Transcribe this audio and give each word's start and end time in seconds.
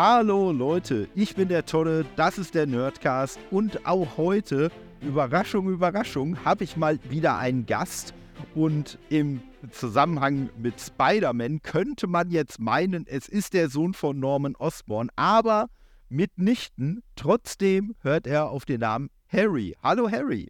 Hallo 0.00 0.52
Leute, 0.52 1.08
ich 1.16 1.34
bin 1.34 1.48
der 1.48 1.66
Tolle, 1.66 2.06
das 2.14 2.38
ist 2.38 2.54
der 2.54 2.68
Nerdcast 2.68 3.36
und 3.50 3.84
auch 3.84 4.16
heute, 4.16 4.70
Überraschung, 5.00 5.68
Überraschung, 5.68 6.44
habe 6.44 6.62
ich 6.62 6.76
mal 6.76 7.00
wieder 7.10 7.36
einen 7.38 7.66
Gast 7.66 8.14
und 8.54 8.96
im 9.08 9.42
Zusammenhang 9.72 10.50
mit 10.56 10.80
Spider-Man 10.80 11.62
könnte 11.62 12.06
man 12.06 12.30
jetzt 12.30 12.60
meinen, 12.60 13.08
es 13.08 13.26
ist 13.28 13.54
der 13.54 13.70
Sohn 13.70 13.92
von 13.92 14.20
Norman 14.20 14.54
Osborn, 14.54 15.10
aber 15.16 15.68
mitnichten. 16.08 17.02
Trotzdem 17.16 17.96
hört 18.02 18.28
er 18.28 18.50
auf 18.50 18.64
den 18.64 18.78
Namen 18.78 19.10
Harry. 19.26 19.74
Hallo 19.82 20.08
Harry. 20.08 20.46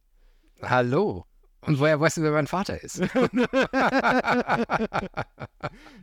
Hallo. 0.60 1.24
Und 1.62 1.78
woher 1.78 2.00
weißt 2.00 2.18
du, 2.18 2.22
wer 2.22 2.32
mein 2.32 2.46
Vater 2.46 2.82
ist? 2.82 2.98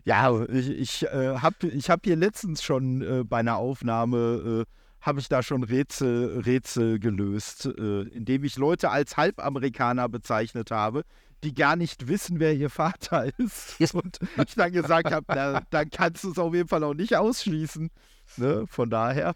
ja, 0.03 0.43
ich, 0.45 0.69
ich 0.69 1.03
äh, 1.03 1.37
habe 1.37 1.67
ich 1.67 1.89
hab 1.89 2.03
hier 2.03 2.15
letztens 2.15 2.61
schon 2.63 3.01
äh, 3.01 3.23
bei 3.23 3.37
einer 3.37 3.57
Aufnahme, 3.57 4.65
äh, 4.65 4.71
habe 5.01 5.19
ich 5.19 5.29
da 5.29 5.43
schon 5.43 5.63
Rätsel, 5.63 6.41
Rätsel 6.41 6.99
gelöst, 6.99 7.65
äh, 7.65 8.01
indem 8.01 8.43
ich 8.43 8.57
Leute 8.57 8.89
als 8.89 9.17
Halbamerikaner 9.17 10.09
bezeichnet 10.09 10.71
habe, 10.71 11.03
die 11.43 11.53
gar 11.53 11.75
nicht 11.75 12.07
wissen, 12.07 12.39
wer 12.39 12.53
ihr 12.53 12.69
Vater 12.69 13.31
ist. 13.37 13.95
Und 13.95 14.19
ich 14.45 14.55
dann 14.55 14.73
gesagt 14.73 15.11
habe, 15.11 15.63
dann 15.69 15.89
kannst 15.89 16.23
du 16.23 16.31
es 16.31 16.37
auf 16.37 16.53
jeden 16.53 16.67
Fall 16.67 16.83
auch 16.83 16.93
nicht 16.93 17.15
ausschließen. 17.15 17.91
Ne? 18.37 18.65
Von 18.67 18.89
daher, 18.89 19.35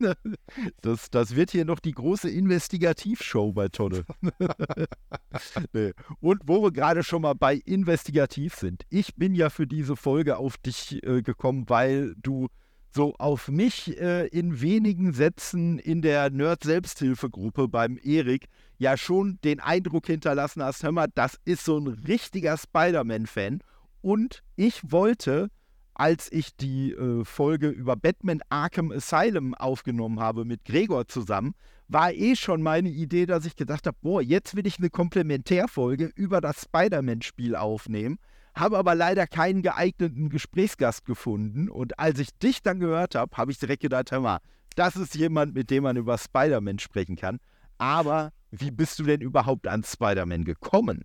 das, 0.82 1.10
das 1.10 1.34
wird 1.34 1.50
hier 1.50 1.64
noch 1.64 1.80
die 1.80 1.92
große 1.92 2.30
Investigativshow 2.30 3.52
bei 3.52 3.68
Tonne. 3.68 4.04
nee. 5.72 5.92
Und 6.20 6.42
wo 6.46 6.62
wir 6.62 6.72
gerade 6.72 7.02
schon 7.02 7.22
mal 7.22 7.34
bei 7.34 7.54
Investigativ 7.54 8.54
sind. 8.54 8.84
Ich 8.90 9.16
bin 9.16 9.34
ja 9.34 9.50
für 9.50 9.66
diese 9.66 9.96
Folge 9.96 10.36
auf 10.36 10.56
dich 10.58 11.02
äh, 11.04 11.22
gekommen, 11.22 11.64
weil 11.68 12.14
du 12.16 12.48
so 12.94 13.14
auf 13.18 13.48
mich 13.48 14.00
äh, 14.00 14.26
in 14.28 14.60
wenigen 14.60 15.12
Sätzen 15.12 15.78
in 15.78 16.02
der 16.02 16.30
Nerd-Selbsthilfegruppe 16.30 17.68
beim 17.68 17.98
Erik 18.02 18.46
ja 18.78 18.96
schon 18.96 19.38
den 19.44 19.60
Eindruck 19.60 20.06
hinterlassen 20.06 20.62
hast, 20.62 20.82
hör 20.82 20.92
mal, 20.92 21.08
das 21.14 21.38
ist 21.44 21.64
so 21.64 21.78
ein 21.78 21.86
richtiger 21.86 22.56
Spider-Man-Fan. 22.56 23.60
Und 24.00 24.42
ich 24.56 24.80
wollte 24.90 25.50
als 25.98 26.30
ich 26.30 26.56
die 26.56 26.92
äh, 26.92 27.24
Folge 27.24 27.68
über 27.68 27.96
Batman 27.96 28.40
Arkham 28.48 28.92
Asylum 28.92 29.54
aufgenommen 29.54 30.20
habe 30.20 30.44
mit 30.44 30.64
Gregor 30.64 31.08
zusammen, 31.08 31.54
war 31.88 32.12
eh 32.12 32.36
schon 32.36 32.62
meine 32.62 32.88
Idee, 32.88 33.26
dass 33.26 33.44
ich 33.44 33.56
gedacht 33.56 33.86
habe, 33.86 33.96
boah, 34.00 34.22
jetzt 34.22 34.54
will 34.54 34.66
ich 34.66 34.78
eine 34.78 34.90
Komplementärfolge 34.90 36.12
über 36.14 36.40
das 36.40 36.62
Spider-Man-Spiel 36.62 37.56
aufnehmen, 37.56 38.18
habe 38.54 38.78
aber 38.78 38.94
leider 38.94 39.26
keinen 39.26 39.62
geeigneten 39.62 40.30
Gesprächsgast 40.30 41.04
gefunden 41.04 41.68
und 41.68 41.98
als 41.98 42.20
ich 42.20 42.30
dich 42.38 42.62
dann 42.62 42.78
gehört 42.78 43.16
habe, 43.16 43.36
habe 43.36 43.50
ich 43.50 43.58
direkt 43.58 43.82
gedacht, 43.82 44.12
hör 44.12 44.20
mal, 44.20 44.38
das 44.76 44.94
ist 44.94 45.16
jemand, 45.16 45.54
mit 45.54 45.70
dem 45.70 45.82
man 45.82 45.96
über 45.96 46.16
Spider-Man 46.16 46.78
sprechen 46.78 47.16
kann. 47.16 47.40
Aber 47.78 48.32
wie 48.52 48.70
bist 48.70 49.00
du 49.00 49.02
denn 49.02 49.20
überhaupt 49.20 49.66
an 49.66 49.82
Spider-Man 49.82 50.44
gekommen? 50.44 51.04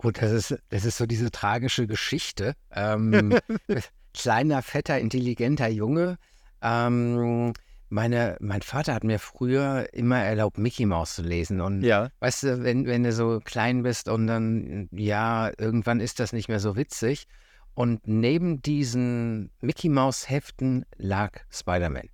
Gut, 0.00 0.22
das 0.22 0.32
ist, 0.32 0.62
das 0.70 0.86
ist 0.86 0.96
so 0.96 1.04
diese 1.04 1.30
tragische 1.30 1.86
Geschichte. 1.86 2.54
Ähm, 2.72 3.38
kleiner, 4.14 4.62
fetter, 4.62 4.98
intelligenter 4.98 5.68
Junge. 5.68 6.16
Ähm, 6.62 7.52
meine, 7.90 8.38
mein 8.40 8.62
Vater 8.62 8.94
hat 8.94 9.04
mir 9.04 9.18
früher 9.18 9.92
immer 9.92 10.16
erlaubt, 10.16 10.56
Mickey 10.56 10.86
Mouse 10.86 11.16
zu 11.16 11.22
lesen. 11.22 11.60
Und 11.60 11.82
ja. 11.82 12.08
weißt 12.20 12.44
du, 12.44 12.64
wenn, 12.64 12.86
wenn 12.86 13.02
du 13.02 13.12
so 13.12 13.40
klein 13.44 13.82
bist 13.82 14.08
und 14.08 14.26
dann, 14.26 14.88
ja, 14.90 15.52
irgendwann 15.58 16.00
ist 16.00 16.18
das 16.18 16.32
nicht 16.32 16.48
mehr 16.48 16.60
so 16.60 16.76
witzig. 16.76 17.26
Und 17.74 18.08
neben 18.08 18.62
diesen 18.62 19.50
Mickey 19.60 19.90
Mouse 19.90 20.30
Heften 20.30 20.86
lag 20.96 21.40
Spider-Man. 21.50 22.08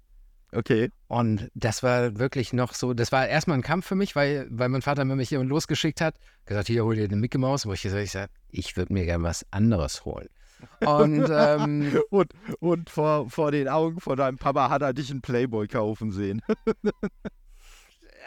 Okay. 0.51 0.91
Und 1.09 1.51
das 1.55 1.83
war 1.83 2.19
wirklich 2.19 2.53
noch 2.53 2.75
so, 2.75 2.93
das 2.93 3.13
war 3.13 3.29
erstmal 3.29 3.59
ein 3.59 3.63
Kampf 3.63 3.87
für 3.87 3.95
mich, 3.95 4.17
weil, 4.17 4.47
weil 4.51 4.69
mein 4.69 4.83
Vater 4.83 5.05
mich 5.05 5.29
hier 5.29 5.43
losgeschickt 5.43 6.01
hat, 6.01 6.17
gesagt, 6.47 6.67
hier 6.67 6.85
hol 6.85 6.97
dir 6.97 7.09
den 7.09 7.21
Mickey 7.21 7.39
Mouse, 7.39 7.67
wo 7.67 7.73
ich 7.73 7.83
gesagt 7.83 8.15
habe, 8.15 8.29
ich 8.51 8.77
würde 8.77 8.93
mir 8.93 9.05
gerne 9.05 9.25
was 9.25 9.47
anderes 9.53 10.05
holen. 10.05 10.29
Und, 10.85 11.29
ähm, 11.31 12.01
und, 12.11 12.33
und 12.59 12.91
vor, 12.91 13.31
vor 13.31 13.53
den 13.53 13.69
Augen 13.69 14.01
von 14.01 14.17
deinem 14.17 14.39
Papa 14.39 14.69
hat 14.69 14.83
er 14.83 14.95
dich 14.95 15.11
einen 15.11 15.21
Playboy 15.21 15.69
kaufen 15.69 16.11
sehen. 16.11 16.43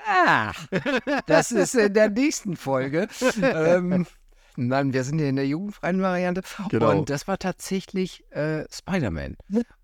ah, 0.08 0.54
das 1.26 1.52
ist 1.52 1.76
in 1.76 1.94
der 1.94 2.10
nächsten 2.10 2.56
Folge. 2.56 3.08
ähm, 3.42 4.06
Nein, 4.56 4.92
wir 4.92 5.06
sind 5.06 5.20
hier 5.20 5.30
in 5.30 5.38
der 5.38 5.48
jugendfreien 5.48 6.02
Variante. 6.02 6.42
Genau. 6.70 6.92
Und 6.92 7.10
das 7.10 7.30
war 7.30 7.38
tatsächlich 7.38 8.30
äh, 8.32 8.66
Spider-Man. 8.70 9.38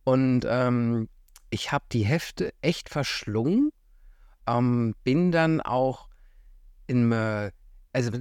Und 0.04 0.46
ähm, 0.48 1.08
ich 1.56 1.72
habe 1.72 1.86
die 1.90 2.04
Hefte 2.04 2.54
echt 2.62 2.90
verschlungen, 2.90 3.72
ähm, 4.46 4.94
bin 5.06 5.32
dann 5.32 5.62
auch 5.62 6.10
in, 6.86 7.14
äh, 7.14 7.52
also 7.94 8.12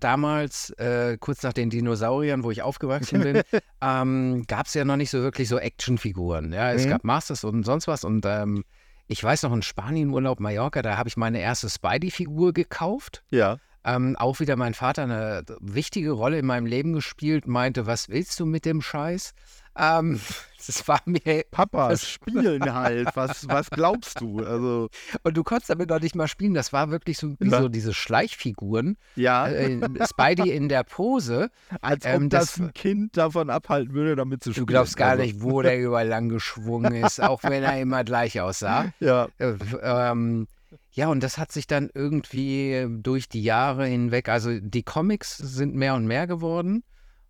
damals, 0.00 0.70
äh, 0.70 1.16
kurz 1.20 1.44
nach 1.44 1.52
den 1.52 1.70
Dinosauriern, 1.70 2.42
wo 2.42 2.50
ich 2.50 2.62
aufgewachsen 2.62 3.20
bin, 3.20 3.42
ähm, 3.80 4.44
gab 4.48 4.66
es 4.66 4.74
ja 4.74 4.84
noch 4.84 4.96
nicht 4.96 5.10
so 5.10 5.22
wirklich 5.22 5.48
so 5.48 5.58
Actionfiguren. 5.58 6.52
Ja, 6.52 6.72
es 6.72 6.84
mhm. 6.84 6.90
gab 6.90 7.04
Masters 7.04 7.44
und 7.44 7.62
sonst 7.62 7.86
was 7.86 8.02
und 8.02 8.26
ähm, 8.26 8.64
ich 9.06 9.22
weiß 9.22 9.44
noch, 9.44 9.52
in 9.52 9.62
Spanienurlaub 9.62 10.40
Mallorca, 10.40 10.82
da 10.82 10.96
habe 10.96 11.08
ich 11.08 11.16
meine 11.16 11.40
erste 11.40 11.70
Spidey-Figur 11.70 12.52
gekauft. 12.52 13.22
Ja. 13.30 13.58
Ähm, 13.84 14.16
auch 14.18 14.40
wieder 14.40 14.56
mein 14.56 14.74
Vater 14.74 15.04
eine 15.04 15.44
wichtige 15.60 16.12
Rolle 16.12 16.38
in 16.38 16.46
meinem 16.46 16.66
Leben 16.66 16.92
gespielt, 16.94 17.46
meinte, 17.46 17.86
was 17.86 18.08
willst 18.08 18.40
du 18.40 18.46
mit 18.46 18.64
dem 18.64 18.80
Scheiß? 18.80 19.34
Ähm, 19.76 20.20
das 20.66 20.86
war 20.86 21.00
mir. 21.06 21.44
Papa, 21.50 21.88
das 21.88 22.08
spielen 22.08 22.62
halt. 22.74 23.08
Was, 23.14 23.48
was 23.48 23.70
glaubst 23.70 24.20
du? 24.20 24.40
Also. 24.40 24.88
Und 25.22 25.36
du 25.36 25.42
konntest 25.42 25.70
damit 25.70 25.88
noch 25.90 26.00
nicht 26.00 26.14
mal 26.14 26.28
spielen. 26.28 26.54
Das 26.54 26.72
war 26.72 26.90
wirklich 26.90 27.18
so 27.18 27.34
wie 27.38 27.48
ja. 27.48 27.60
so 27.60 27.68
diese 27.68 27.94
Schleichfiguren. 27.94 28.96
Ja. 29.16 29.48
Äh, 29.48 29.80
Spidey 30.06 30.50
in 30.50 30.68
der 30.68 30.84
Pose. 30.84 31.50
Als 31.80 32.04
ob 32.04 32.12
ähm, 32.12 32.28
das, 32.28 32.54
das, 32.54 32.60
ein 32.60 32.72
Kind 32.72 33.16
davon 33.16 33.50
abhalten 33.50 33.94
würde, 33.94 34.16
damit 34.16 34.42
zu 34.42 34.52
spielen. 34.52 34.66
Du 34.66 34.72
glaubst 34.72 34.96
gar 34.96 35.10
also. 35.10 35.22
nicht, 35.22 35.42
wo 35.42 35.62
der 35.62 35.80
überall 35.80 36.08
lang 36.08 36.28
geschwungen 36.28 36.94
ist, 36.94 37.20
auch 37.20 37.42
wenn 37.42 37.62
er 37.62 37.80
immer 37.80 38.04
gleich 38.04 38.40
aussah. 38.40 38.92
Ja. 39.00 39.28
Äh, 39.38 39.54
ähm, 39.82 40.46
ja, 40.92 41.08
und 41.08 41.22
das 41.22 41.38
hat 41.38 41.50
sich 41.50 41.66
dann 41.66 41.90
irgendwie 41.92 42.86
durch 42.88 43.28
die 43.28 43.42
Jahre 43.42 43.86
hinweg, 43.86 44.28
also 44.28 44.58
die 44.60 44.82
Comics 44.82 45.36
sind 45.38 45.74
mehr 45.74 45.94
und 45.94 46.06
mehr 46.06 46.26
geworden. 46.26 46.84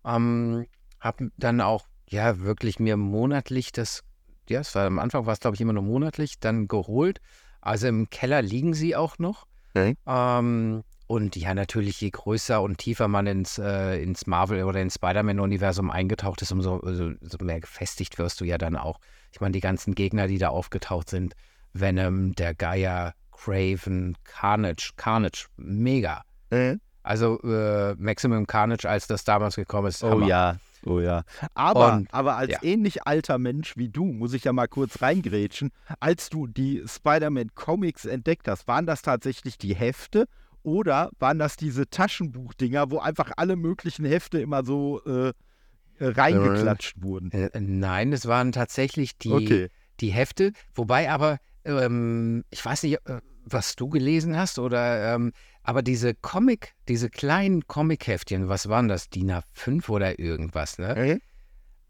Ähm, 0.05 0.67
hab 0.99 1.21
dann 1.37 1.61
auch 1.61 1.85
ja, 2.13 2.39
wirklich 2.39 2.79
mir 2.79 2.95
monatlich 2.95 3.71
das, 3.71 4.03
ja, 4.47 4.59
es 4.59 4.73
war 4.75 4.85
am 4.85 4.99
Anfang 4.99 5.25
war 5.25 5.33
es, 5.33 5.39
glaube 5.39 5.55
ich, 5.55 5.61
immer 5.61 5.73
nur 5.73 5.83
monatlich, 5.83 6.39
dann 6.39 6.67
geholt. 6.67 7.19
Also 7.59 7.87
im 7.87 8.09
Keller 8.09 8.41
liegen 8.41 8.73
sie 8.73 8.95
auch 8.95 9.17
noch. 9.17 9.47
Okay. 9.71 9.97
Ähm, 10.05 10.83
und 11.07 11.35
ja, 11.35 11.53
natürlich, 11.53 11.99
je 12.01 12.11
größer 12.11 12.61
und 12.61 12.77
tiefer 12.77 13.07
man 13.07 13.25
ins, 13.27 13.57
äh, 13.57 14.01
ins 14.01 14.27
Marvel- 14.27 14.63
oder 14.63 14.79
ins 14.81 14.95
Spider-Man-Universum 14.95 15.89
eingetaucht 15.89 16.41
ist, 16.41 16.51
umso 16.51 16.79
also, 16.79 17.11
so 17.21 17.37
mehr 17.43 17.59
gefestigt 17.59 18.17
wirst 18.19 18.39
du 18.41 18.45
ja 18.45 18.57
dann 18.57 18.75
auch. 18.75 18.99
Ich 19.31 19.41
meine, 19.41 19.51
die 19.51 19.59
ganzen 19.59 19.95
Gegner, 19.95 20.27
die 20.27 20.37
da 20.37 20.49
aufgetaucht 20.49 21.09
sind, 21.09 21.33
Venom, 21.73 22.33
der 22.35 22.53
Geier, 22.53 23.13
Craven, 23.31 24.15
Carnage, 24.23 24.91
Carnage, 24.95 25.47
mega. 25.57 26.23
Mhm. 26.51 26.79
Also 27.01 27.41
äh, 27.41 27.95
Maximum 27.95 28.45
Carnage, 28.45 28.87
als 28.87 29.07
das 29.07 29.23
damals 29.23 29.55
gekommen 29.55 29.87
ist. 29.87 30.03
Oh 30.03 30.11
Hammer. 30.11 30.27
ja, 30.27 30.57
Oh 30.85 30.99
ja. 30.99 31.23
Aber, 31.53 31.93
und, 31.93 32.13
aber 32.13 32.35
als 32.35 32.51
ja. 32.51 32.59
ähnlich 32.63 33.07
alter 33.07 33.37
Mensch 33.37 33.77
wie 33.77 33.89
du, 33.89 34.05
muss 34.05 34.33
ich 34.33 34.43
ja 34.43 34.53
mal 34.53 34.67
kurz 34.67 35.01
reingrätschen, 35.01 35.71
als 35.99 36.29
du 36.29 36.47
die 36.47 36.83
Spider-Man-Comics 36.85 38.05
entdeckt 38.05 38.47
hast, 38.47 38.67
waren 38.67 38.85
das 38.85 39.01
tatsächlich 39.01 39.57
die 39.57 39.75
Hefte 39.75 40.27
oder 40.61 41.11
waren 41.19 41.39
das 41.39 41.57
diese 41.57 41.89
Taschenbuchdinger, 41.89 42.91
wo 42.91 42.99
einfach 42.99 43.31
alle 43.37 43.55
möglichen 43.55 44.05
Hefte 44.05 44.39
immer 44.39 44.63
so 44.63 45.01
äh, 45.05 45.29
äh 45.29 45.33
reingeklatscht 45.99 47.01
wurden? 47.01 47.31
Äh, 47.31 47.49
nein, 47.59 48.13
es 48.13 48.27
waren 48.27 48.51
tatsächlich 48.51 49.17
die, 49.17 49.31
okay. 49.31 49.69
die 49.99 50.09
Hefte, 50.09 50.51
wobei 50.73 51.09
aber, 51.09 51.37
ähm, 51.65 52.43
ich 52.49 52.63
weiß 52.63 52.83
nicht, 52.83 52.99
äh, 53.07 53.19
was 53.45 53.75
du 53.75 53.89
gelesen 53.89 54.37
hast 54.37 54.59
oder 54.59 55.15
ähm, 55.15 55.31
aber 55.63 55.81
diese 55.81 56.13
Comic, 56.13 56.73
diese 56.89 57.09
kleinen 57.09 57.67
Comic-Heftchen, 57.67 58.49
was 58.49 58.67
waren 58.67 58.89
das? 58.89 59.09
DIN 59.09 59.31
A5 59.31 59.89
oder 59.89 60.19
irgendwas, 60.19 60.77
ne? 60.77 60.95
Mhm. 60.95 61.21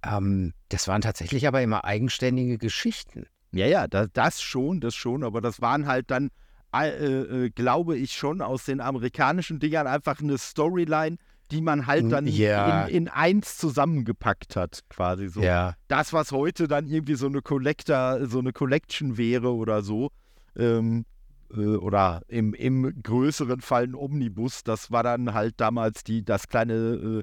Ähm, 0.06 0.54
das 0.70 0.88
waren 0.88 1.02
tatsächlich 1.02 1.48
aber 1.48 1.62
immer 1.62 1.84
eigenständige 1.84 2.58
Geschichten. 2.58 3.26
Ja, 3.52 3.66
ja, 3.66 3.88
das, 3.88 4.10
das 4.14 4.42
schon, 4.42 4.80
das 4.80 4.96
schon, 4.96 5.24
aber 5.24 5.42
das 5.42 5.62
waren 5.62 5.88
halt 5.88 6.12
dann, 6.12 6.30
äh, 6.76 6.90
äh, 6.90 7.50
glaube 7.50 7.98
ich, 7.98 8.14
schon 8.14 8.42
aus 8.42 8.66
den 8.66 8.82
amerikanischen 8.82 9.60
Dingern 9.60 9.88
einfach 9.88 10.20
eine 10.20 10.38
Storyline, 10.38 11.18
die 11.52 11.62
man 11.62 11.86
halt 11.86 12.12
dann 12.12 12.26
ja. 12.26 12.86
in, 12.86 12.96
in, 12.96 13.08
eins 13.10 13.58
zusammengepackt 13.58 14.56
hat, 14.56 14.82
quasi 14.90 15.28
so. 15.28 15.42
Ja. 15.42 15.76
Das, 15.88 16.14
was 16.14 16.32
heute 16.32 16.68
dann 16.68 16.88
irgendwie 16.88 17.16
so 17.16 17.28
eine 17.28 17.42
Collector, 17.42 18.26
so 18.28 18.40
eine 18.40 18.54
Collection 18.54 19.18
wäre 19.18 19.54
oder 19.54 19.84
so, 19.84 20.10
ähm, 20.58 21.02
äh, 21.02 21.23
oder 21.56 22.22
im, 22.28 22.54
im 22.54 23.02
größeren 23.04 23.62
Fall 23.62 23.84
ein 23.84 23.96
Omnibus. 23.96 24.64
Das 24.64 24.92
war 24.92 25.04
dann 25.04 25.34
halt 25.34 25.56
damals 25.58 26.04
die, 26.04 26.24
das 26.26 26.48
kleine, 26.48 26.74
äh, 26.74 27.22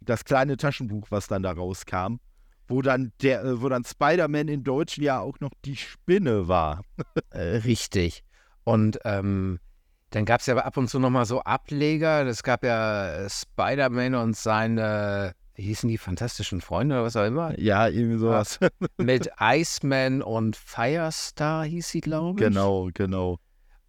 das 0.00 0.24
kleine 0.24 0.56
Taschenbuch, 0.56 1.06
was 1.10 1.26
dann 1.26 1.42
da 1.42 1.52
rauskam. 1.52 2.16
wo 2.68 2.80
dann 2.82 3.12
der, 3.22 3.44
äh, 3.44 3.60
wo 3.60 3.68
dann 3.68 3.84
Spider-Man 3.84 4.48
in 4.48 4.64
Deutschen 4.64 5.02
ja 5.02 5.20
auch 5.20 5.40
noch 5.40 5.52
die 5.64 5.76
Spinne 5.76 6.48
war. 6.48 6.82
Äh, 7.30 7.56
richtig. 7.58 8.24
Und 8.64 8.98
ähm, 9.04 9.58
dann 10.10 10.24
gab 10.24 10.40
es 10.40 10.46
ja 10.46 10.56
ab 10.56 10.76
und 10.76 10.88
zu 10.88 10.98
nochmal 10.98 11.24
so 11.24 11.40
Ableger. 11.40 12.26
Es 12.26 12.42
gab 12.42 12.64
ja 12.64 13.26
Spider-Man 13.28 14.14
und 14.14 14.36
seine, 14.36 15.34
wie 15.54 15.62
hießen 15.62 15.88
die, 15.88 15.98
fantastischen 15.98 16.60
Freunde 16.60 16.96
oder 16.96 17.04
was 17.04 17.16
auch 17.16 17.26
immer. 17.26 17.58
Ja, 17.58 17.88
irgendwie 17.88 18.18
sowas. 18.18 18.60
Mit 18.98 19.30
Iceman 19.40 20.22
und 20.22 20.56
Firestar 20.56 21.64
hieß 21.64 21.88
sie, 21.88 22.00
glaube 22.00 22.40
ich. 22.40 22.46
Genau, 22.46 22.90
genau. 22.92 23.38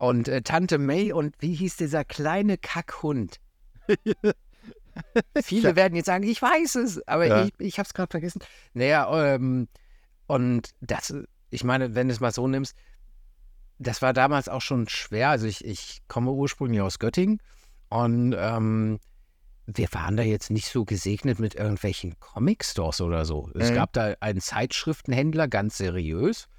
Und 0.04 0.28
äh, 0.28 0.42
Tante 0.42 0.80
May 0.80 1.14
und 1.14 1.34
wie 1.40 1.54
hieß 1.54 1.78
dieser 1.78 2.04
kleine 2.04 2.58
Kackhund? 2.58 3.40
Viele 5.42 5.70
ja. 5.70 5.76
werden 5.78 5.96
jetzt 5.96 6.08
sagen, 6.08 6.26
ich 6.26 6.42
weiß 6.42 6.76
es, 6.76 7.08
aber 7.08 7.26
ja. 7.26 7.46
ich, 7.46 7.54
ich 7.58 7.80
habe 7.80 7.88
es 7.88 7.94
gerade 7.94 8.12
vergessen. 8.12 8.42
Naja, 8.74 9.36
ähm, 9.36 9.70
und 10.28 10.72
das, 10.82 11.14
ich 11.52 11.64
meine, 11.64 11.96
wenn 11.96 12.10
du 12.10 12.14
es 12.14 12.20
mal 12.20 12.34
so 12.34 12.50
nimmst, 12.50 12.76
das 13.80 14.02
war 14.02 14.12
damals 14.12 14.50
auch 14.50 14.60
schon 14.60 14.90
schwer. 14.90 15.30
Also 15.30 15.48
ich, 15.48 15.64
ich 15.64 16.02
komme 16.10 16.32
ursprünglich 16.32 16.82
aus 16.82 17.00
Göttingen 17.00 17.40
und 17.88 18.36
ähm, 18.38 19.00
wir 19.68 19.88
waren 19.94 20.18
da 20.18 20.24
jetzt 20.24 20.52
nicht 20.52 20.68
so 20.68 20.84
gesegnet 20.84 21.40
mit 21.40 21.56
irgendwelchen 21.56 22.20
Comic-Stores 22.20 23.00
oder 23.00 23.24
so. 23.24 23.50
Es 23.58 23.72
mhm. 23.72 23.76
gab 23.76 23.94
da 23.94 24.16
einen 24.20 24.42
Zeitschriftenhändler, 24.42 25.48
ganz 25.48 25.78
seriös. 25.78 26.50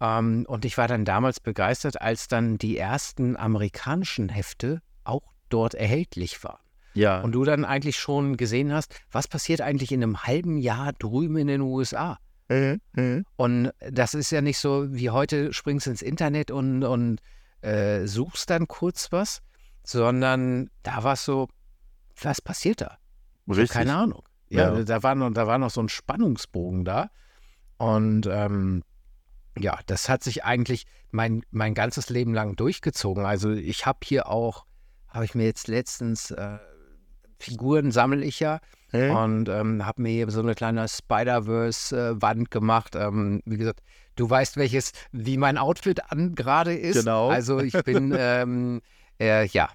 Ähm, 0.00 0.44
und 0.48 0.64
ich 0.64 0.78
war 0.78 0.88
dann 0.88 1.04
damals 1.04 1.40
begeistert, 1.40 2.00
als 2.00 2.28
dann 2.28 2.58
die 2.58 2.76
ersten 2.76 3.36
amerikanischen 3.36 4.28
Hefte 4.28 4.82
auch 5.04 5.32
dort 5.48 5.74
erhältlich 5.74 6.42
waren. 6.42 6.60
Ja. 6.94 7.20
Und 7.20 7.32
du 7.32 7.44
dann 7.44 7.64
eigentlich 7.64 7.96
schon 7.96 8.36
gesehen 8.36 8.72
hast, 8.72 9.00
was 9.10 9.28
passiert 9.28 9.60
eigentlich 9.60 9.92
in 9.92 10.02
einem 10.02 10.24
halben 10.24 10.58
Jahr 10.58 10.92
drüben 10.92 11.36
in 11.36 11.46
den 11.46 11.60
USA? 11.60 12.18
Mhm. 12.48 12.80
Mhm. 12.94 13.24
Und 13.36 13.70
das 13.78 14.14
ist 14.14 14.30
ja 14.30 14.40
nicht 14.40 14.58
so 14.58 14.92
wie 14.92 15.10
heute, 15.10 15.52
springst 15.52 15.86
ins 15.86 16.02
Internet 16.02 16.50
und, 16.50 16.82
und 16.82 17.20
äh, 17.62 18.06
suchst 18.06 18.50
dann 18.50 18.66
kurz 18.66 19.12
was, 19.12 19.42
sondern 19.84 20.70
da 20.82 21.04
war 21.04 21.12
es 21.12 21.24
so, 21.24 21.48
was 22.20 22.40
passiert 22.40 22.80
da? 22.80 22.98
Richtig. 23.48 23.70
Keine 23.70 23.94
Ahnung. 23.94 24.22
Ja, 24.48 24.74
ja, 24.74 24.82
Da, 24.82 25.02
war 25.02 25.14
noch, 25.14 25.30
da 25.30 25.46
war 25.46 25.58
noch 25.58 25.70
so 25.70 25.80
ein 25.80 25.88
Spannungsbogen 25.88 26.84
da. 26.84 27.10
Und 27.78 28.26
ähm, 28.26 28.82
ja, 29.60 29.78
das 29.86 30.08
hat 30.08 30.22
sich 30.22 30.44
eigentlich 30.44 30.86
mein, 31.10 31.42
mein 31.50 31.74
ganzes 31.74 32.08
Leben 32.10 32.34
lang 32.34 32.56
durchgezogen. 32.56 33.24
Also 33.24 33.50
ich 33.52 33.86
habe 33.86 34.00
hier 34.04 34.28
auch, 34.28 34.64
habe 35.08 35.24
ich 35.24 35.34
mir 35.34 35.44
jetzt 35.44 35.68
letztens 35.68 36.30
äh, 36.30 36.58
Figuren 37.40 37.90
sammle 37.90 38.24
ich 38.24 38.40
ja. 38.40 38.60
Hey. 38.90 39.10
Und 39.10 39.48
ähm, 39.48 39.86
habe 39.86 40.02
mir 40.02 40.10
hier 40.10 40.30
so 40.30 40.40
eine 40.40 40.54
kleine 40.54 40.88
Spider-Verse-Wand 40.88 42.48
äh, 42.48 42.50
gemacht. 42.50 42.96
Ähm, 42.96 43.40
wie 43.44 43.56
gesagt, 43.56 43.80
du 44.16 44.28
weißt, 44.28 44.56
welches, 44.56 44.92
wie 45.12 45.36
mein 45.36 45.58
Outfit 45.58 46.10
an 46.10 46.34
gerade 46.34 46.74
ist. 46.74 46.98
Genau. 46.98 47.28
Also 47.28 47.60
ich 47.60 47.72
bin, 47.84 48.14
ähm, 48.18 48.80
äh, 49.20 49.46
ja. 49.46 49.70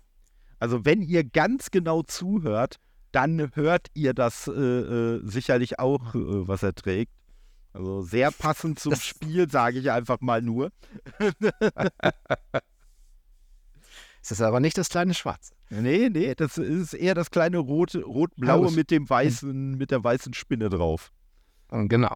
Also 0.59 0.85
wenn 0.85 1.01
ihr 1.01 1.23
ganz 1.23 1.71
genau 1.71 2.03
zuhört, 2.03 2.77
dann 3.11 3.51
hört 3.55 3.87
ihr 3.93 4.13
das 4.13 4.47
äh, 4.47 4.51
äh 4.51 5.21
sicherlich 5.23 5.79
auch, 5.79 6.13
äh, 6.13 6.47
was 6.47 6.63
er 6.63 6.75
trägt. 6.75 7.13
Also 7.75 8.03
sehr 8.03 8.31
passend 8.31 8.79
zum 8.79 8.91
das 8.91 9.03
Spiel, 9.03 9.49
sage 9.49 9.79
ich 9.79 9.91
einfach 9.91 10.21
mal 10.21 10.41
nur. 10.41 10.71
Es 14.21 14.31
ist 14.31 14.41
aber 14.41 14.61
nicht 14.61 14.77
das 14.77 14.87
kleine 14.87 15.13
Schwarze. 15.13 15.53
Nee, 15.69 16.09
nee, 16.09 16.33
das 16.35 16.57
ist 16.57 16.93
eher 16.93 17.15
das 17.15 17.31
kleine 17.31 17.57
rot, 17.57 17.93
rot-blaue 17.95 18.71
mit 18.71 18.91
dem 18.91 19.09
weißen, 19.09 19.75
mit 19.75 19.91
der 19.91 20.01
weißen 20.01 20.33
Spinne 20.33 20.69
drauf. 20.69 21.11
Genau. 21.69 22.15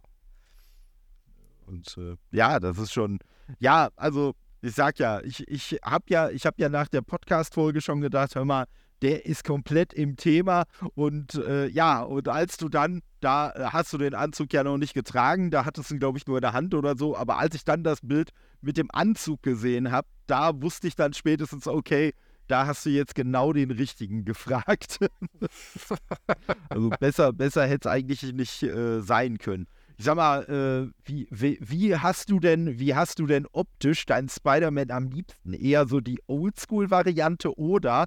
Und 1.66 1.98
äh, 1.98 2.16
ja, 2.32 2.62
das 2.62 2.78
ist 2.78 2.94
schon, 2.94 3.20
ja, 3.60 3.90
also 3.98 4.36
ich 4.62 4.76
sag 4.76 4.98
ja, 4.98 5.20
ich, 5.22 5.46
ich 5.50 5.78
habe 5.84 6.06
ja, 6.08 6.30
ich 6.30 6.46
habe 6.46 6.56
ja 6.60 6.70
nach 6.70 6.88
der 6.88 7.02
Podcast-Folge 7.02 7.82
schon 7.82 8.00
gedacht, 8.00 8.34
hör 8.36 8.46
mal, 8.46 8.66
der 9.01 9.25
ist 9.25 9.44
komplett 9.44 9.94
im 9.94 10.16
Thema 10.16 10.66
und 10.96 11.36
äh, 11.36 11.68
ja, 11.68 12.01
und 12.01 12.28
als 12.28 12.57
du 12.57 12.69
dann, 12.69 13.01
da 13.22 13.51
äh, 13.51 13.63
hast 13.72 13.94
du 13.94 13.98
den 13.98 14.13
Anzug 14.13 14.54
ja 14.54 14.63
noch 14.63 14.78
nicht 14.78 14.94
getragen, 14.94 15.51
da 15.51 15.66
hattest 15.66 15.90
du 15.90 15.96
ihn, 15.96 16.00
glaube 16.00 16.18
ich, 16.18 16.28
nur 16.28 16.38
in 16.38 16.42
der 16.42 16.54
Hand 16.54 16.74
oder 16.74 16.98
so, 16.98 17.16
aber 17.16 17.38
als 17.38 17.56
ich 17.56 17.66
dann 17.66 17.84
das 17.84 18.00
Bild 18.01 18.31
mit 18.62 18.78
dem 18.78 18.90
Anzug 18.92 19.42
gesehen 19.44 19.92
habe, 19.92 20.07
da 20.28 20.62
wusste 20.62 20.88
ich 20.88 20.96
dann 20.96 21.13
spätestens, 21.13 21.68
okay, 21.68 22.13
da 22.50 22.66
hast 22.66 22.86
du 22.86 22.90
jetzt 22.90 23.16
genau 23.16 23.54
den 23.54 23.72
richtigen 23.72 24.25
gefragt. 24.25 24.98
also 26.69 26.90
besser, 27.00 27.31
besser 27.31 27.66
hätte 27.68 27.88
es 27.88 27.94
eigentlich 27.94 28.24
nicht 28.34 28.63
äh, 28.63 29.01
sein 29.01 29.38
können. 29.38 29.68
Ich 29.98 30.06
sag 30.06 30.16
mal, 30.16 30.44
äh, 30.46 30.92
wie, 31.04 31.28
wie, 31.30 31.60
wie, 31.62 31.96
hast 31.96 32.31
du 32.31 32.40
denn, 32.40 32.80
wie 32.80 32.96
hast 32.96 33.19
du 33.19 33.28
denn 33.28 33.46
optisch 33.51 34.06
deinen 34.06 34.30
Spider-Man 34.30 34.92
am 34.92 35.10
liebsten? 35.10 35.54
Eher 35.54 35.88
so 35.88 36.00
die 36.00 36.19
Oldschool-Variante 36.28 37.57
oder 37.57 38.06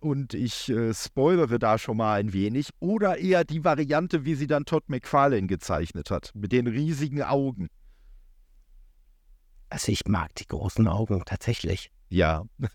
und 0.00 0.34
ich 0.34 0.68
äh, 0.68 0.92
spoilere 0.94 1.58
da 1.58 1.78
schon 1.78 1.96
mal 1.96 2.20
ein 2.20 2.32
wenig, 2.32 2.70
oder 2.80 3.18
eher 3.18 3.44
die 3.44 3.64
Variante, 3.64 4.24
wie 4.24 4.34
sie 4.34 4.46
dann 4.46 4.64
Todd 4.64 4.84
McFarlane 4.88 5.46
gezeichnet 5.46 6.10
hat, 6.10 6.32
mit 6.34 6.52
den 6.52 6.66
riesigen 6.66 7.22
Augen. 7.22 7.68
Also 9.68 9.92
ich 9.92 10.06
mag 10.06 10.34
die 10.36 10.46
großen 10.46 10.86
Augen 10.86 11.22
tatsächlich. 11.24 11.90
Ja. 12.08 12.44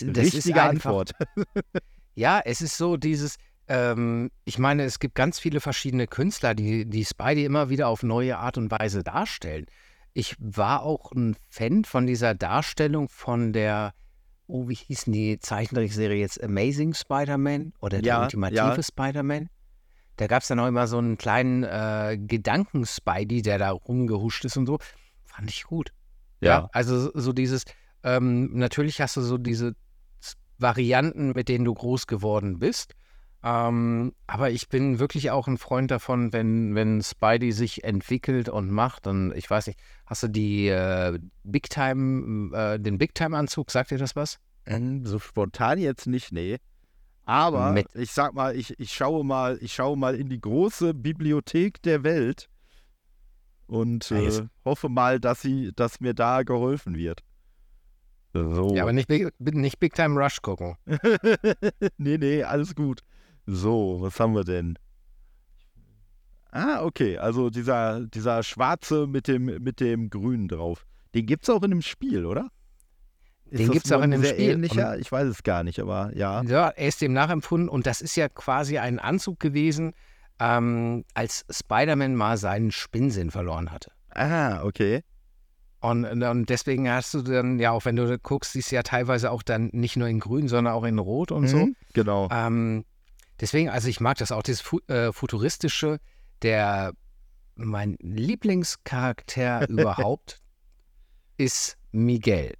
das 0.06 0.24
Richtige 0.24 0.36
ist 0.36 0.48
einfach, 0.48 0.90
Antwort. 0.90 1.12
ja, 2.14 2.40
es 2.44 2.60
ist 2.60 2.76
so 2.76 2.96
dieses, 2.96 3.36
ähm, 3.68 4.30
ich 4.44 4.58
meine, 4.58 4.84
es 4.84 4.98
gibt 4.98 5.14
ganz 5.14 5.38
viele 5.38 5.60
verschiedene 5.60 6.06
Künstler, 6.06 6.54
die, 6.54 6.86
die 6.86 7.04
Spidey 7.04 7.44
immer 7.44 7.70
wieder 7.70 7.88
auf 7.88 8.02
neue 8.02 8.38
Art 8.38 8.58
und 8.58 8.70
Weise 8.70 9.04
darstellen. 9.04 9.66
Ich 10.12 10.34
war 10.40 10.82
auch 10.82 11.12
ein 11.12 11.36
Fan 11.50 11.84
von 11.84 12.06
dieser 12.06 12.34
Darstellung 12.34 13.08
von 13.08 13.52
der 13.52 13.94
oh, 14.50 14.68
wie 14.68 14.74
hießen 14.74 15.12
die 15.12 15.38
Zeichentrickserie 15.38 16.18
jetzt? 16.18 16.42
Amazing 16.42 16.94
Spider-Man 16.94 17.72
oder 17.80 18.02
der 18.02 18.14
ja, 18.14 18.22
ultimative 18.22 18.58
ja. 18.58 18.82
Spider-Man? 18.82 19.48
Da 20.16 20.26
gab 20.26 20.42
es 20.42 20.48
dann 20.48 20.60
auch 20.60 20.66
immer 20.66 20.86
so 20.86 20.98
einen 20.98 21.16
kleinen 21.16 21.62
äh, 21.62 22.18
Gedanken-Spidey, 22.20 23.42
der 23.42 23.58
da 23.58 23.70
rumgehuscht 23.70 24.44
ist 24.44 24.56
und 24.56 24.66
so. 24.66 24.78
Fand 25.24 25.50
ich 25.50 25.64
gut. 25.64 25.92
Ja. 26.40 26.48
ja 26.50 26.68
also 26.72 27.10
so 27.14 27.32
dieses, 27.32 27.64
ähm, 28.02 28.50
natürlich 28.52 29.00
hast 29.00 29.16
du 29.16 29.22
so 29.22 29.38
diese 29.38 29.74
Varianten, 30.58 31.32
mit 31.34 31.48
denen 31.48 31.64
du 31.64 31.72
groß 31.72 32.06
geworden 32.06 32.58
bist. 32.58 32.94
Ähm, 33.42 34.12
aber 34.26 34.50
ich 34.50 34.68
bin 34.68 34.98
wirklich 34.98 35.30
auch 35.30 35.48
ein 35.48 35.56
Freund 35.56 35.90
davon, 35.90 36.32
wenn, 36.32 36.74
wenn 36.74 37.02
Spidey 37.02 37.52
sich 37.52 37.84
entwickelt 37.84 38.48
und 38.48 38.70
macht. 38.70 39.06
Und 39.06 39.32
ich 39.34 39.48
weiß 39.48 39.66
nicht, 39.68 39.78
hast 40.06 40.22
du 40.22 40.28
die 40.28 40.68
äh, 40.68 41.18
Big 41.44 41.70
Time, 41.70 42.54
äh, 42.56 42.78
den 42.78 42.98
Big 42.98 43.14
Time-Anzug, 43.14 43.70
sagt 43.70 43.90
dir 43.90 43.98
das 43.98 44.14
was? 44.14 44.38
Ähm, 44.66 45.06
so 45.06 45.18
spontan 45.18 45.78
jetzt 45.78 46.06
nicht, 46.06 46.32
nee. 46.32 46.58
Aber 47.24 47.72
Mit. 47.72 47.86
ich 47.94 48.12
sag 48.12 48.34
mal, 48.34 48.56
ich, 48.56 48.78
ich 48.78 48.92
schaue 48.92 49.24
mal, 49.24 49.58
ich 49.60 49.72
schaue 49.72 49.96
mal 49.96 50.14
in 50.16 50.28
die 50.28 50.40
große 50.40 50.94
Bibliothek 50.94 51.80
der 51.82 52.02
Welt 52.02 52.48
und 53.66 54.10
äh, 54.10 54.42
hoffe 54.64 54.88
mal, 54.88 55.20
dass 55.20 55.40
sie, 55.40 55.70
dass 55.76 56.00
mir 56.00 56.12
da 56.12 56.42
geholfen 56.42 56.96
wird. 56.96 57.22
So. 58.32 58.74
Ja, 58.74 58.82
aber 58.82 58.92
nicht, 58.92 59.08
nicht 59.38 59.80
Big 59.80 59.94
Time 59.94 60.20
Rush 60.20 60.42
gucken. 60.42 60.76
nee, 61.96 62.18
nee, 62.18 62.42
alles 62.42 62.74
gut. 62.74 63.00
So, 63.46 63.98
was 64.00 64.18
haben 64.20 64.34
wir 64.34 64.44
denn? 64.44 64.78
Ah, 66.52 66.82
okay. 66.82 67.18
Also 67.18 67.50
dieser, 67.50 68.00
dieser 68.06 68.42
schwarze 68.42 69.06
mit 69.06 69.28
dem, 69.28 69.44
mit 69.44 69.80
dem 69.80 70.10
Grünen 70.10 70.48
drauf. 70.48 70.86
Den 71.14 71.26
gibt 71.26 71.44
es 71.44 71.50
auch 71.50 71.62
in 71.62 71.70
dem 71.70 71.82
Spiel, 71.82 72.24
oder? 72.24 72.50
Ist 73.46 73.60
den 73.60 73.70
gibt 73.70 73.86
es 73.86 73.92
auch 73.92 74.02
in 74.02 74.12
dem 74.12 74.24
Spiel. 74.24 74.50
Ähnlicher? 74.50 74.98
Ich 74.98 75.10
weiß 75.10 75.26
es 75.26 75.42
gar 75.42 75.64
nicht, 75.64 75.80
aber 75.80 76.10
ja. 76.14 76.42
Ja, 76.42 76.68
er 76.68 76.88
ist 76.88 77.00
dem 77.00 77.12
nachempfunden 77.12 77.68
und 77.68 77.86
das 77.86 78.00
ist 78.00 78.16
ja 78.16 78.28
quasi 78.28 78.78
ein 78.78 78.98
Anzug 78.98 79.40
gewesen, 79.40 79.92
ähm, 80.38 81.04
als 81.14 81.44
Spider-Man 81.50 82.14
mal 82.14 82.36
seinen 82.36 82.70
Spinnsinn 82.70 83.30
verloren 83.30 83.72
hatte. 83.72 83.90
Ah, 84.10 84.62
okay. 84.62 85.02
Und, 85.80 86.04
und, 86.04 86.48
deswegen 86.50 86.90
hast 86.90 87.14
du 87.14 87.22
dann, 87.22 87.58
ja, 87.58 87.70
auch 87.70 87.86
wenn 87.86 87.96
du 87.96 88.18
guckst, 88.18 88.52
siehst 88.52 88.70
du 88.70 88.76
ja 88.76 88.82
teilweise 88.82 89.30
auch 89.30 89.42
dann 89.42 89.70
nicht 89.72 89.96
nur 89.96 90.08
in 90.08 90.20
grün, 90.20 90.46
sondern 90.46 90.74
auch 90.74 90.84
in 90.84 90.98
rot 90.98 91.32
und 91.32 91.42
mhm, 91.42 91.48
so. 91.48 91.68
Genau. 91.94 92.28
Ähm, 92.30 92.84
Deswegen, 93.40 93.70
also 93.70 93.88
ich 93.88 94.00
mag 94.00 94.18
das 94.18 94.32
auch, 94.32 94.42
dieses 94.42 94.60
Fu 94.60 94.80
äh, 94.88 95.12
Futuristische, 95.12 95.98
der 96.42 96.92
mein 97.54 97.96
Lieblingscharakter 98.00 99.68
überhaupt 99.68 100.40
ist 101.36 101.78
Miguel. 101.92 102.54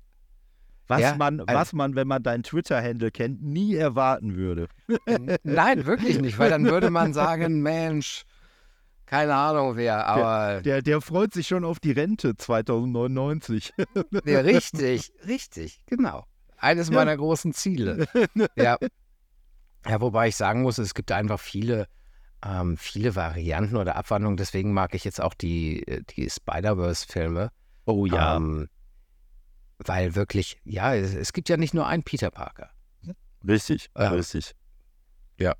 Was, 0.88 1.02
ja, 1.02 1.14
man, 1.14 1.40
also, 1.40 1.54
was 1.54 1.72
man, 1.72 1.94
wenn 1.94 2.08
man 2.08 2.22
deinen 2.22 2.42
Twitter-Handle 2.42 3.12
kennt, 3.12 3.42
nie 3.42 3.76
erwarten 3.76 4.34
würde. 4.34 4.66
Nein, 5.44 5.86
wirklich 5.86 6.20
nicht, 6.20 6.36
weil 6.38 6.50
dann 6.50 6.64
würde 6.64 6.90
man 6.90 7.12
sagen, 7.12 7.60
Mensch, 7.62 8.24
keine 9.06 9.34
Ahnung 9.34 9.76
wer, 9.76 10.06
aber. 10.06 10.62
Der, 10.62 10.62
der, 10.62 10.82
der 10.82 11.00
freut 11.00 11.32
sich 11.32 11.46
schon 11.46 11.64
auf 11.64 11.78
die 11.78 11.92
Rente 11.92 12.36
2099. 12.36 13.72
Ja, 14.24 14.40
richtig, 14.40 15.12
richtig, 15.28 15.80
genau. 15.86 16.24
Eines 16.56 16.88
ja. 16.88 16.94
meiner 16.94 17.16
großen 17.16 17.52
Ziele. 17.52 18.06
Ja. 18.56 18.76
Ja, 19.88 20.00
wobei 20.00 20.28
ich 20.28 20.36
sagen 20.36 20.62
muss, 20.62 20.78
es 20.78 20.94
gibt 20.94 21.10
einfach 21.12 21.40
viele 21.40 21.86
ähm, 22.44 22.76
viele 22.76 23.16
Varianten 23.16 23.76
oder 23.76 23.96
Abwandlungen. 23.96 24.36
Deswegen 24.36 24.72
mag 24.72 24.94
ich 24.94 25.04
jetzt 25.04 25.20
auch 25.20 25.34
die, 25.34 25.86
äh, 25.86 26.02
die 26.16 26.28
Spider-Verse-Filme. 26.28 27.50
Oh 27.84 28.06
ja. 28.06 28.36
Ähm, 28.36 28.68
weil 29.78 30.14
wirklich, 30.14 30.58
ja, 30.64 30.94
es, 30.94 31.14
es, 31.14 31.32
gibt 31.32 31.48
ja 31.48 31.56
nicht 31.56 31.74
nur 31.74 31.86
einen 31.86 32.02
Peter 32.02 32.30
Parker. 32.30 32.70
Richtig, 33.46 33.88
ja. 33.96 34.10
richtig. 34.10 34.54
Ja. 35.38 35.54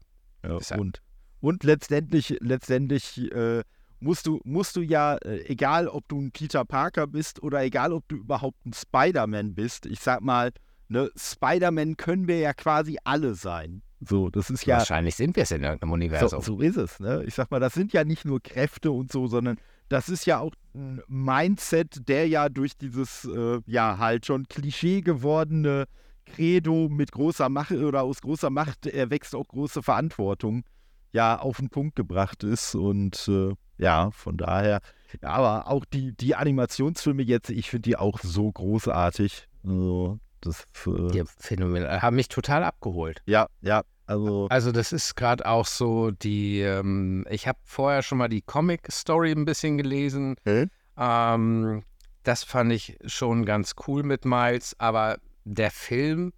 ja 0.45 0.59
und, 0.77 1.01
und 1.41 1.65
letztendlich, 1.65 2.37
letztendlich 2.41 3.19
äh, 3.33 3.63
musst 3.99 4.27
du, 4.27 4.41
musst 4.45 4.77
du 4.77 4.83
ja, 4.83 5.17
äh, 5.17 5.41
egal 5.47 5.89
ob 5.89 6.07
du 6.09 6.21
ein 6.21 6.33
Peter 6.33 6.67
Parker 6.67 7.07
bist 7.07 7.43
oder 7.43 7.63
egal 7.63 7.95
ob 7.95 8.07
du 8.09 8.17
überhaupt 8.17 8.67
ein 8.67 8.75
Spider-Man 8.75 9.55
bist, 9.55 9.87
ich 9.87 10.01
sag 10.01 10.21
mal, 10.21 10.53
ne, 10.89 11.11
Spider-Man 11.17 11.97
können 11.97 12.29
wir 12.29 12.39
ja 12.39 12.53
quasi 12.53 12.99
alle 13.05 13.35
sein. 13.35 13.83
So, 14.01 14.31
das 14.31 14.51
ist 14.51 14.65
ja. 14.65 14.79
Wahrscheinlich 14.79 15.15
sind 15.15 15.37
wir 15.37 15.43
es 15.43 15.51
in 15.51 15.63
irgendeinem 15.63 15.93
Universum. 15.93 16.41
So, 16.41 16.57
so, 16.57 16.61
ist 16.61 16.77
es, 16.77 17.01
ne? 17.01 17.23
Ich 17.27 17.35
sag 17.35 17.51
mal, 17.51 17.61
das 17.61 17.75
sind 17.75 17.93
ja 17.93 18.05
nicht 18.05 18.25
nur 18.25 18.41
Kräfte 18.41 18.91
und 18.91 19.13
so, 19.13 19.27
sondern 19.27 19.59
das 19.89 20.09
ist 20.09 20.25
ja 20.25 20.39
auch 20.39 20.55
ein 20.75 21.03
Mindset, 21.09 22.09
der 22.09 22.29
ja 22.29 22.49
durch 22.49 22.77
dieses, 22.79 23.25
äh, 23.25 23.61
ja, 23.67 23.99
halt 23.99 24.25
schon 24.25 24.47
Klischee 24.49 25.03
gewordene 25.03 25.87
Credo 26.25 26.89
mit 26.89 27.13
großer 27.13 27.49
Macht 27.49 27.73
oder 27.73 28.03
aus 28.03 28.21
großer 28.21 28.51
Macht 28.51 28.87
erwächst 28.87 29.35
auch 29.35 29.49
große 29.49 29.83
Verantwortung, 29.83 30.65
ja, 31.13 31.39
auf 31.39 31.59
den 31.59 31.69
Punkt 31.69 31.97
gebracht 31.97 32.45
ist. 32.45 32.75
Und 32.75 33.29
äh, 33.29 33.53
ja, 33.79 34.11
von 34.13 34.37
daher, 34.37 34.81
ja, 35.21 35.29
aber 35.29 35.69
auch 35.69 35.85
die, 35.85 36.13
die 36.17 36.37
Animationsfilme 36.37 37.23
jetzt, 37.23 37.51
ich 37.51 37.69
finde 37.69 37.91
die 37.91 37.97
auch 37.97 38.21
so 38.21 38.51
großartig. 38.51 39.49
Also, 39.65 40.19
das 40.41 40.65
äh, 40.87 41.11
die 41.13 41.25
phänomenal, 41.39 42.03
haben 42.03 42.17
mich 42.17 42.29
total 42.29 42.65
abgeholt. 42.65 43.23
Ja, 43.27 43.49
ja. 43.61 43.83
Also, 44.07 44.49
also 44.51 44.73
das 44.73 44.93
ist 44.93 45.15
gerade 45.15 45.47
auch 45.47 45.67
so 45.67 46.11
die, 46.11 46.61
ähm, 46.63 47.25
ich 47.31 47.47
habe 47.47 47.59
vorher 47.63 48.03
schon 48.03 48.19
mal 48.19 48.29
die 48.29 48.43
Comic-Story 48.43 49.31
ein 49.31 49.45
bisschen 49.45 49.79
gelesen. 49.79 50.35
Hm? 50.45 50.69
Ähm, 50.99 51.85
das 52.25 52.43
fand 52.43 52.73
ich 52.73 52.99
schon 53.07 53.45
ganz 53.45 53.75
cool 53.87 54.03
mit 54.03 54.25
Miles, 54.25 54.75
aber 54.79 55.19
der 55.45 55.71
Film, 55.71 56.33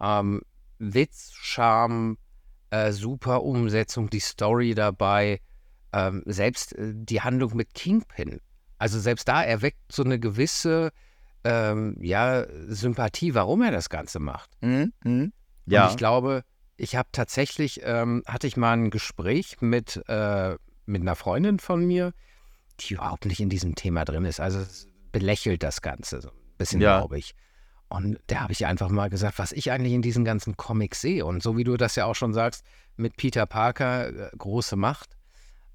ähm, 0.00 0.42
Witz, 0.78 1.32
Charme, 1.34 2.18
äh, 2.70 2.92
super 2.92 3.42
Umsetzung, 3.42 4.10
die 4.10 4.20
Story 4.20 4.74
dabei, 4.74 5.40
ähm, 5.92 6.22
selbst 6.26 6.74
äh, 6.76 6.92
die 6.94 7.22
Handlung 7.22 7.56
mit 7.56 7.72
Kingpin. 7.72 8.40
Also 8.78 8.98
selbst 8.98 9.28
da 9.28 9.42
erweckt 9.42 9.92
so 9.92 10.04
eine 10.04 10.18
gewisse 10.18 10.90
ähm, 11.44 11.96
ja, 12.00 12.46
Sympathie, 12.68 13.34
warum 13.34 13.62
er 13.62 13.70
das 13.70 13.88
Ganze 13.88 14.18
macht. 14.18 14.50
Mhm. 14.60 14.92
Mhm. 15.04 15.32
Ja. 15.66 15.84
Und 15.84 15.90
ich 15.92 15.96
glaube, 15.96 16.42
ich 16.76 16.96
habe 16.96 17.08
tatsächlich, 17.12 17.80
ähm, 17.84 18.22
hatte 18.26 18.46
ich 18.46 18.56
mal 18.56 18.72
ein 18.72 18.90
Gespräch 18.90 19.60
mit, 19.60 20.02
äh, 20.08 20.56
mit 20.86 21.02
einer 21.02 21.14
Freundin 21.14 21.58
von 21.58 21.86
mir, 21.86 22.12
die 22.80 22.94
überhaupt 22.94 23.26
nicht 23.26 23.40
in 23.40 23.48
diesem 23.48 23.74
Thema 23.74 24.04
drin 24.04 24.24
ist. 24.24 24.40
Also 24.40 24.64
belächelt 25.12 25.62
das 25.62 25.80
Ganze 25.80 26.20
so 26.20 26.30
ein 26.30 26.56
bisschen, 26.58 26.80
ja. 26.80 26.98
glaube 26.98 27.18
ich. 27.18 27.34
Und 27.88 28.18
da 28.26 28.40
habe 28.40 28.52
ich 28.52 28.66
einfach 28.66 28.88
mal 28.88 29.08
gesagt, 29.08 29.38
was 29.38 29.52
ich 29.52 29.70
eigentlich 29.70 29.92
in 29.92 30.02
diesen 30.02 30.24
ganzen 30.24 30.56
Comics 30.56 31.00
sehe. 31.00 31.24
Und 31.24 31.42
so 31.42 31.56
wie 31.56 31.64
du 31.64 31.76
das 31.76 31.94
ja 31.94 32.06
auch 32.06 32.14
schon 32.14 32.32
sagst, 32.32 32.64
mit 32.96 33.16
Peter 33.16 33.46
Parker, 33.46 34.08
äh, 34.08 34.30
große 34.36 34.74
Macht. 34.74 35.16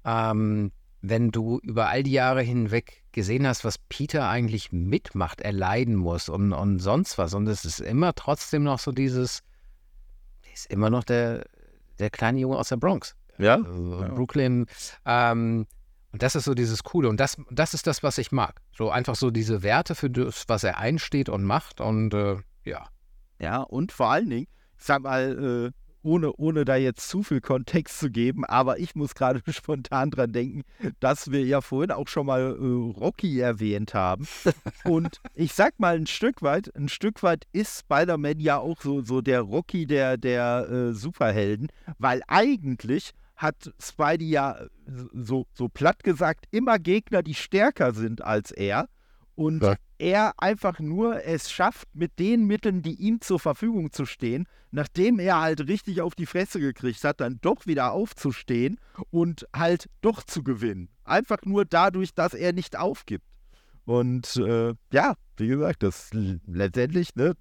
Ähm, 0.04 0.72
wenn 1.00 1.30
du 1.30 1.60
über 1.62 1.88
all 1.88 2.02
die 2.02 2.12
Jahre 2.12 2.42
hinweg 2.42 2.99
gesehen 3.12 3.46
hast, 3.46 3.64
was 3.64 3.78
Peter 3.78 4.28
eigentlich 4.28 4.72
mitmacht, 4.72 5.40
erleiden 5.40 5.96
muss 5.96 6.28
und, 6.28 6.52
und 6.52 6.78
sonst 6.78 7.18
was. 7.18 7.34
Und 7.34 7.46
es 7.46 7.64
ist 7.64 7.80
immer 7.80 8.14
trotzdem 8.14 8.62
noch 8.62 8.78
so 8.78 8.92
dieses, 8.92 9.42
ist 10.52 10.70
immer 10.70 10.90
noch 10.90 11.04
der, 11.04 11.46
der 11.98 12.10
kleine 12.10 12.40
Junge 12.40 12.58
aus 12.58 12.68
der 12.68 12.76
Bronx. 12.76 13.14
Ja. 13.38 13.56
Also, 13.56 14.02
ja. 14.02 14.08
Brooklyn. 14.08 14.66
Ähm, 15.04 15.66
und 16.12 16.22
das 16.22 16.34
ist 16.34 16.44
so 16.44 16.54
dieses 16.54 16.82
Coole. 16.82 17.08
Und 17.08 17.20
das, 17.20 17.36
das 17.50 17.74
ist 17.74 17.86
das, 17.86 18.02
was 18.02 18.18
ich 18.18 18.32
mag. 18.32 18.60
So 18.72 18.90
einfach 18.90 19.14
so 19.14 19.30
diese 19.30 19.62
Werte 19.62 19.94
für 19.94 20.10
das, 20.10 20.44
was 20.48 20.64
er 20.64 20.78
einsteht 20.78 21.28
und 21.28 21.44
macht. 21.44 21.80
Und 21.80 22.12
äh, 22.14 22.36
ja. 22.64 22.88
Ja, 23.38 23.62
und 23.62 23.92
vor 23.92 24.10
allen 24.10 24.28
Dingen, 24.28 24.48
ich 24.76 24.84
sag 24.84 25.02
mal, 25.02 25.72
äh, 25.72 25.89
ohne, 26.02 26.32
ohne 26.32 26.64
da 26.64 26.76
jetzt 26.76 27.08
zu 27.08 27.22
viel 27.22 27.40
Kontext 27.40 27.98
zu 27.98 28.10
geben, 28.10 28.44
aber 28.44 28.78
ich 28.78 28.94
muss 28.94 29.14
gerade 29.14 29.42
spontan 29.52 30.10
dran 30.10 30.32
denken, 30.32 30.62
dass 31.00 31.30
wir 31.30 31.44
ja 31.44 31.60
vorhin 31.60 31.90
auch 31.90 32.08
schon 32.08 32.26
mal 32.26 32.40
äh, 32.40 32.98
Rocky 32.98 33.40
erwähnt 33.40 33.94
haben. 33.94 34.26
Und 34.84 35.20
ich 35.34 35.52
sag 35.52 35.78
mal 35.78 35.96
ein 35.96 36.06
Stück 36.06 36.42
weit, 36.42 36.74
ein 36.74 36.88
Stück 36.88 37.22
weit 37.22 37.46
ist 37.52 37.80
Spider-Man 37.80 38.40
ja 38.40 38.58
auch 38.58 38.80
so, 38.80 39.02
so 39.02 39.20
der 39.20 39.40
Rocky 39.40 39.86
der, 39.86 40.16
der 40.16 40.68
äh, 40.70 40.92
Superhelden, 40.92 41.68
weil 41.98 42.22
eigentlich 42.26 43.12
hat 43.36 43.72
Spidey 43.80 44.28
ja 44.28 44.58
so, 45.14 45.46
so 45.54 45.68
platt 45.68 46.04
gesagt 46.04 46.44
immer 46.50 46.78
Gegner, 46.78 47.22
die 47.22 47.34
stärker 47.34 47.94
sind 47.94 48.22
als 48.22 48.50
er 48.50 48.88
und 49.34 49.62
ja. 49.62 49.76
Er 50.00 50.32
einfach 50.38 50.80
nur 50.80 51.24
es 51.24 51.50
schafft, 51.52 51.88
mit 51.94 52.18
den 52.18 52.46
Mitteln, 52.46 52.82
die 52.82 52.94
ihm 52.94 53.20
zur 53.20 53.38
Verfügung 53.38 53.92
zu 53.92 54.06
stehen, 54.06 54.48
nachdem 54.70 55.18
er 55.18 55.40
halt 55.40 55.68
richtig 55.68 56.00
auf 56.00 56.14
die 56.14 56.26
Fresse 56.26 56.58
gekriegt 56.58 57.04
hat, 57.04 57.20
dann 57.20 57.38
doch 57.40 57.66
wieder 57.66 57.92
aufzustehen 57.92 58.80
und 59.10 59.46
halt 59.54 59.88
doch 60.00 60.22
zu 60.22 60.42
gewinnen. 60.42 60.88
Einfach 61.04 61.38
nur 61.44 61.64
dadurch, 61.64 62.14
dass 62.14 62.34
er 62.34 62.52
nicht 62.52 62.76
aufgibt. 62.76 63.24
Und 63.84 64.36
äh, 64.36 64.74
ja, 64.92 65.14
wie 65.36 65.48
gesagt, 65.48 65.82
das 65.82 66.10
letztendlich, 66.12 67.14
ne, 67.14 67.34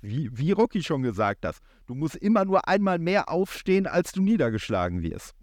wie, 0.00 0.30
wie 0.32 0.52
Rocky 0.52 0.82
schon 0.82 1.02
gesagt 1.02 1.44
hat, 1.44 1.56
du 1.86 1.94
musst 1.94 2.16
immer 2.16 2.44
nur 2.44 2.66
einmal 2.66 2.98
mehr 2.98 3.28
aufstehen, 3.28 3.86
als 3.86 4.12
du 4.12 4.22
niedergeschlagen 4.22 5.02
wirst. 5.02 5.34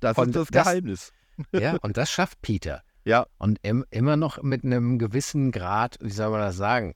Das 0.00 0.16
und 0.16 0.28
ist 0.28 0.36
das, 0.36 0.48
das 0.48 0.64
Geheimnis. 0.64 1.12
Ja, 1.52 1.76
und 1.82 1.96
das 1.98 2.10
schafft 2.10 2.40
Peter. 2.40 2.82
Ja. 3.06 3.26
Und 3.38 3.60
im, 3.62 3.84
immer 3.90 4.16
noch 4.16 4.42
mit 4.42 4.64
einem 4.64 4.98
gewissen 4.98 5.52
Grad, 5.52 5.96
wie 6.00 6.10
soll 6.10 6.30
man 6.30 6.40
das 6.40 6.56
sagen, 6.56 6.94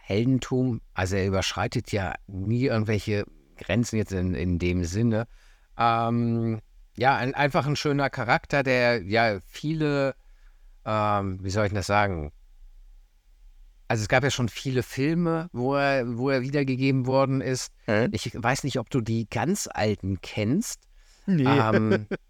Heldentum, 0.00 0.80
also 0.94 1.16
er 1.16 1.26
überschreitet 1.26 1.92
ja 1.92 2.14
nie 2.26 2.64
irgendwelche 2.64 3.24
Grenzen 3.58 3.96
jetzt 3.96 4.12
in, 4.12 4.34
in 4.34 4.58
dem 4.58 4.84
Sinne. 4.84 5.28
Ähm, 5.76 6.60
ja, 6.96 7.16
ein, 7.16 7.34
einfach 7.34 7.66
ein 7.66 7.76
schöner 7.76 8.08
Charakter, 8.08 8.62
der 8.62 9.02
ja 9.02 9.40
viele, 9.44 10.14
ähm, 10.86 11.38
wie 11.42 11.50
soll 11.50 11.66
ich 11.66 11.72
das 11.74 11.86
sagen? 11.86 12.32
Also 13.88 14.02
es 14.02 14.08
gab 14.08 14.24
ja 14.24 14.30
schon 14.30 14.48
viele 14.48 14.82
Filme, 14.82 15.50
wo 15.52 15.74
er, 15.74 16.16
wo 16.16 16.30
er 16.30 16.40
wiedergegeben 16.40 17.06
worden 17.06 17.42
ist. 17.42 17.72
Hä? 17.84 18.08
Ich 18.12 18.32
weiß 18.34 18.64
nicht, 18.64 18.78
ob 18.78 18.88
du 18.88 19.02
die 19.02 19.28
ganz 19.28 19.68
alten 19.70 20.22
kennst. 20.22 20.80
Nee. 21.26 21.44
Ähm, 21.44 22.06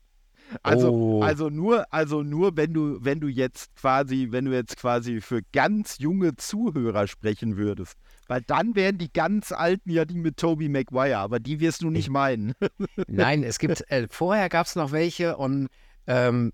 Also, 0.63 0.93
oh. 0.93 1.23
also 1.23 1.51
nur, 1.51 1.93
also 1.93 2.23
nur, 2.23 2.57
wenn 2.57 2.73
du, 2.73 2.99
wenn 3.05 3.21
du 3.21 3.29
jetzt 3.29 3.75
quasi, 3.77 4.29
wenn 4.31 4.45
du 4.45 4.53
jetzt 4.53 4.77
quasi 4.77 5.21
für 5.21 5.43
ganz 5.53 5.99
junge 5.99 6.37
Zuhörer 6.37 7.07
sprechen 7.07 7.57
würdest. 7.57 7.95
Weil 8.29 8.43
dann 8.43 8.75
wären 8.75 8.99
die 8.99 9.13
ganz 9.13 9.53
alten 9.53 9.91
ja 9.91 10.05
die 10.05 10.19
mit 10.19 10.37
Toby 10.37 10.69
Maguire, 10.69 11.19
aber 11.19 11.39
die 11.39 11.61
wirst 11.61 11.83
du 11.83 11.91
nicht 11.91 12.11
meinen. 12.11 12.55
Nein, 13.07 13.45
es 13.45 13.59
gibt, 13.59 13.89
äh, 13.91 14.09
vorher 14.11 14.49
gab 14.49 14.67
es 14.67 14.75
noch 14.75 14.93
welche 14.93 15.37
und 15.37 15.69
ähm, 16.07 16.53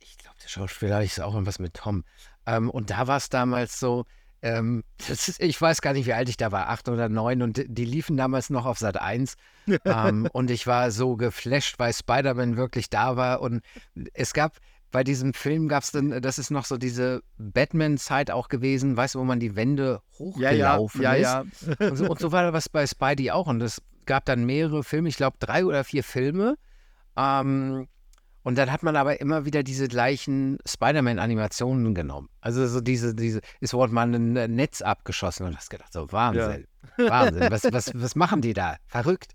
ich 0.00 0.16
glaube, 0.18 0.36
der 0.42 0.48
Schauspieler 0.48 1.02
ist 1.02 1.20
auch 1.20 1.34
irgendwas 1.34 1.58
mit 1.58 1.74
Tom. 1.74 2.04
Ähm, 2.46 2.70
und 2.70 2.90
da 2.90 3.06
war 3.06 3.18
es 3.18 3.28
damals 3.28 3.78
so, 3.78 4.06
ähm, 4.42 4.84
ist, 5.08 5.40
ich 5.40 5.60
weiß 5.60 5.80
gar 5.80 5.92
nicht, 5.92 6.06
wie 6.06 6.12
alt 6.12 6.28
ich 6.28 6.36
da 6.36 6.52
war, 6.52 6.68
acht 6.68 6.88
oder 6.88 7.08
neun, 7.08 7.42
und 7.42 7.62
die 7.66 7.84
liefen 7.84 8.16
damals 8.16 8.50
noch 8.50 8.64
auf 8.64 8.78
Sat 8.78 9.00
1. 9.00 9.34
ähm, 9.84 10.28
und 10.32 10.50
ich 10.50 10.66
war 10.66 10.90
so 10.90 11.16
geflasht, 11.16 11.78
weil 11.78 11.92
Spider-Man 11.92 12.56
wirklich 12.56 12.90
da 12.90 13.16
war. 13.16 13.40
Und 13.40 13.62
es 14.14 14.32
gab, 14.32 14.58
bei 14.90 15.04
diesem 15.04 15.34
Film 15.34 15.68
gab 15.68 15.82
es 15.82 15.92
dann, 15.92 16.20
das 16.22 16.38
ist 16.38 16.50
noch 16.50 16.64
so 16.64 16.76
diese 16.76 17.22
Batman-Zeit 17.38 18.30
auch 18.30 18.48
gewesen, 18.48 18.96
weißt 18.96 19.14
du, 19.14 19.20
wo 19.20 19.24
man 19.24 19.40
die 19.40 19.56
Wände 19.56 20.00
hochgelaufen 20.18 21.02
ja, 21.02 21.14
ja, 21.14 21.40
ist. 21.40 21.66
Ja, 21.80 21.88
und, 21.88 21.96
so, 21.96 22.08
und 22.08 22.18
so 22.18 22.32
war 22.32 22.50
das 22.52 22.68
bei 22.68 22.86
Spidey 22.86 23.30
auch. 23.30 23.46
Und 23.46 23.62
es 23.62 23.82
gab 24.06 24.24
dann 24.24 24.44
mehrere 24.44 24.84
Filme, 24.84 25.08
ich 25.08 25.16
glaube 25.16 25.36
drei 25.40 25.64
oder 25.64 25.84
vier 25.84 26.04
Filme. 26.04 26.56
Ähm, 27.16 27.88
und 28.46 28.56
dann 28.56 28.70
hat 28.70 28.84
man 28.84 28.94
aber 28.94 29.20
immer 29.20 29.44
wieder 29.44 29.64
diese 29.64 29.88
gleichen 29.88 30.58
Spider-Man-Animationen 30.64 31.96
genommen. 31.96 32.28
Also 32.40 32.64
so 32.68 32.80
diese, 32.80 33.12
diese, 33.12 33.40
es 33.60 33.74
wurde 33.74 33.92
mal 33.92 34.06
ein 34.06 34.34
Netz 34.54 34.82
abgeschossen 34.82 35.46
und 35.46 35.56
hast 35.56 35.68
gedacht, 35.68 35.92
so 35.92 36.12
Wahnsinn, 36.12 36.68
ja. 36.96 37.10
Wahnsinn, 37.10 37.50
was, 37.50 37.64
was, 37.72 37.90
was 37.92 38.14
machen 38.14 38.42
die 38.42 38.52
da? 38.52 38.76
Verrückt. 38.86 39.32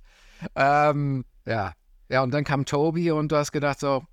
Ähm, 0.55 1.25
ja. 1.45 1.73
Ja, 2.09 2.23
und 2.23 2.31
dann 2.33 2.43
kam 2.43 2.65
Toby 2.65 3.11
und 3.11 3.31
du 3.31 3.37
hast 3.37 3.51
gedacht, 3.51 3.79
so, 3.79 4.03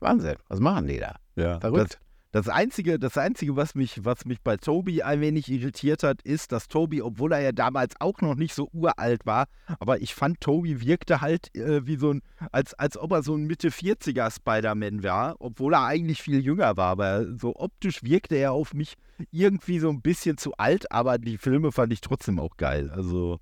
Wahnsinn, 0.00 0.36
was 0.48 0.60
machen 0.60 0.86
die 0.86 0.98
da? 0.98 1.16
Ja, 1.36 1.60
Verrückt. 1.60 1.94
Das, 1.94 2.44
das 2.44 2.54
Einzige, 2.54 2.98
das 2.98 3.16
Einzige 3.16 3.56
was, 3.56 3.74
mich, 3.74 4.04
was 4.04 4.26
mich 4.26 4.42
bei 4.42 4.58
Toby 4.58 5.02
ein 5.02 5.22
wenig 5.22 5.50
irritiert 5.50 6.02
hat, 6.02 6.20
ist, 6.22 6.52
dass 6.52 6.68
Toby, 6.68 7.00
obwohl 7.00 7.32
er 7.32 7.40
ja 7.40 7.52
damals 7.52 7.94
auch 8.00 8.20
noch 8.20 8.34
nicht 8.34 8.54
so 8.54 8.68
uralt 8.72 9.24
war, 9.24 9.46
aber 9.80 10.02
ich 10.02 10.14
fand, 10.14 10.40
Toby 10.40 10.82
wirkte 10.82 11.22
halt 11.22 11.54
äh, 11.56 11.86
wie 11.86 11.96
so 11.96 12.12
ein, 12.12 12.22
als, 12.52 12.74
als 12.74 12.98
ob 12.98 13.12
er 13.12 13.22
so 13.22 13.34
ein 13.34 13.44
Mitte 13.44 13.70
40er 13.70 14.30
Spider-Man 14.30 15.02
war, 15.02 15.36
obwohl 15.38 15.72
er 15.74 15.86
eigentlich 15.86 16.20
viel 16.20 16.40
jünger 16.40 16.76
war. 16.76 16.90
Aber 16.90 17.24
so 17.38 17.56
optisch 17.56 18.02
wirkte 18.02 18.36
er 18.36 18.52
auf 18.52 18.74
mich 18.74 18.96
irgendwie 19.30 19.78
so 19.78 19.88
ein 19.88 20.02
bisschen 20.02 20.36
zu 20.36 20.52
alt, 20.58 20.92
aber 20.92 21.16
die 21.16 21.38
Filme 21.38 21.72
fand 21.72 21.92
ich 21.94 22.02
trotzdem 22.02 22.38
auch 22.38 22.56
geil. 22.58 22.90
Also. 22.90 23.38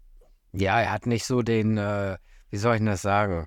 Ja, 0.56 0.80
er 0.80 0.90
hat 0.92 1.06
nicht 1.06 1.24
so 1.24 1.42
den, 1.42 1.76
äh, 1.78 2.16
wie 2.50 2.56
soll 2.56 2.74
ich 2.74 2.78
denn 2.80 2.86
das 2.86 3.02
sagen? 3.02 3.46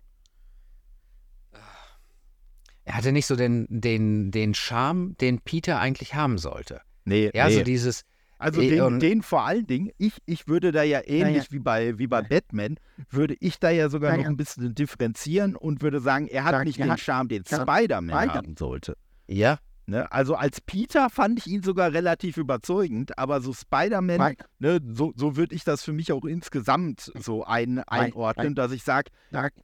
er 2.86 2.96
hatte 2.96 3.12
nicht 3.12 3.28
so 3.28 3.36
den, 3.36 3.68
den, 3.70 4.32
den 4.32 4.54
Charme, 4.56 5.16
den 5.22 5.40
Peter 5.42 5.80
eigentlich 5.80 6.16
haben 6.16 6.38
sollte. 6.40 6.82
Nee, 7.06 7.30
Ja, 7.36 7.48
nee. 7.48 7.54
so 7.54 7.62
dieses, 7.64 8.04
Also 8.40 8.62
Eh, 8.62 8.70
den, 8.70 8.82
und- 8.82 9.00
den 9.00 9.22
vor 9.22 9.46
allen 9.46 9.68
Dingen, 9.68 9.92
ich, 9.98 10.14
ich 10.26 10.48
würde 10.48 10.72
da 10.72 10.82
ja 10.82 11.02
ähnlich 11.06 11.44
ja. 11.46 11.52
wie 11.52 11.60
bei, 11.60 11.98
wie 12.00 12.08
bei 12.08 12.22
Batman, 12.24 12.78
würde 13.12 13.36
ich 13.40 13.60
da 13.60 13.70
ja 13.70 13.90
sogar 13.90 14.12
Ja, 14.12 14.18
noch 14.18 14.24
ja. 14.24 14.30
ein 14.30 14.38
bisschen 14.38 14.74
differenzieren 14.74 15.56
und 15.56 15.82
würde 15.84 16.00
sagen, 16.00 16.28
er 16.28 16.46
hat 16.46 16.54
Ja, 16.54 16.64
nicht 16.64 16.78
ja. 16.80 16.88
den 16.88 16.98
Charme, 16.98 17.28
den. 17.28 17.44
Spider-Man 17.46 18.10
Spider- 18.30 18.34
haben 18.34 18.56
sollte. 18.58 18.98
ja, 19.28 19.60
Ne? 19.90 20.12
Also 20.12 20.36
als 20.36 20.62
Peter 20.62 21.10
fand 21.10 21.40
ich 21.40 21.48
ihn 21.48 21.64
sogar 21.64 21.92
relativ 21.94 22.38
überzeugend, 22.38 23.18
aber 23.18 23.42
so 23.42 23.54
Spider-Man, 23.54 24.36
ne, 24.60 24.80
so, 24.94 25.14
so 25.16 25.36
würde 25.36 25.56
ich 25.56 25.64
das 25.64 25.84
für 25.84 25.94
mich 25.94 26.12
auch 26.12 26.26
insgesamt 26.26 27.12
so 27.20 27.44
ein, 27.44 27.80
einordnen, 27.88 28.54
dass 28.56 28.72
ich 28.72 28.84
sage, 28.84 29.10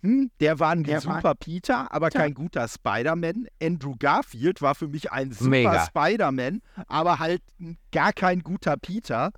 hm, 0.01 0.31
der 0.39 0.59
war 0.59 0.71
ein 0.71 0.83
Der 0.83 1.05
war- 1.05 1.15
super 1.17 1.35
Peter, 1.35 1.91
aber 1.93 2.09
Tja. 2.09 2.21
kein 2.21 2.33
guter 2.33 2.67
Spider-Man. 2.67 3.47
Andrew 3.61 3.93
Garfield 3.99 4.61
war 4.61 4.75
für 4.75 4.87
mich 4.87 5.11
ein 5.11 5.31
super. 5.31 5.85
Spider-Man, 5.87 6.61
aber 6.87 7.19
halt 7.19 7.41
gar 7.91 8.11
kein 8.11 8.39
guter 8.41 8.77
Peter. 8.77 9.31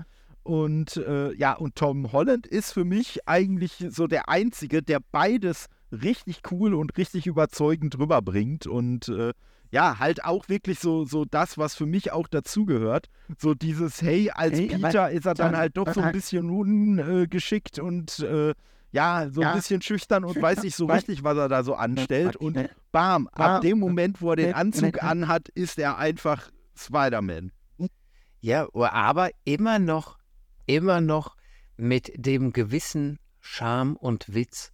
Und 0.44 0.96
äh, 0.98 1.34
ja, 1.34 1.54
und 1.54 1.76
Tom 1.76 2.14
Holland 2.14 2.48
ist 2.48 2.72
für 2.72 2.86
mich 2.86 3.28
eigentlich 3.28 3.86
so 3.90 4.08
der 4.08 4.30
Einzige, 4.30 4.82
der 4.82 5.00
beides 5.12 5.66
richtig 5.92 6.42
cool 6.52 6.74
und 6.74 6.98
richtig 6.98 7.28
überzeugend 7.28 7.98
rüberbringt. 8.00 8.66
Und 8.66 9.10
äh, 9.10 9.34
ja, 9.72 10.00
halt 10.00 10.24
auch 10.24 10.48
wirklich 10.50 10.80
so, 10.80 11.06
so 11.06 11.26
das, 11.26 11.58
was 11.58 11.76
für 11.76 11.86
mich 11.86 12.12
auch 12.12 12.28
dazugehört. 12.28 13.08
So 13.38 13.54
dieses, 13.54 14.02
hey, 14.02 14.32
als 14.32 14.58
Hey, 14.58 14.68
Peter 14.68 15.10
ist 15.12 15.26
er 15.26 15.34
dann 15.34 15.52
dann- 15.54 15.60
halt 15.62 15.78
doch 15.78 15.92
so 15.94 16.02
ein 16.02 16.12
bisschen 16.14 16.50
ungeschickt 16.50 17.80
und 17.80 18.20
äh, 18.20 18.54
ja, 18.92 19.28
so 19.30 19.42
ein 19.42 19.48
Ja. 19.48 19.54
bisschen 19.56 19.82
schüchtern 19.82 20.24
und 20.24 20.34
Schüchtern, 20.34 20.44
weiß 20.44 20.64
nicht 20.64 20.76
so 20.76 20.86
richtig, 20.86 21.24
was 21.24 21.38
er 21.38 21.50
da 21.50 21.64
so 21.64 21.76
anstellt. 21.76 22.36
Und 22.38 22.54
Schnell. 22.54 22.70
bam, 22.92 23.28
ab 23.30 23.62
dem 23.62 23.80
Moment, 23.80 24.22
wo 24.22 24.32
er 24.32 24.36
den 24.38 24.46
Schnell, 24.52 24.56
Anzug 24.56 25.04
anhat, 25.04 25.50
ist 25.50 25.78
er 25.78 25.98
einfach 25.98 26.50
Spider-Man. 26.76 27.52
ja, 28.40 28.68
aber 28.74 29.30
immer 29.44 29.80
noch, 29.80 30.18
immer 30.66 31.02
noch 31.02 31.36
mit 31.76 32.12
dem 32.16 32.54
gewissen 32.54 33.20
Charme 33.42 33.96
und 33.98 34.34
Witz. 34.34 34.72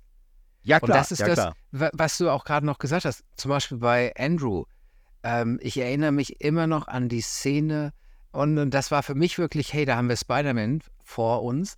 Ja, 0.62 0.78
Und 0.78 0.86
klar. 0.86 0.98
das 1.00 1.12
ist 1.12 1.20
ja, 1.20 1.28
das, 1.28 1.36
klar. 1.36 1.54
wa- 1.72 1.90
was 1.94 2.18
du 2.18 2.30
auch 2.30 2.46
gerade 2.46 2.66
noch 2.66 2.78
gesagt 2.78 3.06
hast. 3.06 3.24
Zum 3.36 3.50
Beispiel 3.50 3.78
bei 3.80 4.14
Andrew. 4.18 4.64
Ähm, 5.24 5.60
ich 5.62 5.78
erinnere 5.78 6.12
mich 6.12 6.42
immer 6.42 6.68
noch 6.68 6.88
an 6.88 7.10
die 7.10 7.22
Szene, 7.22 7.94
und, 8.32 8.58
und 8.58 8.74
das 8.74 8.92
war 8.92 9.04
für 9.04 9.16
mich 9.16 9.38
wirklich, 9.38 9.74
hey, 9.74 9.86
da 9.86 9.96
haben 9.96 10.10
wir 10.10 10.18
Spider-Man 10.18 10.82
vor 11.04 11.44
uns, 11.44 11.76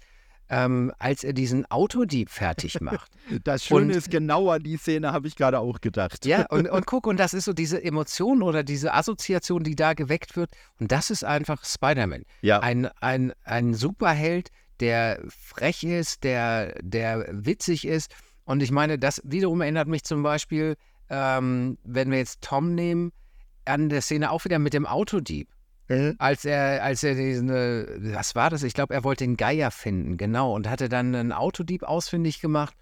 ähm, 0.50 0.92
als 1.00 1.24
er 1.24 1.34
diesen 1.34 1.66
Autodieb 1.72 2.30
fertig 2.30 2.80
macht. 2.82 3.12
Das 3.44 3.66
Schöne 3.66 3.82
und- 3.82 3.90
ist, 3.92 4.12
genau 4.12 4.50
an 4.50 4.64
die 4.64 4.78
Szene 4.78 5.12
habe 5.12 5.28
ich 5.28 5.36
gerade 5.36 5.60
auch 5.60 5.82
gedacht. 5.82 6.26
ja, 6.26 6.46
und, 6.50 6.70
und 6.70 6.86
guck, 6.86 7.08
und 7.08 7.20
das 7.20 7.34
ist 7.34 7.46
so 7.46 7.54
diese 7.54 7.84
Emotion 7.84 8.42
oder 8.42 8.64
diese 8.64 8.94
Assoziation, 8.94 9.64
die 9.64 9.76
da 9.76 9.94
geweckt 9.94 10.36
wird. 10.36 10.52
Und 10.80 10.92
das 10.92 11.10
ist 11.10 11.24
einfach 11.24 11.66
Spider-Man. 11.66 12.24
Ja. 12.42 12.60
Ein, 12.60 12.88
ein, 13.02 13.34
ein 13.44 13.74
Superheld, 13.74 14.50
der 14.80 15.22
frech 15.30 15.84
ist, 15.84 16.24
der, 16.24 16.76
der 16.82 17.28
witzig 17.32 17.86
ist. 17.88 18.14
Und 18.44 18.62
ich 18.62 18.72
meine, 18.72 19.00
das 19.00 19.22
wiederum 19.24 19.62
erinnert 19.62 19.88
mich 19.88 20.04
zum 20.04 20.22
Beispiel, 20.22 20.76
ähm, 21.10 21.78
wenn 21.84 22.12
wir 22.12 22.18
jetzt 22.20 22.42
Tom 22.42 22.76
nehmen, 22.76 23.12
an 23.66 23.90
der 23.90 24.02
Szene 24.02 24.32
auch 24.32 24.46
wieder 24.46 24.60
mit 24.60 24.74
dem 24.74 24.86
Autodieb. 24.86 25.50
Äh, 25.88 26.14
Als 26.18 26.46
er, 26.46 26.84
als 26.84 27.04
er 27.04 27.14
diesen, 27.14 27.50
äh, 27.50 28.16
was 28.16 28.34
war 28.34 28.50
das? 28.50 28.64
Ich 28.64 28.74
glaube, 28.74 28.94
er 28.94 29.04
wollte 29.04 29.24
den 29.24 29.38
Geier 29.38 29.70
finden, 29.70 30.18
genau. 30.18 30.54
Und 30.54 30.70
hatte 30.70 30.90
dann 30.90 31.14
einen 31.14 31.32
Autodieb 31.32 31.84
ausfindig 31.84 32.42
gemacht 32.42 32.76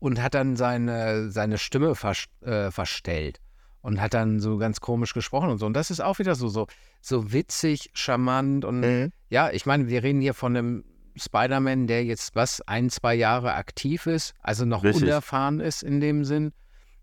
und 0.00 0.20
hat 0.20 0.34
dann 0.34 0.56
seine, 0.56 1.30
seine 1.30 1.58
Stimme 1.58 1.94
vers 1.94 2.24
äh, 2.40 2.70
verstellt 2.70 3.40
und 3.80 4.00
hat 4.00 4.14
dann 4.14 4.40
so 4.40 4.58
ganz 4.58 4.80
komisch 4.80 5.14
gesprochen 5.14 5.50
und 5.50 5.58
so. 5.58 5.66
Und 5.66 5.74
das 5.74 5.90
ist 5.90 6.00
auch 6.00 6.18
wieder 6.18 6.34
so, 6.34 6.48
so, 6.48 6.66
so 7.00 7.32
witzig, 7.32 7.90
charmant 7.94 8.64
und 8.64 8.82
äh. 8.82 9.10
ja, 9.30 9.50
ich 9.50 9.66
meine, 9.66 9.88
wir 9.88 10.02
reden 10.02 10.20
hier 10.20 10.34
von 10.34 10.56
einem 10.56 10.84
Spider-Man, 11.16 11.86
der 11.86 12.04
jetzt 12.04 12.34
was, 12.34 12.60
ein, 12.62 12.90
zwei 12.90 13.14
Jahre 13.14 13.54
aktiv 13.54 14.06
ist, 14.06 14.34
also 14.42 14.64
noch 14.64 14.84
Richtig. 14.84 15.04
unerfahren 15.04 15.60
ist 15.60 15.82
in 15.82 16.00
dem 16.00 16.24
Sinn. 16.24 16.52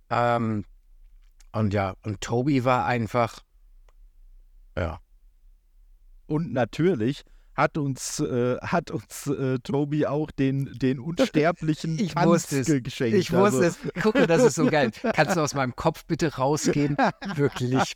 Ähm, 0.09 0.65
und 1.55 1.73
ja, 1.73 1.95
und 2.03 2.21
Toby 2.21 2.63
war 2.65 2.85
einfach, 2.85 3.39
ja, 4.77 4.99
Und 6.27 6.53
natürlich 6.53 7.23
hat 7.55 7.77
uns, 7.77 8.19
äh, 8.19 8.57
hat 8.61 8.91
uns 8.91 9.27
äh, 9.27 9.59
Tobi 9.59 10.05
auch 10.05 10.29
den, 10.31 10.65
den 10.77 10.99
unsterblichen 10.99 11.97
Ich 11.97 12.13
Tanz 12.13 12.25
wusste 12.27 12.59
es. 12.59 12.67
ge- 12.67 12.81
geschenkt. 12.81 13.17
Ich 13.17 13.31
wusste 13.31 13.63
also, 13.63 13.79
es. 13.95 14.03
Gucke, 14.03 14.27
das 14.27 14.43
ist 14.43 14.55
so 14.55 14.65
geil. 14.65 14.91
Kannst 15.13 15.37
du 15.37 15.41
aus 15.41 15.53
meinem 15.53 15.73
Kopf 15.75 16.03
bitte 16.05 16.35
rausgehen? 16.35 16.97
Wirklich. 17.35 17.93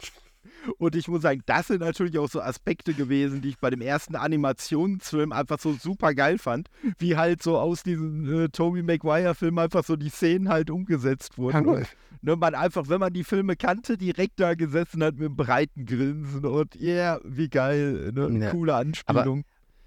Und 0.77 0.95
ich 0.95 1.07
muss 1.07 1.21
sagen, 1.21 1.41
das 1.45 1.67
sind 1.67 1.81
natürlich 1.81 2.17
auch 2.17 2.29
so 2.29 2.41
Aspekte 2.41 2.93
gewesen, 2.93 3.41
die 3.41 3.49
ich 3.49 3.59
bei 3.59 3.69
dem 3.69 3.81
ersten 3.81 4.15
Animationsfilm 4.15 5.31
einfach 5.31 5.59
so 5.59 5.73
super 5.73 6.13
geil 6.13 6.37
fand, 6.37 6.69
wie 6.97 7.17
halt 7.17 7.41
so 7.43 7.57
aus 7.57 7.83
diesem 7.83 8.45
äh, 8.45 8.49
Tobey 8.49 8.83
Maguire-Film 8.83 9.57
einfach 9.57 9.83
so 9.83 9.95
die 9.95 10.09
Szenen 10.09 10.49
halt 10.49 10.69
umgesetzt 10.69 11.37
wurden. 11.37 11.65
Und, 11.65 11.87
ne, 12.21 12.35
man 12.35 12.55
einfach, 12.55 12.87
wenn 12.89 12.99
man 12.99 13.13
die 13.13 13.23
Filme 13.23 13.55
kannte, 13.55 13.97
direkt 13.97 14.39
da 14.39 14.55
gesessen 14.55 15.03
hat 15.03 15.15
mit 15.15 15.25
einem 15.25 15.35
breiten 15.35 15.85
Grinsen 15.85 16.45
und 16.45 16.75
ja, 16.75 17.19
wie 17.23 17.49
geil, 17.49 18.11
ne? 18.13 18.39
Ja. 18.39 18.51
coole 18.51 18.75
Anspielung. 18.75 19.43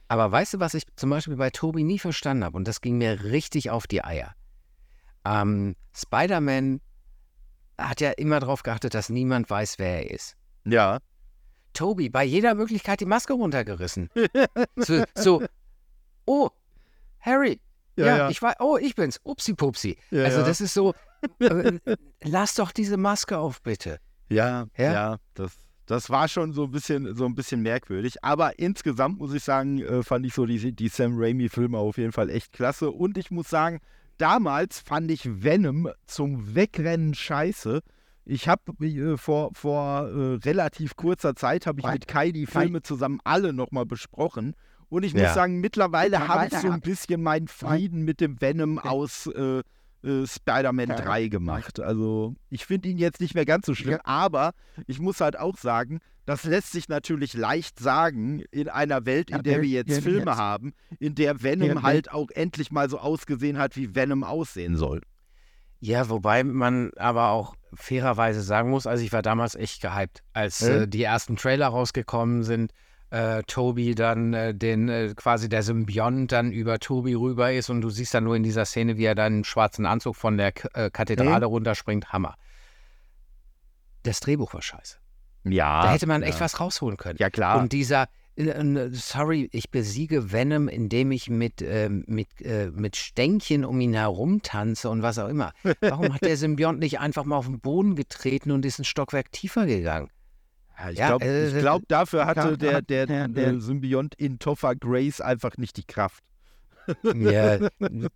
Aber 0.08 0.30
weißt 0.30 0.54
du, 0.54 0.60
was 0.60 0.74
ich 0.74 0.84
zum 0.96 1.10
Beispiel 1.10 1.36
bei 1.36 1.50
Toby 1.50 1.84
nie 1.84 1.98
verstanden 1.98 2.44
habe? 2.44 2.56
Und 2.56 2.68
das 2.68 2.80
ging 2.80 2.98
mir 2.98 3.24
richtig 3.24 3.70
auf 3.70 3.86
die 3.86 4.04
Eier. 4.04 4.34
Ähm, 5.24 5.74
Spider-Man 5.94 6.80
hat 7.78 8.00
ja 8.00 8.10
immer 8.10 8.40
darauf 8.40 8.62
geachtet, 8.62 8.94
dass 8.94 9.08
niemand 9.08 9.48
weiß, 9.48 9.78
wer 9.78 10.04
er 10.04 10.10
ist. 10.10 10.36
Ja. 10.64 10.98
Toby, 11.72 12.10
bei 12.10 12.24
jeder 12.24 12.54
Möglichkeit 12.54 13.00
die 13.00 13.06
Maske 13.06 13.32
runtergerissen. 13.32 14.10
so, 14.76 15.04
so, 15.14 15.42
oh, 16.26 16.50
Harry. 17.20 17.60
Ja, 17.96 18.06
Ja, 18.06 18.16
ja. 18.16 18.30
ich 18.30 18.42
war, 18.42 18.56
oh, 18.60 18.76
ich 18.76 18.94
bin's. 18.94 19.20
Upsi 19.24 19.54
pupsi. 19.54 19.96
Ja, 20.10 20.24
also 20.24 20.42
das 20.42 20.60
ist 20.60 20.74
so, 20.74 20.94
äh, 21.40 21.78
lass 22.22 22.54
doch 22.54 22.72
diese 22.72 22.96
Maske 22.96 23.38
auf, 23.38 23.62
bitte. 23.62 23.98
Ja, 24.28 24.66
ja, 24.76 24.92
Ja? 24.92 25.16
das, 25.34 25.52
das 25.86 26.10
war 26.10 26.28
schon 26.28 26.52
so 26.52 26.64
ein 26.64 26.70
bisschen, 26.70 27.14
so 27.14 27.26
ein 27.26 27.34
bisschen 27.34 27.60
merkwürdig. 27.62 28.22
Aber 28.24 28.58
insgesamt 28.58 29.18
muss 29.18 29.34
ich 29.34 29.44
sagen, 29.44 29.80
äh, 29.82 30.02
fand 30.02 30.24
ich 30.26 30.34
so 30.34 30.46
die, 30.46 30.72
die 30.72 30.88
Sam 30.88 31.14
Raimi-Filme 31.16 31.76
auf 31.76 31.98
jeden 31.98 32.12
Fall 32.12 32.30
echt 32.30 32.52
klasse. 32.52 32.90
Und 32.90 33.18
ich 33.18 33.30
muss 33.30 33.48
sagen, 33.50 33.80
damals 34.18 34.80
fand 34.80 35.10
ich 35.10 35.42
Venom 35.42 35.90
zum 36.06 36.54
Wegrennen 36.54 37.14
scheiße. 37.14 37.82
Ich 38.24 38.48
habe 38.48 38.62
äh, 38.86 39.16
vor, 39.16 39.50
vor 39.54 40.08
äh, 40.08 40.34
relativ 40.44 40.96
kurzer 40.96 41.34
Zeit 41.34 41.66
habe 41.66 41.80
ich 41.80 41.84
Weil- 41.84 41.94
mit 41.94 42.08
Kai 42.08 42.30
die 42.32 42.46
Filme 42.46 42.82
zusammen 42.82 43.20
alle 43.24 43.52
nochmal 43.52 43.86
besprochen. 43.86 44.54
Und 44.88 45.04
ich 45.04 45.12
muss 45.14 45.22
Ja. 45.22 45.34
sagen, 45.34 45.60
mittlerweile 45.60 46.28
habe 46.28 46.48
ich 46.52 46.58
so 46.58 46.68
ein 46.70 46.80
bisschen 46.82 47.22
meinen 47.22 47.48
Frieden 47.48 48.02
mit 48.04 48.20
dem 48.20 48.40
Venom 48.40 48.78
aus 48.78 49.26
äh, 49.26 49.62
äh, 50.04 50.26
Spider-Man 50.26 50.90
Ja. 50.90 50.96
3 50.96 51.28
gemacht. 51.28 51.80
Also 51.80 52.34
ich 52.50 52.66
finde 52.66 52.88
ihn 52.90 52.98
jetzt 52.98 53.20
nicht 53.20 53.34
mehr 53.34 53.46
ganz 53.46 53.66
so 53.66 53.74
schlimm, 53.74 53.94
Ja. 53.94 54.00
aber 54.04 54.52
ich 54.86 54.98
muss 55.00 55.20
halt 55.20 55.38
auch 55.38 55.56
sagen, 55.56 56.00
das 56.26 56.44
lässt 56.44 56.72
sich 56.72 56.88
natürlich 56.88 57.34
leicht 57.34 57.78
sagen 57.80 58.40
in 58.50 58.68
einer 58.68 59.06
Welt, 59.06 59.30
in 59.30 59.42
der 59.42 59.62
wir- 59.62 59.68
jetzt 59.68 60.02
Filme 60.02 60.36
haben, 60.36 60.72
in 61.00 61.14
der 61.14 61.42
Venom 61.42 61.82
halt 61.82 62.12
auch 62.12 62.28
endlich 62.30 62.70
mal 62.70 62.88
so 62.90 62.98
ausgesehen 62.98 63.58
hat, 63.58 63.76
wie 63.76 63.94
Venom 63.94 64.22
aussehen 64.24 64.76
soll. 64.76 65.00
Ja, 65.84 66.08
wobei 66.08 66.44
man 66.44 66.92
aber 66.96 67.30
auch 67.30 67.56
fairerweise 67.74 68.40
sagen 68.40 68.70
muss, 68.70 68.86
also 68.86 69.02
ich 69.02 69.12
war 69.12 69.20
damals 69.20 69.56
echt 69.56 69.82
gehypt, 69.82 70.22
als 70.32 70.62
Äh? 70.62 70.82
äh, 70.84 70.86
die 70.88 71.02
ersten 71.02 71.34
Trailer 71.34 71.66
rausgekommen 71.66 72.44
sind. 72.44 72.72
Äh, 73.10 73.42
Toby 73.48 73.96
dann 73.96 74.32
äh, 74.32 74.54
den 74.54 74.88
äh, 74.88 75.12
quasi 75.16 75.48
der 75.48 75.64
Symbiont 75.64 76.30
dann 76.30 76.52
über 76.52 76.78
Toby 76.78 77.14
rüber 77.14 77.52
ist 77.52 77.68
und 77.68 77.80
du 77.80 77.90
siehst 77.90 78.14
dann 78.14 78.22
nur 78.22 78.36
in 78.36 78.44
dieser 78.44 78.64
Szene, 78.64 78.96
wie 78.96 79.04
er 79.06 79.16
dann 79.16 79.38
im 79.38 79.44
schwarzen 79.44 79.84
Anzug 79.84 80.14
von 80.14 80.38
der 80.38 80.52
K 80.52 80.68
äh, 80.72 80.88
Kathedrale 80.88 81.46
runterspringt. 81.46 82.12
Hammer. 82.12 82.36
Das 84.04 84.20
Drehbuch 84.20 84.54
war 84.54 84.62
scheiße. 84.62 84.98
Ja. 85.42 85.82
Da 85.82 85.92
hätte 85.94 86.06
man 86.06 86.22
echt 86.22 86.38
ja. 86.38 86.44
was 86.44 86.60
rausholen 86.60 86.96
können. 86.96 87.18
Ja, 87.18 87.28
klar. 87.28 87.58
Und 87.58 87.72
dieser, 87.72 88.06
sorry, 88.92 89.48
ich 89.52 89.70
besiege 89.70 90.32
Venom, 90.32 90.68
indem 90.68 91.12
ich 91.12 91.28
mit, 91.28 91.62
ähm, 91.62 92.04
mit, 92.06 92.28
äh, 92.40 92.70
mit 92.70 92.96
Stänkchen 92.96 93.64
um 93.64 93.80
ihn 93.80 93.94
herum 93.94 94.42
tanze 94.42 94.88
und 94.90 95.02
was 95.02 95.18
auch 95.18 95.28
immer. 95.28 95.52
Warum 95.80 96.14
hat 96.14 96.22
der 96.24 96.36
Symbiont 96.36 96.78
nicht 96.78 96.98
einfach 97.00 97.24
mal 97.24 97.36
auf 97.36 97.46
den 97.46 97.60
Boden 97.60 97.94
getreten 97.94 98.50
und 98.50 98.64
ist 98.64 98.78
ein 98.78 98.84
Stockwerk 98.84 99.30
tiefer 99.32 99.66
gegangen? 99.66 100.08
Ja, 100.78 100.90
ich 100.90 100.98
Ja, 100.98 101.06
glaube, 101.08 101.24
äh, 101.26 101.60
glaub, 101.60 101.82
dafür 101.88 102.26
hatte 102.26 102.56
der, 102.58 102.82
der, 102.82 103.06
der- 103.06 103.28
der 103.28 103.60
Symbiont 103.60 104.14
in 104.16 104.38
Topher 104.38 104.74
Grace 104.74 105.20
einfach 105.20 105.56
nicht 105.58 105.76
die 105.76 105.84
Kraft. 105.84 106.22
Ja, 107.14 107.58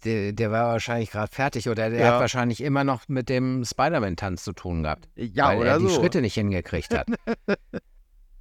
der, 0.05 0.33
der 0.33 0.51
war 0.51 0.67
wahrscheinlich 0.73 1.13
gerade 1.13 1.33
fertig 1.33 1.69
oder 1.69 1.89
der 1.89 2.01
Ja. 2.01 2.13
hat 2.15 2.21
wahrscheinlich 2.21 2.61
immer 2.61 2.83
noch 2.83 3.03
mit 3.07 3.29
dem 3.29 3.65
Spider-Man-Tanz 3.65 4.43
zu 4.43 4.53
tun 4.55 4.83
gehabt, 4.83 5.09
Ja, 5.15 5.49
weil 5.57 5.63
er 5.67 5.79
die 5.79 5.87
so. 5.89 6.01
Schritte 6.01 6.21
nicht 6.21 6.35
hingekriegt 6.35 6.93
hat. 6.93 7.07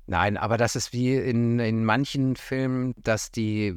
Nein, 0.07 0.37
aber 0.37 0.57
das 0.57 0.75
ist 0.75 0.93
wie 0.93 1.15
in, 1.15 1.59
in 1.59 1.83
manchen 1.83 2.35
Filmen, 2.35 2.93
dass 2.97 3.31
die, 3.31 3.75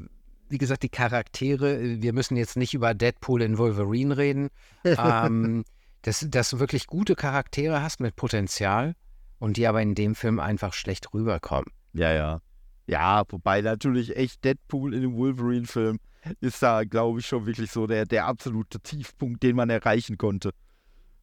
wie 0.48 0.58
gesagt, 0.58 0.82
die 0.82 0.90
Charaktere, 0.90 2.02
wir 2.02 2.12
müssen 2.12 2.36
jetzt 2.36 2.56
nicht 2.56 2.74
über 2.74 2.94
Deadpool 2.94 3.42
in 3.42 3.58
Wolverine 3.58 4.16
reden, 4.16 4.48
ähm, 4.84 5.64
dass, 6.02 6.26
dass 6.28 6.50
du 6.50 6.60
wirklich 6.60 6.86
gute 6.86 7.14
Charaktere 7.14 7.82
hast 7.82 8.00
mit 8.00 8.16
Potenzial 8.16 8.94
und 9.38 9.56
die 9.56 9.66
aber 9.66 9.80
in 9.80 9.94
dem 9.94 10.14
Film 10.14 10.38
einfach 10.38 10.74
schlecht 10.74 11.12
rüberkommen. 11.14 11.70
Ja, 11.94 12.12
ja. 12.12 12.40
Ja, 12.86 13.22
wobei 13.28 13.60
natürlich 13.60 14.16
echt 14.16 14.44
Deadpool 14.44 14.94
in 14.94 15.02
dem 15.02 15.14
Wolverine-Film 15.16 15.98
ist 16.40 16.62
da, 16.62 16.84
glaube 16.84 17.20
ich, 17.20 17.26
schon 17.26 17.46
wirklich 17.46 17.70
so 17.70 17.86
der, 17.86 18.06
der 18.06 18.26
absolute 18.26 18.80
Tiefpunkt, 18.80 19.42
den 19.42 19.56
man 19.56 19.70
erreichen 19.70 20.16
konnte. 20.18 20.50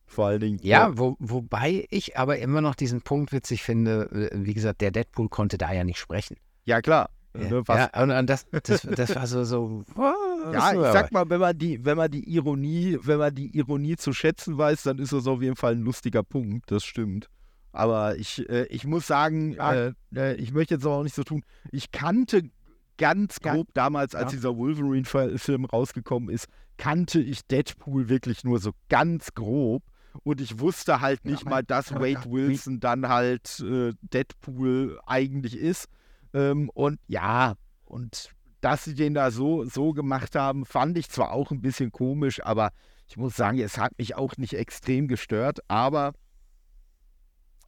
Vor 0.07 0.27
allen 0.27 0.39
Dingen. 0.39 0.59
Ja, 0.61 0.97
wo, 0.97 1.15
wobei 1.19 1.85
ich 1.89 2.17
aber 2.17 2.37
immer 2.37 2.61
noch 2.61 2.75
diesen 2.75 3.01
Punkt 3.01 3.31
witzig 3.31 3.63
finde, 3.63 4.31
äh, 4.31 4.45
wie 4.45 4.53
gesagt, 4.53 4.81
der 4.81 4.91
Deadpool 4.91 5.29
konnte 5.29 5.57
da 5.57 5.71
ja 5.73 5.83
nicht 5.83 5.99
sprechen. 5.99 6.37
Ja, 6.65 6.81
klar. 6.81 7.09
Ja, 7.37 7.49
ne, 7.49 7.63
ja 7.67 8.19
und, 8.19 8.29
das, 8.29 8.45
das, 8.63 8.81
das, 8.83 9.15
war 9.15 9.27
so, 9.27 9.43
so 9.43 9.83
ja, 10.53 10.71
ich 10.73 10.93
sag 10.93 11.11
mal, 11.11 11.29
wenn 11.29 11.41
man 11.41 11.57
die, 11.57 11.83
wenn 11.83 11.97
man 11.97 12.09
die 12.09 12.23
Ironie, 12.33 12.97
wenn 13.01 13.17
man 13.17 13.33
die 13.33 13.55
Ironie 13.57 13.97
zu 13.97 14.13
schätzen 14.13 14.57
weiß, 14.57 14.83
dann 14.83 14.99
ist 14.99 15.11
das 15.11 15.27
auf 15.27 15.41
jeden 15.41 15.55
Fall 15.57 15.73
ein 15.73 15.81
lustiger 15.81 16.23
Punkt, 16.23 16.71
das 16.71 16.85
stimmt. 16.85 17.27
Aber 17.73 18.15
ich, 18.15 18.47
äh, 18.49 18.67
ich 18.67 18.85
muss 18.85 19.05
sagen, 19.05 19.57
äh, 19.57 19.91
äh, 20.15 20.35
ich 20.35 20.53
möchte 20.53 20.75
jetzt 20.75 20.85
aber 20.85 20.95
auch 20.95 21.03
nicht 21.03 21.15
so 21.15 21.23
tun. 21.23 21.43
Ich 21.71 21.91
kannte 21.91 22.49
ganz 22.97 23.41
grob 23.41 23.67
damals, 23.73 24.15
als 24.15 24.31
ja. 24.31 24.37
dieser 24.37 24.55
Wolverine-Film 24.55 25.65
rausgekommen 25.65 26.29
ist, 26.29 26.47
kannte 26.77 27.19
ich 27.19 27.45
Deadpool 27.45 28.07
wirklich 28.07 28.45
nur 28.45 28.59
so 28.59 28.71
ganz 28.87 29.33
grob. 29.33 29.83
Und 30.23 30.41
ich 30.41 30.59
wusste 30.59 31.01
halt 31.01 31.25
nicht 31.25 31.43
ja, 31.43 31.49
mal, 31.49 31.63
dass 31.63 31.93
Wade 31.93 32.25
Wilson 32.25 32.79
dann 32.79 33.07
halt 33.09 33.59
äh, 33.59 33.93
Deadpool 34.01 34.99
eigentlich 35.05 35.57
ist. 35.57 35.87
Ähm, 36.33 36.69
und 36.73 36.99
ja, 37.07 37.55
und 37.85 38.29
dass 38.61 38.83
sie 38.83 38.95
den 38.95 39.13
da 39.13 39.31
so, 39.31 39.65
so 39.65 39.93
gemacht 39.93 40.35
haben, 40.35 40.65
fand 40.65 40.97
ich 40.97 41.09
zwar 41.09 41.31
auch 41.31 41.51
ein 41.51 41.61
bisschen 41.61 41.91
komisch, 41.91 42.43
aber 42.43 42.71
ich 43.07 43.17
muss 43.17 43.35
sagen, 43.35 43.59
es 43.59 43.77
hat 43.77 43.97
mich 43.97 44.15
auch 44.15 44.37
nicht 44.37 44.53
extrem 44.53 45.07
gestört. 45.07 45.59
Aber 45.67 46.13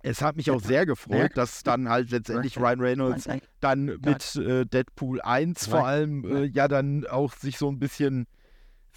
es 0.03 0.21
hat 0.21 0.35
mich 0.37 0.51
auch 0.51 0.61
sehr 0.61 0.85
gefreut, 0.85 1.31
dass 1.35 1.63
dann 1.63 1.89
halt 1.89 2.11
letztendlich 2.11 2.57
Ryan 2.57 2.79
Reynolds 2.79 3.29
dann 3.59 3.85
mit 3.85 4.35
äh, 4.35 4.65
Deadpool 4.65 5.21
1 5.21 5.67
vor 5.67 5.85
allem 5.85 6.23
äh, 6.25 6.45
ja 6.45 6.67
dann 6.67 7.05
auch 7.05 7.33
sich 7.33 7.57
so 7.57 7.69
ein 7.69 7.79
bisschen 7.79 8.27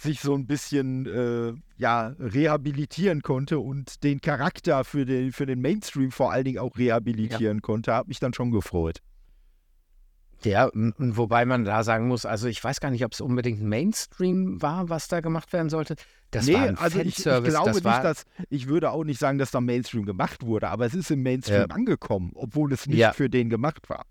sich 0.01 0.19
so 0.19 0.33
ein 0.33 0.47
bisschen 0.47 1.05
äh, 1.05 1.53
ja 1.77 2.15
rehabilitieren 2.19 3.21
konnte 3.21 3.59
und 3.59 4.03
den 4.03 4.21
Charakter 4.21 4.83
für 4.83 5.05
den 5.05 5.31
für 5.31 5.45
den 5.45 5.61
Mainstream 5.61 6.11
vor 6.11 6.31
allen 6.31 6.45
Dingen 6.45 6.59
auch 6.59 6.77
rehabilitieren 6.77 7.57
ja. 7.57 7.61
konnte, 7.61 7.93
hat 7.93 8.07
mich 8.07 8.19
dann 8.19 8.33
schon 8.33 8.51
gefreut. 8.51 9.01
Ja, 10.43 10.71
wobei 10.73 11.45
man 11.45 11.65
da 11.65 11.83
sagen 11.83 12.07
muss, 12.07 12.25
also 12.25 12.47
ich 12.47 12.63
weiß 12.63 12.79
gar 12.79 12.89
nicht, 12.89 13.05
ob 13.05 13.13
es 13.13 13.21
unbedingt 13.21 13.61
Mainstream 13.61 14.59
war, 14.59 14.89
was 14.89 15.07
da 15.07 15.19
gemacht 15.19 15.53
werden 15.53 15.69
sollte. 15.69 15.95
Das 16.31 16.47
nee, 16.47 16.55
war 16.55 16.63
ein 16.63 16.77
also 16.77 16.99
ich, 16.99 17.19
ich 17.19 17.23
glaube 17.23 17.51
das 17.51 17.75
nicht, 17.75 17.85
dass, 17.85 18.25
ich 18.49 18.67
würde 18.67 18.89
auch 18.89 19.03
nicht 19.03 19.19
sagen, 19.19 19.37
dass 19.37 19.51
da 19.51 19.61
Mainstream 19.61 20.05
gemacht 20.05 20.43
wurde, 20.43 20.69
aber 20.69 20.87
es 20.87 20.95
ist 20.95 21.11
im 21.11 21.21
Mainstream 21.21 21.67
ja. 21.69 21.75
angekommen, 21.75 22.31
obwohl 22.33 22.73
es 22.73 22.87
nicht 22.87 22.97
ja. 22.97 23.13
für 23.13 23.29
den 23.29 23.49
gemacht 23.49 23.87
war. 23.89 24.05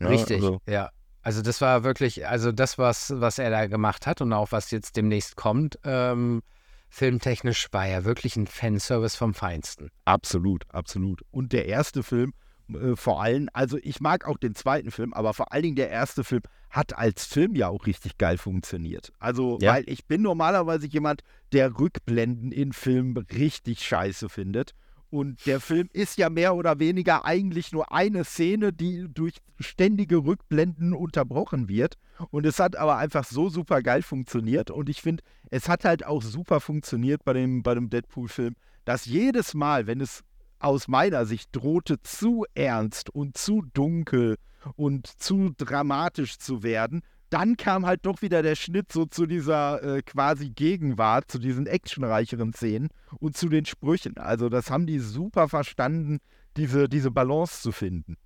Ja, 0.00 0.08
Richtig, 0.08 0.36
also. 0.36 0.60
ja. 0.68 0.90
Also 1.28 1.42
das 1.42 1.60
war 1.60 1.84
wirklich, 1.84 2.26
also 2.26 2.52
das, 2.52 2.78
was, 2.78 3.12
was 3.14 3.38
er 3.38 3.50
da 3.50 3.66
gemacht 3.66 4.06
hat 4.06 4.22
und 4.22 4.32
auch 4.32 4.50
was 4.50 4.70
jetzt 4.70 4.96
demnächst 4.96 5.36
kommt, 5.36 5.78
ähm, 5.84 6.40
filmtechnisch 6.88 7.66
war 7.70 7.86
ja 7.86 8.06
wirklich 8.06 8.36
ein 8.36 8.46
Fanservice 8.46 9.14
vom 9.14 9.34
Feinsten. 9.34 9.90
Absolut, 10.06 10.64
absolut. 10.70 11.20
Und 11.30 11.52
der 11.52 11.66
erste 11.66 12.02
Film 12.02 12.32
äh, 12.72 12.96
vor 12.96 13.22
allem, 13.22 13.50
also 13.52 13.76
ich 13.82 14.00
mag 14.00 14.26
auch 14.26 14.38
den 14.38 14.54
zweiten 14.54 14.90
Film, 14.90 15.12
aber 15.12 15.34
vor 15.34 15.52
allen 15.52 15.64
Dingen 15.64 15.76
der 15.76 15.90
erste 15.90 16.24
Film 16.24 16.40
hat 16.70 16.96
als 16.96 17.26
Film 17.26 17.54
ja 17.54 17.68
auch 17.68 17.84
richtig 17.84 18.16
geil 18.16 18.38
funktioniert. 18.38 19.12
Also, 19.18 19.58
ja. 19.60 19.74
weil 19.74 19.84
ich 19.86 20.06
bin 20.06 20.22
normalerweise 20.22 20.86
jemand, 20.86 21.20
der 21.52 21.78
Rückblenden 21.78 22.52
in 22.52 22.72
Filmen 22.72 23.18
richtig 23.18 23.80
scheiße 23.86 24.30
findet. 24.30 24.72
Und 25.10 25.46
der 25.46 25.60
Film 25.60 25.88
ist 25.92 26.18
ja 26.18 26.28
mehr 26.28 26.54
oder 26.54 26.78
weniger 26.78 27.24
eigentlich 27.24 27.72
nur 27.72 27.92
eine 27.92 28.24
Szene, 28.24 28.72
die 28.72 29.06
durch 29.08 29.36
ständige 29.58 30.18
Rückblenden 30.18 30.92
unterbrochen 30.92 31.68
wird. 31.68 31.96
Und 32.30 32.44
es 32.44 32.58
hat 32.58 32.76
aber 32.76 32.98
einfach 32.98 33.24
so 33.24 33.48
super 33.48 33.82
geil 33.82 34.02
funktioniert. 34.02 34.70
Und 34.70 34.88
ich 34.88 35.00
finde, 35.00 35.22
es 35.50 35.68
hat 35.68 35.84
halt 35.84 36.04
auch 36.04 36.22
super 36.22 36.60
funktioniert 36.60 37.24
bei 37.24 37.32
dem, 37.32 37.62
bei 37.62 37.74
dem 37.74 37.88
Deadpool-Film, 37.88 38.54
dass 38.84 39.06
jedes 39.06 39.54
Mal, 39.54 39.86
wenn 39.86 40.00
es 40.00 40.24
aus 40.58 40.88
meiner 40.88 41.24
Sicht 41.24 41.50
drohte 41.52 42.00
zu 42.02 42.44
ernst 42.54 43.10
und 43.10 43.38
zu 43.38 43.62
dunkel 43.72 44.36
und 44.76 45.06
zu 45.06 45.50
dramatisch 45.56 46.38
zu 46.38 46.62
werden, 46.62 47.02
dann 47.30 47.56
kam 47.56 47.86
halt 47.86 48.06
doch 48.06 48.22
wieder 48.22 48.42
der 48.42 48.54
Schnitt 48.54 48.92
so 48.92 49.06
zu 49.06 49.26
dieser 49.26 49.82
äh, 49.82 50.02
quasi 50.02 50.50
Gegenwart, 50.50 51.30
zu 51.30 51.38
diesen 51.38 51.66
actionreicheren 51.66 52.52
Szenen 52.52 52.88
und 53.18 53.36
zu 53.36 53.48
den 53.48 53.66
Sprüchen. 53.66 54.16
Also 54.16 54.48
das 54.48 54.70
haben 54.70 54.86
die 54.86 54.98
super 54.98 55.48
verstanden, 55.48 56.18
diese, 56.56 56.88
diese 56.88 57.10
Balance 57.10 57.62
zu 57.62 57.72
finden. 57.72 58.16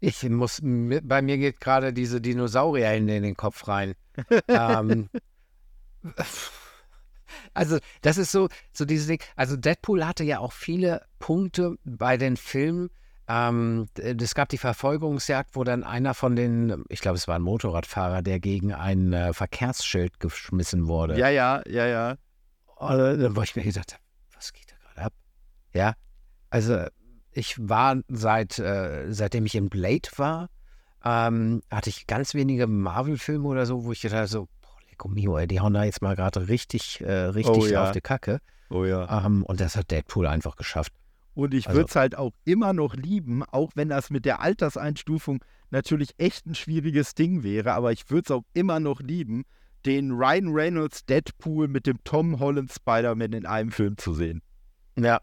Ich 0.00 0.22
muss, 0.28 0.60
bei 0.62 1.22
mir 1.22 1.38
geht 1.38 1.60
gerade 1.60 1.92
diese 1.92 2.20
Dinosaurier 2.20 2.94
in 2.94 3.06
den 3.06 3.36
Kopf 3.36 3.66
rein. 3.66 3.94
ähm, 4.48 5.08
also, 7.54 7.78
das 8.02 8.18
ist 8.18 8.32
so, 8.32 8.48
so 8.72 8.84
dieses 8.84 9.06
Ding. 9.06 9.20
Also, 9.36 9.56
Deadpool 9.56 10.06
hatte 10.06 10.24
ja 10.24 10.38
auch 10.38 10.52
viele 10.52 11.04
Punkte 11.18 11.76
bei 11.84 12.16
den 12.16 12.36
Filmen. 12.36 12.90
Ähm, 13.28 13.88
es 13.96 14.34
gab 14.34 14.48
die 14.48 14.58
Verfolgungsjagd, 14.58 15.56
wo 15.56 15.64
dann 15.64 15.82
einer 15.82 16.14
von 16.14 16.36
den, 16.36 16.84
ich 16.88 17.00
glaube, 17.00 17.16
es 17.16 17.26
war 17.26 17.36
ein 17.36 17.42
Motorradfahrer, 17.42 18.22
der 18.22 18.38
gegen 18.38 18.72
ein 18.72 19.12
äh, 19.12 19.32
Verkehrsschild 19.32 20.20
geschmissen 20.20 20.86
wurde. 20.86 21.18
Ja, 21.18 21.28
ja, 21.28 21.62
ja, 21.66 21.86
ja. 21.86 22.16
Und, 22.76 23.36
wo 23.36 23.42
ich 23.42 23.56
mir 23.56 23.64
gedacht 23.64 23.94
habe, 23.94 24.02
was 24.34 24.52
geht 24.52 24.70
da 24.70 24.76
gerade 24.76 25.06
ab? 25.06 25.12
Ja, 25.72 25.94
also 26.50 26.84
ich 27.32 27.56
war 27.58 27.96
seit, 28.08 28.58
äh, 28.58 29.12
seitdem 29.12 29.46
ich 29.46 29.56
in 29.56 29.68
Blade 29.68 30.08
war, 30.16 30.48
ähm, 31.04 31.62
hatte 31.70 31.90
ich 31.90 32.06
ganz 32.06 32.34
wenige 32.34 32.66
Marvel-Filme 32.66 33.46
oder 33.48 33.66
so, 33.66 33.84
wo 33.84 33.92
ich 33.92 34.02
gedacht 34.02 34.18
habe, 34.18 34.28
so, 34.28 34.48
Lecco 34.88 35.08
mio, 35.08 35.36
ey, 35.36 35.46
die 35.46 35.60
hauen 35.60 35.74
da 35.74 35.84
jetzt 35.84 36.00
mal 36.00 36.16
gerade 36.16 36.48
richtig, 36.48 37.00
äh, 37.00 37.12
richtig 37.12 37.56
oh, 37.56 37.66
ja. 37.66 37.84
auf 37.84 37.92
die 37.92 38.00
Kacke. 38.00 38.40
Oh 38.70 38.84
ja. 38.84 39.24
Ähm, 39.24 39.44
und 39.44 39.60
das 39.60 39.76
hat 39.76 39.90
Deadpool 39.90 40.26
einfach 40.26 40.56
geschafft. 40.56 40.92
Und 41.36 41.52
ich 41.52 41.66
also, 41.66 41.78
würde 41.78 41.88
es 41.90 41.96
halt 41.96 42.16
auch 42.16 42.32
immer 42.46 42.72
noch 42.72 42.94
lieben, 42.94 43.42
auch 43.44 43.72
wenn 43.74 43.90
das 43.90 44.08
mit 44.08 44.24
der 44.24 44.40
Alterseinstufung 44.40 45.44
natürlich 45.70 46.14
echt 46.16 46.46
ein 46.46 46.54
schwieriges 46.54 47.14
Ding 47.14 47.42
wäre, 47.42 47.74
aber 47.74 47.92
ich 47.92 48.08
würde 48.10 48.22
es 48.24 48.30
auch 48.30 48.44
immer 48.54 48.80
noch 48.80 49.00
lieben, 49.00 49.44
den 49.84 50.12
Ryan 50.12 50.48
Reynolds 50.48 51.04
Deadpool 51.04 51.68
mit 51.68 51.86
dem 51.86 52.02
Tom 52.04 52.40
Holland 52.40 52.72
Spider-Man 52.72 53.34
in 53.34 53.44
einem 53.44 53.70
Film 53.70 53.98
zu 53.98 54.14
sehen. 54.14 54.40
Ja. 54.98 55.20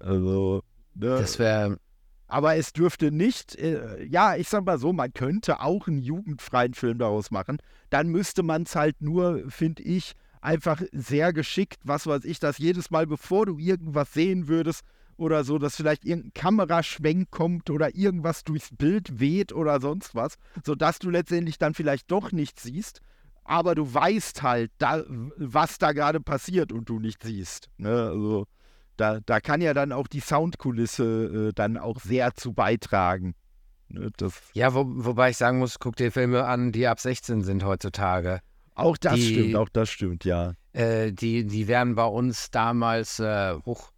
Also, 0.00 0.64
ne? 0.94 1.06
Das 1.06 1.38
wäre 1.38 1.78
aber 2.26 2.56
es 2.56 2.72
dürfte 2.72 3.12
nicht, 3.12 3.56
äh, 3.56 4.04
ja, 4.04 4.36
ich 4.36 4.48
sag 4.48 4.64
mal 4.64 4.78
so, 4.78 4.94
man 4.94 5.12
könnte 5.12 5.60
auch 5.60 5.86
einen 5.86 5.98
jugendfreien 5.98 6.72
Film 6.72 6.96
daraus 6.96 7.30
machen. 7.30 7.58
Dann 7.90 8.08
müsste 8.08 8.42
man 8.42 8.62
es 8.62 8.74
halt 8.74 9.02
nur, 9.02 9.50
finde 9.50 9.82
ich, 9.82 10.14
einfach 10.40 10.80
sehr 10.92 11.34
geschickt, 11.34 11.80
was 11.84 12.06
weiß 12.06 12.24
ich, 12.24 12.40
dass 12.40 12.56
jedes 12.56 12.90
Mal, 12.90 13.06
bevor 13.06 13.44
du 13.44 13.58
irgendwas 13.58 14.14
sehen 14.14 14.48
würdest 14.48 14.82
oder 15.16 15.44
so, 15.44 15.58
dass 15.58 15.76
vielleicht 15.76 16.04
irgendein 16.04 16.32
Kameraschwenk 16.34 17.30
kommt 17.30 17.70
oder 17.70 17.94
irgendwas 17.94 18.44
durchs 18.44 18.70
Bild 18.74 19.20
weht 19.20 19.52
oder 19.52 19.80
sonst 19.80 20.14
was, 20.14 20.36
sodass 20.64 20.98
du 20.98 21.10
letztendlich 21.10 21.58
dann 21.58 21.74
vielleicht 21.74 22.10
doch 22.10 22.32
nichts 22.32 22.62
siehst, 22.62 23.00
aber 23.44 23.74
du 23.74 23.92
weißt 23.92 24.42
halt, 24.42 24.70
da, 24.78 25.02
was 25.08 25.78
da 25.78 25.92
gerade 25.92 26.20
passiert 26.20 26.72
und 26.72 26.88
du 26.88 26.98
nicht 26.98 27.22
siehst. 27.22 27.68
Ne? 27.76 27.90
Also, 27.90 28.46
da, 28.96 29.20
da 29.24 29.40
kann 29.40 29.60
ja 29.60 29.74
dann 29.74 29.92
auch 29.92 30.06
die 30.06 30.20
Soundkulisse 30.20 31.48
äh, 31.48 31.52
dann 31.54 31.76
auch 31.76 32.00
sehr 32.00 32.34
zu 32.34 32.52
beitragen. 32.52 33.34
Ne, 33.88 34.10
ja, 34.54 34.72
wo, 34.74 34.84
wobei 34.86 35.30
ich 35.30 35.36
sagen 35.36 35.58
muss, 35.58 35.78
guck 35.78 35.96
dir 35.96 36.10
Filme 36.10 36.44
an, 36.44 36.72
die 36.72 36.86
ab 36.86 36.98
16 36.98 37.42
sind 37.42 37.64
heutzutage. 37.64 38.40
Auch 38.74 38.96
das 38.96 39.16
die, 39.16 39.34
stimmt, 39.34 39.56
auch 39.56 39.68
das 39.68 39.90
stimmt, 39.90 40.24
ja. 40.24 40.54
Äh, 40.72 41.12
die, 41.12 41.44
die 41.44 41.68
wären 41.68 41.94
bei 41.94 42.06
uns 42.06 42.50
damals 42.50 43.18
äh, 43.18 43.54
hoch. 43.66 43.91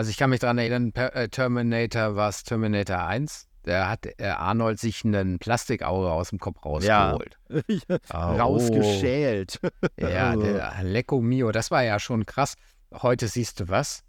Also 0.00 0.08
ich 0.08 0.16
kann 0.16 0.30
mich 0.30 0.40
daran 0.40 0.56
erinnern, 0.56 0.94
äh, 0.94 1.28
Terminator 1.28 2.16
war 2.16 2.30
es 2.30 2.42
Terminator 2.42 3.04
1. 3.04 3.48
Da 3.64 3.90
hat 3.90 4.06
äh, 4.06 4.28
Arnold 4.28 4.80
sich 4.80 5.04
einen 5.04 5.38
Plastikauge 5.38 6.10
aus 6.10 6.30
dem 6.30 6.38
Kopf 6.38 6.64
rausgeholt. 6.64 7.36
Ja. 7.68 7.98
oh. 8.14 8.16
Rausgeschält. 8.16 9.60
ja, 9.98 10.34
der 10.36 10.72
Lecco 10.84 11.20
Mio, 11.20 11.52
das 11.52 11.70
war 11.70 11.84
ja 11.84 11.98
schon 11.98 12.24
krass. 12.24 12.54
Heute 12.90 13.28
siehst 13.28 13.60
du 13.60 13.68
was? 13.68 14.02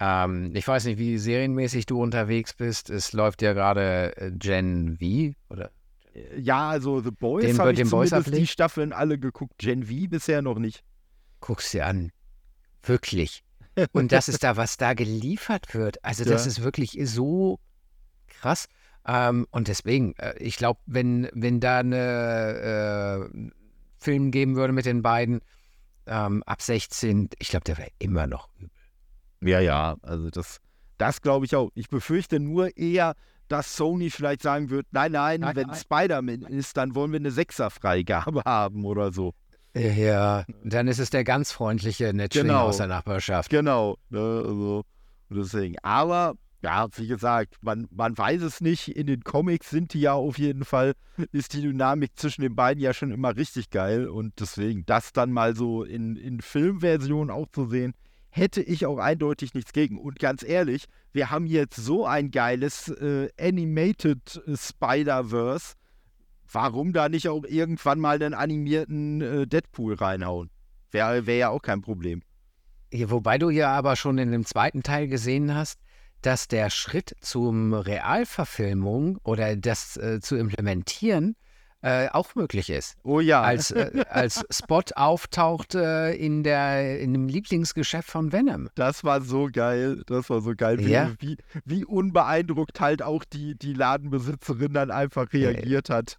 Ähm, 0.00 0.50
ich 0.56 0.66
weiß 0.66 0.86
nicht, 0.86 0.98
wie 0.98 1.16
serienmäßig 1.18 1.86
du 1.86 2.02
unterwegs 2.02 2.52
bist. 2.54 2.90
Es 2.90 3.12
läuft 3.12 3.42
ja 3.42 3.52
gerade 3.52 4.16
äh, 4.16 4.32
Gen 4.32 4.98
V, 4.98 5.36
oder? 5.54 5.70
Ja, 6.36 6.68
also 6.70 7.00
The 7.00 7.12
Boys 7.12 7.60
habe 7.60 7.70
ich 7.70 7.76
den 7.76 7.86
zumindest 7.86 8.24
Boys 8.24 8.40
die 8.40 8.48
Staffeln 8.48 8.92
alle 8.92 9.20
geguckt. 9.20 9.56
Gen 9.58 9.84
V 9.84 10.08
bisher 10.08 10.42
noch 10.42 10.58
nicht. 10.58 10.82
Guck's 11.38 11.70
dir 11.70 11.86
an. 11.86 12.10
Wirklich. 12.82 13.44
Und 13.92 14.12
das 14.12 14.28
ist 14.28 14.42
da, 14.42 14.56
was 14.56 14.76
da 14.76 14.94
geliefert 14.94 15.74
wird. 15.74 16.04
Also 16.04 16.24
das 16.24 16.44
ja. 16.44 16.50
ist 16.50 16.62
wirklich 16.62 16.98
so 17.04 17.58
krass. 18.28 18.68
Ähm, 19.06 19.46
und 19.50 19.68
deswegen, 19.68 20.14
äh, 20.16 20.36
ich 20.38 20.56
glaube, 20.56 20.80
wenn, 20.86 21.28
wenn 21.32 21.60
da 21.60 21.78
eine 21.78 23.30
äh, 23.32 23.50
Film 23.98 24.30
geben 24.30 24.56
würde 24.56 24.72
mit 24.72 24.86
den 24.86 25.02
beiden 25.02 25.40
ähm, 26.06 26.42
ab 26.44 26.62
16, 26.62 27.30
ich 27.38 27.48
glaube, 27.48 27.64
der 27.64 27.78
wäre 27.78 27.90
immer 27.98 28.26
noch 28.26 28.48
übel. 28.58 28.70
Ja, 29.40 29.60
ja, 29.60 29.96
also 30.02 30.30
das, 30.30 30.60
das 30.98 31.20
glaube 31.20 31.46
ich 31.46 31.56
auch. 31.56 31.70
Ich 31.74 31.88
befürchte 31.88 32.38
nur 32.38 32.76
eher, 32.76 33.14
dass 33.48 33.76
Sony 33.76 34.10
vielleicht 34.10 34.42
sagen 34.42 34.70
wird, 34.70 34.86
nein, 34.92 35.12
nein, 35.12 35.40
Nein, 35.40 35.56
wenn. 35.56 35.74
Spider-Man 35.74 36.42
ist, 36.42 36.76
dann 36.76 36.94
wollen 36.94 37.12
wir 37.12 37.18
eine 37.18 37.32
Sechser-Freigabe 37.32 38.42
haben 38.46 38.84
oder 38.84 39.12
so. 39.12 39.34
Ja, 39.74 40.44
dann 40.64 40.86
ist 40.88 40.98
es 40.98 41.10
der 41.10 41.24
ganz 41.24 41.50
freundliche 41.52 42.12
Netschling 42.12 42.46
Genau. 42.48 42.64
aus 42.66 42.76
der 42.76 42.88
Nachbarschaft. 42.88 43.50
Genau, 43.50 43.96
ne, 44.10 44.18
also 44.18 44.84
deswegen. 45.30 45.76
Aber 45.82 46.34
ja, 46.62 46.86
wie 46.96 47.08
gesagt, 47.08 47.56
man, 47.62 47.88
man 47.90 48.16
weiß 48.16 48.42
es 48.42 48.60
nicht. 48.60 48.88
In 48.88 49.06
den 49.06 49.24
Comics 49.24 49.70
sind 49.70 49.94
die 49.94 50.00
ja 50.00 50.12
auf 50.12 50.38
jeden 50.38 50.64
Fall, 50.64 50.92
ist 51.32 51.54
die 51.54 51.62
Dynamik 51.62 52.12
zwischen 52.16 52.42
den 52.42 52.54
beiden 52.54 52.82
ja 52.82 52.92
schon 52.92 53.10
immer 53.10 53.34
richtig 53.34 53.70
geil. 53.70 54.06
Und 54.08 54.34
deswegen, 54.38 54.84
das 54.86 55.12
dann 55.12 55.32
mal 55.32 55.56
so 55.56 55.82
in, 55.84 56.16
in 56.16 56.40
Filmversion 56.40 57.30
auch 57.30 57.46
zu 57.50 57.66
sehen, 57.66 57.94
hätte 58.28 58.62
ich 58.62 58.86
auch 58.86 58.98
eindeutig 58.98 59.54
nichts 59.54 59.72
gegen. 59.72 59.98
Und 59.98 60.18
ganz 60.18 60.42
ehrlich, 60.42 60.84
wir 61.12 61.30
haben 61.30 61.46
jetzt 61.46 61.76
so 61.76 62.06
ein 62.06 62.30
geiles 62.30 62.88
äh, 62.88 63.28
Animated 63.40 64.42
äh, 64.46 64.56
Spider-Verse. 64.56 65.74
Warum 66.52 66.92
da 66.92 67.08
nicht 67.08 67.28
auch 67.28 67.44
irgendwann 67.44 67.98
mal 67.98 68.16
einen 68.16 68.34
animierten 68.34 69.20
äh, 69.20 69.46
Deadpool 69.46 69.94
reinhauen? 69.94 70.50
Wäre 70.90 71.26
wär 71.26 71.36
ja 71.36 71.48
auch 71.48 71.62
kein 71.62 71.80
Problem. 71.80 72.22
Wobei 72.92 73.38
du 73.38 73.48
ja 73.48 73.72
aber 73.72 73.96
schon 73.96 74.18
in 74.18 74.32
dem 74.32 74.44
zweiten 74.44 74.82
Teil 74.82 75.08
gesehen 75.08 75.54
hast, 75.54 75.80
dass 76.20 76.46
der 76.46 76.68
Schritt 76.70 77.16
zum 77.20 77.72
Realverfilmung 77.72 79.18
oder 79.24 79.56
das 79.56 79.96
äh, 79.96 80.20
zu 80.20 80.36
implementieren 80.36 81.36
äh, 81.82 82.08
auch 82.10 82.34
möglich 82.36 82.70
ist. 82.70 82.96
Oh 83.02 83.20
ja. 83.20 83.42
Als, 83.42 83.70
äh, 83.72 84.04
als 84.08 84.44
Spot 84.50 84.82
auftaucht 84.94 85.74
äh, 85.74 86.12
in, 86.14 86.42
der, 86.44 87.00
in 87.00 87.12
dem 87.12 87.28
Lieblingsgeschäft 87.28 88.08
von 88.08 88.32
Venom. 88.32 88.68
Das 88.76 89.02
war 89.04 89.20
so 89.20 89.48
geil. 89.52 90.02
Das 90.06 90.30
war 90.30 90.40
so 90.40 90.54
geil, 90.56 90.78
wie, 90.78 90.90
Ja. 90.92 91.10
wie, 91.18 91.36
wie 91.64 91.84
unbeeindruckt 91.84 92.80
halt 92.80 93.02
auch 93.02 93.24
die, 93.24 93.56
die 93.56 93.74
Ladenbesitzerin 93.74 94.72
dann 94.72 94.90
einfach 94.90 95.32
reagiert 95.32 95.90
hat. 95.90 96.16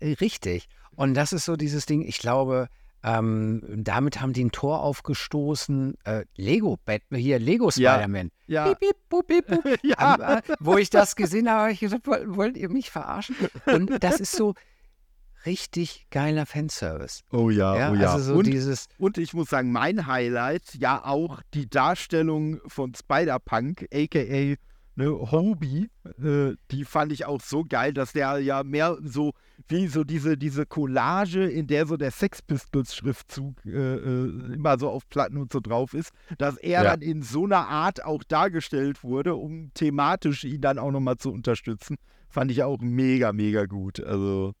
Äh, 0.00 0.12
Richtig. 0.20 0.68
Und 0.96 1.14
das 1.14 1.32
ist 1.32 1.46
so 1.46 1.56
dieses 1.56 1.86
Ding, 1.86 2.02
ich 2.06 2.18
glaube, 2.18 2.68
ähm, 3.02 3.62
damit 3.78 4.20
haben 4.20 4.34
die 4.34 4.44
ein 4.44 4.52
Tor 4.52 4.82
aufgestoßen. 4.82 5.94
Äh, 6.04 6.24
Lego, 6.36 6.78
Bat 6.84 7.00
hier 7.14 7.38
Lego 7.38 7.70
Ja. 7.76 7.94
Spider-Man. 7.94 8.30
ja. 8.46 8.66
Piep, 8.74 8.78
piep, 8.80 8.96
bup, 9.08 9.26
piep, 9.26 9.46
bup. 9.46 9.64
ja. 9.82 10.14
Ähm, 10.16 10.38
äh, 10.46 10.54
wo 10.60 10.76
ich 10.76 10.90
das 10.90 11.16
gesehen 11.16 11.48
habe, 11.48 11.60
habe 11.62 11.72
ich 11.72 11.80
gesagt, 11.80 12.06
wollt, 12.06 12.36
wollt 12.36 12.56
ihr 12.58 12.68
mich 12.68 12.90
verarschen? 12.90 13.36
Und 13.64 14.02
das 14.04 14.20
ist 14.20 14.32
so 14.32 14.54
richtig 15.46 16.06
geiler 16.10 16.46
Fanservice. 16.46 17.20
Oh 17.32 17.50
ja, 17.50 17.76
Ja, 17.76 17.90
oh 17.92 17.94
ja. 17.94 18.12
also 18.12 18.32
so 18.32 18.38
und, 18.38 18.46
dieses, 18.46 18.86
und 18.98 19.18
ich 19.18 19.32
muss 19.34 19.48
sagen, 19.50 19.72
mein 19.72 20.06
Highlight, 20.06 20.74
ja 20.74 21.04
auch 21.04 21.40
die 21.54 21.68
Darstellung 21.68 22.60
von 22.66 22.94
Spider-Punk, 22.94 23.86
a.k.a. 23.92 24.56
Ne, 24.96 25.06
Hobie, 25.30 25.88
äh, 26.22 26.54
die 26.72 26.84
fand 26.84 27.12
ich 27.12 27.24
auch 27.24 27.40
so 27.40 27.64
geil, 27.64 27.94
dass 27.94 28.12
der 28.12 28.38
ja 28.40 28.64
mehr 28.64 28.98
so 29.02 29.32
wie 29.68 29.86
so 29.86 30.02
diese, 30.04 30.36
diese 30.36 30.66
Collage, 30.66 31.44
in 31.48 31.68
der 31.68 31.86
so 31.86 31.96
der 31.96 32.10
Sex 32.10 32.42
Pistols 32.42 32.94
Schriftzug 32.96 33.64
äh, 33.64 33.70
äh, 33.70 34.52
immer 34.54 34.78
so 34.78 34.90
auf 34.90 35.08
Platten 35.08 35.36
und 35.38 35.52
so 35.52 35.60
drauf 35.60 35.94
ist, 35.94 36.10
dass 36.38 36.56
er 36.58 36.82
Ja. 36.82 36.90
dann 36.90 37.02
in 37.02 37.22
so 37.22 37.44
einer 37.44 37.68
Art 37.68 38.04
auch 38.04 38.24
dargestellt 38.24 39.02
wurde, 39.04 39.36
um 39.36 39.70
thematisch 39.74 40.44
ihn 40.44 40.60
dann 40.60 40.78
auch 40.78 40.90
nochmal 40.90 41.16
zu 41.16 41.32
unterstützen, 41.32 41.96
fand 42.28 42.50
ich 42.50 42.62
auch 42.64 42.78
mega, 42.80 43.32
mega 43.32 43.66
gut. 43.66 44.00
Also, 44.00 44.52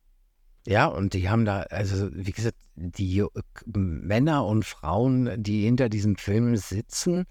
ja, 0.70 0.86
und 0.86 1.14
die 1.14 1.28
haben 1.28 1.44
da, 1.44 1.62
also 1.62 2.10
wie 2.12 2.30
gesagt, 2.30 2.56
die 2.76 3.18
äh, 3.18 3.28
Männer 3.66 4.46
und 4.46 4.64
Frauen, 4.64 5.42
die 5.42 5.64
hinter 5.64 5.88
diesem 5.88 6.14
Film 6.14 6.56
sitzen, 6.56 7.26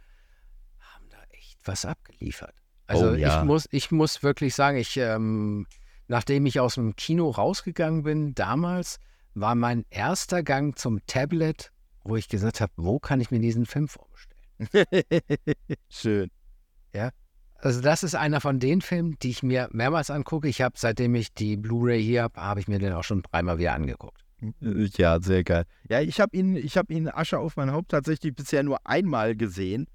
haben 0.80 1.06
da 1.10 1.18
echt 1.32 1.58
was 1.64 1.86
abgeliefert. 1.86 2.54
Also 2.86 3.12
Oh, 3.12 3.14
ja. 3.14 3.40
ich, 3.40 3.46
muss, 3.46 3.68
ich 3.72 3.92
muss 3.92 4.24
wirklich 4.24 4.56
sagen, 4.56 4.78
ich, 4.78 4.98
ähm, 4.98 5.68
nachdem 6.10 6.46
ich 6.48 6.60
aus 6.60 6.76
dem 6.76 6.98
Kino 6.98 7.30
rausgegangen 7.30 8.04
bin, 8.04 8.36
damals 8.36 9.00
war 9.36 9.56
mein 9.56 9.86
erster 9.90 10.44
Gang 10.44 10.78
zum 10.78 11.00
Tablet, 11.06 11.72
wo 12.04 12.18
ich 12.18 12.28
gesagt 12.28 12.60
habe, 12.60 12.74
wo 12.76 13.00
kann 13.00 13.22
ich 13.22 13.32
mir 13.32 13.40
diesen 13.40 13.66
Film 13.66 13.88
vorbestellen? 13.88 14.50
schön. 15.90 16.30
Also 17.62 17.82
das 17.82 18.04
ist 18.04 18.16
einer 18.16 18.40
von 18.40 18.60
den 18.60 18.82
Filmen, 18.82 19.18
die 19.22 19.32
ich 19.32 19.44
mir 19.44 19.68
mehrmals 19.72 20.10
angucke. 20.10 20.48
Ich 20.48 20.62
habe, 20.62 20.76
seitdem 20.78 21.14
ich 21.16 21.34
die 21.34 21.58
Blu-ray 21.58 22.02
hier 22.02 22.24
habe, 22.24 22.40
habe 22.40 22.60
ich 22.62 22.68
mir 22.68 22.80
den 22.80 22.94
auch 22.94 23.04
schon 23.04 23.22
dreimal 23.22 23.58
wieder 23.58 23.74
angeguckt. 23.74 24.24
Ja, 24.62 25.20
sehr 25.20 25.44
geil. 25.44 25.66
Ja, 25.90 26.00
ich 26.00 26.22
habe 26.22 26.36
ihn, 26.38 26.56
ich 26.56 26.78
habe 26.78 26.94
ihn 26.94 27.10
Asche 27.10 27.40
auf 27.40 27.58
mein 27.58 27.72
Haupt 27.72 27.92
tatsächlich 27.92 28.34
bisher 28.34 28.64
nur 28.64 28.78
einmal 28.86 29.36
gesehen. 29.36 29.88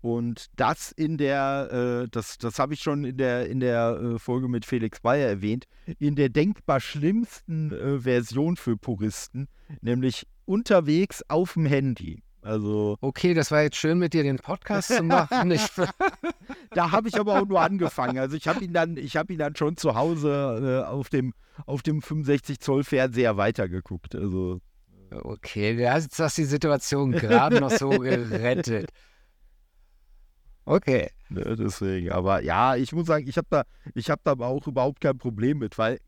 Und 0.00 0.46
das 0.56 0.92
in 0.92 1.18
der, 1.18 2.04
äh, 2.04 2.08
das, 2.10 2.38
das 2.38 2.58
habe 2.58 2.72
ich 2.72 2.80
schon 2.80 3.04
in 3.04 3.18
der, 3.18 3.46
in 3.50 3.60
der 3.60 4.00
äh, 4.00 4.18
Folge 4.18 4.48
mit 4.48 4.64
Felix 4.64 5.00
Bayer 5.00 5.28
erwähnt, 5.28 5.66
in 5.98 6.16
der 6.16 6.30
denkbar 6.30 6.80
schlimmsten 6.80 7.70
äh, 7.72 8.00
Version 8.00 8.56
für 8.56 8.78
Puristen, 8.78 9.46
nämlich 9.82 10.26
unterwegs 10.46 11.22
auf 11.28 11.52
dem 11.52 11.66
Handy. 11.66 12.22
Also 12.42 12.96
Okay, 13.00 13.34
das 13.34 13.50
war 13.50 13.62
jetzt 13.62 13.76
schön 13.76 13.98
mit 13.98 14.14
dir 14.14 14.22
den 14.22 14.38
Podcast 14.38 14.88
zu 14.88 15.02
machen. 15.02 15.50
Ich, 15.50 15.66
da 16.70 16.90
habe 16.90 17.08
ich 17.08 17.18
aber 17.18 17.40
auch 17.40 17.46
nur 17.46 17.60
angefangen. 17.60 18.18
Also 18.18 18.36
ich 18.36 18.48
habe 18.48 18.64
ihn 18.64 18.72
dann, 18.72 18.96
ich 18.96 19.16
habe 19.16 19.32
ihn 19.32 19.38
dann 19.38 19.56
schon 19.56 19.76
zu 19.76 19.94
Hause 19.94 20.84
äh, 20.84 20.88
auf 20.88 21.08
dem, 21.08 21.34
auf 21.66 21.82
dem 21.82 22.02
65 22.02 22.60
Zoll 22.60 22.84
Fernseher 22.84 23.36
weitergeguckt. 23.36 24.14
Also 24.14 24.60
okay, 25.10 25.76
du 25.76 25.90
hast 25.90 26.18
hast 26.18 26.38
die 26.38 26.44
Situation 26.44 27.12
gerade 27.12 27.60
noch 27.60 27.70
so 27.70 27.88
gerettet. 27.98 28.90
Okay. 30.64 31.10
Ne, 31.28 31.56
deswegen, 31.56 32.10
aber 32.10 32.42
ja, 32.42 32.76
ich 32.76 32.92
muss 32.92 33.06
sagen, 33.06 33.26
ich 33.28 33.36
habe 33.36 33.46
da, 33.50 33.64
ich 33.94 34.10
habe 34.10 34.20
da 34.24 34.32
aber 34.32 34.46
auch 34.46 34.66
überhaupt 34.66 35.00
kein 35.00 35.18
Problem 35.18 35.58
mit, 35.58 35.78
weil 35.78 35.98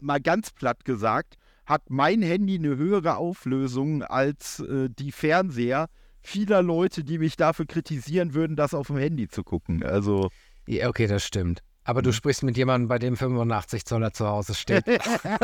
mal 0.00 0.20
ganz 0.20 0.50
platt 0.50 0.84
gesagt, 0.84 1.36
hat 1.64 1.90
mein 1.90 2.22
Handy 2.22 2.56
eine 2.56 2.76
höhere 2.76 3.16
Auflösung 3.16 4.02
als 4.02 4.60
äh, 4.60 4.88
die 4.90 5.12
Fernseher 5.12 5.88
vieler 6.20 6.62
Leute, 6.62 7.04
die 7.04 7.18
mich 7.18 7.36
dafür 7.36 7.66
kritisieren 7.66 8.34
würden, 8.34 8.56
das 8.56 8.74
auf 8.74 8.88
dem 8.88 8.96
Handy 8.96 9.28
zu 9.28 9.42
gucken. 9.42 9.82
Also 9.82 10.30
Ja, 10.66 10.88
okay, 10.88 11.06
das 11.06 11.24
stimmt. 11.24 11.62
Aber 11.84 12.00
du 12.00 12.12
sprichst 12.12 12.44
mit 12.44 12.56
jemandem, 12.56 12.86
bei 12.86 13.00
dem 13.00 13.16
85 13.16 13.84
Zoller 13.84 14.12
zu 14.12 14.26
Hause 14.28 14.54
steht. 14.54 14.84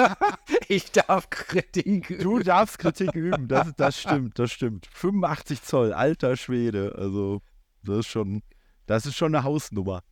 ich 0.68 0.92
darf 0.92 1.30
Kritik. 1.30 2.20
du 2.20 2.38
darfst 2.38 2.78
Kritik 2.78 3.14
üben, 3.14 3.48
das, 3.48 3.74
das 3.76 4.00
stimmt, 4.00 4.38
das 4.38 4.52
stimmt. 4.52 4.86
85 4.92 5.62
Zoll, 5.62 5.92
alter 5.92 6.36
Schwede, 6.36 6.94
also 6.96 7.42
das 7.82 7.98
ist 7.98 8.06
schon, 8.06 8.42
das 8.86 9.04
ist 9.04 9.16
schon 9.16 9.34
eine 9.34 9.42
Hausnummer. 9.42 10.02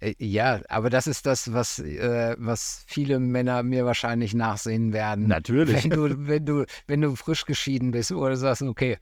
Äh, 0.00 0.14
Ja, 0.18 0.60
aber 0.68 0.90
das 0.90 1.06
ist 1.06 1.26
das, 1.26 1.52
was, 1.52 1.78
äh, 1.78 2.34
was 2.38 2.84
viele 2.86 3.18
Männer 3.18 3.62
mir 3.62 3.84
wahrscheinlich 3.84 4.34
nachsehen 4.34 4.92
werden. 4.92 5.26
Natürlich. 5.26 5.84
Wenn 5.84 5.90
du, 5.90 6.26
wenn 6.28 6.44
du, 6.46 6.64
wenn 6.86 7.00
du 7.00 7.16
frisch 7.16 7.44
geschieden 7.44 7.90
bist 7.92 8.12
oder 8.12 8.36
sagst, 8.36 8.62
okay, 8.62 8.98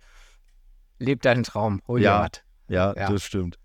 leb 0.98 1.22
deinen 1.22 1.42
Traum, 1.42 1.80
hol 1.88 1.98
dir 2.00 2.04
Ja. 2.06 2.20
was. 2.22 2.42
Ja, 2.68 2.94
Ja. 2.96 3.10
das 3.10 3.22
stimmt. 3.24 3.58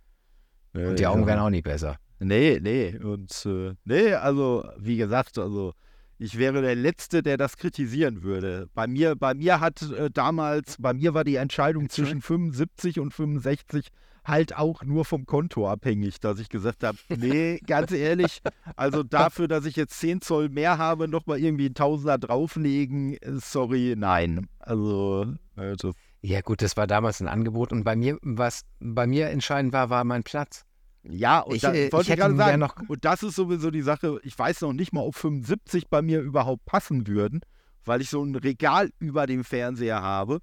Ne, 0.74 0.90
Und 0.90 1.00
die 1.00 1.08
Augen 1.08 1.22
ja. 1.22 1.28
werden 1.28 1.40
auch 1.40 1.50
nicht 1.50 1.64
besser. 1.64 1.98
Nee, 2.20 2.60
nee. 2.62 2.98
Und 2.98 3.46
äh, 3.46 3.74
nee, 3.86 4.14
also 4.14 4.68
wie 4.78 4.98
gesagt, 4.98 5.38
also 5.38 5.74
ich 6.18 6.38
wäre 6.38 6.62
der 6.62 6.76
Letzte, 6.76 7.24
der 7.24 7.38
das 7.38 7.56
kritisieren 7.56 8.24
würde. 8.24 8.68
Bei 8.74 8.88
mir, 8.88 9.16
bei 9.16 9.34
mir 9.34 9.62
hat 9.62 9.82
äh, 9.84 10.10
damals, 10.12 10.76
bei 10.78 10.94
mir 10.94 11.14
war 11.14 11.24
die 11.24 11.38
Entscheidung 11.38 11.90
zwischen 11.90 12.22
75 12.22 13.00
und 13.00 13.14
65 13.14 13.88
halt 14.30 14.56
auch 14.56 14.84
nur 14.84 15.06
vom 15.06 15.26
Konto 15.26 15.68
abhängig, 15.68 16.20
dass 16.20 16.40
ich 16.40 16.50
gesagt 16.50 16.84
habe, 16.84 16.98
nee, 17.10 17.60
ganz 17.66 17.92
ehrlich, 17.92 18.42
also 18.76 19.04
dafür, 19.04 19.48
dass 19.48 19.66
ich 19.66 19.76
jetzt 19.76 20.00
10 20.00 20.22
Zoll 20.22 20.50
mehr 20.50 20.78
habe, 20.78 21.08
nochmal 21.08 21.40
irgendwie 21.40 21.66
einen 21.66 21.76
Tausender 21.76 22.18
drauflegen, 22.18 23.14
äh, 23.18 23.40
sorry, 23.40 23.96
nein. 23.98 24.48
Also, 24.60 25.34
äh, 25.58 25.76
das, 25.76 25.94
Ja, 26.22 26.42
gut, 26.42 26.62
das 26.62 26.78
war 26.78 26.88
damals 26.88 27.20
ein 27.22 27.28
Angebot 27.28 27.72
und 27.72 27.84
bei 27.84 27.96
mir, 27.96 28.18
was 28.22 28.62
bei 28.80 29.08
mir 29.08 29.30
entscheidend 29.30 29.74
war, 29.74 29.90
war 29.90 30.04
mein 30.04 30.24
Platz. 30.24 30.66
Ja, 31.04 31.40
und 31.40 31.56
Ich, 31.56 31.62
da, 31.62 31.74
äh, 31.74 31.88
ich 31.88 31.94
wollte 31.94 32.12
ich 32.14 32.20
gerade 32.20 32.36
sagen, 32.36 32.60
noch- 32.60 32.76
und 32.88 33.06
das 33.06 33.24
ist 33.24 33.36
sowieso 33.36 33.72
die 33.72 33.82
Sache, 33.82 34.20
ich 34.24 34.38
weiß 34.38 34.62
noch 34.62 34.74
nicht 34.74 34.94
mal, 34.94 35.02
ob 35.02 35.16
75 35.16 35.88
bei 35.90 36.02
mir 36.02 36.22
überhaupt 36.22 36.66
passen 36.66 37.08
würden, 37.08 37.42
weil 37.86 38.02
ich 38.02 38.10
so 38.10 38.24
ein 38.24 38.36
Regal 38.36 38.90
über 39.00 39.26
dem 39.26 39.44
Fernseher 39.44 40.02
habe. 40.02 40.40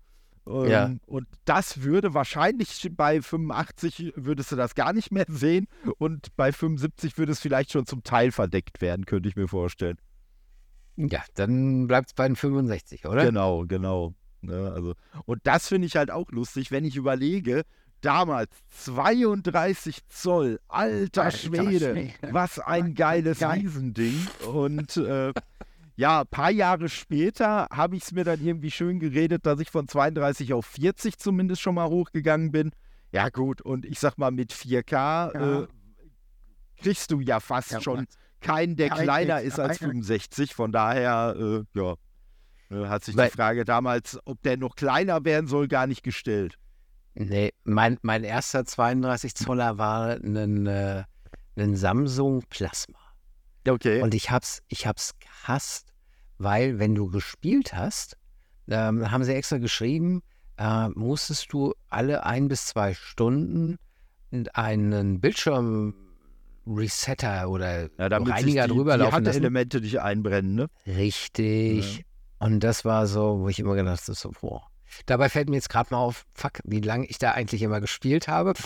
Ähm, 0.46 0.70
Ja. 0.70 0.90
Und 1.06 1.26
das 1.44 1.82
würde 1.82 2.14
wahrscheinlich 2.14 2.88
bei 2.96 3.20
85 3.22 4.12
würdest 4.16 4.52
du 4.52 4.56
das 4.56 4.74
gar 4.74 4.92
nicht 4.92 5.10
mehr 5.12 5.26
sehen 5.28 5.66
und 5.98 6.34
bei 6.36 6.52
75 6.52 7.18
würde 7.18 7.32
es 7.32 7.40
vielleicht 7.40 7.72
schon 7.72 7.86
zum 7.86 8.02
Teil 8.04 8.32
verdeckt 8.32 8.80
werden, 8.80 9.06
könnte 9.06 9.28
ich 9.28 9.36
mir 9.36 9.48
vorstellen. 9.48 9.98
Ja, 10.96 11.22
dann 11.34 11.86
bleibt 11.86 12.08
es 12.08 12.14
bei 12.14 12.26
den 12.26 12.36
65, 12.36 13.06
oder? 13.06 13.26
Genau, 13.26 13.64
genau. 13.66 14.14
Ne, 14.40 14.72
also, 14.74 14.94
und 15.24 15.40
das 15.44 15.68
finde 15.68 15.86
ich 15.86 15.96
halt 15.96 16.10
auch 16.10 16.30
lustig, 16.30 16.70
wenn 16.70 16.84
ich 16.84 16.96
überlege, 16.96 17.64
damals 18.00 18.50
32 18.84 20.06
Zoll, 20.08 20.60
alter, 20.68 21.24
Alter 21.24 21.36
Schwede, 21.36 21.92
Schwede. 21.92 22.32
was 22.32 22.58
ein 22.58 22.94
geiles 22.94 23.40
Geil. 23.40 23.60
Riesending. 23.60 24.26
Und 24.52 24.96
äh, 24.96 25.32
ja, 25.96 26.20
ein 26.20 26.26
paar 26.28 26.50
Jahre 26.50 26.88
später 26.88 27.66
habe 27.72 27.96
ich 27.96 28.02
es 28.04 28.12
mir 28.12 28.24
dann 28.24 28.40
irgendwie 28.44 28.70
schön 28.70 29.00
geredet, 29.00 29.46
dass 29.46 29.60
ich 29.60 29.70
von 29.70 29.88
32 29.88 30.52
auf 30.52 30.66
40 30.66 31.18
zumindest 31.18 31.62
schon 31.62 31.74
mal 31.74 31.88
hochgegangen 31.88 32.52
bin. 32.52 32.70
Ja, 33.12 33.28
gut, 33.30 33.62
und 33.62 33.84
ich 33.86 33.98
sag 33.98 34.18
mal, 34.18 34.30
mit 34.30 34.52
4K 34.52 35.32
Ja. 35.34 35.60
äh, 35.62 35.66
kriegst 36.82 37.10
du 37.10 37.20
ja 37.20 37.40
fast 37.40 37.70
Ja, 37.72 37.80
schon 37.80 38.06
keinen, 38.40 38.76
der 38.76 38.88
Ja, 38.88 38.94
kleiner 38.96 39.40
ist 39.40 39.58
als 39.58 39.78
aber- 39.80 39.90
65. 39.92 40.54
Von 40.54 40.72
daher, 40.72 41.34
äh, 41.38 41.64
ja, 41.78 41.94
äh, 42.70 42.88
hat 42.88 43.04
sich 43.04 43.16
Weil- 43.16 43.28
die 43.30 43.36
Frage 43.36 43.64
damals, 43.64 44.18
ob 44.26 44.42
der 44.42 44.56
noch 44.58 44.76
kleiner 44.76 45.24
werden 45.24 45.46
soll, 45.46 45.68
gar 45.68 45.86
nicht 45.86 46.02
gestellt. 46.02 46.58
Nee, 47.14 47.54
mein, 47.64 47.96
mein 48.02 48.24
erster 48.24 48.66
32 48.66 49.34
Zoller 49.34 49.78
war 49.78 50.10
ein, 50.16 50.66
äh, 50.66 51.04
ein 51.56 51.74
Samsung 51.74 52.42
Plasma. 52.50 52.98
Okay. 53.68 54.02
Und 54.02 54.14
ich 54.14 54.30
hab's, 54.30 54.62
ich 54.68 54.86
hab's 54.86 55.14
gehasst, 55.18 55.92
weil 56.38 56.78
wenn 56.78 56.94
du 56.94 57.08
gespielt 57.08 57.74
hast, 57.74 58.16
ähm, 58.68 59.10
haben 59.10 59.24
sie 59.24 59.34
extra 59.34 59.58
geschrieben, 59.58 60.22
äh, 60.58 60.88
musstest 60.90 61.52
du 61.52 61.74
alle 61.88 62.24
ein 62.24 62.46
bis 62.48 62.66
zwei 62.66 62.94
Stunden 62.94 63.78
einen 64.52 65.20
Bildschirm-Resetter 65.20 67.48
oder 67.48 67.88
ja, 67.98 68.08
Reiniger 68.08 68.66
die, 68.66 68.74
drüber 68.74 68.96
die 68.96 69.04
laufen 69.04 69.24
lassen. 69.24 69.38
Elemente 69.38 69.80
nicht 69.80 70.00
einbrennen, 70.00 70.54
ne? 70.54 70.66
Richtig. 70.86 72.04
Und 72.38 72.60
das 72.60 72.84
war 72.84 73.06
so, 73.06 73.40
wo 73.40 73.48
ich 73.48 73.58
immer 73.58 73.74
gedacht 73.74 74.02
habe, 74.02 74.14
so, 74.14 74.32
boah. 74.40 74.66
Dabei 75.06 75.28
fällt 75.28 75.48
mir 75.48 75.56
jetzt 75.56 75.68
gerade 75.68 75.92
mal 75.92 75.98
auf, 76.00 76.24
fuck, 76.32 76.60
wie 76.64 76.80
lange 76.80 77.06
ich 77.06 77.18
da 77.18 77.32
eigentlich 77.32 77.62
immer 77.62 77.80
gespielt 77.80 78.28
habe. 78.28 78.54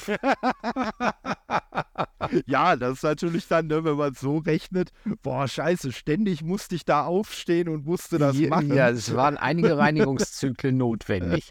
Ja, 2.46 2.76
das 2.76 2.98
ist 2.98 3.02
natürlich 3.02 3.48
dann, 3.48 3.66
ne, 3.66 3.84
wenn 3.84 3.96
man 3.96 4.14
so 4.14 4.38
rechnet, 4.38 4.92
boah, 5.22 5.48
scheiße, 5.48 5.92
ständig 5.92 6.42
musste 6.42 6.74
ich 6.74 6.84
da 6.84 7.04
aufstehen 7.04 7.68
und 7.68 7.86
musste 7.86 8.18
das 8.18 8.38
Ja, 8.38 8.48
machen. 8.50 8.74
Ja, 8.74 8.90
es 8.90 9.14
waren 9.14 9.36
einige 9.36 9.76
Reinigungszyklen 9.76 10.76
notwendig. 10.76 11.50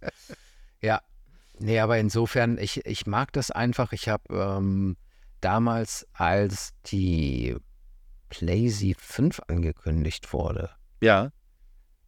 Ja. 0.82 1.02
Nee, 1.60 1.80
aber 1.80 1.98
insofern, 1.98 2.58
ich, 2.58 2.86
ich 2.86 3.06
mag 3.06 3.34
das 3.34 3.52
einfach. 3.52 3.92
Ich 3.92 4.08
habe 4.08 4.24
ähm, 4.34 4.96
damals, 5.42 6.08
als 6.14 6.72
die 6.86 7.58
PlayZ 8.30 8.96
5 8.98 9.42
angekündigt 9.48 10.32
wurde, 10.32 10.70
ja. 11.02 11.32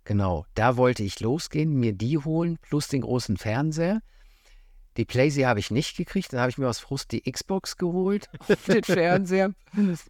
Genau, 0.04 0.46
da 0.56 0.78
wollte 0.78 1.04
ich 1.04 1.20
losgehen, 1.20 1.74
mir 1.74 1.94
die 1.94 2.18
holen, 2.18 2.58
plus 2.62 2.88
den 2.88 3.02
großen 3.02 3.38
Fernseher. 3.38 4.02
Die 4.98 5.06
PlayStation 5.06 5.48
habe 5.48 5.60
ich 5.60 5.72
nicht 5.72 5.96
gekriegt, 5.96 6.34
dann 6.34 6.42
habe 6.42 6.50
ich 6.50 6.58
mir 6.58 6.68
aus 6.68 6.80
Frust 6.80 7.12
die 7.12 7.22
Xbox 7.22 7.78
geholt 7.78 8.30
und 8.48 8.68
den 8.68 8.84
Fernseher. 8.84 9.54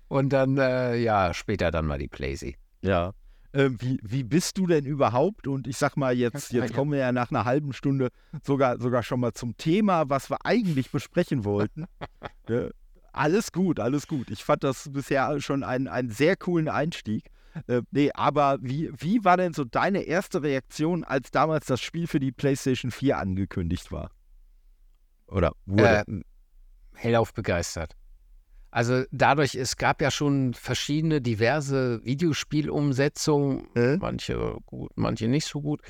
Und 0.08 0.30
dann, 0.30 0.58
äh, 0.58 0.96
ja, 0.98 1.34
später 1.34 1.72
dann 1.72 1.86
mal 1.86 2.00
die 2.00 2.08
PlayStation. 2.08 2.60
Ja. 2.82 3.14
Ähm, 3.54 3.78
wie, 3.82 4.00
wie 4.02 4.24
bist 4.24 4.58
du 4.58 4.66
denn 4.66 4.86
überhaupt? 4.86 5.46
Und 5.46 5.68
ich 5.68 5.78
sag 5.78 5.98
mal, 5.98 6.16
jetzt, 6.16 6.54
jetzt 6.54 6.74
kommen 6.74 6.94
wir 6.94 7.00
ja 7.00 7.12
nach 7.12 7.32
einer 7.32 7.44
halben 7.44 7.74
Stunde 7.74 8.10
sogar, 8.44 8.80
sogar 8.80 9.04
schon 9.04 9.20
mal 9.20 9.34
zum 9.34 9.58
Thema, 9.58 10.10
was 10.10 10.30
wir 10.30 10.38
eigentlich 10.46 10.90
besprechen 10.90 11.44
wollten. 11.44 11.86
ja, 12.48 12.70
alles 13.12 13.52
gut, 13.52 13.80
alles 13.80 14.08
gut. 14.08 14.32
Ich 14.32 14.44
fand 14.44 14.64
das 14.64 14.90
bisher 14.92 15.40
schon 15.42 15.64
einen, 15.64 15.90
einen 15.90 16.10
sehr 16.10 16.38
coolen 16.38 16.70
Einstieg. 16.70 17.30
Äh, 17.68 17.82
nee, 17.92 18.12
aber 18.14 18.58
wie, 18.62 18.92
wie 18.98 19.24
war 19.24 19.38
denn 19.38 19.54
so 19.54 19.64
deine 19.66 20.04
erste 20.04 20.42
Reaktion, 20.44 21.04
als 21.04 21.32
damals 21.32 21.66
das 21.66 21.82
Spiel 21.82 22.08
für 22.08 22.20
die 22.20 22.32
PlayStation 22.32 22.92
4 22.92 23.18
angekündigt 23.18 23.92
war? 23.92 24.12
Oder 25.28 25.54
wurde? 25.66 26.04
Äh, 26.08 26.22
hellauf 26.96 27.34
begeistert. 27.34 27.96
Also 28.70 29.04
dadurch, 29.12 29.56
es 29.56 29.76
gab 29.76 30.02
ja 30.02 30.12
schon 30.12 30.54
verschiedene 30.54 31.20
diverse 31.22 32.04
Videospielumsetzungen, 32.06 33.68
Äh? 33.76 33.98
manche 33.98 34.58
gut, 34.66 34.92
manche 34.96 35.28
nicht 35.28 35.46
so 35.46 35.62
gut. 35.62 35.82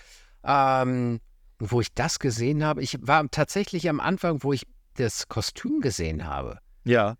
Ähm, 0.43 1.19
wo 1.59 1.79
ich 1.79 1.93
das 1.93 2.17
gesehen 2.17 2.63
habe, 2.63 2.81
ich 2.81 2.97
war 3.01 3.29
tatsächlich 3.29 3.87
am 3.87 3.99
Anfang, 3.99 4.41
wo 4.41 4.51
ich 4.51 4.65
das 4.95 5.27
Kostüm 5.27 5.79
gesehen 5.79 6.25
habe, 6.25 6.57
ja, 6.83 7.17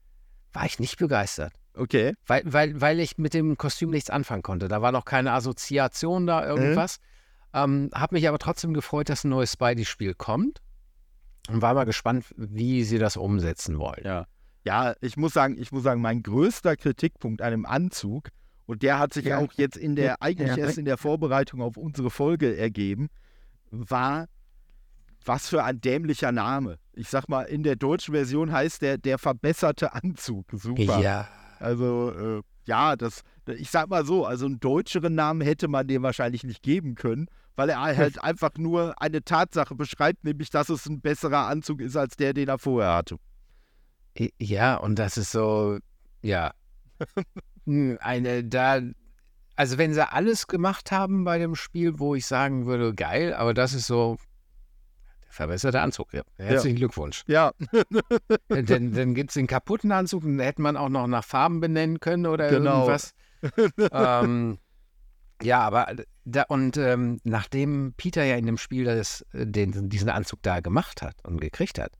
war 0.51 0.65
ich 0.65 0.80
nicht 0.80 0.97
begeistert. 0.97 1.54
Okay. 1.82 2.13
Weil, 2.28 2.44
weil, 2.46 2.80
weil 2.80 3.00
ich 3.00 3.17
mit 3.17 3.34
dem 3.34 3.58
Kostüm 3.58 3.89
nichts 3.89 4.10
anfangen 4.10 4.44
konnte. 4.44 4.67
Da 4.67 4.82
war 4.82 4.91
noch 4.91 5.06
keine 5.06 5.34
Assoziation 5.34 6.28
da, 6.28 6.46
irgendwas. 6.46 6.98
Ähm, 7.54 7.89
hab 7.94 8.12
mich 8.12 8.28
aber 8.28 8.39
trotzdem 8.39 8.74
gefreut, 8.74 9.10
dass 9.10 9.24
ein 9.24 9.30
neues 9.30 9.54
Spidey-Spiel 9.54 10.13
kommt. 10.13 10.60
Und 11.50 11.62
war 11.62 11.74
mal 11.74 11.86
gespannt, 11.86 12.26
wie 12.38 12.84
sie 12.84 13.00
das 13.00 13.17
umsetzen 13.17 13.80
wollen. 13.80 14.04
Ja. 14.06 14.26
Ja, 14.63 14.94
ich 15.02 15.17
muss 15.17 15.34
sagen, 15.34 15.58
ich 15.60 15.72
muss 15.72 15.84
sagen, 15.84 16.02
mein 16.02 16.22
größter 16.22 16.78
Kritikpunkt 16.78 17.41
an 17.41 17.52
dem 17.52 17.65
Anzug, 17.65 18.30
und 18.67 18.84
der 18.84 19.00
hat 19.00 19.12
sich 19.12 19.26
Ja. 19.26 19.39
auch 19.39 19.52
jetzt 19.54 19.76
in 19.76 19.96
der, 19.96 20.22
eigentlich 20.22 20.56
erst 20.56 20.78
in 20.78 20.86
der 20.86 20.98
Vorbereitung 20.98 21.62
auf 21.62 21.78
unsere 21.78 22.12
Folge 22.12 22.56
ergeben, 22.56 23.10
war, 23.72 24.28
was 25.26 25.50
für 25.50 25.63
ein 25.63 25.82
dämlicher 25.82 26.32
Name. 26.32 26.78
Ich 26.94 27.10
sag 27.10 27.28
mal, 27.28 27.44
in 27.44 27.63
der 27.63 27.76
deutschen 27.76 28.13
Version 28.13 28.52
heißt 28.52 28.82
der 28.82 28.98
der 28.98 29.17
verbesserte 29.17 29.94
Anzug. 29.94 30.46
Super. 30.54 31.00
Ja, 31.02 31.28
Also, 31.62 32.12
äh, 32.12 32.41
ja, 32.65 32.95
das, 32.95 33.24
ich 33.47 33.69
sag 33.69 33.89
mal 33.89 34.06
so, 34.06 34.26
also 34.26 34.45
einen 34.45 34.60
deutscheren 34.60 35.15
Namen 35.15 35.41
hätte 35.41 35.67
man 35.67 35.88
dem 35.88 36.04
wahrscheinlich 36.04 36.43
nicht 36.43 36.63
geben 36.63 36.95
können, 36.95 37.28
weil 37.56 37.69
er 37.69 37.82
halt 37.97 38.24
einfach 38.24 38.52
nur 38.58 39.02
eine 39.02 39.24
Tatsache 39.24 39.76
beschreibt, 39.76 40.24
nämlich, 40.24 40.50
dass 40.50 40.69
es 40.69 40.86
ein 40.86 41.02
besserer 41.02 41.47
Anzug 41.47 41.82
ist 41.82 41.95
als 41.95 42.15
der, 42.15 42.34
den 42.34 42.50
er 42.50 42.60
vorher 42.60 42.93
hatte. 42.93 43.17
Ja, 44.39 44.76
und 44.76 45.00
das 45.00 45.17
ist 45.17 45.32
so, 45.32 45.78
ja. 46.21 46.54
Hm, 47.67 48.00
Eine, 48.02 48.43
da, 48.43 48.82
also 49.56 49.78
wenn 49.78 49.93
sie 49.93 50.12
alles 50.12 50.47
gemacht 50.47 50.91
haben 50.91 51.24
bei 51.24 51.38
dem 51.38 51.54
Spiel, 51.54 52.00
wo 52.00 52.15
ich 52.15 52.26
sagen 52.26 52.65
würde, 52.65 52.95
geil, 52.95 53.36
aber 53.36 53.54
das 53.54 53.74
ist 53.74 53.86
so 53.86 54.17
der 55.32 55.36
verbesserte 55.36 55.82
Anzug. 55.82 56.13
Ja. 56.13 56.24
Herzlichen 56.38 56.76
Glückwunsch. 56.76 57.24
Ja, 57.28 57.54
dann 58.50 58.94
dann 58.94 59.15
gibt 59.15 59.32
es 59.32 59.36
den 59.36 59.48
kaputten 59.48 59.91
Anzug, 59.91 60.24
den 60.24 60.39
hätte 60.39 60.62
man 60.62 60.78
auch 60.78 60.89
noch 60.89 61.08
nach 61.08 61.24
Farben 61.24 61.60
benennen 61.60 62.00
können 62.00 62.26
oder 62.26 62.50
Genau. 62.50 62.88
irgendwas. 62.88 63.13
ähm, 63.91 64.60
ja, 65.41 65.62
aber 65.62 65.88
da, 66.26 66.44
und 66.50 66.78
ähm, 66.78 67.20
nachdem 67.24 67.94
Peter 67.98 68.24
ja 68.24 68.36
in 68.36 68.46
dem 68.46 68.58
Spiel 68.58 68.86
das, 68.86 69.26
äh, 69.34 69.48
den, 69.48 69.89
diesen 69.89 70.10
Anzug 70.10 70.44
da 70.44 70.60
gemacht 70.60 71.02
hat 71.02 71.15
und 71.26 71.41
gekriegt 71.41 71.80
hat, 71.80 71.94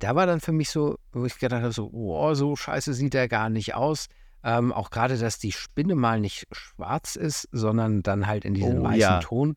da 0.00 0.14
war 0.14 0.26
dann 0.26 0.40
für 0.40 0.52
mich 0.52 0.68
so, 0.68 0.98
wo 1.12 1.24
ich 1.24 1.38
gedacht 1.38 1.62
habe, 1.62 1.72
so, 1.72 1.88
oh, 1.92 2.34
so 2.34 2.56
scheiße 2.56 2.92
sieht 2.92 3.14
er 3.14 3.28
gar 3.28 3.48
nicht 3.48 3.74
aus. 3.74 4.06
Ähm, 4.42 4.72
auch 4.72 4.90
gerade, 4.90 5.16
dass 5.16 5.38
die 5.38 5.52
Spinne 5.52 5.94
mal 5.94 6.20
nicht 6.20 6.46
schwarz 6.52 7.16
ist, 7.16 7.48
sondern 7.52 8.02
dann 8.02 8.26
halt 8.26 8.44
in 8.44 8.52
diesem 8.52 8.80
Oh, 8.80 8.84
weißen 8.84 9.00
ja. 9.00 9.20
Ton. 9.20 9.56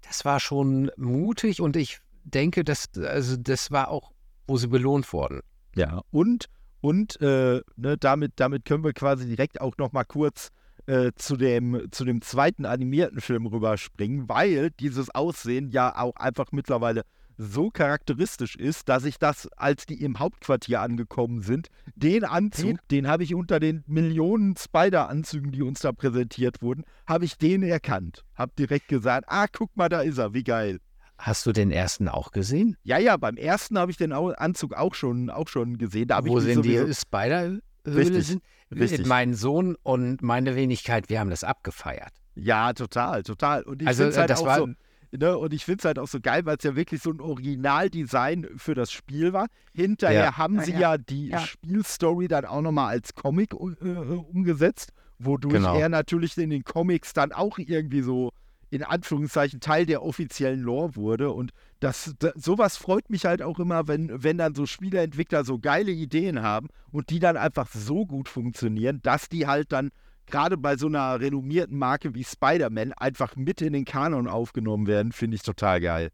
Das 0.00 0.24
war 0.24 0.40
schon 0.40 0.90
mutig 0.96 1.60
und 1.60 1.76
ich 1.76 2.00
denke, 2.24 2.64
dass, 2.64 2.86
also 2.96 3.36
das 3.36 3.70
war 3.70 3.88
auch, 3.88 4.12
wo 4.46 4.56
sie 4.56 4.68
belohnt 4.68 5.12
wurden. 5.12 5.40
Ja, 5.76 6.02
und, 6.10 6.46
und 6.80 7.20
äh, 7.20 7.60
ne, 7.76 7.96
damit, 7.98 8.32
damit 8.36 8.64
können 8.64 8.84
wir 8.84 8.92
quasi 8.92 9.26
direkt 9.26 9.60
auch 9.60 9.76
noch 9.78 9.92
mal 9.92 10.04
kurz 10.04 10.50
äh, 10.86 11.12
zu, 11.16 11.36
dem, 11.36 11.86
zu 11.90 12.04
dem 12.04 12.20
zweiten 12.20 12.66
animierten 12.66 13.20
Film 13.20 13.46
rüberspringen, 13.46 14.28
weil 14.28 14.70
dieses 14.70 15.14
Aussehen 15.14 15.70
ja 15.70 15.96
auch 15.96 16.16
einfach 16.16 16.52
mittlerweile 16.52 17.02
so 17.36 17.70
charakteristisch 17.70 18.54
ist, 18.56 18.88
dass 18.88 19.04
ich 19.04 19.18
das, 19.18 19.48
als 19.56 19.86
die 19.86 20.02
im 20.02 20.18
Hauptquartier 20.18 20.80
angekommen 20.80 21.42
sind, 21.42 21.68
den 21.96 22.24
Anzug, 22.24 22.76
den 22.90 23.08
habe 23.08 23.24
ich 23.24 23.34
unter 23.34 23.58
den 23.60 23.82
Millionen 23.86 24.56
Spider-Anzügen, 24.56 25.52
die 25.52 25.62
uns 25.62 25.80
da 25.80 25.92
präsentiert 25.92 26.62
wurden, 26.62 26.84
habe 27.06 27.24
ich 27.24 27.36
den 27.36 27.62
erkannt. 27.62 28.24
Hab 28.34 28.54
direkt 28.56 28.88
gesagt, 28.88 29.26
ah, 29.28 29.46
guck 29.50 29.76
mal, 29.76 29.88
da 29.88 30.02
ist 30.02 30.18
er, 30.18 30.34
wie 30.34 30.44
geil. 30.44 30.78
Hast 31.26 31.46
du 31.46 31.52
den 31.52 31.70
ersten 31.70 32.08
auch 32.08 32.32
gesehen? 32.32 32.76
Ja, 32.82 32.98
ja, 32.98 33.16
beim 33.16 33.36
ersten 33.38 33.78
habe 33.78 33.90
ich 33.90 33.96
den 33.96 34.12
Anzug 34.12 34.74
auch 34.74 34.94
schon, 34.94 35.30
auch 35.30 35.48
schon 35.48 35.78
gesehen. 35.78 36.08
Da 36.08 36.22
Wo 36.26 36.38
sind 36.38 36.66
die 36.66 36.92
Spider-Höhle 36.92 37.62
Richtig, 37.86 38.26
sind? 38.26 38.42
richtig. 38.74 39.06
Mein 39.06 39.32
Sohn 39.32 39.74
und 39.82 40.20
meine 40.22 40.54
Wenigkeit, 40.54 41.08
wir 41.08 41.20
haben 41.20 41.30
das 41.30 41.42
abgefeiert. 41.42 42.12
Ja, 42.34 42.74
total, 42.74 43.22
total. 43.22 43.62
Und 43.62 43.80
ich 43.80 43.88
Also, 43.88 44.02
finde 44.02 44.10
es 44.10 44.16
äh, 44.16 44.20
halt 44.20 44.30
das 44.30 44.40
auch 44.42 44.46
war- 44.46 44.58
so, 44.58 44.68
ne, 45.12 45.38
und 45.38 45.54
ich 45.54 45.64
finde 45.64 45.78
es 45.78 45.84
halt 45.86 45.98
auch 45.98 46.08
so 46.08 46.20
geil, 46.20 46.44
weil 46.44 46.58
es 46.58 46.64
ja 46.64 46.76
wirklich 46.76 47.00
so 47.00 47.10
ein 47.10 47.20
Originaldesign 47.22 48.46
für 48.58 48.74
das 48.74 48.92
Spiel 48.92 49.32
war. 49.32 49.46
Hinterher 49.74 50.24
Ja. 50.24 50.36
haben 50.36 50.60
sie 50.60 50.72
ja. 50.72 50.78
ja, 50.94 50.98
die 50.98 51.28
Ja. 51.28 51.40
Spielstory 51.40 52.28
dann 52.28 52.44
auch 52.44 52.60
nochmal 52.60 52.88
als 52.90 53.14
Comic 53.14 53.54
äh, 53.54 53.56
umgesetzt, 53.56 54.92
wodurch 55.18 55.54
Genau. 55.54 55.78
er 55.78 55.88
natürlich 55.88 56.36
in 56.36 56.50
den 56.50 56.64
Comics 56.64 57.14
dann 57.14 57.32
auch 57.32 57.58
irgendwie 57.58 58.02
so 58.02 58.30
in 58.70 58.82
Anführungszeichen 58.82 59.60
Teil 59.60 59.86
der 59.86 60.02
offiziellen 60.02 60.60
Lore 60.60 60.96
wurde. 60.96 61.30
Und 61.30 61.52
das, 61.80 62.14
da, 62.18 62.32
sowas 62.34 62.76
freut 62.76 63.10
mich 63.10 63.24
halt 63.24 63.42
auch 63.42 63.58
immer, 63.58 63.88
wenn, 63.88 64.22
wenn 64.22 64.38
dann 64.38 64.54
so 64.54 64.66
Spieleentwickler 64.66 65.44
so 65.44 65.58
geile 65.58 65.92
Ideen 65.92 66.42
haben 66.42 66.68
und 66.90 67.10
die 67.10 67.18
dann 67.18 67.36
einfach 67.36 67.68
so 67.72 68.06
gut 68.06 68.28
funktionieren, 68.28 69.00
dass 69.02 69.28
die 69.28 69.46
halt 69.46 69.72
dann 69.72 69.90
gerade 70.26 70.56
bei 70.56 70.76
so 70.76 70.86
einer 70.86 71.20
renommierten 71.20 71.78
Marke 71.78 72.14
wie 72.14 72.24
Spider-Man 72.24 72.92
einfach 72.94 73.36
mit 73.36 73.60
in 73.60 73.72
den 73.72 73.84
Kanon 73.84 74.28
aufgenommen 74.28 74.86
werden, 74.86 75.12
finde 75.12 75.36
ich 75.36 75.42
total 75.42 75.80
geil. 75.80 76.10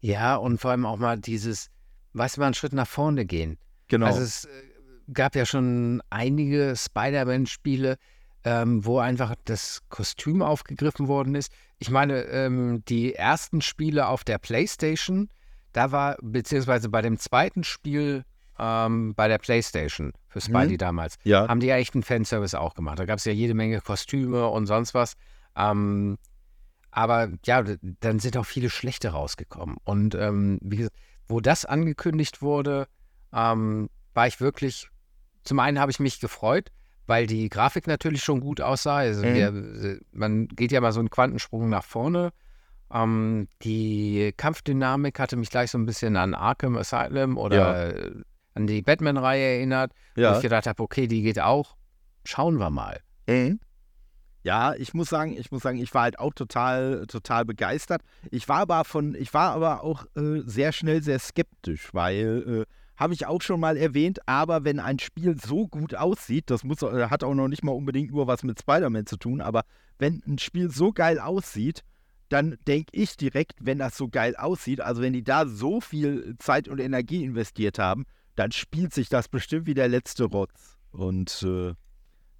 Ja, 0.00 0.36
und 0.36 0.58
vor 0.58 0.70
allem 0.70 0.86
auch 0.86 0.98
mal 0.98 1.18
dieses, 1.18 1.70
weißt 2.14 2.36
du, 2.36 2.40
mal 2.40 2.46
einen 2.46 2.54
Schritt 2.54 2.72
nach 2.72 2.88
vorne 2.88 3.26
gehen. 3.26 3.58
Genau. 3.88 4.06
Also 4.06 4.22
es 4.22 4.44
äh, 4.44 4.48
gab 5.12 5.34
ja 5.34 5.44
schon 5.44 6.02
einige 6.10 6.74
Spider-Man-Spiele, 6.76 7.96
ähm, 8.44 8.84
wo 8.84 8.98
einfach 8.98 9.34
das 9.44 9.82
Kostüm 9.88 10.42
aufgegriffen 10.42 11.08
worden 11.08 11.34
ist. 11.34 11.52
Ich 11.78 11.90
meine, 11.90 12.22
ähm, 12.24 12.82
die 12.88 13.14
ersten 13.14 13.60
Spiele 13.60 14.06
auf 14.08 14.24
der 14.24 14.38
PlayStation, 14.38 15.28
da 15.72 15.92
war, 15.92 16.16
beziehungsweise 16.22 16.88
bei 16.88 17.02
dem 17.02 17.18
zweiten 17.18 17.64
Spiel 17.64 18.24
ähm, 18.58 19.14
bei 19.14 19.28
der 19.28 19.38
Playstation 19.38 20.12
für 20.28 20.40
Spidey 20.40 20.74
Mhm. 20.74 20.78
damals, 20.78 21.16
Ja. 21.24 21.48
haben 21.48 21.60
die 21.60 21.68
ja 21.68 21.76
echt 21.76 21.94
einen 21.94 22.02
Fanservice 22.02 22.54
auch 22.58 22.74
gemacht. 22.74 22.98
Da 22.98 23.04
gab 23.06 23.18
es 23.18 23.24
ja 23.24 23.32
jede 23.32 23.54
Menge 23.54 23.80
Kostüme 23.80 24.46
und 24.48 24.66
sonst 24.66 24.92
was. 24.94 25.14
Ähm, 25.56 26.18
aber 26.90 27.28
ja, 27.44 27.62
dann 28.00 28.18
sind 28.18 28.36
auch 28.36 28.44
viele 28.46 28.68
schlechte 28.70 29.10
rausgekommen. 29.10 29.76
Und 29.84 30.14
ähm, 30.14 30.58
wie 30.62 30.76
gesagt, 30.78 30.96
wo 31.28 31.40
das 31.40 31.64
angekündigt 31.64 32.42
wurde, 32.42 32.86
ähm, 33.32 33.88
war 34.14 34.26
ich 34.26 34.40
wirklich, 34.40 34.88
zum 35.44 35.60
einen 35.60 35.78
habe 35.78 35.92
ich 35.92 36.00
mich 36.00 36.20
gefreut, 36.20 36.70
weil 37.10 37.26
die 37.26 37.48
Grafik 37.48 37.88
natürlich 37.88 38.22
schon 38.22 38.40
gut 38.40 38.60
aussah. 38.60 38.98
Also 38.98 39.26
Mhm. 39.26 39.34
wir, 39.34 39.98
man 40.12 40.46
geht 40.46 40.70
ja 40.70 40.80
mal 40.80 40.92
so 40.92 41.00
einen 41.00 41.10
Quantensprung 41.10 41.68
nach 41.68 41.82
vorne. 41.84 42.30
Ähm, 42.92 43.48
die 43.62 44.32
Kampfdynamik 44.36 45.18
hatte 45.18 45.36
mich 45.36 45.50
gleich 45.50 45.70
so 45.72 45.78
ein 45.78 45.86
bisschen 45.86 46.16
an 46.16 46.34
Arkham 46.34 46.76
Asylum 46.76 47.36
oder 47.36 47.96
äh, 47.96 48.12
an 48.54 48.66
die 48.68 48.80
Batman-Reihe 48.82 49.56
erinnert, 49.56 49.92
wo 50.14 50.20
Ja. 50.22 50.36
ich 50.36 50.40
gedacht 50.42 50.66
habe, 50.68 50.80
okay, 50.82 51.06
die 51.08 51.22
geht 51.22 51.40
auch. 51.40 51.76
Schauen 52.24 52.58
wir 52.58 52.70
mal. 52.70 53.00
Mhm. 53.28 53.58
Ja, 54.42 54.74
ich 54.74 54.94
muss 54.94 55.08
sagen, 55.08 55.36
ich 55.36 55.50
muss 55.50 55.62
sagen, 55.62 55.78
ich 55.78 55.92
war 55.92 56.02
halt 56.02 56.18
auch 56.18 56.32
total, 56.32 57.06
total 57.08 57.44
begeistert. 57.44 58.02
Ich 58.30 58.48
war 58.48 58.58
aber 58.60 58.84
von, 58.84 59.14
ich 59.14 59.34
war 59.34 59.52
aber 59.52 59.82
auch 59.84 60.06
äh, 60.16 60.40
sehr 60.46 60.72
schnell 60.72 61.02
sehr 61.02 61.18
skeptisch, 61.18 61.92
weil 61.92 62.64
äh, 62.64 62.72
habe 63.00 63.14
ich 63.14 63.26
auch 63.26 63.40
schon 63.40 63.60
mal 63.60 63.78
erwähnt, 63.78 64.20
aber 64.28 64.64
wenn 64.64 64.78
ein 64.78 64.98
Spiel 64.98 65.34
so 65.40 65.66
gut 65.66 65.94
aussieht, 65.94 66.50
das 66.50 66.64
muss, 66.64 66.82
äh, 66.82 67.06
hat 67.08 67.24
auch 67.24 67.34
noch 67.34 67.48
nicht 67.48 67.64
mal 67.64 67.72
unbedingt 67.72 68.12
nur 68.12 68.26
was 68.26 68.44
mit 68.44 68.60
Spider-Man 68.60 69.06
zu 69.06 69.16
tun, 69.16 69.40
aber 69.40 69.64
wenn 69.98 70.22
ein 70.28 70.38
Spiel 70.38 70.70
so 70.70 70.92
geil 70.92 71.18
aussieht, 71.18 71.82
dann 72.28 72.58
denke 72.68 72.90
ich 72.92 73.16
direkt, 73.16 73.54
wenn 73.60 73.78
das 73.78 73.96
so 73.96 74.08
geil 74.08 74.36
aussieht, 74.36 74.82
also 74.82 75.00
wenn 75.00 75.14
die 75.14 75.24
da 75.24 75.46
so 75.46 75.80
viel 75.80 76.36
Zeit 76.38 76.68
und 76.68 76.78
Energie 76.78 77.24
investiert 77.24 77.78
haben, 77.78 78.04
dann 78.36 78.52
spielt 78.52 78.92
sich 78.92 79.08
das 79.08 79.28
bestimmt 79.28 79.66
wie 79.66 79.74
der 79.74 79.88
letzte 79.88 80.24
Rotz. 80.24 80.76
Und 80.92 81.42
äh, 81.42 81.72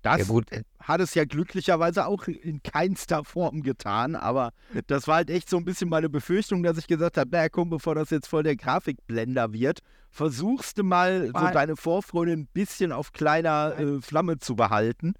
das 0.02 0.28
Ja 0.28 0.38
äh, 0.50 0.62
hat 0.80 1.00
es 1.00 1.14
ja 1.14 1.24
glücklicherweise 1.24 2.06
auch 2.06 2.26
in 2.26 2.62
keinster 2.62 3.24
Form 3.24 3.62
getan, 3.62 4.14
aber 4.16 4.52
das 4.86 5.06
war 5.06 5.16
halt 5.16 5.30
echt 5.30 5.48
so 5.50 5.56
ein 5.56 5.64
bisschen 5.64 5.88
meine 5.88 6.08
Befürchtung, 6.08 6.62
dass 6.62 6.78
ich 6.78 6.86
gesagt 6.86 7.16
habe, 7.18 7.30
naja, 7.30 7.48
komm, 7.48 7.70
bevor 7.70 7.94
das 7.94 8.10
jetzt 8.10 8.26
voll 8.28 8.42
der 8.42 8.56
Grafikblender 8.56 9.52
wird, 9.52 9.80
versuchst 10.10 10.78
du 10.78 10.82
mal 10.84 11.26
so 11.26 11.32
deine 11.52 11.76
Vorfreude 11.76 12.32
ein 12.32 12.46
bisschen 12.46 12.92
auf 12.92 13.12
kleiner 13.12 13.74
äh, 13.78 14.00
Flamme 14.00 14.38
zu 14.38 14.56
behalten. 14.56 15.14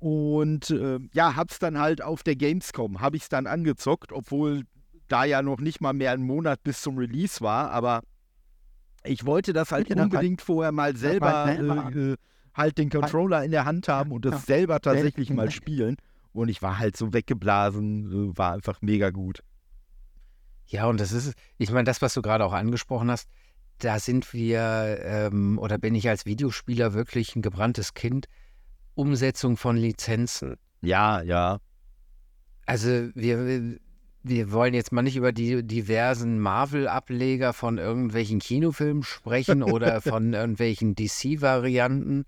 Und 0.00 0.70
äh, 0.70 0.98
ja, 1.12 1.34
hab's 1.36 1.58
dann 1.58 1.78
halt 1.78 2.02
auf 2.02 2.22
der 2.22 2.36
Gamescom, 2.36 3.00
habe 3.00 3.16
ich's 3.16 3.28
dann 3.30 3.46
angezockt, 3.46 4.12
obwohl 4.12 4.64
da 5.08 5.24
ja 5.24 5.40
noch 5.40 5.60
nicht 5.60 5.80
mal 5.80 5.92
mehr 5.94 6.12
ein 6.12 6.22
Monat 6.22 6.62
bis 6.62 6.82
zum 6.82 6.98
Release 6.98 7.40
war, 7.40 7.70
aber 7.70 8.02
ich 9.04 9.24
wollte 9.24 9.52
das 9.52 9.70
halt 9.72 9.88
war- 9.96 10.04
unbedingt 10.04 10.42
vorher 10.42 10.72
mal 10.72 10.96
selber 10.96 11.46
äh, 11.94 12.16
halt 12.54 12.78
den 12.78 12.90
Controller 12.90 13.44
in 13.44 13.50
der 13.50 13.64
Hand 13.64 13.88
haben 13.88 14.12
und 14.12 14.24
das 14.24 14.34
Ja. 14.34 14.38
selber 14.40 14.80
tatsächlich 14.80 15.30
mal 15.30 15.50
spielen. 15.50 15.96
Und 16.32 16.48
ich 16.48 16.62
war 16.62 16.78
halt 16.78 16.96
so 16.96 17.12
weggeblasen, 17.12 18.36
war 18.36 18.52
einfach 18.52 18.80
mega 18.82 19.10
gut. 19.10 19.40
Ja, 20.66 20.86
und 20.86 20.98
das 20.98 21.12
ist, 21.12 21.34
ich 21.58 21.70
meine, 21.70 21.84
das, 21.84 22.02
was 22.02 22.14
du 22.14 22.22
gerade 22.22 22.44
auch 22.44 22.52
angesprochen 22.52 23.10
hast, 23.10 23.28
da 23.78 23.98
sind 23.98 24.32
wir, 24.32 24.98
ähm, 25.02 25.58
oder 25.58 25.78
bin 25.78 25.94
ich 25.94 26.08
als 26.08 26.26
Videospieler 26.26 26.94
wirklich 26.94 27.36
ein 27.36 27.42
gebranntes 27.42 27.94
Kind. 27.94 28.26
Umsetzung 28.94 29.56
von 29.56 29.76
Lizenzen. 29.76 30.56
Ja, 30.80 31.20
ja. 31.22 31.58
Also 32.66 33.08
wir, 33.14 33.78
wir 34.22 34.52
wollen 34.52 34.74
jetzt 34.74 34.92
mal 34.92 35.02
nicht 35.02 35.16
über 35.16 35.32
die 35.32 35.66
diversen 35.66 36.38
Marvel-Ableger 36.38 37.52
von 37.52 37.78
irgendwelchen 37.78 38.38
Kinofilmen 38.38 39.02
sprechen 39.02 39.62
oder 39.62 40.00
von 40.00 40.32
irgendwelchen 40.32 40.94
DC-Varianten, 40.94 42.24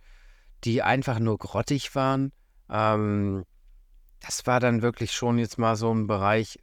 die 0.66 0.82
einfach 0.82 1.18
nur 1.18 1.38
grottig 1.38 1.94
waren. 1.94 2.32
Ähm, 2.68 3.44
das 4.20 4.46
war 4.46 4.60
dann 4.60 4.82
wirklich 4.82 5.12
schon 5.12 5.38
jetzt 5.38 5.58
mal 5.58 5.76
so 5.76 5.94
ein 5.94 6.06
Bereich, 6.06 6.58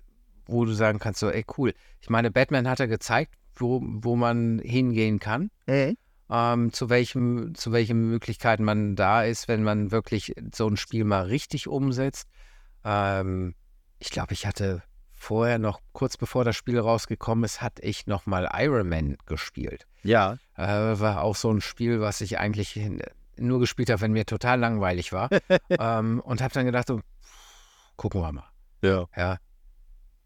wo 0.45 0.65
du 0.65 0.73
sagen 0.73 0.99
kannst, 0.99 1.19
so, 1.19 1.29
ey, 1.29 1.45
cool. 1.57 1.73
Ich 2.01 2.09
meine, 2.09 2.29
Batman 2.29 2.69
hat 2.69 2.79
er 2.79 2.87
gezeigt, 2.87 3.33
wo, 3.55 3.81
wo 3.83 4.15
man 4.15 4.59
hingehen 4.59 5.19
kann 5.19 5.49
ähm, 6.33 6.73
zu, 6.73 6.89
welchem, 6.89 7.53
zu 7.55 7.71
welchen 7.71 8.09
Möglichkeiten 8.09 8.63
man 8.63 8.95
da 8.95 9.23
ist, 9.23 9.47
wenn 9.47 9.63
man 9.63 9.91
wirklich 9.91 10.33
so 10.53 10.67
ein 10.67 10.77
Spiel 10.77 11.03
mal 11.03 11.25
richtig 11.25 11.67
umsetzt. 11.67 12.27
Ähm, 12.83 13.53
ich 13.99 14.09
glaube, 14.09 14.33
ich 14.33 14.47
hatte 14.47 14.81
vorher 15.11 15.59
noch, 15.59 15.79
kurz 15.93 16.17
bevor 16.17 16.43
das 16.43 16.55
Spiel 16.55 16.79
rausgekommen 16.79 17.43
ist, 17.43 17.61
hatte 17.61 17.83
ich 17.83 18.07
noch 18.07 18.25
mal 18.25 18.49
Iron 18.53 18.89
Man 18.89 19.15
gespielt. 19.25 19.85
Ja. 20.01 20.37
Äh, 20.55 20.99
war 20.99 21.21
auch 21.21 21.35
so 21.35 21.51
ein 21.51 21.61
Spiel, 21.61 22.01
was 22.01 22.19
ich 22.21 22.39
eigentlich 22.39 22.73
nur 23.37 23.59
gespielt 23.59 23.89
habe, 23.89 24.01
wenn 24.01 24.13
mir 24.13 24.25
total 24.25 24.59
langweilig 24.59 25.11
war. 25.11 25.29
ähm, 25.69 26.19
und 26.21 26.41
habe 26.41 26.53
dann 26.53 26.65
gedacht, 26.65 26.87
so, 26.87 27.01
gucken 27.95 28.21
wir 28.21 28.31
mal. 28.31 28.49
Ja. 28.81 29.05
Ja. 29.15 29.37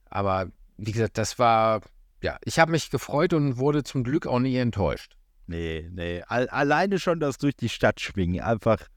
Aber 0.09 0.47
wie 0.77 0.91
gesagt, 0.91 1.17
das 1.17 1.39
war, 1.39 1.81
ja, 2.21 2.37
ich 2.43 2.59
habe 2.59 2.71
mich 2.71 2.89
gefreut 2.89 3.33
und 3.33 3.57
wurde 3.57 3.83
zum 3.83 4.03
Glück 4.03 4.27
auch 4.27 4.39
nie 4.39 4.55
enttäuscht. 4.57 5.15
Nee, 5.47 5.89
nee. 5.91 6.23
Al 6.27 6.49
alleine 6.49 6.99
schon 6.99 7.19
das 7.19 7.37
durch 7.37 7.55
die 7.55 7.69
Stadt 7.69 8.01
schwingen, 8.01 8.41
einfach 8.41 8.87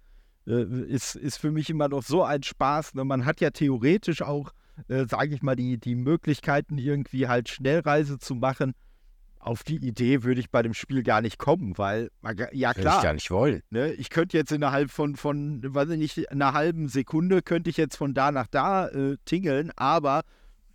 äh, 0.46 0.62
ist, 0.62 1.14
ist 1.14 1.38
für 1.38 1.50
mich 1.50 1.70
immer 1.70 1.88
noch 1.88 2.02
so 2.02 2.24
ein 2.24 2.42
Spaß. 2.42 2.94
Ne? 2.94 3.04
Man 3.04 3.24
hat 3.24 3.40
ja 3.40 3.50
theoretisch 3.50 4.22
auch, 4.22 4.52
äh, 4.88 5.06
sage 5.06 5.34
ich 5.34 5.42
mal, 5.42 5.56
die, 5.56 5.78
die 5.78 5.94
Möglichkeiten, 5.94 6.78
irgendwie 6.78 7.28
halt 7.28 7.48
Schnellreise 7.48 8.18
zu 8.18 8.34
machen. 8.34 8.74
Auf 9.40 9.62
die 9.64 9.76
Idee 9.76 10.22
würde 10.22 10.38
ich 10.38 10.50
bei 10.50 10.62
dem 10.62 10.74
Spiel 10.74 11.02
gar 11.02 11.22
nicht 11.22 11.38
kommen, 11.38 11.78
weil, 11.78 12.10
ja 12.22 12.36
Will 12.42 12.76
ich 12.76 12.82
klar, 12.82 13.02
gar 13.02 13.14
nicht 13.14 13.30
wollen. 13.30 13.62
Ne, 13.70 13.90
ich 13.94 14.10
könnte 14.10 14.36
jetzt 14.36 14.52
innerhalb 14.52 14.90
von, 14.90 15.16
von, 15.16 15.62
weiß 15.66 15.88
ich 15.90 15.98
nicht, 15.98 16.30
einer 16.30 16.52
halben 16.52 16.88
Sekunde 16.88 17.40
könnte 17.40 17.70
ich 17.70 17.78
jetzt 17.78 17.96
von 17.96 18.12
da 18.12 18.32
nach 18.32 18.46
da 18.46 18.88
äh, 18.88 19.16
tingeln, 19.24 19.72
aber 19.76 20.22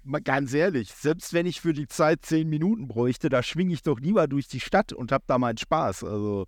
mal 0.03 0.19
ganz 0.21 0.51
ehrlich, 0.53 0.91
selbst 0.93 1.31
wenn 1.33 1.45
ich 1.45 1.61
für 1.61 1.73
die 1.73 1.87
Zeit 1.87 2.25
zehn 2.25 2.49
Minuten 2.49 2.87
bräuchte, 2.87 3.29
da 3.29 3.43
schwinge 3.43 3.73
ich 3.73 3.83
doch 3.83 3.99
lieber 3.99 4.27
durch 4.27 4.47
die 4.47 4.59
Stadt 4.59 4.93
und 4.93 5.11
hab 5.11 5.27
da 5.27 5.37
meinen 5.37 5.57
Spaß. 5.57 6.03
Also, 6.03 6.47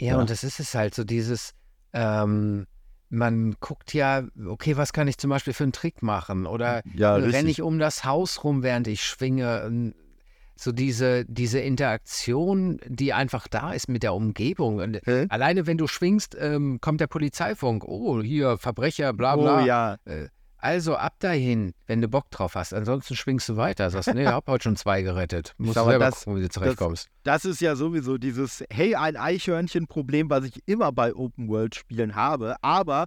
Ja, 0.00 0.14
Ja. 0.14 0.18
und 0.20 0.30
das 0.30 0.42
ist 0.42 0.58
es 0.58 0.74
halt 0.74 0.94
so 0.94 1.04
dieses, 1.04 1.54
ähm, 1.92 2.66
man 3.10 3.54
guckt 3.60 3.94
ja, 3.94 4.24
okay, 4.46 4.76
was 4.76 4.92
kann 4.92 5.06
ich 5.08 5.18
zum 5.18 5.30
Beispiel 5.30 5.52
für 5.52 5.62
einen 5.62 5.72
Trick 5.72 6.02
machen? 6.02 6.46
Oder 6.46 6.82
ja, 6.94 7.14
renne 7.14 7.48
ich 7.48 7.62
um 7.62 7.78
das 7.78 8.04
Haus 8.04 8.42
rum, 8.44 8.62
während 8.64 8.88
ich 8.88 9.02
schwinge? 9.04 9.94
So 10.60 10.72
diese, 10.72 11.24
diese 11.26 11.60
Interaktion, 11.60 12.80
die 12.86 13.12
einfach 13.12 13.46
da 13.48 13.72
ist 13.72 13.88
mit 13.88 14.02
der 14.02 14.14
Umgebung. 14.14 14.78
Und 14.78 14.98
Hä? 15.04 15.26
alleine 15.28 15.66
wenn 15.66 15.78
du 15.78 15.86
schwingst, 15.86 16.36
ähm, 16.40 16.78
kommt 16.80 17.00
der 17.00 17.06
Polizeifunk. 17.06 17.84
Oh, 17.84 18.20
hier, 18.22 18.58
Verbrecher, 18.58 19.12
bla 19.12 19.36
bla. 19.36 19.62
Oh 19.62 19.66
ja, 19.66 19.96
Äh, 20.04 20.28
Also 20.60 20.96
ab 20.96 21.14
dahin, 21.20 21.74
wenn 21.86 22.00
du 22.00 22.08
Bock 22.08 22.30
drauf 22.32 22.56
hast. 22.56 22.74
Ansonsten 22.74 23.14
schwingst 23.14 23.48
du 23.48 23.56
weiter. 23.56 23.88
Sagst, 23.90 24.12
nee, 24.12 24.26
hab 24.26 24.48
heute 24.48 24.64
schon 24.64 24.74
zwei 24.76 25.02
gerettet. 25.02 25.54
Musst 25.58 25.76
du 25.76 25.84
selber 25.84 26.06
das- 26.06 26.24
gucken, 26.24 26.36
wie 26.38 26.42
du 26.42 26.48
zurechtkommst. 26.48 27.06
das 27.22 27.44
ist 27.44 27.60
ja 27.60 27.76
sowieso 27.76 28.18
dieses 28.18 28.64
Hey, 28.68 28.96
ein 28.96 29.16
Eichhörnchen-Problem, 29.16 30.28
was 30.28 30.44
ich 30.46 30.60
immer 30.66 30.90
bei 30.90 31.14
Open-World-Spielen 31.14 32.16
habe, 32.16 32.56
aber 32.62 33.06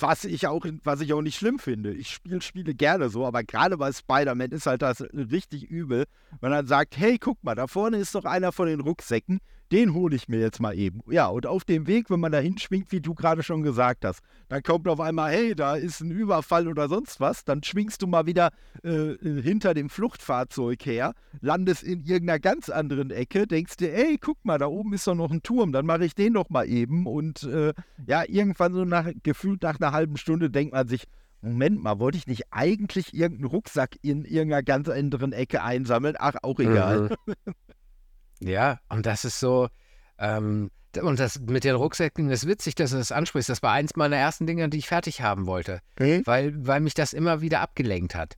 was 0.00 0.24
ich 0.24 0.46
auch, 0.46 0.64
was 0.82 1.00
ich 1.00 1.12
auch 1.12 1.22
nicht 1.22 1.36
schlimm 1.36 1.58
finde. 1.58 1.92
Ich 1.92 2.10
spiele 2.10 2.40
Spiele 2.40 2.74
gerne 2.74 3.08
so, 3.08 3.26
aber 3.26 3.42
gerade 3.44 3.76
bei 3.76 3.92
Spider-Man 3.92 4.50
ist 4.50 4.66
halt 4.66 4.82
das 4.82 5.00
richtig 5.12 5.64
übel, 5.64 6.04
wenn 6.40 6.50
man 6.50 6.66
sagt, 6.66 6.96
hey, 6.96 7.18
guck 7.18 7.42
mal, 7.42 7.54
da 7.54 7.66
vorne 7.66 7.98
ist 7.98 8.14
doch 8.14 8.24
einer 8.24 8.52
von 8.52 8.66
den 8.66 8.80
Rucksäcken, 8.80 9.40
den 9.72 9.94
hole 9.94 10.14
ich 10.14 10.28
mir 10.28 10.40
jetzt 10.40 10.60
mal 10.60 10.76
eben. 10.76 11.00
Ja, 11.08 11.26
und 11.26 11.46
auf 11.46 11.64
dem 11.64 11.86
Weg, 11.86 12.10
wenn 12.10 12.20
man 12.20 12.32
da 12.32 12.38
hinschwingt, 12.38 12.92
wie 12.92 13.00
du 13.00 13.14
gerade 13.14 13.42
schon 13.42 13.62
gesagt 13.62 14.04
hast, 14.04 14.20
dann 14.48 14.62
kommt 14.62 14.86
auf 14.88 15.00
einmal, 15.00 15.32
hey, 15.32 15.54
da 15.54 15.76
ist 15.76 16.00
ein 16.00 16.10
Überfall 16.10 16.68
oder 16.68 16.88
sonst 16.88 17.20
was, 17.20 17.44
dann 17.44 17.62
schwingst 17.62 18.02
du 18.02 18.06
mal 18.06 18.26
wieder 18.26 18.50
äh, 18.82 19.14
hinter 19.20 19.74
dem 19.74 19.88
Fluchtfahrzeug 19.88 20.84
her, 20.86 21.14
landest 21.40 21.82
in 21.82 22.00
irgendeiner 22.04 22.38
ganz 22.38 22.68
anderen 22.68 23.10
Ecke, 23.10 23.46
denkst 23.46 23.76
dir, 23.76 23.92
ey, 23.94 24.18
guck 24.20 24.44
mal, 24.44 24.58
da 24.58 24.66
oben 24.66 24.92
ist 24.92 25.06
doch 25.06 25.14
noch 25.14 25.30
ein 25.30 25.42
Turm, 25.42 25.72
dann 25.72 25.86
mache 25.86 26.04
ich 26.04 26.14
den 26.14 26.34
doch 26.34 26.50
mal 26.50 26.68
eben. 26.68 27.06
Und 27.06 27.42
äh, 27.44 27.72
ja, 28.06 28.24
irgendwann 28.26 28.74
so 28.74 28.84
nach, 28.84 29.08
gefühlt 29.22 29.62
nach 29.62 29.80
einer 29.80 29.92
halben 29.92 30.16
Stunde 30.16 30.50
denkt 30.50 30.74
man 30.74 30.86
sich, 30.88 31.04
Moment 31.44 31.82
mal, 31.82 31.98
wollte 31.98 32.16
ich 32.16 32.26
nicht 32.26 32.44
eigentlich 32.52 33.12
irgendeinen 33.12 33.50
Rucksack 33.50 33.96
in 34.00 34.24
irgendeiner 34.24 34.62
ganz 34.62 34.88
anderen 34.88 35.32
Ecke 35.32 35.62
einsammeln? 35.62 36.16
Ach, 36.18 36.36
auch 36.42 36.58
egal. 36.58 37.14
Mhm. 37.26 37.34
Ja, 38.44 38.78
und 38.88 39.06
das 39.06 39.24
ist 39.24 39.40
so, 39.40 39.68
ähm, 40.18 40.70
und 41.00 41.18
das 41.18 41.40
mit 41.40 41.64
den 41.64 41.74
Rucksäcken 41.74 42.30
ist 42.30 42.46
witzig, 42.46 42.74
dass 42.74 42.90
du 42.90 42.98
das 42.98 43.10
ansprichst. 43.10 43.48
Das 43.48 43.62
war 43.62 43.72
eins 43.72 43.96
meiner 43.96 44.16
ersten 44.16 44.46
Dinge, 44.46 44.68
die 44.68 44.78
ich 44.78 44.86
fertig 44.86 45.22
haben 45.22 45.46
wollte, 45.46 45.80
Okay. 45.94 46.22
weil, 46.24 46.54
weil 46.66 46.80
mich 46.80 46.94
das 46.94 47.12
immer 47.12 47.40
wieder 47.40 47.60
abgelenkt 47.60 48.14
hat 48.14 48.36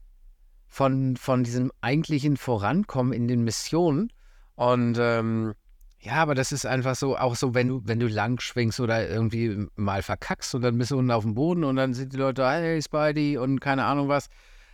von, 0.67 1.17
von 1.17 1.43
diesem 1.43 1.71
eigentlichen 1.81 2.37
Vorankommen 2.37 3.13
in 3.13 3.27
den 3.27 3.43
Missionen. 3.43 4.11
Und 4.55 4.97
ähm, 4.99 5.53
ja, 5.99 6.13
aber 6.13 6.35
das 6.35 6.51
ist 6.51 6.65
einfach 6.65 6.95
so, 6.95 7.17
auch 7.17 7.35
so, 7.35 7.53
wenn 7.53 7.67
du, 7.67 7.81
wenn 7.83 7.99
du 7.99 8.07
lang 8.07 8.39
schwingst 8.39 8.79
oder 8.79 9.07
irgendwie 9.07 9.67
mal 9.75 10.01
verkackst 10.01 10.55
und 10.55 10.61
dann 10.61 10.77
bist 10.77 10.91
du 10.91 10.97
unten 10.97 11.11
auf 11.11 11.23
dem 11.23 11.35
Boden 11.35 11.63
und 11.63 11.75
dann 11.75 11.93
sind 11.93 12.13
die 12.13 12.17
Leute, 12.17 12.47
hey 12.47 12.81
Spidey 12.81 13.37
und 13.37 13.59
keine 13.59 13.83
Ahnung 13.85 14.07
was. 14.07 14.29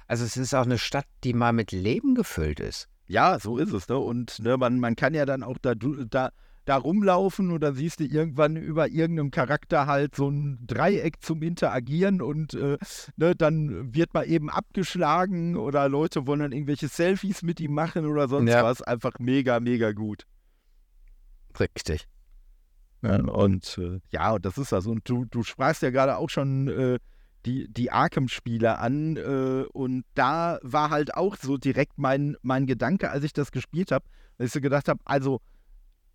Also 0.08 0.26
es 0.26 0.38
ist 0.38 0.54
auch 0.54 0.66
eine 0.66 0.78
Stadt, 0.78 1.08
die 1.24 1.34
mal 1.34 1.54
mit 1.54 1.72
Leben 1.72 2.14
gefüllt 2.14 2.60
ist. 2.60 2.88
Ja, 3.08 3.40
so 3.40 3.58
ist 3.58 3.74
es. 3.74 3.88
Ne? 3.90 3.98
Und 3.98 4.40
ne, 4.40 4.58
man, 4.58 4.80
man 4.80 4.96
kann 4.96 5.14
ja 5.14 5.26
dann 5.26 5.44
auch 5.44 5.58
da, 5.58 5.74
da, 5.76 6.32
da 6.66 6.78
rumlaufen 6.78 7.52
und 7.52 7.60
dann 7.62 7.76
siehst 7.76 8.00
du 8.00 8.06
irgendwann 8.06 8.56
über 8.56 8.88
irgendeinem 8.88 9.32
Charakter 9.32 9.86
halt 9.88 10.16
so 10.16 10.30
ein 10.30 10.60
Dreieck 10.66 11.22
zum 11.22 11.42
Interagieren 11.42 12.22
und 12.22 12.54
äh, 12.54 12.78
ne, 13.18 13.36
dann 13.36 13.94
wird 13.94 14.14
man 14.14 14.26
eben 14.26 14.50
abgeschlagen 14.50 15.58
oder 15.58 15.90
Leute 15.90 16.26
wollen 16.28 16.40
dann 16.40 16.52
irgendwelche 16.54 16.88
Selfies 16.88 17.42
mit 17.44 17.60
ihm 17.60 17.74
machen 17.74 18.06
oder 18.06 18.28
sonst 18.30 18.52
Ja. 18.52 18.64
was. 18.64 18.82
Einfach 18.82 19.20
mega, 19.20 19.60
mega 19.60 19.92
gut. 19.92 20.26
Richtig. 21.60 22.08
Ja, 23.02 23.20
und 23.22 23.78
äh, 23.78 24.00
ja, 24.12 24.32
und 24.32 24.46
das 24.46 24.58
ist 24.58 24.72
das. 24.72 24.88
Und 24.88 25.08
du, 25.10 25.26
du 25.26 25.44
sprachst 25.44 25.82
ja 25.82 25.90
gerade 25.90 26.18
auch 26.18 26.30
schon 26.30 26.70
äh, 26.70 27.00
die, 27.46 27.68
die 27.72 27.92
Arkham-Spiele 27.92 28.80
an. 28.80 29.18
Äh, 29.18 29.66
und 29.74 30.06
da 30.16 30.60
war 30.62 30.90
halt 30.90 31.16
auch 31.16 31.36
so 31.38 31.58
direkt 31.58 31.98
mein, 31.98 32.36
mein 32.42 32.66
Gedanke, 32.66 33.10
als 33.12 33.24
ich 33.24 33.34
das 33.34 33.52
gespielt 33.52 33.92
habe, 33.92 34.06
dass 34.38 34.48
ich 34.48 34.54
so 34.54 34.62
gedacht 34.62 34.88
habe, 34.88 35.00
also 35.06 35.42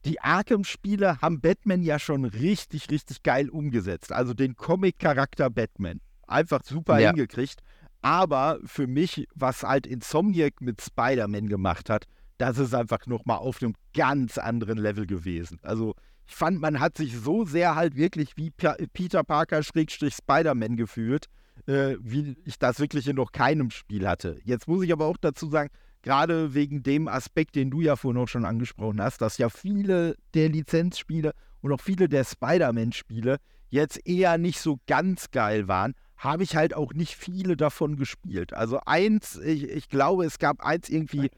die 0.04 0.20
Arkham-Spiele 0.20 1.20
haben 1.20 1.40
Batman 1.40 1.82
ja 1.82 1.98
schon 1.98 2.24
richtig, 2.24 2.90
richtig 2.90 3.22
geil 3.22 3.48
umgesetzt. 3.48 4.12
Also 4.12 4.32
den 4.32 4.56
Comic-Charakter 4.56 5.50
Batman. 5.50 6.00
Einfach 6.26 6.62
super 6.64 6.98
Ja. 6.98 7.08
hingekriegt. 7.10 7.60
Aber 8.00 8.60
für 8.64 8.86
mich, 8.86 9.26
was 9.34 9.64
halt 9.64 9.86
Insomniac 9.86 10.60
mit 10.60 10.80
Spider-Man 10.80 11.48
gemacht 11.48 11.90
hat, 11.90 12.06
das 12.38 12.58
ist 12.58 12.72
einfach 12.74 13.06
nochmal 13.06 13.38
auf 13.38 13.60
einem 13.60 13.74
ganz 13.92 14.38
anderen 14.38 14.78
Level 14.78 15.06
gewesen. 15.06 15.58
Also 15.62 15.94
ich 16.28 16.36
fand, 16.36 16.60
man 16.60 16.78
hat 16.78 16.96
sich 16.98 17.16
so 17.18 17.44
sehr 17.44 17.74
halt 17.74 17.96
wirklich 17.96 18.36
wie 18.36 18.50
Peter 18.50 19.24
Parker 19.24 19.62
Schrägstrich 19.62 20.14
Spider-Man 20.14 20.76
gefühlt, 20.76 21.26
äh, 21.66 21.96
wie 22.00 22.36
ich 22.44 22.58
das 22.58 22.78
wirklich 22.78 23.08
in 23.08 23.16
noch 23.16 23.32
keinem 23.32 23.70
Spiel 23.70 24.06
hatte. 24.06 24.38
Jetzt 24.44 24.68
muss 24.68 24.84
ich 24.84 24.92
aber 24.92 25.06
auch 25.06 25.16
dazu 25.16 25.48
sagen, 25.48 25.70
gerade 26.02 26.52
wegen 26.52 26.82
dem 26.82 27.08
Aspekt, 27.08 27.56
den 27.56 27.70
du 27.70 27.80
ja 27.80 27.96
vorhin 27.96 28.20
auch 28.20 28.28
schon 28.28 28.44
angesprochen 28.44 29.00
hast, 29.00 29.22
dass 29.22 29.38
ja 29.38 29.48
viele 29.48 30.16
der 30.34 30.50
Lizenzspiele 30.50 31.32
und 31.62 31.72
auch 31.72 31.80
viele 31.80 32.10
der 32.10 32.24
Spider-Man-Spiele 32.24 33.38
jetzt 33.70 34.06
eher 34.06 34.36
nicht 34.36 34.60
so 34.60 34.78
ganz 34.86 35.30
geil 35.30 35.66
waren, 35.66 35.94
habe 36.18 36.42
ich 36.42 36.56
halt 36.56 36.74
auch 36.74 36.92
nicht 36.92 37.16
viele 37.16 37.56
davon 37.56 37.96
gespielt. 37.96 38.52
Also 38.52 38.80
eins, 38.84 39.36
ich, 39.38 39.64
ich 39.64 39.88
glaube, 39.88 40.26
es 40.26 40.38
gab 40.38 40.60
eins 40.60 40.90
irgendwie 40.90 41.30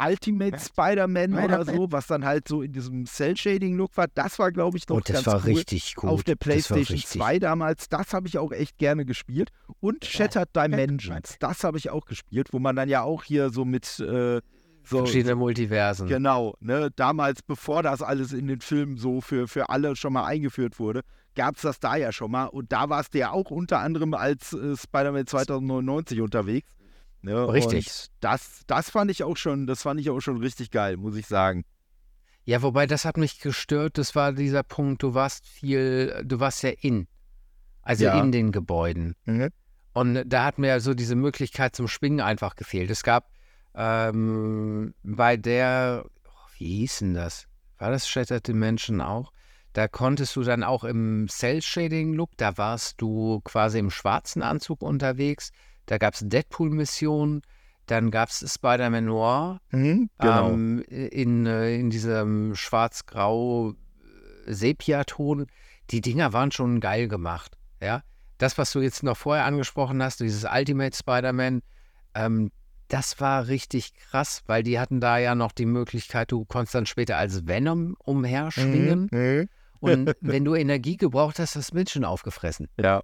Ultimate 0.00 0.58
Spider-Man 0.58 1.34
oder 1.34 1.64
so, 1.64 1.90
was 1.90 2.06
dann 2.06 2.24
halt 2.24 2.48
so 2.48 2.62
in 2.62 2.72
diesem 2.72 3.06
Cell-Shading-Look 3.06 3.96
war. 3.96 4.06
Das 4.14 4.38
war, 4.38 4.52
glaube 4.52 4.78
ich, 4.78 4.88
noch 4.88 4.96
Und 4.96 5.08
das 5.08 5.24
ganz 5.24 5.26
war 5.26 5.36
cool. 5.44 5.54
richtig 5.54 5.94
gut. 5.96 6.10
Auf 6.10 6.24
der 6.24 6.36
PlayStation 6.36 6.96
richtig- 6.96 7.06
2 7.20 7.38
damals, 7.38 7.88
das 7.88 8.12
habe 8.12 8.28
ich 8.28 8.38
auch 8.38 8.52
echt 8.52 8.78
gerne 8.78 9.04
gespielt. 9.04 9.50
Und 9.80 10.04
Shattered 10.04 10.54
Dimensions, 10.54 11.36
das 11.38 11.64
habe 11.64 11.78
ich 11.78 11.90
auch 11.90 12.04
gespielt, 12.06 12.48
wo 12.52 12.58
man 12.58 12.76
dann 12.76 12.88
ja 12.88 13.02
auch 13.02 13.24
hier 13.24 13.50
so 13.50 13.64
mit 13.64 13.98
äh, 14.00 14.40
so, 14.84 14.98
Verschiedene 14.98 15.34
Multiversen. 15.34 16.08
Genau, 16.08 16.54
ne? 16.60 16.90
Damals, 16.96 17.42
bevor 17.42 17.82
das 17.82 18.00
alles 18.00 18.32
in 18.32 18.46
den 18.46 18.60
Filmen 18.62 18.96
so 18.96 19.20
für, 19.20 19.46
für 19.46 19.68
alle 19.68 19.94
schon 19.96 20.14
mal 20.14 20.24
eingeführt 20.24 20.78
wurde, 20.78 21.02
gab 21.34 21.56
es 21.56 21.62
das 21.62 21.78
da 21.78 21.96
ja 21.96 22.10
schon 22.10 22.30
mal. 22.30 22.46
Und 22.46 22.72
da 22.72 22.88
warst 22.88 23.12
du 23.12 23.18
ja 23.18 23.30
auch 23.32 23.50
unter 23.50 23.80
anderem 23.80 24.14
als 24.14 24.54
äh, 24.54 24.76
Spider-Man 24.76 25.26
2099 25.26 26.20
unterwegs. 26.22 26.70
Ne? 27.22 27.48
Richtig. 27.52 27.86
Und 27.86 28.10
das, 28.20 28.62
das 28.66 28.90
fand 28.90 29.10
ich 29.10 29.24
auch 29.24 29.36
schon, 29.36 29.66
das 29.66 29.82
fand 29.82 30.00
ich 30.00 30.10
auch 30.10 30.20
schon 30.20 30.38
richtig 30.38 30.70
geil, 30.70 30.96
muss 30.96 31.16
ich 31.16 31.26
sagen. 31.26 31.64
Ja, 32.44 32.62
wobei 32.62 32.86
das 32.86 33.04
hat 33.04 33.16
mich 33.16 33.40
gestört. 33.40 33.98
Das 33.98 34.14
war 34.14 34.32
dieser 34.32 34.62
Punkt, 34.62 35.02
du 35.02 35.14
warst 35.14 35.46
viel, 35.46 36.22
du 36.24 36.40
warst 36.40 36.62
ja 36.62 36.70
in. 36.70 37.06
Also 37.82 38.04
Ja. 38.04 38.20
in 38.20 38.32
den 38.32 38.52
Gebäuden. 38.52 39.16
Und 39.92 40.24
da 40.26 40.44
hat 40.44 40.58
mir 40.58 40.80
so 40.80 40.94
diese 40.94 41.16
Möglichkeit 41.16 41.74
zum 41.74 41.88
Schwingen 41.88 42.20
einfach 42.20 42.54
gefehlt. 42.54 42.90
Es 42.90 43.02
gab 43.02 43.30
ähm, 43.74 44.94
bei 45.02 45.36
der, 45.36 46.04
oh, 46.26 46.48
wie 46.58 46.78
hieß 46.80 47.00
denn 47.00 47.14
das? 47.14 47.46
War 47.78 47.90
das 47.90 48.08
Shattered 48.08 48.46
Dimension 48.46 49.00
auch? 49.00 49.32
Da 49.72 49.86
konntest 49.86 50.34
du 50.36 50.42
dann 50.42 50.64
auch 50.64 50.84
im 50.84 51.28
Cell-Shading-Look, 51.28 52.30
da 52.36 52.56
warst 52.56 53.00
du 53.00 53.40
quasi 53.44 53.78
im 53.78 53.90
schwarzen 53.90 54.42
Anzug 54.42 54.82
unterwegs. 54.82 55.50
Da 55.88 55.96
gab 55.96 56.14
es 56.14 56.20
Deadpool-Missionen, 56.22 57.42
dann 57.86 58.10
gab 58.10 58.28
es 58.28 58.44
Spider-Man 58.54 59.06
Noir 59.06 59.60
Mhm, 59.70 60.10
genau. 60.18 60.50
ähm, 60.50 60.82
in, 60.82 61.46
äh, 61.46 61.74
in 61.74 61.88
diesem 61.88 62.54
schwarz-grau 62.54 63.70
äh, 63.70 64.52
Sepia-Ton. 64.52 65.46
Die 65.90 66.02
Dinger 66.02 66.34
waren 66.34 66.52
schon 66.52 66.80
geil 66.80 67.08
gemacht. 67.08 67.56
Ja, 67.80 68.02
das, 68.36 68.58
was 68.58 68.70
du 68.72 68.80
jetzt 68.80 69.02
noch 69.02 69.16
vorher 69.16 69.46
angesprochen 69.46 70.02
hast, 70.02 70.20
dieses 70.20 70.44
Ultimate 70.44 70.94
Spider-Man, 70.94 71.62
ähm, 72.14 72.50
das 72.88 73.18
war 73.20 73.48
richtig 73.48 73.94
krass, 73.94 74.42
weil 74.46 74.62
die 74.62 74.78
hatten 74.78 75.00
da 75.00 75.16
ja 75.18 75.34
noch 75.34 75.52
die 75.52 75.66
Möglichkeit, 75.66 76.30
du 76.32 76.44
konntest 76.44 76.74
dann 76.74 76.86
später 76.86 77.16
als 77.16 77.46
Venom 77.46 77.96
umherschwingen. 77.98 79.08
Mhm. 79.10 79.48
Und 79.80 80.14
wenn 80.20 80.44
du 80.44 80.54
Energie 80.54 80.98
gebraucht 80.98 81.38
hast, 81.38 81.56
hast 81.56 81.70
du 81.70 81.76
Menschen 81.76 82.04
aufgefressen. 82.04 82.68
Ja. 82.78 83.02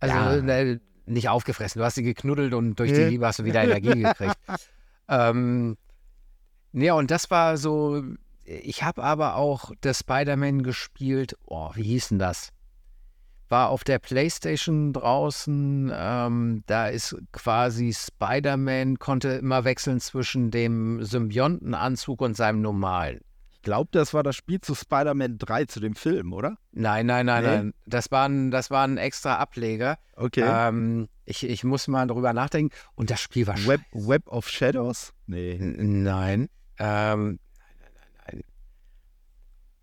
Also 0.00 0.16
Ja. 0.16 0.76
Nicht 1.08 1.28
aufgefressen, 1.28 1.80
du 1.80 1.84
hast 1.84 1.96
sie 1.96 2.02
geknuddelt 2.02 2.54
und 2.54 2.78
durch 2.78 2.92
die. 2.92 3.04
Liebe 3.04 3.26
hast 3.26 3.38
du 3.38 3.44
wieder 3.44 3.62
Energie 3.62 4.02
gekriegt. 4.02 4.36
ähm, 5.08 5.76
ja, 6.72 6.94
und 6.94 7.10
das 7.10 7.30
war 7.30 7.56
so, 7.56 8.02
ich 8.44 8.82
habe 8.82 9.02
aber 9.02 9.36
auch 9.36 9.72
das 9.80 10.00
Spider-Man 10.00 10.62
gespielt, 10.62 11.36
oh, 11.46 11.70
wie 11.74 11.82
hieß 11.82 12.08
denn 12.08 12.18
das? 12.18 12.50
War 13.48 13.70
auf 13.70 13.82
der 13.82 13.98
Playstation 13.98 14.92
draußen, 14.92 15.90
ähm, 15.94 16.62
da 16.66 16.88
ist 16.88 17.16
quasi 17.32 17.94
Spider-Man, 17.94 18.98
konnte 18.98 19.28
immer 19.30 19.64
wechseln 19.64 20.00
zwischen 20.00 20.50
dem 20.50 21.02
Symbiontenanzug 21.02 22.20
und 22.20 22.36
seinem 22.36 22.60
normalen. 22.60 23.20
Ich 23.68 23.70
glaube, 23.70 23.90
das 23.92 24.14
war 24.14 24.22
das 24.22 24.34
Spiel 24.34 24.62
zu 24.62 24.74
Spider-Man 24.74 25.36
3, 25.36 25.66
zu 25.66 25.78
dem 25.78 25.94
Film, 25.94 26.32
oder? 26.32 26.56
Nein, 26.72 27.04
nein, 27.04 27.26
nein, 27.26 27.42
Nee? 27.44 27.50
nein. 27.50 27.74
Das 27.84 28.10
war 28.10 28.26
ein, 28.26 28.50
das 28.50 28.70
war 28.70 28.84
ein 28.88 28.96
extra 28.96 29.36
Ableger. 29.36 29.98
Okay. 30.16 30.42
Ähm, 30.42 31.06
ich, 31.26 31.44
ich 31.46 31.64
muss 31.64 31.86
mal 31.86 32.06
drüber 32.06 32.32
nachdenken. 32.32 32.74
Und 32.94 33.10
das 33.10 33.20
Spiel 33.20 33.46
war 33.46 33.56
Web, 33.66 33.82
scheiße. 33.92 34.08
Web 34.08 34.26
of 34.28 34.48
Shadows? 34.48 35.12
Nee. 35.26 35.56
N- 35.56 36.02
Nein. 36.02 36.48
Ähm, 36.78 37.38
nein, 37.58 37.76
nein, 37.78 37.90
nein, 37.94 38.32
nein. 38.32 38.44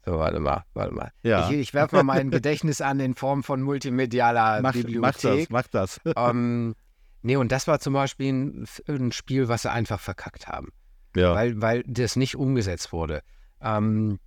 So, 0.04 0.18
warte 0.18 0.40
mal, 0.40 0.64
warte 0.74 0.92
mal. 0.96 1.12
Ja. 1.22 1.48
Ich, 1.52 1.56
ich 1.56 1.74
werfe 1.76 1.98
mal 1.98 2.04
mein 2.04 2.32
Gedächtnis 2.32 2.82
an 2.82 3.00
in 3.00 3.14
Form 3.14 3.44
von 3.44 3.62
multimedialer 3.62 4.64
Mach, 4.64 4.74
mach 4.74 4.74
das, 4.74 4.82
Bibliothek. 5.22 5.50
mach 5.52 5.68
das. 5.68 6.02
ähm, 6.18 6.74
nee, 7.22 7.36
und 7.36 7.52
das 7.52 7.68
war 7.68 7.80
zum 7.80 7.94
Beispiel 7.94 8.34
ein, 8.34 8.66
ein 8.88 9.12
Spiel, 9.12 9.48
was 9.48 9.62
sie 9.62 9.72
einfach 9.72 10.00
verkackt 10.00 10.48
haben. 10.48 10.70
Ja. 11.16 11.34
weil, 11.36 11.62
weil 11.62 11.84
das 11.88 12.16
nicht 12.18 12.36
umgesetzt 12.36 12.92
wurde. 12.92 13.22
Ähm, 13.62 14.20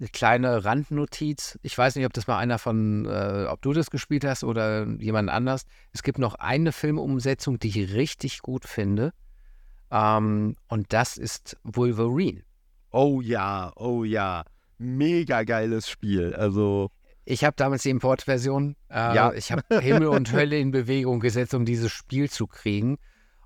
eine 0.00 0.08
kleine 0.10 0.64
Randnotiz. 0.64 1.58
Ich 1.62 1.76
weiß 1.76 1.96
nicht, 1.96 2.06
ob 2.06 2.12
das 2.12 2.26
mal 2.28 2.38
einer 2.38 2.58
von, 2.58 3.04
äh, 3.06 3.46
ob 3.48 3.60
du 3.62 3.72
das 3.72 3.90
gespielt 3.90 4.24
hast 4.24 4.44
oder 4.44 4.86
jemand 4.98 5.28
anders. 5.28 5.64
Es 5.92 6.02
gibt 6.04 6.18
noch 6.18 6.36
eine 6.36 6.70
Filmumsetzung, 6.72 7.58
die 7.58 7.68
ich 7.68 7.94
richtig 7.94 8.40
gut 8.42 8.64
finde. 8.64 9.12
Ähm, 9.90 10.54
und 10.68 10.92
das 10.92 11.16
ist 11.16 11.56
Wolverine. 11.64 12.42
Oh 12.90 13.20
ja, 13.20 13.72
oh 13.76 14.04
ja. 14.04 14.44
Mega 14.78 15.42
geiles 15.42 15.88
Spiel. 15.90 16.34
Also, 16.34 16.90
Ich 17.24 17.44
habe 17.44 17.56
damals 17.56 17.82
die 17.82 17.90
Importversion. 17.90 18.76
Äh, 18.90 19.14
Ja. 19.16 19.32
Ich 19.32 19.50
habe 19.52 19.62
Himmel 19.80 20.08
und 20.08 20.32
Hölle 20.32 20.58
in 20.58 20.70
Bewegung 20.70 21.20
gesetzt, 21.20 21.52
um 21.54 21.64
dieses 21.64 21.90
Spiel 21.90 22.30
zu 22.30 22.46
kriegen. 22.46 22.98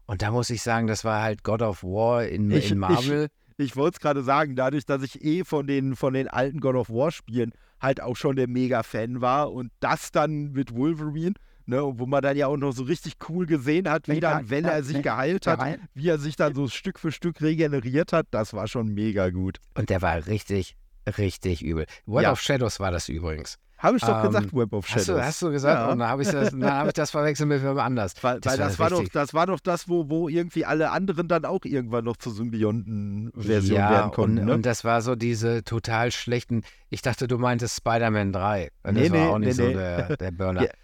Und 0.06 0.20
da 0.22 0.30
muss 0.30 0.50
ich 0.50 0.62
sagen, 0.62 0.86
das 0.86 1.04
war 1.04 1.22
halt 1.22 1.42
God 1.42 1.62
of 1.62 1.82
War 1.82 2.26
in, 2.26 2.50
Ich- 2.50 2.70
in 2.70 2.78
Marvel. 2.78 3.24
ich 3.24 3.41
wollte 3.76 3.96
es 3.96 4.00
gerade 4.00 4.22
sagen, 4.22 4.56
dadurch, 4.56 4.84
dass 4.84 5.02
ich 5.02 5.22
eh 5.24 5.44
von 5.44 5.66
den, 5.66 5.96
von 5.96 6.14
den 6.14 6.28
alten 6.28 6.60
God 6.60 6.74
of 6.74 6.90
War 6.90 7.10
Spielen 7.10 7.52
halt 7.80 8.00
auch 8.00 8.16
schon 8.16 8.36
der 8.36 8.48
Mega-Fan 8.48 9.20
war 9.20 9.52
und 9.52 9.70
das 9.80 10.12
dann 10.12 10.52
mit 10.52 10.74
Wolverine, 10.74 11.34
ne, 11.66 11.82
wo 11.82 12.06
man 12.06 12.22
dann 12.22 12.36
ja 12.36 12.46
auch 12.46 12.56
noch 12.56 12.72
so 12.72 12.84
richtig 12.84 13.14
cool 13.28 13.46
gesehen 13.46 13.88
hat, 13.90 14.08
wie 14.08 14.20
dann, 14.20 14.48
wenn 14.50 14.64
er 14.64 14.82
sich 14.82 15.02
geheilt 15.02 15.46
hat, 15.46 15.60
wie 15.94 16.08
er 16.08 16.18
sich 16.18 16.36
dann 16.36 16.54
so 16.54 16.68
Stück 16.68 16.98
für 16.98 17.12
Stück 17.12 17.40
regeneriert 17.40 18.12
hat, 18.12 18.26
das 18.30 18.52
war 18.52 18.68
schon 18.68 18.88
mega 18.88 19.30
gut. 19.30 19.58
Und 19.74 19.90
der 19.90 20.00
war 20.02 20.26
richtig, 20.26 20.76
richtig 21.18 21.62
übel. 21.62 21.86
Web 22.06 22.22
Ja. 22.22 22.32
of 22.32 22.40
Shadows 22.40 22.80
war 22.80 22.90
das 22.90 23.08
übrigens. 23.08 23.58
Habe 23.78 23.96
ich 23.96 24.02
doch 24.04 24.20
Ähm, 24.22 24.30
gesagt, 24.30 24.54
Web 24.54 24.72
of 24.74 24.84
Hast 24.84 24.90
Shadows. 25.06 25.06
du, 25.06 25.24
hast 25.24 25.42
du 25.42 25.50
gesagt? 25.50 25.80
Ja. 25.80 25.90
Und 25.90 25.98
dann 25.98 26.08
habe 26.08 26.22
ich, 26.22 26.28
das- 26.30 26.50
dann 26.52 26.64
hab 26.64 26.86
ich 26.86 26.92
das 26.92 27.10
verwechselt 27.10 27.48
mit 27.48 27.64
wem 27.64 27.78
anders. 27.80 28.14
Weil, 28.22 28.38
Das 28.38 28.52
weil 28.52 28.58
war 28.60 28.66
das, 28.68 28.78
war 28.78 28.90
doch, 28.90 29.08
das 29.08 29.34
war 29.34 29.46
doch 29.46 29.58
das, 29.58 29.88
wo, 29.88 30.08
wo 30.08 30.28
irgendwie 30.28 30.64
alle 30.64 30.92
anderen 30.92 31.26
dann 31.26 31.44
auch 31.44 31.64
irgendwann 31.64 32.04
noch 32.04 32.16
zur 32.16 32.32
Symbionten-Version 32.32 33.76
ja, 33.78 33.90
werden 33.90 34.10
konnten. 34.12 34.38
und, 34.38 34.44
ne? 34.46 34.54
und 34.54 34.66
das 34.66 34.84
war 34.84 35.02
so 35.02 35.16
diese 35.16 35.64
total 35.64 36.12
schlechten. 36.12 36.62
Ich 36.90 37.02
dachte, 37.02 37.26
du 37.26 37.38
meintest 37.38 37.76
Spider-Man 37.78 38.32
3. 38.32 38.70
Und 38.84 38.96
das 38.96 39.02
Nee, 39.08 39.10
war 39.10 39.18
nee, 39.18 39.32
auch 39.32 39.38
nicht 39.38 39.46
nee, 39.48 39.52
so 39.54 39.62
nee. 39.64 39.72
der, 39.74 40.16
der 40.16 40.30
Burner. 40.30 40.68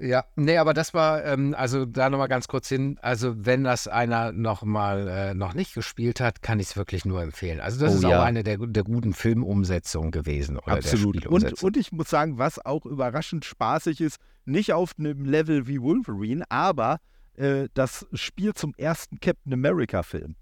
Ja. 0.00 0.24
Nee, 0.34 0.56
aber 0.56 0.72
das 0.72 0.94
war, 0.94 1.24
ähm, 1.24 1.54
also 1.56 1.84
da 1.84 2.08
nochmal 2.08 2.28
ganz 2.28 2.48
kurz 2.48 2.68
hin, 2.68 2.98
also 3.02 3.34
wenn 3.36 3.64
das 3.64 3.86
einer 3.86 4.32
noch 4.32 4.62
mal 4.62 5.08
äh, 5.08 5.34
noch 5.34 5.52
nicht 5.54 5.74
gespielt 5.74 6.20
hat, 6.20 6.42
kann 6.42 6.58
ich 6.58 6.68
es 6.68 6.76
wirklich 6.76 7.04
nur 7.04 7.22
empfehlen. 7.22 7.60
Also 7.60 7.80
das 7.80 7.92
Oh 7.92 7.96
ist 7.96 8.02
ja. 8.04 8.20
auch 8.20 8.24
eine 8.24 8.42
der, 8.42 8.56
der 8.58 8.82
guten 8.82 9.12
Filmumsetzungen 9.12 10.10
gewesen. 10.10 10.58
Oder 10.58 10.76
Absolut. 10.76 11.24
Der 11.24 11.30
Und, 11.30 11.62
und 11.62 11.76
ich 11.76 11.92
muss 11.92 12.08
sagen, 12.08 12.38
was 12.38 12.64
auch 12.64 12.86
überraschend 12.86 13.44
spaßig 13.44 14.00
ist, 14.00 14.18
nicht 14.46 14.72
auf 14.72 14.94
einem 14.98 15.24
Level 15.24 15.66
wie 15.66 15.80
Wolverine, 15.82 16.44
aber 16.48 16.98
äh, 17.34 17.68
das 17.74 18.06
Spiel 18.14 18.54
zum 18.54 18.74
ersten 18.76 19.20
Captain 19.20 19.52
America-Film. 19.52 20.34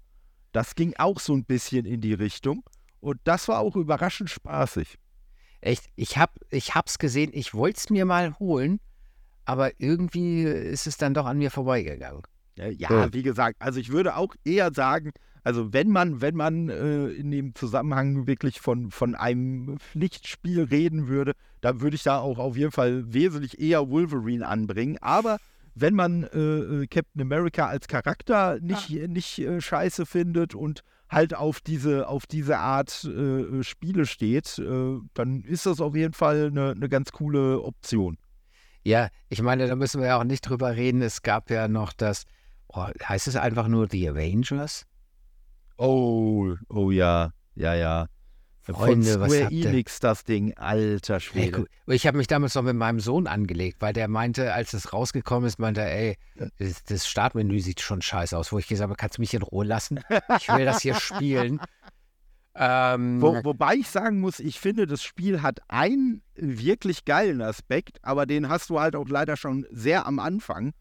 Das 0.51 0.75
ging 0.75 0.93
auch 0.97 1.19
so 1.19 1.33
ein 1.33 1.45
bisschen 1.45 1.85
in 1.85 2.01
die 2.01 2.13
Richtung. 2.13 2.63
Und 3.01 3.19
das 3.23 3.47
war 3.47 3.59
auch 3.59 3.75
überraschend 3.75 4.29
spaßig. 4.29 4.97
Echt, 5.61 5.85
ich 5.95 6.17
hab, 6.17 6.35
ich 6.49 6.75
hab's 6.75 6.97
gesehen, 6.97 7.31
ich 7.33 7.53
wollte 7.53 7.77
es 7.77 7.89
mir 7.89 8.05
mal 8.05 8.37
holen, 8.39 8.79
aber 9.49 9.71
irgendwie 9.79 10.43
ist 10.43 10.85
es 10.85 10.97
dann 10.97 11.15
doch 11.15 11.25
an 11.25 11.39
mir 11.39 11.49
vorbeigegangen. 11.49 12.21
Ja, 12.55 13.11
wie 13.13 13.23
gesagt, 13.23 13.55
also 13.59 13.79
ich 13.79 13.91
würde 13.91 14.15
auch 14.15 14.35
eher 14.45 14.71
sagen, 14.71 15.11
also 15.43 15.73
wenn 15.73 15.89
man, 15.89 16.21
wenn 16.21 16.35
man 16.35 16.69
äh, 16.69 17.07
in 17.07 17.31
dem 17.31 17.55
Zusammenhang 17.55 18.27
wirklich 18.27 18.61
von, 18.61 18.91
von 18.91 19.15
einem 19.15 19.79
Pflichtspiel 19.79 20.65
reden 20.65 21.07
würde, 21.07 21.33
dann 21.61 21.81
würde 21.81 21.95
ich 21.95 22.03
da 22.03 22.19
auch 22.19 22.37
auf 22.37 22.57
jeden 22.57 22.71
Fall 22.71 23.11
wesentlich 23.11 23.59
eher 23.59 23.89
Wolverine 23.89 24.47
anbringen. 24.47 24.99
Aber 25.01 25.39
wenn 25.73 25.95
man 25.95 26.25
äh, 26.25 26.83
äh 26.83 26.87
Captain 26.87 27.21
America 27.23 27.65
als 27.65 27.87
Charakter 27.87 28.59
nicht, 28.59 28.89
ja. 28.89 29.07
nicht 29.07 29.39
äh, 29.39 29.61
scheiße 29.61 30.05
findet 30.05 30.53
und 30.53 30.83
halt 31.09 31.33
auf 31.33 31.59
diese, 31.59 32.07
auf 32.07 32.27
diese 32.27 32.59
Art 32.59 33.03
äh, 33.05 33.09
äh, 33.09 33.63
Spiele 33.63 34.05
steht, 34.05 34.61
dann 35.15 35.41
ist 35.41 35.65
das 35.65 35.81
auf 35.81 35.95
jeden 35.95 36.13
Fall 36.13 36.51
eine, 36.51 36.71
eine 36.71 36.87
ganz 36.87 37.11
coole 37.11 37.63
Option. 37.63 38.19
Ja, 38.83 39.09
ich 39.27 39.41
meine, 39.41 39.67
da 39.67 39.75
müssen 39.75 40.01
wir 40.01 40.07
ja 40.07 40.19
auch 40.19 40.23
nicht 40.23 40.41
drüber 40.41 40.75
reden. 40.75 41.01
Es 41.01 41.21
gab 41.21 41.49
ja 41.49 41.67
noch 41.67 41.93
das, 41.93 42.23
oh, 42.67 42.85
heißt 43.03 43.27
es 43.27 43.35
einfach 43.35 43.67
nur 43.67 43.87
The 43.89 44.09
Avengers? 44.09 44.85
Oh, 45.77 46.55
oh 46.69 46.91
ja, 46.91 47.31
ja, 47.55 47.75
ja. 47.75 48.07
Freunde, 48.61 49.13
Von 49.13 49.29
Square 49.29 49.51
Enix 49.51 49.99
das 49.99 50.23
Ding, 50.23 50.53
alter 50.55 51.19
Schwede. 51.19 51.65
Hey, 51.87 51.95
ich 51.95 52.05
habe 52.05 52.17
mich 52.17 52.27
damals 52.27 52.55
noch 52.55 52.61
mit 52.61 52.75
meinem 52.75 52.99
Sohn 52.99 53.25
angelegt, 53.27 53.77
weil 53.79 53.93
der 53.93 54.07
meinte, 54.07 54.53
als 54.53 54.73
es 54.73 54.93
rausgekommen 54.93 55.47
ist, 55.47 55.59
meinte 55.59 55.81
er, 55.81 55.91
ey, 55.91 56.17
das, 56.57 56.83
das 56.83 57.07
Startmenü 57.07 57.59
sieht 57.59 57.81
schon 57.81 58.01
scheiße 58.01 58.37
aus. 58.37 58.51
Wo 58.51 58.59
ich 58.59 58.67
gesagt 58.67 58.89
habe, 58.89 58.97
kannst 58.97 59.17
du 59.17 59.21
mich 59.21 59.33
in 59.33 59.41
Ruhe 59.41 59.65
lassen? 59.65 60.01
Ich 60.37 60.47
will 60.49 60.65
das 60.65 60.81
hier 60.81 60.95
spielen. 60.95 61.59
Ähm, 62.61 63.21
Wo, 63.21 63.41
wobei 63.45 63.75
ich 63.75 63.87
sagen 63.87 64.19
muss, 64.19 64.41
ich 64.41 64.59
finde, 64.59 64.85
das 64.85 65.01
Spiel 65.01 65.41
hat 65.41 65.61
einen 65.69 66.21
wirklich 66.35 67.05
geilen 67.05 67.41
Aspekt, 67.41 67.99
aber 68.01 68.25
den 68.25 68.49
hast 68.49 68.69
du 68.69 68.81
halt 68.81 68.97
auch 68.97 69.07
leider 69.07 69.37
schon 69.37 69.65
sehr 69.71 70.05
am 70.05 70.19
Anfang, 70.19 70.73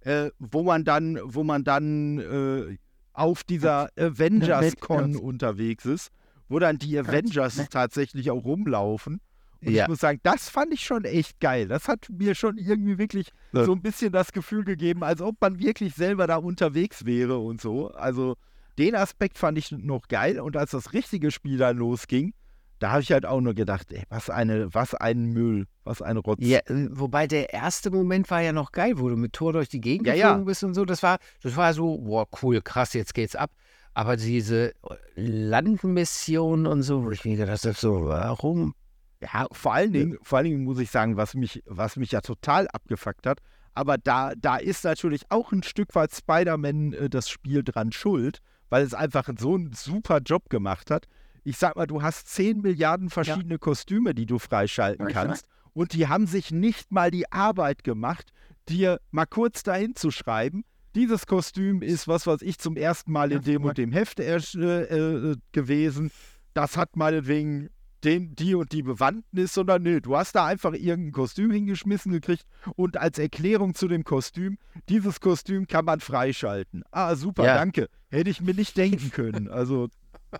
äh, 0.00 0.30
wo 0.40 0.64
man 0.64 0.84
dann, 0.84 1.20
wo 1.22 1.44
man 1.44 1.62
dann 1.62 2.18
äh, 2.18 2.76
auf 3.12 3.44
dieser 3.44 3.90
Avengers-Con 3.96 5.14
unterwegs 5.14 5.84
ist, 5.84 6.10
wo 6.48 6.58
dann 6.58 6.78
die 6.78 6.98
Avengers 6.98 7.64
tatsächlich 7.70 8.32
auch 8.32 8.44
rumlaufen. 8.44 9.20
Und 9.62 9.70
ja. 9.70 9.84
ich 9.84 9.88
muss 9.88 10.00
sagen, 10.00 10.18
das 10.24 10.48
fand 10.48 10.74
ich 10.74 10.80
schon 10.80 11.04
echt 11.04 11.38
geil. 11.38 11.68
Das 11.68 11.86
hat 11.86 12.08
mir 12.10 12.34
schon 12.34 12.58
irgendwie 12.58 12.98
wirklich 12.98 13.30
so 13.52 13.72
ein 13.72 13.82
bisschen 13.82 14.10
das 14.10 14.32
Gefühl 14.32 14.64
gegeben, 14.64 15.04
als 15.04 15.20
ob 15.20 15.36
man 15.40 15.60
wirklich 15.60 15.94
selber 15.94 16.26
da 16.26 16.36
unterwegs 16.36 17.04
wäre 17.04 17.38
und 17.38 17.60
so. 17.60 17.92
Also 17.92 18.36
den 18.80 18.96
Aspekt 18.96 19.38
fand 19.38 19.58
ich 19.58 19.70
noch 19.70 20.08
geil. 20.08 20.40
Und 20.40 20.56
als 20.56 20.70
das 20.70 20.92
richtige 20.92 21.30
Spiel 21.30 21.58
dann 21.58 21.76
losging, 21.76 22.32
da 22.78 22.92
habe 22.92 23.02
ich 23.02 23.12
halt 23.12 23.26
auch 23.26 23.40
nur 23.42 23.54
gedacht, 23.54 23.92
ey, 23.92 24.04
was 24.08 24.30
eine, 24.30 24.72
was 24.72 24.94
ein 24.94 25.26
Müll, 25.26 25.66
was 25.84 26.00
ein 26.00 26.16
Rotz. 26.16 26.38
Ja, 26.40 26.60
äh, 26.60 26.88
wobei 26.90 27.26
der 27.26 27.52
erste 27.52 27.90
Moment 27.90 28.30
war 28.30 28.40
ja 28.40 28.52
noch 28.52 28.72
geil, 28.72 28.98
wo 28.98 29.10
du 29.10 29.16
mit 29.16 29.34
Tor 29.34 29.52
durch 29.52 29.68
die 29.68 29.82
Gegend 29.82 30.06
ja, 30.06 30.14
geflogen 30.14 30.40
ja. 30.40 30.44
bist 30.44 30.64
und 30.64 30.74
so. 30.74 30.86
Das 30.86 31.02
war, 31.02 31.18
das 31.42 31.56
war 31.56 31.74
so, 31.74 31.98
boah, 31.98 32.26
cool, 32.42 32.62
krass, 32.62 32.94
jetzt 32.94 33.12
geht's 33.12 33.36
ab. 33.36 33.52
Aber 33.92 34.16
diese 34.16 34.72
Landmission 35.14 36.66
und 36.66 36.82
so, 36.82 37.04
wo 37.04 37.10
ich 37.10 37.24
mir 37.24 37.36
gedacht 37.36 37.64
habe, 37.64 37.74
so, 37.76 38.06
warum? 38.06 38.74
Ja, 39.20 39.46
vor 39.52 39.74
allen 39.74 39.92
Dingen, 39.92 40.16
vor 40.22 40.38
allen 40.38 40.46
Dingen 40.46 40.64
muss 40.64 40.78
ich 40.78 40.90
sagen, 40.90 41.18
was 41.18 41.34
mich, 41.34 41.62
was 41.66 41.96
mich 41.96 42.12
ja 42.12 42.22
total 42.22 42.66
abgefuckt 42.68 43.26
hat, 43.26 43.40
aber 43.74 43.98
da, 43.98 44.32
da 44.34 44.56
ist 44.56 44.84
natürlich 44.84 45.22
auch 45.28 45.52
ein 45.52 45.62
Stück 45.62 45.94
weit 45.94 46.14
Spider-Man 46.14 46.94
äh, 46.94 47.10
das 47.10 47.28
Spiel 47.28 47.62
dran 47.62 47.92
schuld, 47.92 48.38
weil 48.70 48.82
es 48.82 48.94
einfach 48.94 49.28
so 49.38 49.54
einen 49.54 49.72
super 49.74 50.20
Job 50.24 50.48
gemacht 50.48 50.90
hat 50.90 51.06
ich 51.44 51.56
sag 51.56 51.76
mal, 51.76 51.86
du 51.86 52.02
hast 52.02 52.28
10 52.28 52.60
Milliarden 52.60 53.10
verschiedene 53.10 53.54
ja. 53.54 53.58
Kostüme, 53.58 54.14
die 54.14 54.26
du 54.26 54.38
freischalten 54.38 55.08
kannst. 55.08 55.46
Und 55.72 55.92
die 55.92 56.08
haben 56.08 56.26
sich 56.26 56.50
nicht 56.50 56.90
mal 56.90 57.10
die 57.10 57.30
Arbeit 57.30 57.84
gemacht, 57.84 58.32
dir 58.68 59.00
mal 59.10 59.26
kurz 59.26 59.62
dahin 59.62 59.94
zu 59.94 60.10
schreiben, 60.10 60.64
dieses 60.94 61.26
Kostüm 61.26 61.82
ist, 61.82 62.08
was 62.08 62.26
weiß 62.26 62.42
ich, 62.42 62.58
zum 62.58 62.76
ersten 62.76 63.12
Mal 63.12 63.30
in 63.30 63.42
dem 63.42 63.64
und 63.64 63.78
dem 63.78 63.92
Heft 63.92 64.18
äh, 64.18 64.36
äh, 64.36 65.36
gewesen. 65.52 66.10
Das 66.52 66.76
hat 66.76 66.96
meinetwegen 66.96 67.70
den, 68.04 68.34
die 68.34 68.54
und 68.54 68.72
die 68.72 68.82
Bewandtnis, 68.82 69.54
sondern 69.54 69.82
nö, 69.82 70.00
du 70.00 70.16
hast 70.16 70.34
da 70.34 70.46
einfach 70.46 70.72
irgendein 70.72 71.12
Kostüm 71.12 71.50
hingeschmissen 71.50 72.12
gekriegt 72.12 72.46
und 72.76 72.96
als 72.96 73.18
Erklärung 73.18 73.74
zu 73.74 73.88
dem 73.88 74.04
Kostüm, 74.04 74.58
dieses 74.88 75.20
Kostüm 75.20 75.66
kann 75.66 75.84
man 75.84 76.00
freischalten. 76.00 76.82
Ah, 76.90 77.14
super, 77.14 77.44
ja. 77.44 77.54
danke. 77.54 77.88
Hätte 78.10 78.30
ich 78.30 78.40
mir 78.40 78.54
nicht 78.54 78.76
denken 78.76 79.10
können. 79.10 79.48
Also 79.48 79.88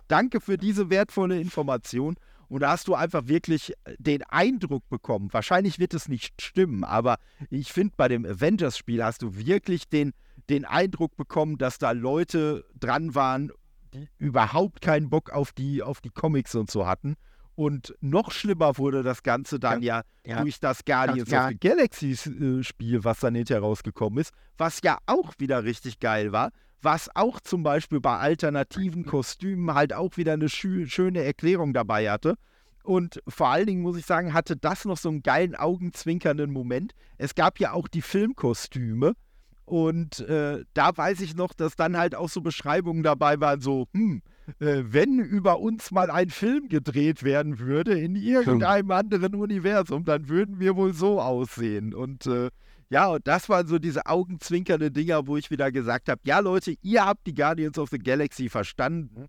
Danke 0.07 0.39
für 0.39 0.57
diese 0.57 0.89
wertvolle 0.89 1.39
Information. 1.39 2.15
Und 2.47 2.61
da 2.61 2.71
hast 2.71 2.87
du 2.87 2.95
einfach 2.95 3.27
wirklich 3.27 3.73
äh, 3.85 3.95
den 3.97 4.23
Eindruck 4.23 4.87
bekommen. 4.89 5.29
Wahrscheinlich 5.31 5.79
wird 5.79 5.93
es 5.93 6.09
nicht 6.09 6.41
stimmen, 6.41 6.83
aber 6.83 7.17
ich 7.49 7.71
finde, 7.71 7.93
bei 7.95 8.07
dem 8.07 8.25
Avengers-Spiel 8.25 9.03
hast 9.03 9.21
du 9.21 9.35
wirklich 9.35 9.87
den, 9.87 10.11
den 10.49 10.65
Eindruck 10.65 11.15
bekommen, 11.15 11.57
dass 11.57 11.77
da 11.77 11.91
Leute 11.91 12.65
dran 12.77 13.15
waren, 13.15 13.51
die 13.93 14.07
überhaupt 14.17 14.81
keinen 14.81 15.09
Bock 15.09 15.29
auf 15.29 15.53
die, 15.53 15.81
auf 15.81 16.01
die 16.01 16.09
Comics 16.09 16.55
und 16.55 16.69
so 16.69 16.87
hatten. 16.87 17.15
Und 17.55 17.95
noch 18.01 18.31
schlimmer 18.31 18.77
wurde 18.77 19.03
das 19.03 19.23
Ganze 19.23 19.59
dann 19.59 19.81
ja, 19.81 20.03
ja, 20.25 20.35
ja. 20.35 20.41
durch 20.41 20.59
das 20.59 20.85
Guardians 20.85 21.29
ja. 21.29 21.45
of 21.45 21.49
the 21.49 21.57
Galaxy 21.59 22.11
äh, 22.11 22.63
Spiel, 22.63 23.03
was 23.03 23.19
dann 23.19 23.35
hinterher 23.35 23.61
rausgekommen 23.61 24.19
ist, 24.19 24.33
was 24.57 24.79
ja 24.83 24.97
auch 25.05 25.33
wieder 25.37 25.63
richtig 25.63 25.99
geil 25.99 26.31
war, 26.31 26.51
was 26.81 27.13
auch 27.15 27.39
zum 27.39 27.63
Beispiel 27.63 27.99
bei 27.99 28.17
alternativen 28.17 29.05
Kostümen 29.05 29.73
halt 29.73 29.93
auch 29.93 30.17
wieder 30.17 30.33
eine 30.33 30.49
schö 30.49 30.87
schöne 30.87 31.23
Erklärung 31.23 31.73
dabei 31.73 32.09
hatte. 32.09 32.35
Und 32.83 33.21
vor 33.27 33.49
allen 33.49 33.67
Dingen 33.67 33.81
muss 33.81 33.97
ich 33.97 34.05
sagen, 34.05 34.33
hatte 34.33 34.57
das 34.57 34.85
noch 34.85 34.97
so 34.97 35.09
einen 35.09 35.21
geilen, 35.21 35.55
augenzwinkernden 35.55 36.51
Moment. 36.51 36.93
Es 37.17 37.35
gab 37.35 37.59
ja 37.59 37.73
auch 37.73 37.87
die 37.87 38.01
Filmkostüme. 38.01 39.13
Und 39.65 40.19
äh, 40.21 40.65
da 40.73 40.97
weiß 40.97 41.21
ich 41.21 41.35
noch, 41.35 41.53
dass 41.53 41.75
dann 41.75 41.95
halt 41.95 42.15
auch 42.15 42.27
so 42.27 42.41
Beschreibungen 42.41 43.03
dabei 43.03 43.39
waren, 43.39 43.61
so, 43.61 43.87
hm, 43.93 44.21
äh, 44.59 44.83
wenn 44.85 45.19
über 45.19 45.59
uns 45.59 45.91
mal 45.91 46.09
ein 46.09 46.29
Film 46.29 46.67
gedreht 46.67 47.23
werden 47.23 47.59
würde 47.59 47.99
in 47.99 48.15
irgendeinem 48.15 48.91
anderen 48.91 49.35
Universum, 49.35 50.03
dann 50.03 50.29
würden 50.29 50.59
wir 50.59 50.75
wohl 50.75 50.93
so 50.93 51.21
aussehen. 51.21 51.93
Und 51.93 52.25
äh, 52.25 52.49
ja, 52.89 53.07
und 53.07 53.25
das 53.25 53.47
waren 53.47 53.67
so 53.67 53.79
diese 53.79 54.05
augenzwinkernde 54.05 54.91
Dinger, 54.91 55.25
wo 55.25 55.37
ich 55.37 55.49
wieder 55.49 55.71
gesagt 55.71 56.09
habe, 56.09 56.21
ja 56.25 56.39
Leute, 56.39 56.75
ihr 56.81 57.05
habt 57.05 57.25
die 57.25 57.33
Guardians 57.33 57.79
of 57.79 57.89
the 57.89 57.99
Galaxy 57.99 58.49
verstanden. 58.49 59.27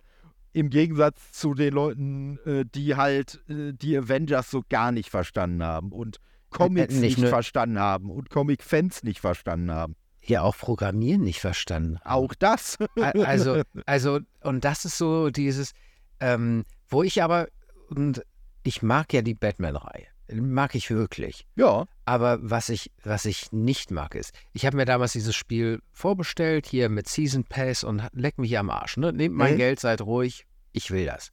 Im 0.54 0.68
Gegensatz 0.68 1.32
zu 1.32 1.54
den 1.54 1.72
Leuten, 1.72 2.38
äh, 2.44 2.64
die 2.66 2.96
halt 2.96 3.42
äh, 3.48 3.72
die 3.72 3.96
Avengers 3.96 4.50
so 4.50 4.62
gar 4.68 4.92
nicht 4.92 5.08
verstanden 5.08 5.62
haben 5.62 5.92
und 5.92 6.18
Comics 6.50 6.94
nicht, 6.94 7.18
nicht 7.18 7.28
verstanden 7.28 7.78
haben 7.78 8.10
und 8.10 8.28
Comic-Fans 8.30 9.02
nicht 9.02 9.20
verstanden 9.20 9.70
haben. 9.70 9.96
Ja, 10.24 10.42
auch 10.42 10.56
Programmieren 10.56 11.22
nicht 11.22 11.40
verstanden. 11.40 11.98
Auch 12.04 12.34
das. 12.34 12.78
also, 13.24 13.62
also, 13.86 14.20
und 14.42 14.64
das 14.64 14.84
ist 14.84 14.98
so 14.98 15.30
dieses, 15.30 15.72
ähm, 16.20 16.64
wo 16.88 17.02
ich 17.02 17.22
aber, 17.22 17.48
und 17.88 18.22
ich 18.62 18.82
mag 18.82 19.12
ja 19.12 19.22
die 19.22 19.34
Batman-Reihe 19.34 20.06
mag 20.34 20.74
ich 20.74 20.90
wirklich. 20.90 21.46
Ja. 21.56 21.86
Aber 22.04 22.38
was 22.42 22.68
ich, 22.68 22.90
was 23.02 23.24
ich 23.24 23.52
nicht 23.52 23.90
mag, 23.90 24.14
ist, 24.14 24.34
ich 24.52 24.66
habe 24.66 24.76
mir 24.76 24.84
damals 24.84 25.12
dieses 25.12 25.34
Spiel 25.34 25.80
vorbestellt, 25.92 26.66
hier 26.66 26.88
mit 26.88 27.08
Season 27.08 27.44
Pass 27.44 27.84
und 27.84 28.02
leck 28.12 28.38
mich 28.38 28.58
am 28.58 28.70
Arsch. 28.70 28.96
Ne? 28.96 29.12
Nehmt 29.12 29.34
mein 29.34 29.54
mhm. 29.54 29.58
Geld, 29.58 29.80
seid 29.80 30.00
ruhig, 30.00 30.46
ich 30.72 30.90
will 30.90 31.06
das. 31.06 31.30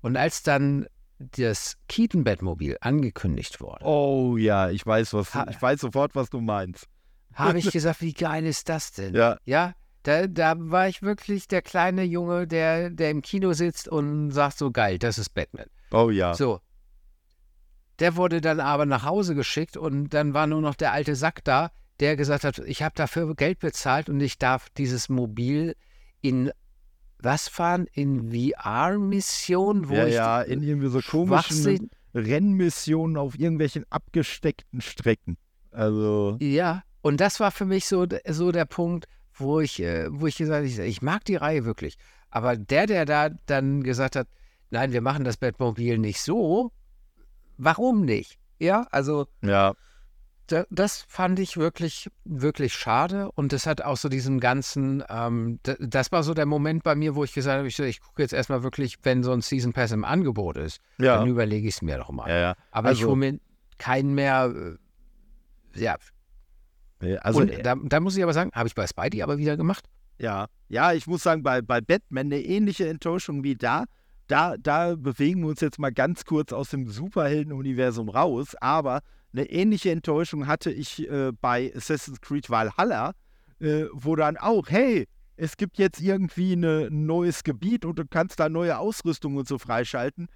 Und 0.00 0.16
als 0.16 0.42
dann 0.42 0.86
das 1.18 1.76
Keaton-Bettmobil 1.88 2.78
angekündigt 2.80 3.60
wurde. 3.60 3.84
Oh 3.84 4.36
ja, 4.36 4.70
ich 4.70 4.84
weiß, 4.84 5.14
was, 5.14 5.28
ich 5.50 5.62
weiß 5.62 5.80
sofort, 5.80 6.16
was 6.16 6.30
du 6.30 6.40
meinst. 6.40 6.86
Habe 7.34 7.58
ich 7.58 7.70
gesagt, 7.72 8.00
wie 8.00 8.14
geil 8.14 8.44
ist 8.46 8.68
das 8.68 8.92
denn? 8.92 9.14
Ja. 9.14 9.36
Ja, 9.44 9.74
da, 10.02 10.26
da 10.26 10.54
war 10.56 10.88
ich 10.88 11.02
wirklich 11.02 11.48
der 11.48 11.62
kleine 11.62 12.02
Junge, 12.02 12.46
der, 12.46 12.90
der 12.90 13.10
im 13.10 13.22
Kino 13.22 13.52
sitzt 13.52 13.88
und 13.88 14.30
sagt 14.30 14.58
so 14.58 14.70
geil, 14.70 14.98
das 14.98 15.18
ist 15.18 15.30
Batman. 15.30 15.66
Oh 15.92 16.10
ja. 16.10 16.34
So, 16.34 16.60
der 18.02 18.16
wurde 18.16 18.40
dann 18.40 18.58
aber 18.58 18.84
nach 18.84 19.04
Hause 19.04 19.36
geschickt 19.36 19.76
und 19.76 20.08
dann 20.08 20.34
war 20.34 20.48
nur 20.48 20.60
noch 20.60 20.74
der 20.74 20.92
alte 20.92 21.14
Sack 21.14 21.44
da, 21.44 21.70
der 22.00 22.16
gesagt 22.16 22.42
hat, 22.42 22.58
ich 22.58 22.82
habe 22.82 22.94
dafür 22.96 23.32
Geld 23.36 23.60
bezahlt 23.60 24.08
und 24.08 24.20
ich 24.20 24.38
darf 24.38 24.70
dieses 24.70 25.08
Mobil 25.08 25.76
in 26.20 26.50
was 27.18 27.46
fahren? 27.46 27.86
In 27.92 28.32
VR-Missionen? 28.32 29.88
Ja, 29.92 30.06
ja, 30.06 30.42
in 30.42 30.64
irgendwie 30.64 30.88
so 30.88 31.00
komischen 31.00 31.90
Rennmissionen 32.12 33.16
auf 33.16 33.38
irgendwelchen 33.38 33.84
abgesteckten 33.90 34.80
Strecken. 34.80 35.36
Also. 35.70 36.36
Ja, 36.40 36.82
und 37.02 37.20
das 37.20 37.40
war 37.40 37.50
für 37.50 37.66
mich 37.66 37.86
so, 37.86 38.06
so 38.28 38.52
der 38.52 38.64
Punkt, 38.64 39.06
wo 39.34 39.60
ich, 39.60 39.80
äh, 39.80 40.06
wo 40.10 40.26
ich 40.26 40.36
gesagt 40.36 40.66
habe, 40.66 40.86
ich 40.86 41.02
mag 41.02 41.24
die 41.24 41.36
Reihe 41.36 41.64
wirklich. 41.64 41.96
Aber 42.30 42.56
der, 42.56 42.86
der 42.86 43.04
da 43.04 43.28
dann 43.46 43.82
gesagt 43.82 44.16
hat, 44.16 44.28
nein, 44.70 44.92
wir 44.92 45.02
machen 45.02 45.24
das 45.24 45.36
Batmobil 45.36 45.98
nicht 45.98 46.20
so, 46.20 46.72
warum 47.58 48.04
nicht? 48.04 48.38
Ja, 48.58 48.86
also. 48.90 49.26
Ja. 49.42 49.74
da, 50.46 50.64
das 50.70 51.04
fand 51.08 51.38
ich 51.38 51.56
wirklich, 51.56 52.08
wirklich 52.24 52.74
schade. 52.74 53.30
Und 53.32 53.52
das 53.52 53.66
hat 53.66 53.82
auch 53.82 53.96
so 53.96 54.08
diesen 54.08 54.38
ganzen, 54.38 55.02
ähm, 55.08 55.58
das 55.62 56.12
war 56.12 56.22
so 56.22 56.34
der 56.34 56.46
Moment 56.46 56.84
bei 56.84 56.94
mir, 56.94 57.14
wo 57.14 57.24
ich 57.24 57.32
gesagt 57.32 57.58
habe, 57.58 57.68
ich, 57.68 57.78
ich 57.78 58.00
gucke 58.00 58.22
jetzt 58.22 58.32
erstmal 58.32 58.62
wirklich, 58.62 58.98
wenn 59.02 59.22
so 59.22 59.32
ein 59.32 59.40
Season 59.40 59.72
Pass 59.72 59.92
im 59.92 60.04
Angebot 60.04 60.56
ist, 60.56 60.80
ja. 60.98 61.16
dann 61.16 61.28
überlege 61.28 61.66
ich 61.66 61.76
es 61.76 61.82
mir 61.82 61.98
doch 61.98 62.10
mal. 62.10 62.28
Ja, 62.28 62.38
ja. 62.38 62.56
Aber 62.70 62.88
also, 62.88 63.00
ich 63.00 63.06
hole 63.06 63.16
mir 63.16 63.40
keinen 63.78 64.14
mehr, 64.14 64.52
äh, 65.74 65.80
ja. 65.80 65.96
Also, 67.20 67.40
Und 67.40 67.50
äh 67.50 67.62
da, 67.62 67.74
da 67.76 68.00
muss 68.00 68.16
ich 68.16 68.22
aber 68.22 68.32
sagen, 68.32 68.50
habe 68.54 68.68
ich 68.68 68.74
bei 68.74 68.86
Spidey 68.86 69.22
aber 69.22 69.38
wieder 69.38 69.56
gemacht. 69.56 69.84
Ja, 70.18 70.46
ja, 70.68 70.92
ich 70.92 71.06
muss 71.06 71.22
sagen, 71.22 71.42
bei, 71.42 71.62
bei 71.62 71.80
Batman 71.80 72.26
eine 72.26 72.40
ähnliche 72.40 72.88
Enttäuschung 72.88 73.42
wie 73.42 73.56
da. 73.56 73.84
Da, 74.28 74.56
da 74.56 74.94
bewegen 74.94 75.42
wir 75.42 75.48
uns 75.48 75.60
jetzt 75.60 75.78
mal 75.78 75.92
ganz 75.92 76.24
kurz 76.24 76.52
aus 76.52 76.70
dem 76.70 76.88
Superhelden-Universum 76.88 78.08
raus, 78.08 78.54
aber 78.60 79.00
eine 79.32 79.50
ähnliche 79.50 79.90
Enttäuschung 79.90 80.46
hatte 80.46 80.70
ich 80.70 81.08
äh, 81.10 81.32
bei 81.40 81.72
Assassin's 81.74 82.20
Creed 82.20 82.48
Valhalla, 82.48 83.12
äh, 83.60 83.86
wo 83.92 84.14
dann 84.14 84.36
auch, 84.36 84.68
hey, 84.68 85.08
es 85.36 85.56
gibt 85.56 85.78
jetzt 85.78 86.00
irgendwie 86.00 86.52
eine, 86.52 86.88
ein 86.90 87.06
neues 87.06 87.42
Gebiet 87.42 87.84
und 87.84 87.98
du 87.98 88.04
kannst 88.06 88.38
da 88.38 88.48
neue 88.48 88.78
Ausrüstung 88.78 89.36
und 89.36 89.48
so 89.48 89.58
freischalten. 89.58 90.28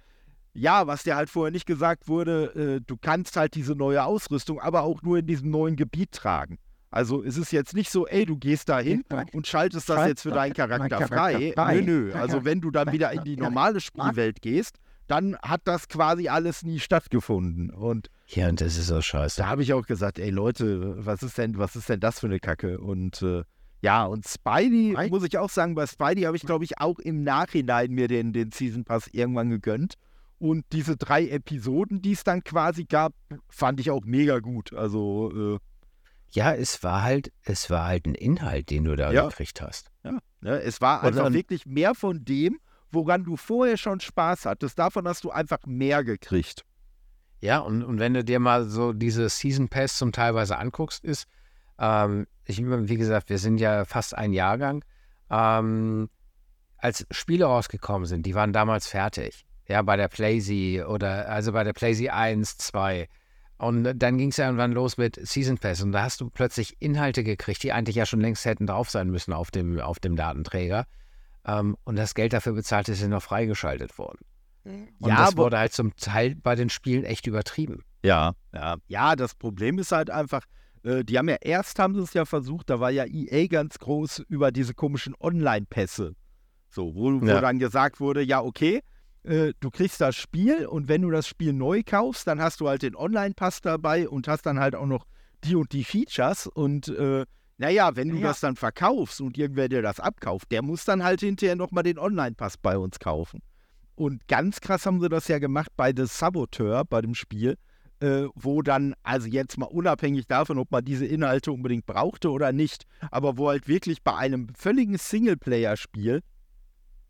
Ja, 0.57 0.87
was 0.87 1.03
dir 1.03 1.15
halt 1.15 1.29
vorher 1.29 1.51
nicht 1.51 1.65
gesagt 1.65 2.07
wurde, 2.07 2.77
äh, 2.77 2.81
du 2.85 2.97
kannst 2.97 3.37
halt 3.37 3.53
diese 3.55 3.73
neue 3.75 4.03
Ausrüstung 4.03 4.59
aber 4.59 4.81
auch 4.83 5.03
nur 5.03 5.19
in 5.19 5.27
diesem 5.27 5.51
neuen 5.51 5.75
Gebiet 5.75 6.11
tragen. 6.11 6.57
Also 6.89 7.23
es 7.23 7.37
ist 7.37 7.51
jetzt 7.51 7.75
nicht 7.75 7.91
so, 7.91 8.07
ey, 8.07 8.25
du 8.25 8.37
gehst 8.37 8.69
da 8.69 8.79
hin 8.79 9.03
und 9.33 9.45
schaltest 9.45 9.89
das 9.89 10.07
jetzt 10.07 10.21
für 10.23 10.31
deinen 10.31 10.53
Charakter 10.53 11.07
frei. 11.07 11.53
Nö, 11.55 11.81
nö. 11.81 12.13
Also 12.13 12.43
wenn 12.45 12.61
du 12.61 12.71
dann 12.71 12.91
wieder 12.91 13.11
in 13.11 13.23
die 13.23 13.37
normale 13.37 13.81
Spielwelt 13.81 14.41
gehst, 14.41 14.77
dann 15.07 15.37
hat 15.41 15.61
das 15.65 15.87
quasi 15.89 16.27
alles 16.27 16.63
nie 16.63 16.79
stattgefunden. 16.79 17.69
Und 17.69 18.09
ja, 18.27 18.49
und 18.49 18.59
das 18.59 18.77
ist 18.77 18.87
so 18.87 19.01
scheiße. 19.01 19.41
Da 19.41 19.47
habe 19.47 19.61
ich 19.61 19.73
auch 19.73 19.85
gesagt, 19.85 20.17
ey 20.17 20.29
Leute, 20.29 21.05
was 21.05 21.23
ist 21.23 21.37
denn, 21.37 21.57
was 21.57 21.75
ist 21.75 21.87
denn 21.87 21.99
das 21.99 22.19
für 22.19 22.27
eine 22.27 22.39
Kacke? 22.39 22.79
Und 22.79 23.21
äh, 23.21 23.43
ja, 23.81 24.05
und 24.05 24.25
Spidey, 24.27 24.95
muss 25.09 25.23
ich 25.23 25.37
auch 25.37 25.49
sagen, 25.49 25.75
bei 25.75 25.85
Spidey 25.85 26.23
habe 26.23 26.35
ich, 26.35 26.43
glaube 26.43 26.65
ich, 26.65 26.79
auch 26.79 26.99
im 26.99 27.23
Nachhinein 27.23 27.91
mir 27.91 28.07
den, 28.07 28.33
den 28.33 28.51
Season 28.51 28.83
Pass 28.83 29.07
irgendwann 29.11 29.49
gegönnt. 29.49 29.93
Und 30.39 30.65
diese 30.71 30.97
drei 30.97 31.27
Episoden, 31.27 32.01
die 32.01 32.11
es 32.11 32.23
dann 32.23 32.43
quasi 32.43 32.85
gab, 32.85 33.13
fand 33.49 33.79
ich 33.79 33.89
auch 33.89 34.05
mega 34.05 34.39
gut. 34.39 34.73
Also 34.73 35.55
äh, 35.55 35.59
ja, 36.31 36.53
es 36.53 36.83
war 36.83 37.03
halt, 37.03 37.31
es 37.43 37.69
war 37.69 37.85
halt 37.85 38.05
ein 38.05 38.15
Inhalt, 38.15 38.69
den 38.69 38.83
du 38.83 38.95
da 38.95 39.11
ja. 39.11 39.27
gekriegt 39.27 39.61
hast. 39.61 39.89
Ja, 40.03 40.19
ne, 40.41 40.61
es 40.61 40.81
war 40.81 41.03
einfach 41.03 41.23
dann, 41.23 41.33
wirklich 41.33 41.65
mehr 41.65 41.95
von 41.95 42.23
dem, 42.23 42.59
woran 42.91 43.23
du 43.23 43.37
vorher 43.37 43.77
schon 43.77 43.99
Spaß 43.99 44.45
hattest. 44.45 44.77
Davon 44.77 45.07
hast 45.07 45.23
du 45.23 45.31
einfach 45.31 45.65
mehr 45.65 46.03
gekriegt. 46.03 46.63
Ja, 47.39 47.59
und, 47.59 47.83
und 47.83 47.99
wenn 47.99 48.13
du 48.13 48.23
dir 48.23 48.39
mal 48.39 48.65
so 48.65 48.93
diese 48.93 49.29
Season 49.29 49.69
Pass 49.69 49.97
zum 49.97 50.11
teilweise 50.11 50.57
anguckst, 50.57 51.03
ist, 51.03 51.27
ähm, 51.79 52.27
ich, 52.45 52.63
wie 52.63 52.97
gesagt, 52.97 53.29
wir 53.29 53.37
sind 53.37 53.59
ja 53.59 53.85
fast 53.85 54.15
ein 54.15 54.33
Jahrgang. 54.33 54.83
Ähm, 55.29 56.09
als 56.77 57.05
Spiele 57.11 57.45
rausgekommen 57.45 58.05
sind, 58.05 58.25
die 58.25 58.35
waren 58.35 58.53
damals 58.53 58.87
fertig. 58.87 59.46
Ja, 59.67 59.81
bei 59.81 59.97
der 59.97 60.07
PlayZ 60.07 60.85
oder 60.87 61.29
also 61.29 61.51
bei 61.51 61.63
der 61.63 61.73
PlayZ 61.73 62.07
1, 62.09 62.57
2. 62.57 63.07
Und 63.57 63.95
dann 63.95 64.17
ging 64.17 64.29
es 64.29 64.37
ja 64.37 64.45
irgendwann 64.45 64.71
los 64.71 64.97
mit 64.97 65.19
Season 65.27 65.57
Pass 65.57 65.81
und 65.81 65.91
da 65.91 66.03
hast 66.03 66.21
du 66.21 66.29
plötzlich 66.29 66.75
Inhalte 66.79 67.23
gekriegt, 67.23 67.63
die 67.63 67.73
eigentlich 67.73 67.95
ja 67.95 68.05
schon 68.05 68.21
längst 68.21 68.45
hätten 68.45 68.67
drauf 68.67 68.89
sein 68.89 69.09
müssen 69.09 69.33
auf 69.33 69.49
dem, 69.49 69.79
auf 69.79 69.99
dem 69.99 70.15
Datenträger. 70.15 70.85
Ähm, 71.45 71.75
und 71.83 71.95
das 71.95 72.13
Geld 72.13 72.33
dafür 72.33 72.53
bezahlt 72.53 72.87
ist 72.89 73.01
ja 73.01 73.07
noch 73.07 73.23
freigeschaltet 73.23 73.97
worden. 73.97 74.19
Mhm. 74.63 74.89
Und 74.99 75.09
ja, 75.09 75.25
das 75.25 75.37
wurde 75.37 75.57
halt 75.57 75.73
zum 75.73 75.95
Teil 75.95 76.35
bei 76.35 76.55
den 76.55 76.69
Spielen 76.69 77.03
echt 77.03 77.25
übertrieben. 77.25 77.83
Ja, 78.03 78.33
ja. 78.53 78.77
Ja, 78.87 79.15
das 79.15 79.33
Problem 79.33 79.79
ist 79.79 79.91
halt 79.91 80.11
einfach, 80.11 80.43
äh, 80.83 81.03
die 81.03 81.17
haben 81.17 81.29
ja 81.29 81.37
erst 81.41 81.79
haben 81.79 81.95
sie 81.95 82.01
es 82.01 82.13
ja 82.13 82.25
versucht, 82.25 82.69
da 82.69 82.79
war 82.79 82.91
ja 82.91 83.05
EA 83.05 83.47
ganz 83.47 83.79
groß 83.79 84.19
über 84.29 84.51
diese 84.51 84.75
komischen 84.75 85.15
Online-Pässe. 85.19 86.13
So, 86.69 86.93
wo, 86.93 87.21
wo 87.21 87.25
ja. 87.25 87.41
dann 87.41 87.57
gesagt 87.57 87.99
wurde, 87.99 88.21
ja, 88.21 88.41
okay, 88.41 88.81
äh, 89.27 89.53
du 89.59 89.69
kriegst 89.69 89.99
das 90.01 90.15
Spiel 90.15 90.65
und 90.65 90.87
wenn 90.87 91.01
du 91.01 91.11
das 91.11 91.27
Spiel 91.27 91.53
neu 91.53 91.83
kaufst, 91.85 92.27
dann 92.27 92.41
hast 92.41 92.61
du 92.61 92.67
halt 92.67 92.81
den 92.81 92.95
Online-Pass 92.95 93.61
dabei 93.61 94.07
und 94.07 94.27
hast 94.27 94.45
dann 94.45 94.59
halt 94.59 94.75
auch 94.75 94.85
noch 94.85 95.05
die 95.43 95.55
und 95.55 95.71
die 95.73 95.83
Features 95.83 96.47
und 96.47 96.87
äh, 96.87 97.25
naja, 97.57 97.95
wenn 97.95 98.09
du 98.09 98.17
ja. 98.17 98.27
das 98.27 98.39
dann 98.39 98.55
verkaufst 98.55 99.19
und 99.19 99.37
irgendwer 99.37 99.67
dir 99.67 99.81
das 99.81 99.99
abkauft, 99.99 100.51
der 100.51 100.61
muss 100.61 100.85
dann 100.85 101.03
halt 101.03 101.21
hinterher 101.21 101.55
nochmal 101.55 101.83
den 101.83 101.97
Online-Pass 101.97 102.57
bei 102.57 102.77
uns 102.77 102.99
kaufen. 102.99 103.41
Und 103.95 104.27
ganz 104.27 104.61
krass 104.61 104.85
haben 104.85 105.01
sie 105.01 105.09
das 105.09 105.27
ja 105.27 105.39
gemacht 105.39 105.71
bei 105.75 105.91
The 105.95 106.05
Saboteur, 106.05 106.85
bei 106.85 107.01
dem 107.01 107.15
Spiel, 107.15 107.57
äh, 107.99 108.25
wo 108.35 108.61
dann, 108.61 108.93
also 109.01 109.27
jetzt 109.27 109.57
mal 109.57 109.65
unabhängig 109.65 110.27
davon, 110.27 110.59
ob 110.59 110.71
man 110.71 110.85
diese 110.85 111.07
Inhalte 111.07 111.51
unbedingt 111.51 111.87
brauchte 111.87 112.29
oder 112.29 112.51
nicht, 112.51 112.85
aber 113.09 113.37
wo 113.37 113.49
halt 113.49 113.67
wirklich 113.67 114.03
bei 114.03 114.15
einem 114.15 114.49
völligen 114.55 114.99
Singleplayer-Spiel 114.99 116.21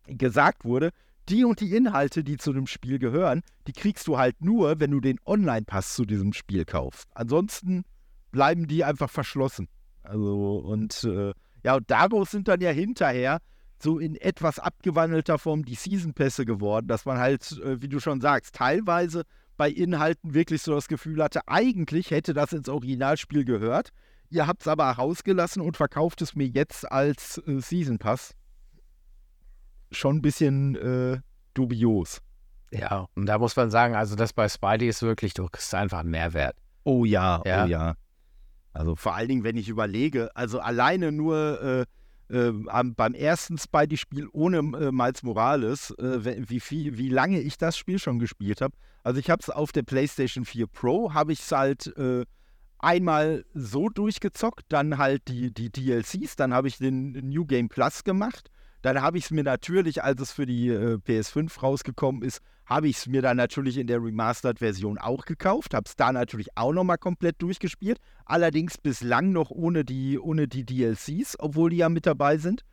gesagt 0.07 0.63
wurde, 0.63 0.91
die 1.29 1.45
und 1.45 1.59
die 1.59 1.75
Inhalte, 1.75 2.23
die 2.23 2.37
zu 2.37 2.53
dem 2.53 2.67
Spiel 2.67 2.99
gehören, 2.99 3.41
die 3.67 3.73
kriegst 3.73 4.07
du 4.07 4.17
halt 4.17 4.41
nur, 4.41 4.79
wenn 4.79 4.91
du 4.91 4.99
den 4.99 5.19
Online-Pass 5.25 5.95
zu 5.95 6.05
diesem 6.05 6.33
Spiel 6.33 6.65
kaufst. 6.65 7.07
Ansonsten 7.13 7.83
bleiben 8.31 8.67
die 8.67 8.83
einfach 8.83 9.09
verschlossen. 9.09 9.67
Also, 10.03 10.59
und 10.59 11.03
äh, 11.03 11.33
ja, 11.63 11.75
und 11.75 11.89
daraus 11.91 12.31
sind 12.31 12.47
dann 12.47 12.61
ja 12.61 12.71
hinterher 12.71 13.39
so 13.79 13.99
in 13.99 14.15
etwas 14.15 14.59
abgewandelter 14.59 15.37
Form 15.37 15.65
die 15.65 15.75
Season-Pässe 15.75 16.45
geworden, 16.45 16.87
dass 16.87 17.05
man 17.05 17.17
halt, 17.17 17.51
äh, 17.63 17.81
wie 17.81 17.89
du 17.89 17.99
schon 17.99 18.21
sagst, 18.21 18.55
teilweise 18.55 19.23
bei 19.57 19.69
Inhalten 19.69 20.33
wirklich 20.33 20.61
so 20.61 20.73
das 20.73 20.87
Gefühl 20.87 21.23
hatte, 21.23 21.41
eigentlich 21.47 22.11
hätte 22.11 22.33
das 22.33 22.53
ins 22.53 22.69
Originalspiel 22.69 23.43
gehört. 23.43 23.89
Ihr 24.29 24.47
habt 24.47 24.61
es 24.61 24.67
aber 24.67 24.85
rausgelassen 24.85 25.61
und 25.61 25.77
verkauft 25.77 26.21
es 26.21 26.35
mir 26.35 26.47
jetzt 26.47 26.89
als 26.91 27.41
äh, 27.47 27.59
Season 27.59 27.97
Pass 27.97 28.33
schon 29.91 30.17
ein 30.17 30.21
bisschen 30.21 30.75
äh, 30.75 31.19
dubios. 31.53 32.21
Ja, 32.71 33.07
und 33.15 33.25
da 33.27 33.37
muss 33.37 33.55
man 33.55 33.71
sagen, 33.71 33.95
also 33.95 34.15
das 34.15 34.33
bei 34.33 34.49
Spidey 34.49 34.87
ist 34.87 35.01
wirklich, 35.01 35.33
du 35.33 35.47
kriegst 35.47 35.73
einfach 35.73 35.99
einen 35.99 36.11
Mehrwert. 36.11 36.55
Oh 36.83 37.05
ja, 37.05 37.41
ja. 37.45 37.65
oh 37.65 37.67
ja. 37.67 37.95
Also 38.73 38.95
vor 38.95 39.15
allen 39.15 39.29
Dingen, 39.29 39.43
wenn 39.43 39.57
ich 39.57 39.69
überlege, 39.69 40.29
also 40.35 40.59
alleine 40.59 41.11
nur 41.11 41.87
äh, 42.29 42.35
äh, 42.35 42.51
beim 42.51 43.13
ersten 43.13 43.57
Spidey-Spiel 43.57 44.27
ohne 44.33 44.57
äh, 44.57 44.91
Miles 44.91 45.23
Morales, 45.23 45.91
äh, 45.91 46.49
wie, 46.49 46.59
viel, 46.59 46.97
wie 46.97 47.09
lange 47.09 47.39
ich 47.39 47.57
das 47.57 47.77
Spiel 47.77 47.99
schon 47.99 48.19
gespielt 48.19 48.61
habe. 48.61 48.75
Also 49.03 49.19
ich 49.19 49.29
habe 49.29 49.41
es 49.41 49.49
auf 49.49 49.71
der 49.71 49.83
PlayStation 49.83 50.45
4 50.45 50.67
Pro, 50.67 51.13
habe 51.13 51.31
ich 51.31 51.39
es 51.39 51.51
halt 51.51 51.87
äh, 51.97 52.25
einmal 52.79 53.45
so 53.53 53.89
durchgezockt, 53.89 54.65
dann 54.69 54.97
halt 54.97 55.27
die, 55.29 55.53
die 55.53 55.71
DLCs, 55.71 56.35
dann 56.35 56.53
habe 56.53 56.67
ich 56.67 56.77
den 56.77 57.13
New 57.29 57.45
Game 57.45 57.69
Plus 57.69 58.03
gemacht 58.03 58.51
dann 58.81 59.01
habe 59.01 59.17
ich 59.17 59.25
es 59.25 59.31
mir 59.31 59.43
natürlich, 59.43 60.03
als 60.03 60.21
es 60.21 60.31
für 60.31 60.45
die 60.45 60.69
äh, 60.69 60.95
PS5 60.95 61.59
rausgekommen 61.59 62.21
ist, 62.21 62.41
habe 62.65 62.87
ich 62.87 62.97
es 62.97 63.07
mir 63.07 63.21
dann 63.21 63.37
natürlich 63.37 63.77
in 63.77 63.87
der 63.87 64.03
Remastered-Version 64.03 64.97
auch 64.97 65.25
gekauft, 65.25 65.73
habe 65.73 65.85
es 65.87 65.95
da 65.95 66.11
natürlich 66.11 66.49
auch 66.55 66.73
nochmal 66.73 66.97
komplett 66.97 67.41
durchgespielt, 67.41 67.99
allerdings 68.25 68.77
bislang 68.77 69.31
noch 69.31 69.49
ohne 69.51 69.85
die, 69.85 70.19
ohne 70.19 70.47
die 70.47 70.65
DLCs, 70.65 71.37
obwohl 71.39 71.69
die 71.69 71.77
ja 71.77 71.89
mit 71.89 72.05
dabei 72.05 72.37
sind. 72.37 72.63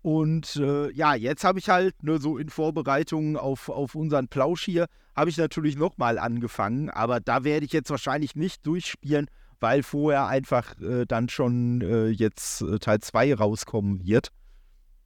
Und 0.00 0.56
äh, 0.56 0.90
ja, 0.92 1.14
jetzt 1.14 1.44
habe 1.44 1.60
ich 1.60 1.68
halt 1.68 2.02
nur 2.02 2.20
so 2.20 2.36
in 2.36 2.48
Vorbereitung 2.48 3.36
auf, 3.36 3.68
auf 3.68 3.94
unseren 3.94 4.26
Plausch 4.26 4.64
hier, 4.64 4.86
habe 5.14 5.30
ich 5.30 5.36
natürlich 5.36 5.76
nochmal 5.76 6.18
angefangen, 6.18 6.90
aber 6.90 7.20
da 7.20 7.44
werde 7.44 7.66
ich 7.66 7.72
jetzt 7.72 7.90
wahrscheinlich 7.90 8.34
nicht 8.34 8.66
durchspielen, 8.66 9.28
weil 9.60 9.84
vorher 9.84 10.26
einfach 10.26 10.80
äh, 10.80 11.04
dann 11.06 11.28
schon 11.28 11.82
äh, 11.82 12.08
jetzt 12.08 12.62
äh, 12.62 12.78
Teil 12.80 12.98
2 12.98 13.34
rauskommen 13.34 14.04
wird. 14.04 14.32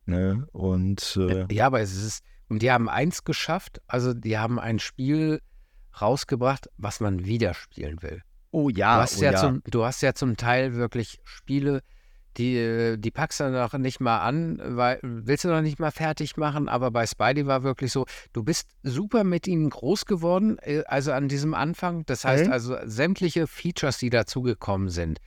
Ne? 0.07 0.47
Und 0.53 1.19
äh, 1.21 1.53
ja, 1.53 1.67
aber 1.67 1.81
es 1.81 1.95
ist, 1.95 2.25
und 2.49 2.63
die 2.63 2.71
haben 2.71 2.89
eins 2.89 3.25
geschafft, 3.25 3.81
also 3.87 4.15
die 4.15 4.39
haben 4.39 4.59
ein 4.59 4.79
Spiel 4.79 5.41
rausgebracht, 6.01 6.71
was 6.77 7.01
man 7.01 7.25
wieder 7.25 7.55
spielen 7.55 8.03
will. 8.03 8.23
Oh 8.53 8.69
ja, 8.69 8.97
du 8.97 9.03
hast 9.03 9.19
oh 9.19 9.25
ja, 9.25 9.33
ja. 9.33 9.39
Zum, 9.39 9.63
du 9.69 9.85
hast 9.85 10.03
ja 10.03 10.15
zum 10.15 10.37
Teil 10.37 10.75
wirklich 10.75 11.21
Spiele, 11.25 11.83
die, 12.37 12.97
die 12.99 13.11
packst 13.11 13.41
du 13.41 13.51
noch 13.51 13.73
nicht 13.75 14.01
mal 14.01 14.21
an, 14.21 14.61
weil 14.63 14.99
willst 15.03 15.45
du 15.45 15.49
noch 15.49 15.63
nicht 15.63 15.79
mal 15.79 15.91
fertig 15.91 16.37
machen, 16.37 16.69
aber 16.69 16.91
bei 16.91 17.07
Spidey 17.07 17.47
war 17.47 17.63
wirklich 17.63 17.93
so, 17.93 18.07
du 18.33 18.43
bist 18.43 18.69
super 18.83 19.25
mit 19.25 19.47
ihnen 19.47 19.71
groß 19.71 20.05
geworden, 20.07 20.59
äh, 20.61 20.83
also 20.87 21.13
an 21.13 21.29
diesem 21.29 21.55
Anfang. 21.55 22.05
Das 22.07 22.25
heißt 22.25 22.45
okay. 22.45 22.53
also 22.53 22.77
sämtliche 22.85 23.47
Features, 23.47 23.99
die 23.99 24.11
dazugekommen 24.11 24.91
sind. 24.91 25.19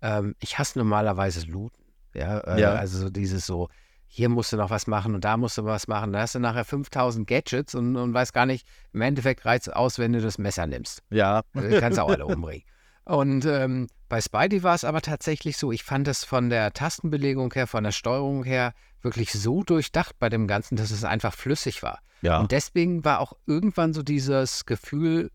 Ähm, 0.00 0.34
ich 0.40 0.58
hasse 0.58 0.78
normalerweise 0.78 1.46
Looten. 1.46 1.82
Ja, 2.14 2.38
äh, 2.40 2.60
ja. 2.60 2.74
also 2.74 2.98
so 2.98 3.10
dieses 3.10 3.46
so, 3.46 3.68
hier 4.14 4.28
musst 4.28 4.52
du 4.52 4.58
noch 4.58 4.68
was 4.68 4.86
machen 4.86 5.14
und 5.14 5.24
da 5.24 5.38
musst 5.38 5.56
du 5.56 5.64
was 5.64 5.88
machen. 5.88 6.12
Da 6.12 6.20
hast 6.20 6.34
du 6.34 6.38
nachher 6.38 6.66
5000 6.66 7.26
Gadgets 7.26 7.74
und, 7.74 7.96
und 7.96 8.12
weißt 8.12 8.34
gar 8.34 8.44
nicht, 8.44 8.66
im 8.92 9.00
Endeffekt 9.00 9.46
reizt 9.46 9.68
es 9.68 9.72
aus, 9.72 9.98
wenn 9.98 10.12
du 10.12 10.20
das 10.20 10.36
Messer 10.36 10.66
nimmst. 10.66 11.02
Ja. 11.08 11.44
Du 11.54 11.80
kannst 11.80 11.98
auch 11.98 12.10
alle 12.10 12.26
umbringen. 12.26 12.66
Und 13.06 13.46
ähm, 13.46 13.86
bei 14.10 14.20
Spidey 14.20 14.62
war 14.62 14.74
es 14.74 14.84
aber 14.84 15.00
tatsächlich 15.00 15.56
so, 15.56 15.72
ich 15.72 15.82
fand 15.82 16.08
es 16.08 16.24
von 16.24 16.50
der 16.50 16.74
Tastenbelegung 16.74 17.54
her, 17.54 17.66
von 17.66 17.84
der 17.84 17.92
Steuerung 17.92 18.44
her 18.44 18.74
wirklich 19.00 19.32
so 19.32 19.62
durchdacht 19.62 20.18
bei 20.18 20.28
dem 20.28 20.46
Ganzen, 20.46 20.76
dass 20.76 20.90
es 20.90 21.04
einfach 21.04 21.32
flüssig 21.32 21.82
war. 21.82 22.00
Ja. 22.20 22.38
Und 22.38 22.52
deswegen 22.52 23.06
war 23.06 23.18
auch 23.18 23.32
irgendwann 23.46 23.94
so 23.94 24.02
dieses 24.02 24.66
Gefühl 24.66 25.30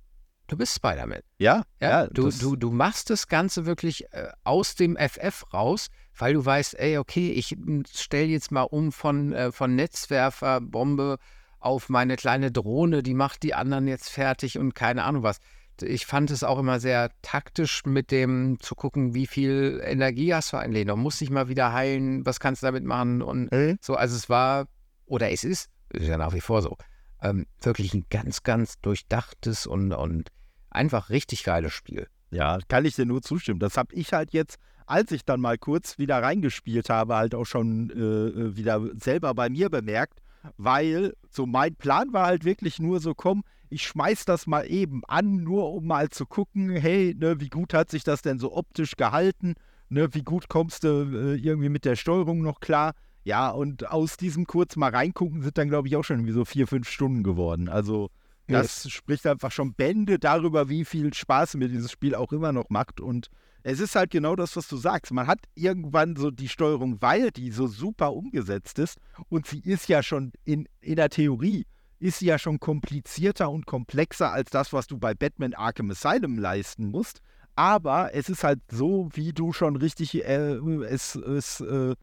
du 0.48 0.56
bist 0.56 0.76
Spider-Man. 0.76 1.22
Ja, 1.38 1.64
Ja, 1.82 1.90
ja. 1.90 2.08
du, 2.08 2.30
du, 2.30 2.56
du 2.56 2.72
machst 2.72 3.10
das 3.10 3.28
Ganze 3.28 3.66
wirklich 3.66 4.12
äh, 4.14 4.30
aus 4.44 4.76
dem 4.76 4.96
FF 4.98 5.54
raus, 5.54 5.88
weil 6.18 6.34
du 6.34 6.46
weißt, 6.46 6.78
ey, 6.80 6.98
okay, 6.98 7.32
ich 7.32 7.56
stelle 7.94 8.26
jetzt 8.28 8.52
mal 8.52 8.64
um 8.64 8.92
von, 8.92 9.34
äh, 9.34 9.52
von 9.52 9.76
Netzwerferbombe 9.76 11.18
auf 11.60 11.90
meine 11.90 12.16
kleine 12.16 12.52
Drohne, 12.52 13.04
die 13.04 13.14
macht 13.14 13.44
die 13.44 13.54
anderen 13.54 13.88
jetzt 13.88 14.10
fertig 14.10 14.58
und 14.58 14.74
keine 14.76 15.04
Ahnung 15.04 15.24
was. 15.24 15.40
Ich 15.82 16.08
fand 16.08 16.32
es 16.32 16.44
auch 16.44 16.58
immer 16.58 16.80
sehr 16.80 17.12
taktisch 17.22 17.86
mit 17.86 18.10
dem 18.10 18.58
zu 18.60 18.74
gucken, 18.74 19.14
wie 19.14 19.28
viel 19.28 19.80
Energie 19.84 20.34
hast 20.34 20.54
du 20.54 20.58
eigentlich 20.58 20.88
noch, 20.88 20.96
musst 20.96 21.22
dich 21.22 21.30
mal 21.30 21.50
wieder 21.50 21.72
heilen, 21.72 22.26
was 22.26 22.40
kannst 22.40 22.64
du 22.64 22.68
damit 22.68 22.84
machen 22.84 23.22
und 23.22 23.52
Äh? 23.52 23.78
so, 23.80 23.96
also 23.96 24.16
es 24.16 24.28
war, 24.28 24.68
oder 25.06 25.32
es 25.32 25.44
ist, 25.44 25.70
ist 25.90 26.08
ja 26.08 26.18
nach 26.18 26.34
wie 26.34 26.42
vor 26.42 26.62
so, 26.62 26.78
ähm, 27.22 27.46
wirklich 27.62 27.94
ein 27.94 28.06
ganz, 28.10 28.44
ganz 28.44 28.80
durchdachtes 28.82 29.68
und, 29.68 29.92
und 29.94 30.30
einfach 30.70 31.10
richtig 31.10 31.44
geiles 31.44 31.74
Spiel. 31.74 32.08
Ja, 32.32 32.60
kann 32.68 32.86
ich 32.86 32.96
dir 32.96 33.06
nur 33.06 33.22
zustimmen. 33.22 33.60
Das 33.60 33.78
habe 33.78 33.94
ich 33.94 34.14
halt 34.14 34.34
jetzt, 34.34 34.58
als 34.88 35.12
ich 35.12 35.26
dann 35.26 35.42
mal 35.42 35.58
kurz 35.58 35.98
wieder 35.98 36.24
reingespielt 36.24 36.90
habe, 36.90 37.16
halt 37.16 37.36
auch 37.36 37.46
schon 37.46 37.92
äh, 37.92 38.56
wieder 38.56 38.82
selber 38.96 39.34
bei 39.36 39.50
mir 39.50 39.70
bemerkt, 39.70 40.22
weil 40.58 41.14
so 41.30 41.46
mein 41.46 41.76
Plan 41.76 42.14
war 42.14 42.26
halt 42.26 42.46
wirklich 42.46 42.80
nur 42.80 43.00
so, 43.00 43.14
komm, 43.14 43.44
ich 43.70 43.84
schmeiß 43.84 44.26
das 44.26 44.48
mal 44.48 44.64
eben 44.64 45.02
an, 45.08 45.44
nur 45.44 45.74
um 45.74 45.86
mal 45.86 46.10
zu 46.10 46.26
gucken, 46.26 46.70
hey, 46.70 47.16
ne, 47.20 47.40
wie 47.42 47.50
gut 47.50 47.74
hat 47.74 47.92
sich 47.92 48.04
das 48.04 48.22
denn 48.22 48.40
so 48.40 48.56
optisch 48.56 48.96
gehalten, 48.96 49.56
ne, 49.90 50.14
wie 50.14 50.24
gut 50.24 50.48
kommst 50.48 50.86
du 50.86 50.88
äh, 50.88 51.36
irgendwie 51.36 51.70
mit 51.70 51.86
der 51.86 51.98
Steuerung 51.98 52.42
noch 52.42 52.60
klar. 52.62 52.94
Ja, 53.26 53.50
und 53.50 53.92
aus 53.92 54.16
diesem 54.16 54.46
kurz 54.46 54.78
mal 54.78 54.92
reingucken 54.92 55.42
sind 55.42 55.58
dann, 55.58 55.68
glaube 55.68 55.90
ich, 55.90 55.98
auch 55.98 56.04
schon 56.04 56.20
irgendwie 56.20 56.34
so 56.34 56.46
vier, 56.46 56.66
fünf 56.66 56.90
Stunden 56.90 57.24
geworden. 57.24 57.68
Also 57.68 58.10
Das 58.48 58.90
spricht 58.90 59.28
einfach 59.28 59.52
schon 59.52 59.74
Bände 59.74 60.20
darüber, 60.20 60.70
wie 60.70 60.86
viel 60.86 61.14
Spaß 61.14 61.56
mir 61.56 61.68
dieses 61.68 61.92
Spiel 61.92 62.16
auch 62.16 62.32
immer 62.32 62.52
noch 62.52 62.70
macht. 62.70 63.02
Und 63.02 63.30
es 63.64 63.80
ist 63.82 63.96
halt 63.96 64.12
genau 64.12 64.36
das, 64.36 64.56
was 64.56 64.68
du 64.68 64.78
sagst. 64.78 65.12
Man 65.12 65.28
hat 65.28 65.40
irgendwann 65.56 66.16
so 66.16 66.32
die 66.32 66.48
Steuerung, 66.48 67.02
weil 67.02 67.32
die 67.32 67.52
so 67.52 67.68
super 67.68 68.14
umgesetzt 68.14 68.80
ist 68.80 68.98
und 69.30 69.46
sie 69.46 69.60
ist 69.60 69.90
ja 69.90 70.02
schon 70.02 70.32
in, 70.46 70.68
in 70.80 70.96
der 70.96 71.10
Theorie, 71.10 71.66
ist 72.00 72.20
sie 72.20 72.28
ja 72.28 72.40
schon 72.40 72.60
komplizierter 72.60 73.50
und 73.50 73.66
komplexer 73.66 74.32
als 74.32 74.52
das, 74.52 74.72
was 74.72 74.88
du 74.88 74.98
bei 74.98 75.14
Batman 75.14 75.54
Arkham 75.54 75.92
Asylum 75.92 76.38
leisten 76.38 76.90
musst. 76.90 77.20
Aber 77.56 78.14
es 78.14 78.30
ist 78.30 78.44
halt 78.44 78.62
so, 78.72 79.10
wie 79.14 79.34
du 79.34 79.52
schon 79.52 79.76
richtig 79.76 80.24
äh, 80.24 80.54
es, 80.86 81.16
es 81.16 81.60
äh, 81.60 81.96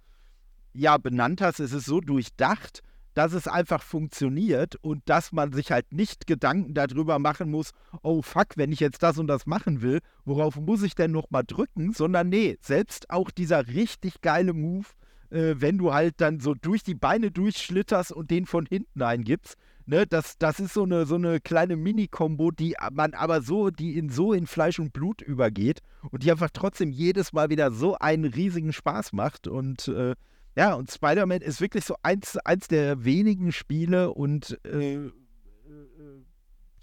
ja 0.74 0.98
benannt 0.98 1.40
hast, 1.40 1.60
es 1.60 1.72
ist 1.72 1.86
so 1.86 2.00
durchdacht, 2.00 2.82
dass 3.14 3.32
es 3.32 3.48
einfach 3.48 3.82
funktioniert 3.82 4.76
und 4.76 5.02
dass 5.06 5.32
man 5.32 5.52
sich 5.52 5.70
halt 5.70 5.92
nicht 5.92 6.26
Gedanken 6.26 6.74
darüber 6.74 7.18
machen 7.18 7.50
muss, 7.50 7.70
oh 8.02 8.22
fuck, 8.22 8.56
wenn 8.56 8.72
ich 8.72 8.80
jetzt 8.80 9.02
das 9.02 9.18
und 9.18 9.28
das 9.28 9.46
machen 9.46 9.82
will, 9.82 10.00
worauf 10.24 10.56
muss 10.56 10.82
ich 10.82 10.94
denn 10.94 11.12
nochmal 11.12 11.44
drücken, 11.46 11.92
sondern 11.92 12.28
nee, 12.28 12.58
selbst 12.60 13.10
auch 13.10 13.30
dieser 13.30 13.68
richtig 13.68 14.20
geile 14.20 14.52
Move, 14.52 14.86
äh, 15.30 15.54
wenn 15.58 15.78
du 15.78 15.92
halt 15.92 16.20
dann 16.20 16.40
so 16.40 16.54
durch 16.54 16.82
die 16.82 16.94
Beine 16.94 17.30
durchschlitterst 17.30 18.12
und 18.12 18.30
den 18.30 18.46
von 18.46 18.66
hinten 18.66 19.02
eingibst, 19.02 19.56
ne, 19.86 20.06
das, 20.06 20.38
das 20.38 20.60
ist 20.60 20.74
so 20.74 20.82
eine, 20.82 21.06
so 21.06 21.14
eine 21.14 21.40
kleine 21.40 21.76
Mini-Kombo, 21.76 22.50
die 22.50 22.74
man 22.92 23.14
aber 23.14 23.42
so, 23.42 23.70
die 23.70 23.96
in 23.96 24.08
so 24.08 24.32
in 24.32 24.46
Fleisch 24.46 24.78
und 24.78 24.92
Blut 24.92 25.22
übergeht 25.22 25.80
und 26.10 26.22
die 26.22 26.30
einfach 26.30 26.50
trotzdem 26.52 26.90
jedes 26.90 27.32
Mal 27.32 27.50
wieder 27.50 27.70
so 27.70 27.96
einen 27.98 28.24
riesigen 28.24 28.72
Spaß 28.72 29.12
macht 29.12 29.46
und 29.46 29.88
äh, 29.88 30.14
ja, 30.56 30.74
und 30.74 30.90
Spider-Man 30.90 31.40
ist 31.40 31.60
wirklich 31.60 31.84
so 31.84 31.96
eins, 32.02 32.36
eins 32.38 32.68
der 32.68 33.04
wenigen 33.04 33.52
Spiele 33.52 34.12
und 34.12 34.58
äh, 34.64 34.94
äh, 34.96 35.12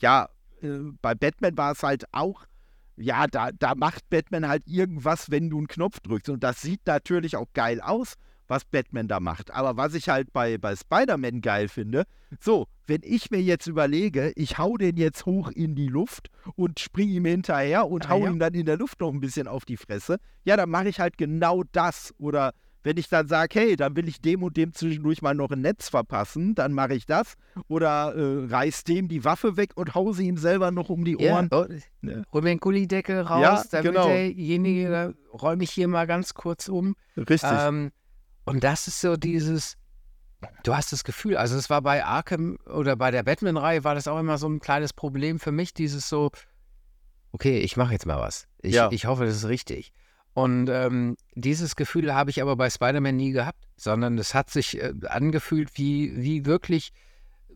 ja, 0.02 0.30
äh, 0.62 0.68
bei 1.02 1.16
Batman 1.16 1.58
war 1.58 1.72
es 1.72 1.84
halt 1.84 2.06
auch, 2.12 2.46
ja, 2.98 3.28
da, 3.28 3.52
da 3.52 3.76
macht 3.76 4.10
Batman 4.10 4.48
halt 4.48 4.64
irgendwas, 4.68 5.32
wenn 5.32 5.50
du 5.50 5.58
einen 5.58 5.68
Knopf 5.68 6.00
drückst. 6.02 6.30
Und 6.30 6.44
das 6.44 6.62
sieht 6.62 6.82
natürlich 6.86 7.36
auch 7.36 7.48
geil 7.54 7.82
aus, 7.82 8.16
was 8.48 8.66
Batman 8.66 9.08
da 9.08 9.20
macht. 9.20 9.52
Aber 9.52 9.78
was 9.78 9.94
ich 9.94 10.10
halt 10.10 10.34
bei, 10.34 10.58
bei 10.58 10.76
Spider-Man 10.76 11.42
geil 11.42 11.68
finde, 11.68 12.04
so, 12.40 12.68
wenn 12.86 13.02
ich 13.04 13.32
mir 13.32 13.42
jetzt 13.42 13.68
überlege, 13.68 14.34
ich 14.36 14.58
hau 14.58 14.76
den 14.78 14.98
jetzt 14.98 15.26
hoch 15.26 15.50
in 15.50 15.74
die 15.76 15.88
Luft 15.88 16.30
und 16.56 16.80
springe 16.80 17.14
ihm 17.14 17.26
hinterher 17.26 17.88
und 17.88 18.08
Ah, 18.08 18.10
hau 18.10 18.26
ja. 18.26 18.32
ihm 18.32 18.40
dann 18.40 18.54
in 18.54 18.66
der 18.66 18.78
Luft 18.78 19.00
noch 19.00 19.12
ein 19.12 19.22
bisschen 19.22 19.48
auf 19.48 19.66
die 19.66 19.78
Fresse, 19.78 20.18
ja, 20.44 20.58
dann 20.58 20.70
mache 20.70 20.90
ich 20.90 21.00
halt 21.00 21.18
genau 21.18 21.64
das. 21.72 22.14
Oder 22.18 22.54
wenn 22.84 22.98
ich 22.98 23.10
dann 23.10 23.28
sage, 23.28 23.60
hey, 23.60 23.76
dann 23.76 23.96
will 23.96 24.08
ich 24.08 24.22
dem 24.22 24.42
und 24.44 24.58
dem 24.58 24.74
zwischendurch 24.74 25.22
mal 25.22 25.36
noch 25.36 25.52
ein 25.52 25.62
Netz 25.62 25.90
verpassen, 25.90 26.56
dann 26.56 26.74
mache 26.74 26.94
ich 26.96 27.06
das. 27.06 27.36
Oder 27.68 28.16
äh, 28.16 28.46
reiß 28.52 28.84
dem 28.86 29.08
die 29.08 29.24
Waffe 29.24 29.56
weg 29.58 29.72
und 29.76 29.94
hau 29.96 30.14
sie 30.14 30.28
ihm 30.28 30.38
selber 30.38 30.72
noch 30.72 30.90
um 30.90 31.06
die 31.06 31.18
Ohren. 31.18 31.48
oh, 31.52 31.66
Ne? 32.02 32.24
hol 32.34 32.42
mir 32.42 32.50
den 32.50 32.60
Gullideckel 32.60 33.22
raus, 33.22 33.42
Ja, 33.42 33.64
damit 33.72 33.92
genau. 33.94 34.08
derjenige, 34.08 34.90
da 34.90 35.14
räume 35.34 35.64
ich 35.64 35.72
hier 35.72 35.88
mal 35.88 36.08
ganz 36.08 36.34
kurz 36.34 36.68
um. 36.70 36.96
Richtig. 37.16 37.50
Ähm, 37.52 37.92
und 38.46 38.64
das 38.64 38.88
ist 38.88 39.00
so 39.02 39.16
dieses, 39.18 39.78
du 40.64 40.76
hast 40.76 40.92
das 40.92 41.04
Gefühl, 41.04 41.38
also 41.38 41.56
es 41.58 41.70
war 41.70 41.84
bei 41.84 42.04
Arkham 42.04 42.58
oder 42.66 42.96
bei 42.96 43.12
der 43.12 43.22
Batman-Reihe 43.22 43.84
war 43.84 43.94
das 43.94 44.08
auch 44.08 44.20
immer 44.20 44.40
so 44.40 44.48
ein 44.50 44.60
kleines 44.60 44.94
Problem 44.94 45.40
für 45.40 45.52
mich, 45.52 45.76
dieses 45.76 46.10
so, 46.10 46.32
okay, 47.32 47.60
ich 47.60 47.78
mache 47.78 47.94
jetzt 47.94 48.08
mal 48.08 48.20
was. 48.20 48.48
Ich, 48.64 48.74
Ja. 48.74 48.90
ich 48.92 49.06
hoffe, 49.06 49.26
das 49.26 49.36
ist 49.36 49.48
richtig. 49.48 49.94
Und 50.34 50.70
ähm, 50.70 51.18
dieses 51.36 51.76
Gefühl 51.76 52.14
habe 52.14 52.30
ich 52.30 52.42
aber 52.42 52.56
bei 52.56 52.70
Spider-Man 52.70 53.16
nie 53.16 53.32
gehabt, 53.32 53.68
sondern 53.76 54.18
es 54.18 54.34
hat 54.34 54.50
sich 54.50 54.82
äh, 54.82 54.94
angefühlt 55.08 55.78
wie, 55.78 56.16
wie 56.16 56.46
wirklich 56.46 56.94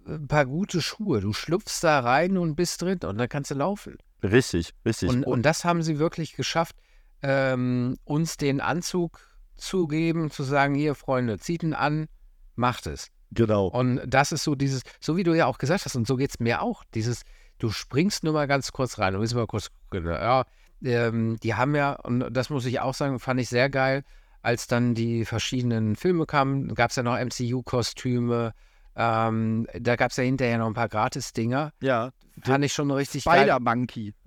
ein 0.08 0.28
paar 0.28 0.46
gute 0.46 0.82
Schuhe. 0.82 1.22
Du 1.22 1.34
schlupfst 1.34 1.82
da 1.82 2.00
rein 2.00 2.38
und 2.38 2.56
bist 2.56 2.82
drin 2.82 3.00
und 3.06 3.18
dann 3.18 3.30
kannst 3.30 3.52
du 3.52 3.56
laufen. 3.56 3.98
richtig, 4.22 4.74
richtig. 4.86 5.10
Und, 5.10 5.24
und 5.24 5.44
das 5.44 5.64
haben 5.64 5.82
sie 5.82 6.00
wirklich 6.00 6.36
geschafft, 6.36 6.76
ähm, 7.22 7.98
uns 8.04 8.38
den 8.38 8.62
Anzug 8.62 9.20
zu 9.56 9.88
geben, 9.88 10.30
zu 10.32 10.44
sagen, 10.44 10.76
hier 10.76 10.96
Freunde, 10.96 11.40
zieht 11.40 11.64
ihn 11.64 11.74
an, 11.74 12.08
macht 12.56 12.88
es. 12.88 13.08
genau. 13.32 13.68
Und 13.68 14.02
das 14.06 14.32
ist 14.32 14.44
so 14.44 14.56
dieses, 14.56 14.82
so 15.00 15.16
wie 15.18 15.24
du 15.24 15.34
ja 15.34 15.46
auch 15.46 15.58
gesagt 15.58 15.86
hast, 15.86 15.96
und 15.96 16.08
so 16.08 16.18
geht 16.18 16.32
es 16.32 16.40
mir 16.40 16.62
auch, 16.62 16.84
dieses, 16.94 17.22
du 17.58 17.72
springst 17.72 18.24
nur 18.24 18.34
mal 18.34 18.48
ganz 18.48 18.72
kurz 18.72 19.00
rein 19.00 19.16
und 19.16 19.22
willst 19.22 19.34
mal 19.34 19.48
kurz 19.48 19.70
gucken, 19.90 20.06
ja, 20.08 20.46
ähm, 20.84 21.38
die 21.42 21.54
haben 21.56 21.76
ja, 21.76 21.94
und 21.94 22.32
das 22.32 22.50
muss 22.50 22.66
ich 22.66 22.80
auch 22.80 22.94
sagen, 22.94 23.20
fand 23.20 23.40
ich 23.40 23.50
sehr 23.50 23.70
geil, 23.70 24.04
als 24.42 24.68
dann 24.68 24.94
die 24.94 25.26
verschiedenen 25.26 25.96
Filme 25.96 26.26
kamen, 26.26 26.76
gab 26.76 26.92
es 26.92 26.96
ja 26.96 27.04
noch 27.04 27.18
MCU-Kostüme, 27.18 28.54
ähm, 28.96 29.68
da 29.80 29.96
gab 29.96 30.12
es 30.12 30.18
ja 30.18 30.24
hinterher 30.24 30.58
noch 30.60 30.68
ein 30.68 30.74
paar 30.74 30.88
Gratis-Dinger, 30.90 31.72
Ja. 31.82 32.12
fand 32.44 32.64
ich 32.64 32.74
schon 32.74 32.92
richtig 32.92 33.26
geil. 33.26 33.40
Spider-Monkey. 33.40 34.14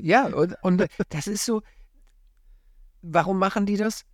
Ja, 0.00 0.26
und, 0.28 0.54
und 0.62 0.86
das 1.10 1.26
ist 1.26 1.44
so, 1.44 1.62
warum 3.02 3.38
machen 3.38 3.66
die 3.66 3.76
das? 3.76 4.04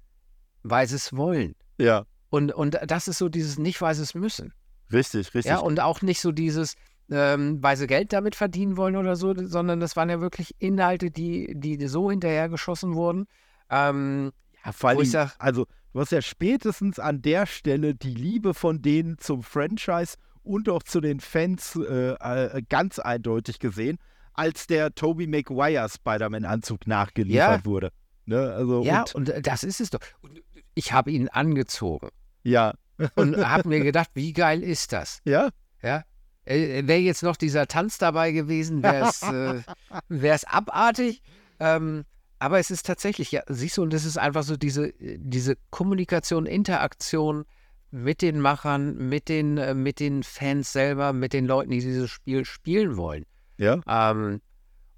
Weil 0.62 0.87
sie 0.89 0.97
es 0.97 1.16
wollen. 1.16 1.55
Ja. 1.79 2.05
Und, 2.31 2.53
und 2.53 2.79
das 2.87 3.07
ist 3.09 3.18
so 3.18 3.29
dieses 3.29 3.59
nicht, 3.59 3.81
weil 3.81 3.95
sie 3.95 4.03
es 4.03 4.14
müssen. 4.14 4.53
Richtig, 4.93 5.35
richtig. 5.35 5.45
Ja, 5.47 5.59
und 5.59 5.81
auch 5.81 6.03
nicht 6.03 6.20
so 6.20 6.33
dieses, 6.33 6.74
ähm, 7.11 7.63
weil 7.63 7.77
sie 7.77 7.87
Geld 7.87 8.13
damit 8.13 8.35
verdienen 8.35 8.77
wollen 8.77 8.97
oder 8.97 9.17
so, 9.17 9.35
sondern 9.47 9.81
das 9.81 9.97
waren 9.97 10.11
ja 10.11 10.21
wirklich 10.21 10.55
Inhalte, 10.59 11.11
die, 11.11 11.53
die 11.57 11.87
so 11.87 12.11
hinterhergeschossen 12.11 12.95
wurden. 12.95 13.27
Ähm, 13.71 14.33
Ja, 14.65 14.73
vor 14.73 14.91
allem, 14.91 15.05
sag- 15.05 15.35
also 15.39 15.67
du 15.93 16.01
hast 16.01 16.13
ja 16.13 16.23
spätestens 16.23 16.99
an 16.99 17.23
der 17.23 17.47
Stelle 17.47 17.95
die 17.95 18.15
Liebe 18.15 18.55
von 18.55 18.83
denen 18.83 19.19
zum 19.19 19.43
Franchise 19.43 20.17
und 20.43 20.69
auch 20.69 20.83
zu 20.83 21.01
den 21.01 21.21
Fans 21.21 21.77
äh, 21.77 22.13
äh, 22.13 22.63
ganz 22.69 22.99
eindeutig 22.99 23.59
gesehen, 23.59 23.99
als 24.35 24.67
der 24.67 24.95
Tobey 24.95 25.27
Maguire 25.27 25.89
Spider-Man-Anzug 25.89 26.87
nachgeliefert 26.87 27.61
Ja. 27.61 27.65
wurde. 27.65 27.91
Ne? 28.27 28.53
Also, 28.53 28.83
ja, 28.85 29.05
und, 29.15 29.31
und 29.31 29.47
das 29.47 29.65
ist 29.65 29.81
es 29.81 29.91
doch. 29.91 30.01
Und 30.21 30.41
ich 30.75 30.93
habe 30.93 31.11
ihn 31.11 31.29
angezogen 31.29 32.09
ja, 32.45 32.75
und 33.17 33.37
habe 33.49 33.69
mir 33.69 33.81
gedacht, 33.81 34.11
wie 34.15 34.33
geil 34.33 34.63
ist 34.63 34.93
das? 34.93 35.21
ja, 35.25 35.49
Ja. 35.83 36.03
Äh, 36.49 36.86
Wäre 36.86 37.01
jetzt 37.01 37.22
noch 37.22 37.36
dieser 37.36 37.66
Tanz 37.66 37.99
dabei 37.99 38.32
gewesen, 38.32 38.82
wäre 38.82 39.09
es 39.09 39.22
äh, 39.22 40.38
abartig. 40.46 41.22
Ähm, 41.61 42.05
aber 42.38 42.59
es 42.59 42.70
ist 42.70 42.86
tatsächlich, 42.86 43.32
ja, 43.32 43.42
siehst 43.49 43.76
du, 43.76 43.82
und 43.82 43.92
das 43.92 44.05
ist 44.05 44.16
einfach 44.16 44.44
so 44.44 44.57
diese, 44.57 44.92
diese 44.99 45.57
Kommunikation, 45.70 46.46
Interaktion 46.46 47.44
mit 47.90 48.22
den 48.22 48.40
Machern, 48.40 48.96
mit 49.09 49.28
den, 49.28 49.59
äh, 49.59 49.74
mit 49.74 49.99
den 49.99 50.22
Fans 50.22 50.72
selber, 50.72 51.12
mit 51.12 51.32
den 51.32 51.46
Leuten, 51.46 51.70
die 51.70 51.80
dieses 51.80 52.11
Spiel 52.11 52.44
spielen 52.44 52.96
wollen. 52.96 53.24
ja, 53.57 53.80
Ähm, 53.88 54.40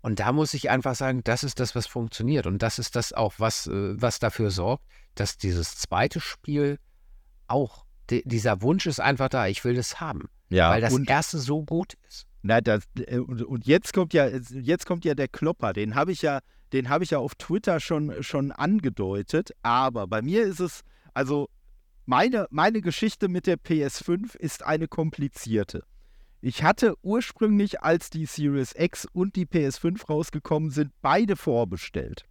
und 0.02 0.18
da 0.18 0.32
muss 0.32 0.54
ich 0.54 0.70
einfach 0.70 0.94
sagen, 0.94 1.22
das 1.24 1.44
ist 1.44 1.60
das, 1.60 1.74
was 1.74 1.86
funktioniert. 1.86 2.46
Und 2.46 2.62
das 2.62 2.78
ist 2.78 2.96
das 2.96 3.12
auch, 3.12 3.34
was, 3.38 3.66
äh, 3.66 4.00
was 4.00 4.18
dafür 4.18 4.50
sorgt, 4.50 4.84
dass 5.14 5.36
dieses 5.36 5.76
zweite 5.76 6.20
Spiel 6.20 6.78
auch, 7.48 7.84
di- 8.10 8.22
dieser 8.24 8.62
Wunsch 8.62 8.86
ist 8.86 9.00
einfach 9.00 9.28
da, 9.28 9.46
ich 9.46 9.62
will 9.64 9.74
das 9.74 10.00
haben. 10.00 10.28
Ja. 10.50 10.70
weil 10.70 10.80
das 10.80 10.92
und, 10.92 11.08
erste 11.08 11.38
so 11.38 11.62
gut 11.64 11.94
ist. 12.08 12.26
na, 12.42 12.60
das, 12.60 12.84
äh, 13.06 13.18
und, 13.18 13.42
und 13.42 13.66
jetzt 13.66 13.92
kommt 13.92 14.12
ja, 14.12 14.26
jetzt 14.26 14.86
kommt 14.86 15.04
ja 15.04 15.14
der 15.14 15.28
Klopper. 15.28 15.72
Den 15.72 15.94
habe 15.94 16.12
ich 16.12 16.22
ja, 16.22 16.40
den 16.72 16.88
habe 16.88 17.04
ich 17.04 17.10
ja 17.10 17.18
auf 17.18 17.34
Twitter 17.34 17.80
schon, 17.80 18.22
schon 18.22 18.52
angedeutet. 18.52 19.50
Aber 19.62 20.06
bei 20.06 20.22
mir 20.22 20.42
ist 20.42 20.60
es, 20.60 20.82
also 21.14 21.48
meine, 22.06 22.46
meine 22.50 22.80
Geschichte 22.80 23.28
mit 23.28 23.46
der 23.46 23.56
PS5 23.56 24.36
ist 24.36 24.64
eine 24.64 24.88
komplizierte. 24.88 25.84
Ich 26.42 26.62
hatte 26.62 26.94
ursprünglich, 27.02 27.82
als 27.82 28.08
die 28.08 28.24
Series 28.24 28.74
X 28.76 29.06
und 29.12 29.36
die 29.36 29.44
PS5 29.44 30.06
rausgekommen 30.06 30.70
sind, 30.70 30.90
beide 31.02 31.36
vorbestellt. 31.36 32.24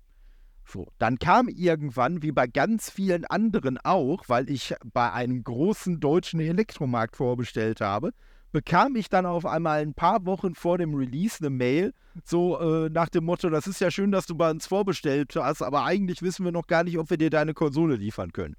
So, 0.71 0.87
dann 0.99 1.17
kam 1.17 1.47
irgendwann, 1.47 2.21
wie 2.21 2.31
bei 2.31 2.45
ganz 2.45 2.91
vielen 2.91 3.25
anderen 3.25 3.79
auch, 3.83 4.25
weil 4.27 4.49
ich 4.51 4.75
bei 4.93 5.11
einem 5.11 5.43
großen 5.43 5.99
deutschen 5.99 6.39
Elektromarkt 6.39 7.15
vorbestellt 7.15 7.81
habe, 7.81 8.11
bekam 8.51 8.95
ich 8.95 9.09
dann 9.09 9.25
auf 9.25 9.47
einmal 9.47 9.81
ein 9.81 9.95
paar 9.95 10.25
Wochen 10.27 10.53
vor 10.53 10.77
dem 10.77 10.93
Release 10.93 11.37
eine 11.39 11.49
Mail, 11.49 11.93
so 12.23 12.59
äh, 12.59 12.89
nach 12.89 13.09
dem 13.09 13.25
Motto, 13.25 13.49
das 13.49 13.65
ist 13.65 13.81
ja 13.81 13.89
schön, 13.89 14.11
dass 14.11 14.27
du 14.27 14.35
bei 14.35 14.51
uns 14.51 14.67
vorbestellt 14.67 15.35
hast, 15.35 15.63
aber 15.63 15.85
eigentlich 15.85 16.21
wissen 16.21 16.45
wir 16.45 16.51
noch 16.51 16.67
gar 16.67 16.83
nicht, 16.83 16.99
ob 16.99 17.09
wir 17.09 17.17
dir 17.17 17.31
deine 17.31 17.55
Konsole 17.55 17.95
liefern 17.95 18.31
können. 18.31 18.55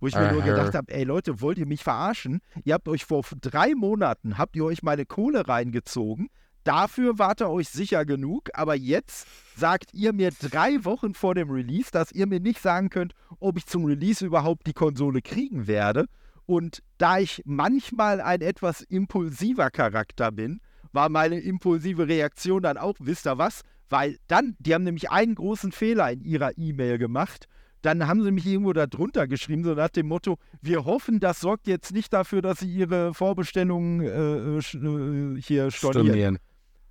Wo 0.00 0.08
ich 0.08 0.16
mir 0.16 0.32
nur 0.32 0.42
gedacht 0.42 0.74
habe, 0.74 0.92
ey 0.92 1.04
Leute, 1.04 1.40
wollt 1.40 1.56
ihr 1.56 1.64
mich 1.64 1.82
verarschen? 1.82 2.42
Ihr 2.64 2.74
habt 2.74 2.88
euch 2.88 3.06
vor 3.06 3.22
drei 3.40 3.74
Monaten, 3.74 4.36
habt 4.36 4.54
ihr 4.54 4.64
euch 4.66 4.82
meine 4.82 5.06
Kohle 5.06 5.48
reingezogen. 5.48 6.28
Dafür 6.64 7.18
wart 7.18 7.42
ihr 7.42 7.50
euch 7.50 7.68
sicher 7.68 8.06
genug, 8.06 8.48
aber 8.54 8.74
jetzt 8.74 9.26
sagt 9.54 9.92
ihr 9.92 10.14
mir 10.14 10.30
drei 10.30 10.84
Wochen 10.84 11.12
vor 11.12 11.34
dem 11.34 11.50
Release, 11.50 11.90
dass 11.92 12.10
ihr 12.10 12.26
mir 12.26 12.40
nicht 12.40 12.60
sagen 12.60 12.88
könnt, 12.88 13.12
ob 13.38 13.58
ich 13.58 13.66
zum 13.66 13.84
Release 13.84 14.24
überhaupt 14.24 14.66
die 14.66 14.72
Konsole 14.72 15.20
kriegen 15.20 15.66
werde. 15.66 16.06
Und 16.46 16.82
da 16.96 17.18
ich 17.18 17.42
manchmal 17.44 18.20
ein 18.22 18.40
etwas 18.40 18.80
impulsiver 18.80 19.70
Charakter 19.70 20.32
bin, 20.32 20.60
war 20.92 21.10
meine 21.10 21.38
impulsive 21.38 22.08
Reaktion 22.08 22.62
dann 22.62 22.78
auch, 22.78 22.94
wisst 22.98 23.26
ihr 23.26 23.36
was? 23.36 23.60
Weil 23.90 24.16
dann, 24.26 24.56
die 24.58 24.74
haben 24.74 24.84
nämlich 24.84 25.10
einen 25.10 25.34
großen 25.34 25.70
Fehler 25.70 26.10
in 26.12 26.22
ihrer 26.22 26.56
E-Mail 26.56 26.96
gemacht 26.98 27.46
dann 27.84 28.06
haben 28.06 28.22
sie 28.22 28.30
mich 28.30 28.46
irgendwo 28.46 28.72
da 28.72 28.86
drunter 28.86 29.26
geschrieben, 29.28 29.62
so 29.62 29.74
nach 29.74 29.90
dem 29.90 30.08
Motto, 30.08 30.38
wir 30.62 30.84
hoffen, 30.84 31.20
das 31.20 31.40
sorgt 31.40 31.66
jetzt 31.66 31.92
nicht 31.92 32.12
dafür, 32.12 32.40
dass 32.40 32.60
sie 32.60 32.72
ihre 32.72 33.12
Vorbestellungen 33.12 34.00
äh, 34.00 34.56
äh, 34.56 35.40
hier 35.42 35.70
stornieren. 35.70 36.06
stornieren. 36.06 36.38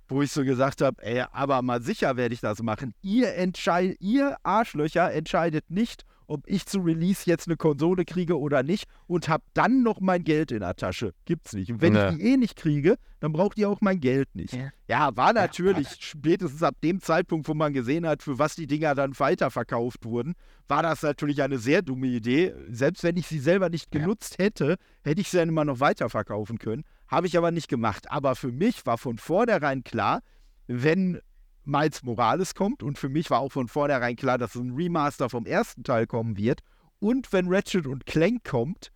Wo 0.08 0.22
ich 0.22 0.30
so 0.30 0.44
gesagt 0.44 0.82
habe, 0.82 1.02
ey, 1.02 1.24
aber 1.32 1.62
mal 1.62 1.82
sicher 1.82 2.16
werde 2.16 2.34
ich 2.34 2.40
das 2.40 2.62
machen. 2.62 2.94
Ihr, 3.02 3.34
entscheid 3.34 3.96
ihr 4.00 4.36
Arschlöcher 4.42 5.12
entscheidet 5.12 5.70
nicht, 5.70 6.04
ob 6.26 6.42
ich 6.46 6.66
zu 6.66 6.80
Release 6.80 7.22
jetzt 7.26 7.48
eine 7.48 7.56
Konsole 7.56 8.04
kriege 8.04 8.38
oder 8.38 8.62
nicht 8.62 8.86
und 9.06 9.28
habe 9.28 9.44
dann 9.54 9.82
noch 9.82 10.00
mein 10.00 10.24
Geld 10.24 10.52
in 10.52 10.60
der 10.60 10.76
Tasche. 10.76 11.14
Gibt's 11.24 11.52
nicht. 11.52 11.70
Und 11.70 11.80
wenn 11.80 11.92
ne. 11.92 12.10
ich 12.10 12.16
die 12.16 12.22
eh 12.24 12.36
nicht 12.36 12.56
kriege, 12.56 12.96
dann 13.20 13.32
braucht 13.32 13.58
ihr 13.58 13.68
auch 13.68 13.80
mein 13.80 14.00
Geld 14.00 14.34
nicht. 14.34 14.54
Ja, 14.54 14.70
ja 14.88 15.16
war 15.16 15.32
natürlich 15.32 15.88
ja. 15.88 15.96
spätestens 15.98 16.62
ab 16.62 16.76
dem 16.82 17.00
Zeitpunkt, 17.00 17.48
wo 17.48 17.54
man 17.54 17.72
gesehen 17.72 18.06
hat, 18.06 18.22
für 18.22 18.38
was 18.38 18.54
die 18.54 18.66
Dinger 18.66 18.94
dann 18.94 19.18
weiterverkauft 19.18 20.04
wurden, 20.04 20.34
war 20.68 20.82
das 20.82 21.02
natürlich 21.02 21.42
eine 21.42 21.58
sehr 21.58 21.82
dumme 21.82 22.06
Idee. 22.06 22.54
Selbst 22.70 23.02
wenn 23.02 23.16
ich 23.16 23.26
sie 23.26 23.38
selber 23.38 23.68
nicht 23.68 23.90
genutzt 23.90 24.36
ja. 24.38 24.46
hätte, 24.46 24.76
hätte 25.02 25.20
ich 25.20 25.28
sie 25.28 25.38
dann 25.38 25.48
immer 25.48 25.64
noch 25.64 25.80
weiterverkaufen 25.80 26.58
können. 26.58 26.84
Habe 27.08 27.26
ich 27.26 27.36
aber 27.36 27.50
nicht 27.50 27.68
gemacht. 27.68 28.10
Aber 28.10 28.34
für 28.34 28.52
mich 28.52 28.86
war 28.86 28.98
von 28.98 29.18
vornherein 29.18 29.84
klar, 29.84 30.22
wenn 30.66 31.20
Miles 31.64 32.02
Morales 32.02 32.54
kommt 32.54 32.82
und 32.82 32.98
für 32.98 33.08
mich 33.08 33.30
war 33.30 33.40
auch 33.40 33.52
von 33.52 33.68
vornherein 33.68 34.16
klar, 34.16 34.38
dass 34.38 34.54
ein 34.54 34.74
Remaster 34.74 35.30
vom 35.30 35.46
ersten 35.46 35.82
Teil 35.82 36.06
kommen 36.06 36.36
wird. 36.36 36.60
Und 36.98 37.32
wenn 37.32 37.48
Ratchet 37.48 37.86
und 37.86 38.06
Clank 38.06 38.44
kommt, 38.44 38.90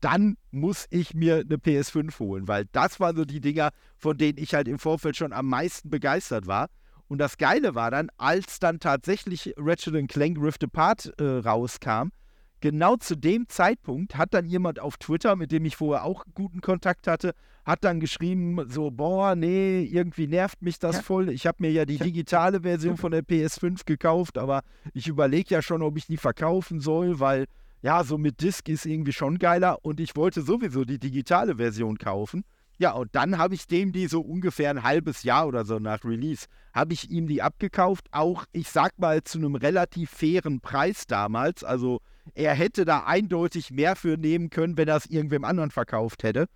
dann 0.00 0.36
muss 0.50 0.86
ich 0.90 1.14
mir 1.14 1.36
eine 1.36 1.56
PS5 1.56 2.18
holen, 2.18 2.48
weil 2.48 2.66
das 2.72 3.00
waren 3.00 3.16
so 3.16 3.24
die 3.24 3.40
Dinger, 3.40 3.70
von 3.96 4.18
denen 4.18 4.38
ich 4.38 4.54
halt 4.54 4.68
im 4.68 4.78
Vorfeld 4.78 5.16
schon 5.16 5.32
am 5.32 5.46
meisten 5.48 5.88
begeistert 5.88 6.46
war. 6.46 6.68
Und 7.08 7.18
das 7.18 7.38
Geile 7.38 7.74
war 7.74 7.90
dann, 7.90 8.10
als 8.16 8.58
dann 8.58 8.80
tatsächlich 8.80 9.54
Ratchet 9.56 10.08
Clank 10.08 10.38
Rift 10.38 10.64
Apart 10.64 11.12
äh, 11.18 11.24
rauskam, 11.24 12.08
genau 12.64 12.96
zu 12.96 13.14
dem 13.14 13.46
Zeitpunkt 13.46 14.16
hat 14.16 14.32
dann 14.32 14.46
jemand 14.46 14.80
auf 14.80 14.96
Twitter, 14.96 15.36
mit 15.36 15.52
dem 15.52 15.66
ich 15.66 15.76
vorher 15.76 16.02
auch 16.02 16.24
guten 16.32 16.62
Kontakt 16.62 17.06
hatte, 17.06 17.34
hat 17.66 17.84
dann 17.84 18.00
geschrieben, 18.00 18.58
so, 18.70 18.90
boah, 18.90 19.34
nee, 19.34 19.82
irgendwie 19.82 20.26
nervt 20.26 20.62
mich 20.62 20.78
das 20.78 20.96
ja. 20.96 21.02
voll. 21.02 21.28
Ich 21.28 21.46
habe 21.46 21.58
mir 21.60 21.70
ja 21.70 21.84
die 21.84 21.98
digitale 21.98 22.62
Version 22.62 22.96
von 22.96 23.12
der 23.12 23.22
PS5 23.22 23.84
gekauft, 23.84 24.38
aber 24.38 24.62
ich 24.94 25.08
überlege 25.08 25.56
ja 25.56 25.60
schon, 25.60 25.82
ob 25.82 25.98
ich 25.98 26.06
die 26.06 26.16
verkaufen 26.16 26.80
soll, 26.80 27.20
weil 27.20 27.44
ja, 27.82 28.02
so 28.02 28.16
mit 28.16 28.40
Disc 28.40 28.66
ist 28.70 28.86
irgendwie 28.86 29.12
schon 29.12 29.38
geiler 29.38 29.84
und 29.84 30.00
ich 30.00 30.16
wollte 30.16 30.40
sowieso 30.40 30.86
die 30.86 30.98
digitale 30.98 31.56
Version 31.56 31.98
kaufen. 31.98 32.44
Ja, 32.78 32.92
und 32.92 33.14
dann 33.14 33.38
habe 33.38 33.54
ich 33.54 33.66
dem 33.66 33.92
die 33.92 34.06
so 34.06 34.20
ungefähr 34.20 34.70
ein 34.70 34.82
halbes 34.82 35.22
Jahr 35.22 35.46
oder 35.46 35.64
so 35.64 35.78
nach 35.78 36.04
Release, 36.04 36.46
habe 36.72 36.92
ich 36.92 37.10
ihm 37.10 37.28
die 37.28 37.40
abgekauft. 37.40 38.06
Auch, 38.10 38.44
ich 38.52 38.68
sag 38.68 38.98
mal, 38.98 39.22
zu 39.22 39.38
einem 39.38 39.54
relativ 39.54 40.10
fairen 40.10 40.60
Preis 40.60 41.06
damals. 41.06 41.62
Also 41.62 42.00
er 42.34 42.54
hätte 42.54 42.84
da 42.84 43.04
eindeutig 43.04 43.70
mehr 43.70 43.96
für 43.96 44.16
nehmen 44.16 44.50
können, 44.50 44.76
wenn 44.76 44.88
er 44.88 44.96
es 44.96 45.06
irgendwem 45.06 45.44
anderen 45.44 45.70
verkauft 45.70 46.22
hätte. 46.24 46.46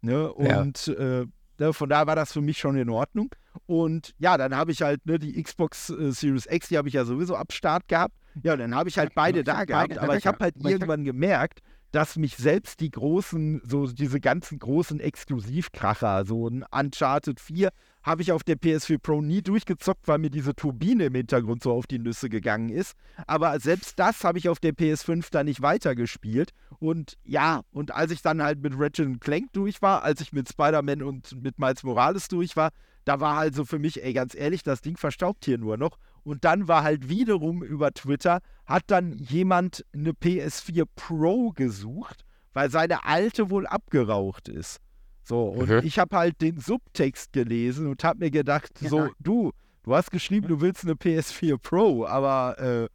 Ne? 0.00 0.32
Und 0.32 0.86
ja. 0.86 1.20
äh, 1.20 1.26
ne, 1.58 1.72
von 1.72 1.88
daher 1.88 2.06
war 2.06 2.16
das 2.16 2.32
für 2.32 2.40
mich 2.40 2.58
schon 2.58 2.76
in 2.76 2.88
Ordnung. 2.88 3.34
Und 3.66 4.14
ja, 4.18 4.36
dann 4.38 4.56
habe 4.56 4.72
ich 4.72 4.82
halt 4.82 5.04
ne, 5.06 5.18
die 5.18 5.42
Xbox 5.42 5.90
äh, 5.90 6.12
Series 6.12 6.46
X, 6.46 6.68
die 6.68 6.78
habe 6.78 6.88
ich 6.88 6.94
ja 6.94 7.04
sowieso 7.04 7.36
ab 7.36 7.52
Start 7.52 7.88
gehabt. 7.88 8.14
Ja, 8.42 8.56
dann 8.56 8.74
habe 8.74 8.88
ich 8.88 8.98
halt 8.98 9.14
beide 9.14 9.44
da 9.44 9.64
gehabt. 9.64 9.98
Aber 9.98 10.16
ich 10.16 10.26
habe 10.26 10.38
halt 10.40 10.56
irgendwann 10.62 11.04
gemerkt, 11.04 11.60
dass 11.92 12.16
mich 12.16 12.36
selbst 12.36 12.80
die 12.80 12.90
großen, 12.90 13.62
so 13.64 13.86
diese 13.86 14.20
ganzen 14.20 14.58
großen 14.58 15.00
Exklusivkracher, 15.00 16.24
so 16.26 16.48
ein 16.48 16.64
Uncharted 16.70 17.40
4, 17.40 17.70
habe 18.02 18.22
ich 18.22 18.30
auf 18.32 18.44
der 18.44 18.56
PS4 18.56 18.98
Pro 18.98 19.20
nie 19.20 19.42
durchgezockt, 19.42 20.06
weil 20.06 20.18
mir 20.18 20.30
diese 20.30 20.54
Turbine 20.54 21.06
im 21.06 21.14
Hintergrund 21.14 21.62
so 21.62 21.72
auf 21.72 21.86
die 21.86 21.98
Nüsse 21.98 22.28
gegangen 22.28 22.68
ist. 22.68 22.94
Aber 23.26 23.58
selbst 23.58 23.98
das 23.98 24.22
habe 24.22 24.38
ich 24.38 24.48
auf 24.48 24.60
der 24.60 24.72
PS5 24.72 25.26
dann 25.30 25.46
nicht 25.46 25.60
weitergespielt. 25.60 26.52
Und 26.78 27.16
ja, 27.24 27.62
und 27.72 27.92
als 27.92 28.12
ich 28.12 28.22
dann 28.22 28.42
halt 28.42 28.62
mit 28.62 28.74
Ratchet 28.76 29.20
Clank 29.20 29.52
durch 29.52 29.82
war, 29.82 30.04
als 30.04 30.20
ich 30.20 30.32
mit 30.32 30.48
Spider-Man 30.48 31.02
und 31.02 31.42
mit 31.42 31.58
Miles 31.58 31.82
Morales 31.82 32.28
durch 32.28 32.56
war, 32.56 32.70
da 33.04 33.20
war 33.20 33.38
also 33.38 33.64
für 33.64 33.78
mich, 33.78 34.02
ey, 34.04 34.12
ganz 34.12 34.34
ehrlich, 34.34 34.62
das 34.62 34.82
Ding 34.82 34.96
verstaubt 34.96 35.44
hier 35.44 35.58
nur 35.58 35.76
noch. 35.76 35.98
Und 36.26 36.44
dann 36.44 36.66
war 36.66 36.82
halt 36.82 37.08
wiederum 37.08 37.62
über 37.62 37.92
Twitter, 37.92 38.40
hat 38.64 38.82
dann 38.88 39.12
jemand 39.12 39.84
eine 39.94 40.10
PS4 40.10 40.84
Pro 40.96 41.52
gesucht, 41.52 42.24
weil 42.52 42.68
seine 42.68 43.04
alte 43.04 43.48
wohl 43.48 43.64
abgeraucht 43.64 44.48
ist. 44.48 44.80
So, 45.22 45.44
und 45.44 45.70
mhm. 45.70 45.80
ich 45.84 46.00
habe 46.00 46.16
halt 46.16 46.40
den 46.40 46.58
Subtext 46.58 47.32
gelesen 47.32 47.86
und 47.86 48.02
habe 48.02 48.24
mir 48.24 48.32
gedacht, 48.32 48.72
ja. 48.80 48.88
so, 48.88 49.08
du, 49.20 49.52
du 49.84 49.94
hast 49.94 50.10
geschrieben, 50.10 50.48
du 50.48 50.60
willst 50.60 50.82
eine 50.82 50.94
PS4 50.94 51.58
Pro, 51.58 52.04
aber 52.06 52.58
äh, 52.58 52.88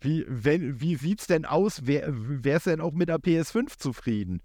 wie, 0.00 0.24
wenn, 0.28 0.80
wie 0.80 0.96
sieht's 0.96 1.28
denn 1.28 1.44
aus? 1.44 1.82
Wer, 1.84 2.08
wärst 2.08 2.66
denn 2.66 2.80
auch 2.80 2.94
mit 2.94 3.08
der 3.08 3.18
PS5 3.18 3.78
zufrieden? 3.78 4.42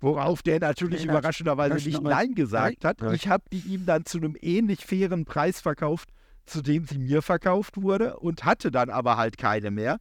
Worauf 0.00 0.42
der 0.42 0.60
natürlich 0.60 1.04
ja, 1.04 1.10
überraschenderweise 1.10 1.74
nicht 1.74 2.00
Nein 2.00 2.34
gesagt 2.34 2.86
hat. 2.86 3.02
Ich 3.12 3.28
habe 3.28 3.44
die 3.52 3.60
ihm 3.60 3.84
dann 3.84 4.06
zu 4.06 4.16
einem 4.16 4.34
ähnlich 4.40 4.86
fairen 4.86 5.26
Preis 5.26 5.60
verkauft, 5.60 6.08
zu 6.46 6.62
dem 6.62 6.84
sie 6.84 6.98
mir 6.98 7.22
verkauft 7.22 7.80
wurde 7.80 8.16
und 8.18 8.44
hatte 8.44 8.70
dann 8.70 8.90
aber 8.90 9.16
halt 9.16 9.38
keine 9.38 9.70
mehr. 9.70 9.98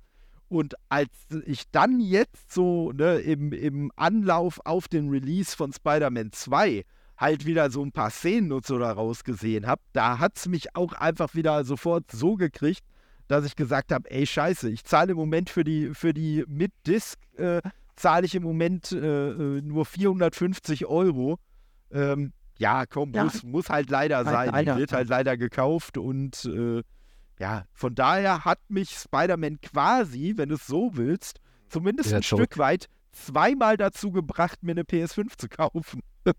Und 0.50 0.76
als 0.90 1.10
ich 1.46 1.64
dann 1.72 2.00
jetzt 2.00 2.54
so 2.54 2.92
ne, 2.92 3.18
im, 3.20 3.54
im 3.54 3.92
Anlauf 3.96 4.60
auf 4.66 4.88
den 4.88 5.10
Release 5.10 5.56
von 5.56 5.74
Spider-Man 5.74 6.32
2 6.32 6.84
halt 7.18 7.46
wieder 7.46 7.72
so 7.72 7.84
ein 7.84 7.92
paar 7.92 8.10
Szenen 8.10 8.52
und 8.52 8.66
so 8.66 8.78
daraus 8.78 9.24
gesehen 9.24 9.66
habe, 9.66 9.82
da 9.94 10.20
hat 10.20 10.38
es 10.38 10.48
mich 10.48 10.76
auch 10.76 10.94
einfach 10.94 11.34
wieder 11.34 11.64
sofort 11.64 12.12
so 12.12 12.36
gekriegt, 12.36 12.84
dass 13.28 13.46
ich 13.46 13.56
gesagt 13.56 13.92
habe, 13.92 14.10
ey 14.12 14.28
scheiße, 14.28 14.70
ich 14.70 14.84
zahle 14.84 15.12
im 15.12 15.18
Moment 15.18 15.50
für 15.50 15.64
die, 15.64 15.92
für 15.94 16.14
die 16.14 16.44
Mit-Disc, 16.48 17.18
äh, 17.38 17.62
zahle 17.96 18.26
ich 18.26 18.36
im 18.36 18.44
Moment 18.44 18.92
äh, 18.92 19.30
äh 19.30 19.62
nur 19.62 19.86
450 19.86 20.86
Euro. 20.86 21.40
Ähm, 21.92 22.34
ja, 22.64 22.86
komm, 22.86 23.12
ja. 23.14 23.26
Muss, 23.26 23.44
muss 23.44 23.70
halt 23.70 23.90
leider 23.90 24.24
sein. 24.24 24.50
Leider. 24.52 24.76
Die 24.76 24.80
wird 24.80 24.94
halt 24.94 25.10
leider 25.10 25.36
gekauft 25.36 25.98
und 25.98 26.46
äh, 26.46 26.82
ja, 27.38 27.66
von 27.74 27.94
daher 27.94 28.46
hat 28.46 28.60
mich 28.70 28.92
Spider-Man 28.92 29.60
quasi, 29.60 30.34
wenn 30.38 30.48
du 30.48 30.56
es 30.56 30.66
so 30.66 30.92
willst, 30.94 31.42
zumindest 31.68 32.12
ja, 32.12 32.18
ein 32.18 32.24
zurück. 32.24 32.54
Stück 32.54 32.58
weit 32.58 32.88
zweimal 33.12 33.76
dazu 33.76 34.12
gebracht, 34.12 34.64
mir 34.64 34.72
eine 34.72 34.84
PS5 34.84 35.38
zu 35.38 35.50
kaufen. 35.50 36.02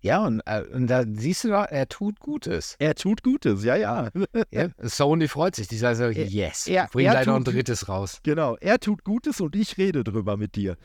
Ja, 0.00 0.26
und, 0.26 0.42
äh, 0.44 0.62
und 0.70 0.88
da 0.88 1.02
siehst 1.10 1.44
du, 1.44 1.48
er 1.48 1.88
tut 1.88 2.20
Gutes. 2.20 2.76
Er 2.78 2.94
tut 2.94 3.22
Gutes, 3.22 3.64
ja, 3.64 3.74
ja. 3.74 4.10
ja 4.50 4.68
Sony 4.82 5.28
freut 5.28 5.56
sich. 5.56 5.66
Die 5.66 5.78
sagen 5.78 5.96
so, 5.96 6.04
yes, 6.10 6.66
er, 6.66 6.88
bring 6.92 7.08
gleich 7.08 7.26
noch 7.26 7.36
ein 7.36 7.44
drittes 7.44 7.88
raus. 7.88 8.20
Genau, 8.22 8.54
er 8.56 8.78
tut 8.78 9.02
Gutes 9.02 9.40
und 9.40 9.56
ich 9.56 9.78
rede 9.78 10.04
drüber 10.04 10.36
mit 10.36 10.56
dir. 10.56 10.76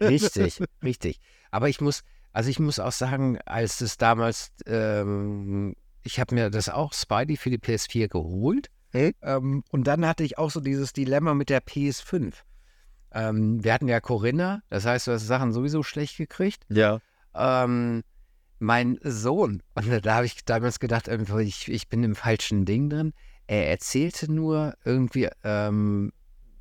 Richtig, 0.00 0.62
richtig. 0.84 1.18
Aber 1.50 1.68
ich 1.68 1.80
muss, 1.80 2.04
also 2.32 2.50
ich 2.50 2.58
muss 2.58 2.78
auch 2.78 2.92
sagen, 2.92 3.38
als 3.44 3.80
es 3.80 3.96
damals 3.96 4.52
ähm, 4.66 5.74
ich 6.02 6.20
habe 6.20 6.34
mir 6.34 6.50
das 6.50 6.68
auch 6.68 6.92
Spidey 6.92 7.36
für 7.36 7.50
die 7.50 7.58
PS4 7.58 8.08
geholt. 8.08 8.70
Hey? 8.92 9.14
Ähm, 9.22 9.62
und 9.70 9.86
dann 9.86 10.06
hatte 10.06 10.24
ich 10.24 10.38
auch 10.38 10.50
so 10.50 10.60
dieses 10.60 10.92
Dilemma 10.92 11.34
mit 11.34 11.50
der 11.50 11.62
PS5. 11.62 12.34
Ähm, 13.12 13.62
wir 13.62 13.72
hatten 13.72 13.88
ja 13.88 14.00
Corinna, 14.00 14.62
das 14.68 14.84
heißt, 14.84 15.06
du 15.06 15.12
hast 15.12 15.26
Sachen 15.26 15.52
sowieso 15.52 15.82
schlecht 15.82 16.16
gekriegt. 16.16 16.64
Ja. 16.68 17.00
Ähm, 17.34 18.02
mein 18.58 18.98
Sohn, 19.02 19.62
und 19.74 20.06
da 20.06 20.14
habe 20.14 20.26
ich 20.26 20.44
damals 20.44 20.80
gedacht, 20.80 21.08
ich, 21.08 21.68
ich 21.68 21.88
bin 21.88 22.02
im 22.02 22.14
falschen 22.14 22.64
Ding 22.64 22.90
drin. 22.90 23.12
Er 23.46 23.68
erzählte 23.68 24.30
nur 24.32 24.74
irgendwie 24.84 25.28
ähm, 25.42 26.12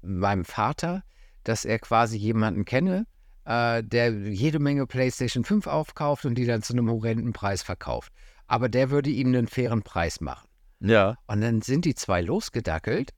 meinem 0.02 0.46
Vater, 0.46 1.04
dass 1.44 1.66
er 1.66 1.80
quasi 1.80 2.18
jemanden 2.18 2.66
kenne, 2.66 3.06
äh, 3.46 3.84
der 3.84 4.12
jede 4.12 4.60
Menge 4.60 4.86
PlayStation 4.88 5.44
5 5.44 5.68
aufkauft 5.68 6.26
und 6.26 6.36
die 6.36 6.46
dann 6.46 6.62
zu 6.62 6.74
einem 6.74 6.90
horrenden 6.90 7.34
Preis 7.34 7.62
verkauft. 7.62 8.12
Aber 8.48 8.70
der 8.70 8.90
würde 8.90 9.10
ihm 9.10 9.28
einen 9.28 9.48
fairen 9.48 9.84
Preis 9.84 10.22
machen. 10.22 10.48
Ja. 10.80 11.18
Und 11.28 11.42
dann 11.42 11.62
sind 11.62 11.86
die 11.86 11.96
zwei 11.96 12.22
losgedackelt 12.22 13.12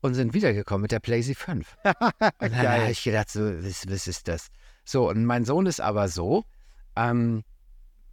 und 0.00 0.14
sind 0.14 0.34
wiedergekommen 0.34 0.82
mit 0.82 0.92
der 0.92 1.00
PlayStation 1.00 1.64
5. 1.74 1.76
und 1.84 2.52
dann 2.52 2.80
habe 2.82 2.90
ich 2.90 3.02
gedacht, 3.02 3.30
so, 3.30 3.40
was, 3.40 3.88
was 3.88 4.06
ist 4.06 4.28
das? 4.28 4.48
So, 4.84 5.08
und 5.08 5.24
mein 5.24 5.44
Sohn 5.44 5.66
ist 5.66 5.80
aber 5.80 6.08
so, 6.08 6.44
ähm, 6.96 7.42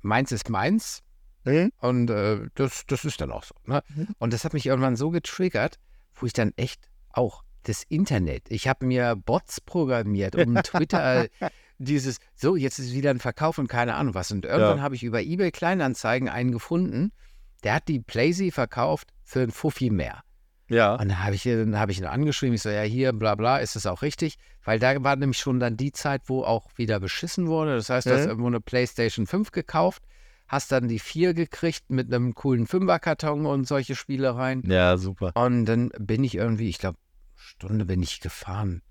meins 0.01 0.31
ist 0.31 0.49
meins 0.49 1.03
Hm? 1.45 1.71
und 1.79 2.09
äh, 2.09 2.47
das, 2.55 2.85
das 2.87 3.03
ist 3.05 3.19
dann 3.19 3.31
auch 3.31 3.43
so. 3.43 3.53
Ne? 3.65 3.83
Mhm. 3.89 4.07
Und 4.17 4.33
das 4.33 4.45
hat 4.45 4.53
mich 4.53 4.65
irgendwann 4.65 4.95
so 4.95 5.09
getriggert, 5.09 5.77
wo 6.15 6.25
ich 6.25 6.33
dann 6.33 6.53
echt 6.55 6.89
auch 7.09 7.43
das 7.63 7.83
Internet, 7.83 8.43
ich 8.49 8.67
habe 8.67 8.85
mir 8.85 9.15
Bots 9.15 9.61
programmiert, 9.61 10.35
um 10.35 10.55
Twitter 10.55 11.27
dieses, 11.77 12.17
so, 12.35 12.55
jetzt 12.55 12.79
ist 12.79 12.93
wieder 12.93 13.09
ein 13.09 13.19
Verkauf 13.19 13.57
und 13.57 13.67
keine 13.67 13.95
Ahnung 13.95 14.13
was. 14.13 14.31
Und 14.31 14.45
irgendwann 14.45 14.81
habe 14.81 14.95
ich 14.95 15.03
über 15.03 15.21
eBay 15.21 15.51
Kleinanzeigen 15.51 16.29
einen 16.29 16.51
gefunden, 16.51 17.11
der 17.63 17.75
hat 17.75 17.87
die 17.87 17.99
Playsee 17.99 18.51
verkauft 18.51 19.09
für 19.23 19.41
ein 19.41 19.51
Fuffi 19.51 19.89
mehr. 19.89 20.21
Ja. 20.69 20.93
Und 20.93 21.09
dann 21.09 21.23
habe 21.23 21.35
ich, 21.35 21.43
dann 21.43 21.77
hab 21.77 21.89
ich 21.89 21.99
ihn 21.99 22.05
angeschrieben, 22.05 22.55
ich 22.55 22.61
so, 22.61 22.69
ja, 22.69 22.81
hier, 22.81 23.13
bla 23.13 23.35
bla, 23.35 23.57
ist 23.57 23.75
das 23.75 23.85
auch 23.85 24.01
richtig? 24.01 24.37
Weil 24.63 24.79
da 24.79 25.03
war 25.03 25.15
nämlich 25.15 25.37
schon 25.37 25.59
dann 25.59 25.77
die 25.77 25.91
Zeit, 25.91 26.23
wo 26.25 26.43
auch 26.43 26.69
wieder 26.77 26.99
beschissen 26.99 27.47
wurde. 27.47 27.75
Das 27.75 27.89
heißt, 27.89 28.07
du 28.07 28.11
hast 28.11 28.23
Mhm. 28.23 28.29
irgendwo 28.29 28.47
eine 28.47 28.61
PlayStation 28.61 29.27
5 29.27 29.51
gekauft, 29.51 30.03
hast 30.47 30.71
dann 30.71 30.87
die 30.87 30.99
4 30.99 31.33
gekriegt 31.33 31.89
mit 31.89 32.13
einem 32.13 32.33
coolen 32.33 32.65
Fünferkarton 32.65 33.45
und 33.45 33.67
solche 33.67 33.95
Spielereien. 33.95 34.63
Ja, 34.69 34.97
super. 34.97 35.31
Und 35.35 35.65
dann 35.65 35.91
bin 35.99 36.23
ich 36.23 36.35
irgendwie, 36.35 36.69
ich 36.69 36.79
glaube, 36.79 36.97
Stunde 37.43 37.85
bin 37.85 38.01
ich 38.01 38.21
gefahren, 38.21 38.81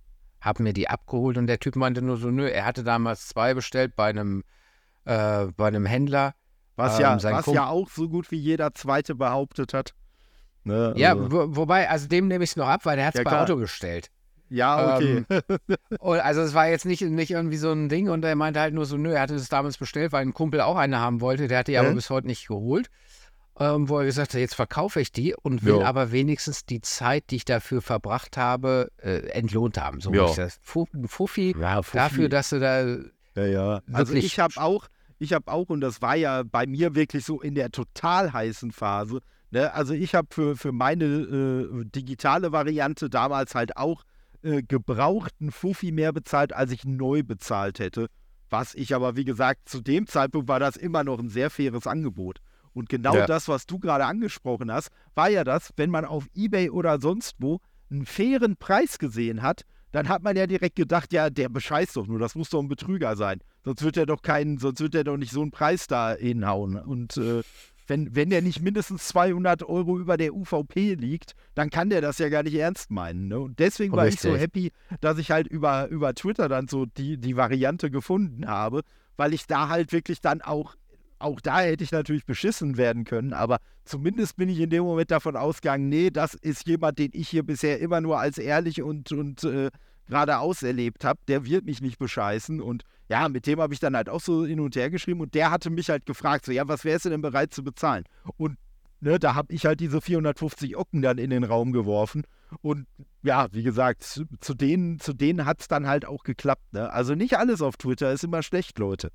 habe 0.40 0.62
mir 0.62 0.72
die 0.74 0.88
abgeholt 0.88 1.38
und 1.38 1.46
der 1.46 1.58
Typ 1.58 1.74
meinte 1.76 2.02
nur 2.02 2.16
so, 2.18 2.30
nö, 2.30 2.46
er 2.46 2.64
hatte 2.66 2.84
damals 2.84 3.26
zwei 3.28 3.54
bestellt 3.54 3.96
bei 3.96 4.10
einem, 4.10 4.44
äh, 5.04 5.46
bei 5.56 5.68
einem 5.68 5.86
Händler. 5.86 6.34
Was, 6.76 6.96
Ähm, 6.96 7.02
ja, 7.02 7.22
was 7.22 7.44
Kump- 7.44 7.54
ja 7.54 7.66
auch 7.68 7.88
so 7.90 8.08
gut 8.08 8.30
wie 8.30 8.36
jeder 8.38 8.72
Zweite 8.74 9.14
behauptet 9.14 9.72
hat. 9.74 9.94
Ne, 10.64 10.92
Ja, 10.96 11.12
also- 11.14 11.32
wo, 11.32 11.56
wobei, 11.56 11.88
also 11.88 12.08
dem 12.08 12.28
nehme 12.28 12.44
ich 12.44 12.50
es 12.50 12.56
noch 12.56 12.68
ab, 12.68 12.84
weil 12.84 12.96
der 12.96 13.06
hat 13.06 13.14
es 13.14 13.18
Ja, 13.18 13.24
bei 13.24 13.30
klar. 13.30 13.42
Auto 13.42 13.56
gestellt. 13.56 14.10
ja, 14.48 14.96
okay. 14.96 15.24
Und 15.98 16.20
also 16.20 16.40
es 16.42 16.52
war 16.54 16.68
jetzt 16.68 16.84
nicht, 16.84 17.00
nicht 17.02 17.30
irgendwie 17.30 17.56
so 17.56 17.72
ein 17.72 17.88
Ding 17.88 18.08
und 18.10 18.24
er 18.24 18.34
meinte 18.36 18.60
halt 18.60 18.74
nur 18.74 18.84
so, 18.86 18.96
nö, 18.98 19.12
er 19.12 19.22
hatte 19.22 19.34
das 19.34 19.48
damals 19.48 19.78
bestellt, 19.78 20.12
weil 20.12 20.22
ein 20.26 20.34
Kumpel 20.34 20.60
auch 20.60 20.76
eine 20.76 20.98
haben 21.00 21.20
wollte, 21.22 21.48
der 21.48 21.60
hat 21.60 21.68
die 21.68 21.78
aber 21.78 21.90
Mhm. 21.90 21.94
bis 21.96 22.10
heute 22.10 22.26
nicht 22.26 22.46
geholt. 22.48 22.90
Ähm, 23.60 23.88
wo 23.88 23.98
er 23.98 24.06
gesagt 24.06 24.32
hat, 24.32 24.40
jetzt 24.40 24.54
verkaufe 24.54 25.00
ich 25.00 25.12
die 25.12 25.34
und 25.34 25.62
will 25.62 25.80
Ja. 25.80 25.84
aber 25.86 26.10
wenigstens 26.10 26.64
die 26.64 26.80
Zeit, 26.80 27.24
die 27.30 27.36
ich 27.36 27.44
dafür 27.44 27.82
verbracht 27.82 28.38
habe, 28.38 28.90
äh, 28.96 29.28
entlohnt 29.28 29.76
haben. 29.78 30.00
So 30.00 30.12
Ja. 30.12 30.24
ich 30.26 30.36
das. 30.36 30.58
Ein 30.94 31.06
Fuffi 31.06 31.54
ja, 31.60 31.82
Fuffi. 31.82 31.96
dafür, 31.98 32.28
dass 32.30 32.48
du 32.50 32.60
da 32.60 32.82
Ja, 33.34 33.46
ja. 33.46 33.80
Also 33.92 34.14
ich 34.14 34.38
habe 34.38 34.54
auch, 34.56 34.88
ich 35.18 35.32
habe 35.34 35.52
auch, 35.52 35.68
und 35.68 35.80
das 35.82 36.00
war 36.00 36.16
ja 36.16 36.42
bei 36.44 36.66
mir 36.66 36.94
wirklich 36.94 37.24
so 37.26 37.40
in 37.42 37.54
der 37.54 37.70
total 37.70 38.32
heißen 38.32 38.72
Phase. 38.72 39.20
Ne? 39.50 39.72
Also 39.74 39.92
ich 39.92 40.14
habe 40.14 40.28
für, 40.30 40.56
für 40.56 40.72
meine 40.72 41.04
äh, 41.04 41.84
digitale 41.84 42.52
Variante 42.52 43.10
damals 43.10 43.54
halt 43.54 43.76
auch 43.76 44.02
äh, 44.42 44.62
gebrauchten 44.62 45.52
Fuffi 45.52 45.92
mehr 45.92 46.12
bezahlt, 46.12 46.54
als 46.54 46.72
ich 46.72 46.84
neu 46.86 47.22
bezahlt 47.22 47.78
hätte. 47.80 48.06
Was 48.48 48.74
ich 48.74 48.94
aber, 48.94 49.14
wie 49.16 49.24
gesagt, 49.24 49.68
zu 49.68 49.80
dem 49.82 50.06
Zeitpunkt 50.06 50.48
war 50.48 50.58
das 50.60 50.76
immer 50.76 51.04
noch 51.04 51.18
ein 51.18 51.28
sehr 51.28 51.50
faires 51.50 51.86
Angebot. 51.86 52.40
Und 52.74 52.88
genau 52.88 53.14
Ja. 53.14 53.26
das, 53.26 53.48
was 53.48 53.66
du 53.66 53.78
gerade 53.78 54.06
angesprochen 54.06 54.72
hast, 54.72 54.90
war 55.14 55.28
ja 55.28 55.44
das, 55.44 55.70
wenn 55.76 55.90
man 55.90 56.04
auf 56.04 56.26
Ebay 56.34 56.70
oder 56.70 57.00
sonst 57.00 57.34
wo 57.38 57.60
einen 57.90 58.06
fairen 58.06 58.56
Preis 58.56 58.98
gesehen 58.98 59.42
hat, 59.42 59.62
dann 59.92 60.08
hat 60.08 60.22
man 60.22 60.36
ja 60.36 60.46
direkt 60.46 60.76
gedacht, 60.76 61.12
ja, 61.12 61.28
der 61.28 61.50
bescheißt 61.50 61.96
doch 61.96 62.06
nur, 62.06 62.18
das 62.18 62.34
muss 62.34 62.48
doch 62.48 62.60
ein 62.60 62.68
Betrüger 62.68 63.14
sein. 63.14 63.40
Sonst 63.62 63.82
wird 63.82 63.98
er 63.98 64.06
doch 64.06 64.22
keinen, 64.22 64.56
sonst 64.58 64.80
wird 64.80 64.94
er 64.94 65.04
doch 65.04 65.18
nicht 65.18 65.32
so 65.32 65.42
einen 65.42 65.50
Preis 65.50 65.86
da 65.86 66.14
hinhauen. 66.14 66.76
Und 66.76 67.18
äh, 67.18 67.42
wenn, 67.86 68.14
wenn 68.16 68.30
der 68.30 68.40
nicht 68.40 68.62
mindestens 68.62 69.08
200 69.08 69.64
Euro 69.64 69.98
über 69.98 70.16
der 70.16 70.34
UVP 70.34 70.94
liegt, 70.94 71.34
dann 71.54 71.68
kann 71.68 71.90
der 71.90 72.00
das 72.00 72.16
ja 72.16 72.30
gar 72.30 72.42
nicht 72.42 72.54
ernst 72.54 72.90
meinen. 72.90 73.28
Ne? 73.28 73.38
Und 73.38 73.58
deswegen 73.58 73.94
war 73.94 74.06
ich 74.08 74.18
so 74.18 74.30
Richtig. 74.30 74.42
happy, 74.42 74.72
dass 75.02 75.18
ich 75.18 75.30
halt 75.30 75.46
über, 75.46 75.88
über 75.88 76.14
Twitter 76.14 76.48
dann 76.48 76.68
so 76.68 76.86
die, 76.86 77.18
die 77.18 77.36
Variante 77.36 77.90
gefunden 77.90 78.46
habe, 78.46 78.82
weil 79.18 79.34
ich 79.34 79.46
da 79.46 79.68
halt 79.68 79.92
wirklich 79.92 80.22
dann 80.22 80.40
auch, 80.40 80.74
auch 81.22 81.40
da 81.40 81.60
hätte 81.60 81.84
ich 81.84 81.92
natürlich 81.92 82.26
beschissen 82.26 82.76
werden 82.76 83.04
können, 83.04 83.32
aber 83.32 83.58
zumindest 83.84 84.36
bin 84.36 84.48
ich 84.48 84.60
in 84.60 84.70
dem 84.70 84.84
Moment 84.84 85.10
davon 85.10 85.36
ausgegangen, 85.36 85.88
nee, 85.88 86.10
das 86.10 86.34
ist 86.34 86.66
jemand, 86.66 86.98
den 86.98 87.10
ich 87.12 87.28
hier 87.28 87.42
bisher 87.42 87.80
immer 87.80 88.00
nur 88.00 88.18
als 88.18 88.38
ehrlich 88.38 88.82
und, 88.82 89.12
und 89.12 89.44
äh, 89.44 89.70
geradeaus 90.08 90.62
erlebt 90.62 91.04
habe, 91.04 91.20
der 91.28 91.44
wird 91.46 91.64
mich 91.64 91.80
nicht 91.80 91.98
bescheißen. 91.98 92.60
Und 92.60 92.84
ja, 93.08 93.28
mit 93.28 93.46
dem 93.46 93.60
habe 93.60 93.74
ich 93.74 93.80
dann 93.80 93.96
halt 93.96 94.08
auch 94.08 94.20
so 94.20 94.44
hin 94.44 94.60
und 94.60 94.76
her 94.76 94.90
geschrieben 94.90 95.20
und 95.20 95.34
der 95.34 95.50
hatte 95.50 95.70
mich 95.70 95.88
halt 95.90 96.06
gefragt, 96.06 96.46
so, 96.46 96.52
ja, 96.52 96.66
was 96.68 96.84
wärst 96.84 97.04
du 97.04 97.10
denn 97.10 97.22
bereit 97.22 97.54
zu 97.54 97.64
bezahlen? 97.64 98.04
Und 98.36 98.58
ne, 99.00 99.18
da 99.18 99.34
habe 99.34 99.52
ich 99.52 99.66
halt 99.66 99.80
diese 99.80 100.00
450 100.00 100.76
Ocken 100.76 101.02
dann 101.02 101.18
in 101.18 101.30
den 101.30 101.44
Raum 101.44 101.72
geworfen. 101.72 102.24
Und 102.60 102.86
ja, 103.22 103.48
wie 103.52 103.62
gesagt, 103.62 104.02
zu, 104.02 104.24
zu 104.40 104.54
denen, 104.54 105.00
zu 105.00 105.12
denen 105.12 105.46
hat 105.46 105.60
es 105.60 105.68
dann 105.68 105.86
halt 105.86 106.04
auch 106.04 106.24
geklappt. 106.24 106.72
Ne? 106.72 106.90
Also 106.90 107.14
nicht 107.14 107.38
alles 107.38 107.62
auf 107.62 107.76
Twitter 107.76 108.12
ist 108.12 108.24
immer 108.24 108.42
schlecht, 108.42 108.78
Leute. 108.78 109.10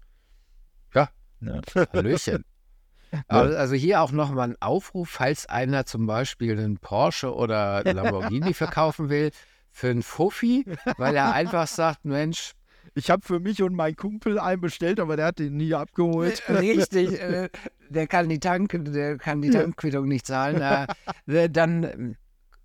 Ja. 0.94 1.10
Ja. 1.42 1.62
Hallöchen. 1.94 2.44
Also 3.30 3.74
hier 3.74 4.02
auch 4.02 4.12
nochmal 4.12 4.50
ein 4.50 4.56
Aufruf, 4.60 5.10
falls 5.12 5.46
einer 5.46 5.86
zum 5.86 6.08
Beispiel 6.08 6.60
einen 6.60 6.78
Porsche 6.78 7.34
oder 7.34 7.82
Lamborghini 7.86 8.54
verkaufen 8.54 9.08
will, 9.08 9.32
für 9.72 9.90
einen 9.90 10.04
Fuffi, 10.04 10.66
weil 10.98 11.16
er 11.16 11.32
einfach 11.32 11.68
sagt, 11.68 12.04
Mensch, 12.04 12.52
Ich 12.96 13.10
habe 13.10 13.22
für 13.26 13.40
mich 13.40 13.64
und 13.64 13.76
meinen 13.76 13.96
Kumpel 13.96 14.40
einen 14.40 14.60
bestellt, 14.60 15.00
aber 15.00 15.16
der 15.16 15.28
hat 15.28 15.40
den 15.40 15.56
nie 15.56 15.74
abgeholt. 15.74 16.44
richtig, 16.50 17.20
äh, 17.22 17.50
der 17.90 18.08
kann 18.08 18.28
die 18.28 18.40
Tank, 18.40 18.78
der 18.78 19.18
kann 19.18 19.42
die. 19.42 19.52
Tankquittung 19.52 20.08
nicht 20.08 20.26
zahlen, 20.26 20.62
äh, 21.28 21.50
dann 21.50 21.84
ähm, 21.84 22.16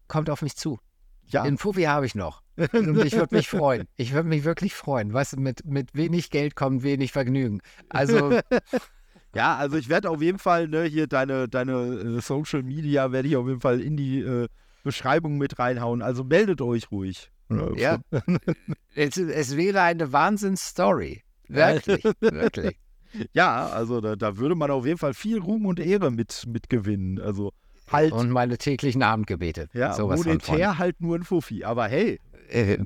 kommt 0.09 0.29
auf 0.29 0.43
mich 0.43 0.57
zu. 0.57 0.81
Ja, 1.27 1.45
Den 1.45 1.59
Fuffi 1.59 1.83
habe 1.83 2.07
ich 2.07 2.15
noch. 2.15 2.43
Und 2.57 2.99
ich 3.05 3.15
würde 3.15 3.35
mich 3.35 3.49
freuen. 3.49 3.89
Ich 3.97 4.13
würde 4.13 4.29
mich 4.29 4.45
wirklich 4.45 4.75
freuen. 4.75 5.13
Weißt 5.13 5.35
du, 5.35 5.41
mit, 5.41 5.65
mit 5.65 5.95
wenig 5.95 6.31
Geld 6.31 6.55
kommt 6.55 6.83
wenig 6.83 7.13
Vergnügen. 7.13 7.61
Also, 7.89 8.41
ja 9.35 9.57
also 9.57 9.77
ich 9.77 9.89
werde 9.89 10.11
auf 10.11 10.21
jeden 10.21 10.39
Fall 10.39 10.69
ne, 10.69 10.85
hier 10.85 11.07
deine, 11.07 11.49
deine 11.49 11.73
äh, 11.73 12.21
Social 12.21 12.63
Media 12.63 13.13
werde 13.13 13.29
ich 13.29 13.37
auf 13.37 13.47
jeden 13.47 13.61
Fall 13.61 13.81
in 13.81 13.97
die 13.97 14.21
äh, 14.21 14.49
Beschreibung 14.85 15.39
mit 15.39 15.59
reinhauen. 15.59 16.03
Also 16.03 16.25
meldet 16.25 16.61
euch 16.61 16.91
ruhig. 16.91 17.31
ja, 17.77 17.99
es, 18.95 19.17
es 19.17 19.57
wäre 19.57 19.83
eine 19.83 20.13
Wahnsinnsstory. 20.13 21.23
Wirklich, 21.49 22.05
wirklich. 22.21 22.79
Ja, 23.35 23.67
also 23.67 24.01
da, 24.01 24.17
da 24.17 24.39
würde 24.39 24.55
man 24.55 24.71
auf 24.71 24.87
jeden 24.87 24.99
Fall 24.99 25.13
viel 25.13 25.39
Ruhm 25.39 25.67
und 25.67 25.79
Ehre 25.79 26.11
mit, 26.11 26.45
mit 26.47 26.71
gewinnen. 26.71 27.21
Also 27.21 27.53
halt, 27.93 28.13
Und 28.13 28.31
meine 28.31 28.59
täglichen 28.59 29.03
Abendgebete. 29.03 29.69
ja, 29.73 29.93
Sowas 29.93 30.25
monetär 30.25 30.79
halt 30.79 31.01
nur 31.01 31.17
ein 31.17 31.25
Fuffi. 31.25 31.65
Aber 31.65 31.87
hey, 31.87 32.21
äh, 32.49 32.79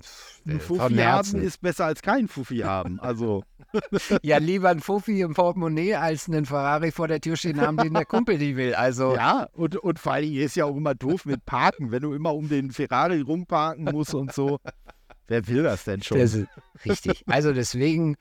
ein 0.47 0.57
äh, 0.57 0.59
Fuffi 0.61 0.97
haben 0.97 1.41
ist 1.41 1.61
besser 1.61 1.87
als 1.87 2.03
kein 2.03 2.29
Fuffi 2.29 2.59
haben. 2.59 3.01
Also 3.01 3.43
Ja, 4.23 4.39
lieber 4.39 4.71
ein 4.71 4.81
Fuffi 4.81 5.21
im 5.21 5.35
Portemonnaie 5.35 5.95
als 5.95 6.29
einen 6.29 6.47
Ferrari 6.47 6.91
vor 6.91 7.09
der 7.09 7.21
Tür 7.21 7.37
stehen 7.37 7.61
haben, 7.61 7.77
den 7.77 7.95
der 7.95 8.05
Kumpel 8.05 8.39
die 8.39 8.57
will. 8.57 8.75
Also, 8.75 9.15
ja, 9.17 9.49
und, 9.53 9.77
und 9.77 9.99
vor 9.99 10.19
Dingen 10.19 10.37
ist 10.37 10.57
ja 10.57 10.65
auch 10.65 10.77
immer 10.77 10.95
doof 10.95 11.25
mit 11.25 11.45
Parken, 11.45 11.91
wenn 11.91 12.03
du 12.03 12.13
immer 12.13 12.35
um 12.35 12.49
den 12.49 12.71
Ferrari 12.71 13.21
rumparken 13.21 13.85
musst 13.85 14.15
und 14.15 14.33
so. 14.33 14.59
Wer 15.27 15.47
will 15.49 15.63
das 15.63 15.85
denn 15.85 16.03
schon? 16.03 16.19
das 16.19 16.35
ist 16.35 16.49
richtig. 16.85 17.25
Also 17.27 17.53
deswegen 17.53 18.17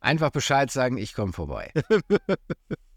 einfach 0.00 0.30
Bescheid 0.30 0.70
sagen, 0.70 0.96
ich 0.96 1.14
komme 1.14 1.32
vorbei. 1.32 1.72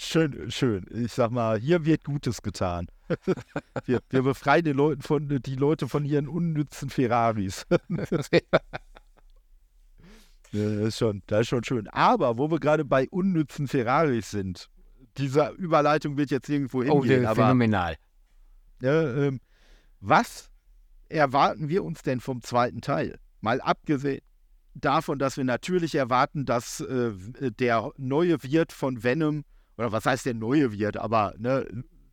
Schön, 0.00 0.50
schön. 0.50 0.86
Ich 0.90 1.12
sag 1.12 1.30
mal, 1.30 1.58
hier 1.58 1.84
wird 1.84 2.04
Gutes 2.04 2.42
getan. 2.42 2.88
Wir, 3.86 4.00
wir 4.10 4.22
befreien 4.22 4.64
die, 4.64 4.72
Leute 4.72 5.02
von, 5.02 5.28
die 5.28 5.54
Leute 5.54 5.88
von 5.88 6.04
ihren 6.04 6.28
unnützen 6.28 6.90
Ferraris. 6.90 7.66
Das 10.50 10.62
ist, 10.62 10.96
schon, 10.96 11.22
das 11.26 11.42
ist 11.42 11.48
schon 11.48 11.62
schön. 11.62 11.88
Aber 11.88 12.38
wo 12.38 12.50
wir 12.50 12.58
gerade 12.58 12.82
bei 12.82 13.06
unnützen 13.10 13.68
Ferraris 13.68 14.30
sind, 14.30 14.70
diese 15.18 15.50
Überleitung 15.58 16.16
wird 16.16 16.30
jetzt 16.30 16.48
irgendwo 16.48 16.78
oh, 16.78 17.02
hingehen, 17.02 17.20
der, 17.20 17.30
aber 17.30 17.42
phänomenal. 17.42 17.96
ja, 18.80 19.26
ähm, 19.26 19.40
was 20.00 20.50
erwarten 21.10 21.68
wir 21.68 21.84
uns 21.84 22.02
denn 22.02 22.20
vom 22.20 22.40
zweiten 22.40 22.80
Teil? 22.80 23.18
Mal 23.42 23.60
abgesehen 23.60 24.22
davon, 24.74 25.18
dass 25.18 25.36
wir 25.36 25.44
natürlich 25.44 25.94
erwarten, 25.94 26.44
dass 26.44 26.80
äh, 26.80 27.12
der 27.40 27.90
neue 27.96 28.42
Wirt 28.42 28.72
von 28.72 29.02
Venom, 29.02 29.44
oder 29.78 29.92
was 29.92 30.04
heißt 30.04 30.26
der 30.26 30.34
neue 30.34 30.72
Wirt, 30.72 30.96
aber 30.96 31.34
ne, 31.38 31.66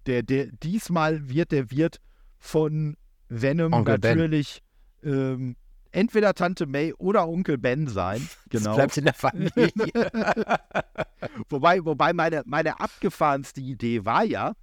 der, 0.05 0.23
der, 0.23 0.47
diesmal 0.63 1.27
wird 1.29 1.51
der 1.51 1.71
Wirt 1.71 1.99
von 2.37 2.95
Venom 3.27 3.73
Onkel 3.73 3.97
natürlich 3.97 4.61
ähm, 5.03 5.55
entweder 5.91 6.33
Tante 6.33 6.65
May 6.67 6.93
oder 6.93 7.27
Onkel 7.27 7.57
Ben 7.57 7.87
sein. 7.87 8.21
Das 8.51 8.61
Genau. 8.63 8.75
bleibt 8.75 8.95
in 8.97 9.05
der 9.05 9.13
Familie. 9.13 9.51
Wobei, 11.49 11.83
wobei 11.83 12.13
meine, 12.13 12.43
meine 12.45 12.79
abgefahrenste 12.79 13.59
Idee 13.59 14.05
war 14.05 14.23
ja, 14.23 14.53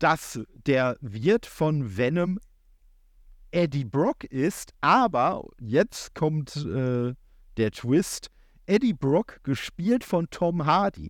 dass 0.00 0.40
der 0.66 0.96
Wirt 1.00 1.46
von 1.46 1.96
Venom 1.96 2.38
Eddie 3.50 3.84
Brock 3.84 4.24
ist, 4.24 4.74
aber 4.82 5.44
jetzt 5.60 6.14
kommt 6.14 6.56
äh, 6.56 7.14
der 7.56 7.70
Twist, 7.70 8.28
Eddie 8.66 8.92
Brock 8.92 9.40
gespielt 9.44 10.04
von 10.04 10.28
Tom 10.30 10.66
Hardy. 10.66 11.08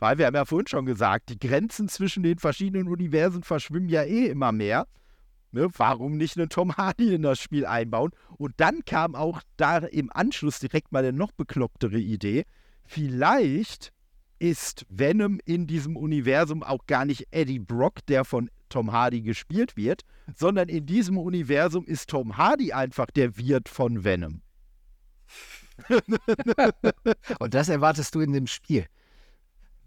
Weil 0.00 0.18
wir 0.18 0.26
haben 0.26 0.34
ja 0.34 0.46
vorhin 0.46 0.66
schon 0.66 0.86
gesagt, 0.86 1.28
die 1.28 1.38
Grenzen 1.38 1.88
zwischen 1.88 2.22
den 2.22 2.38
verschiedenen 2.38 2.88
Universen 2.88 3.42
verschwimmen 3.42 3.90
ja 3.90 4.02
eh 4.02 4.26
immer 4.26 4.50
mehr. 4.50 4.86
Ne, 5.52 5.68
warum 5.76 6.16
nicht 6.16 6.38
einen 6.38 6.48
Tom 6.48 6.76
Hardy 6.76 7.14
in 7.14 7.22
das 7.22 7.40
Spiel 7.40 7.66
einbauen? 7.66 8.12
Und 8.38 8.54
dann 8.56 8.84
kam 8.84 9.14
auch 9.14 9.42
da 9.56 9.78
im 9.78 10.10
Anschluss 10.12 10.58
direkt 10.58 10.90
mal 10.90 11.00
eine 11.00 11.12
noch 11.12 11.32
beklopptere 11.32 11.98
Idee. 11.98 12.44
Vielleicht 12.84 13.92
ist 14.38 14.86
Venom 14.88 15.38
in 15.44 15.66
diesem 15.66 15.96
Universum 15.96 16.62
auch 16.62 16.86
gar 16.86 17.04
nicht 17.04 17.26
Eddie 17.30 17.58
Brock, 17.58 18.06
der 18.06 18.24
von 18.24 18.48
Tom 18.70 18.92
Hardy 18.92 19.20
gespielt 19.20 19.76
wird, 19.76 20.02
sondern 20.34 20.68
in 20.68 20.86
diesem 20.86 21.18
Universum 21.18 21.84
ist 21.84 22.08
Tom 22.08 22.38
Hardy 22.38 22.72
einfach 22.72 23.10
der 23.10 23.36
Wirt 23.36 23.68
von 23.68 24.02
Venom. 24.02 24.40
Und 27.38 27.54
das 27.54 27.68
erwartest 27.68 28.14
du 28.14 28.20
in 28.20 28.32
dem 28.32 28.46
Spiel. 28.46 28.86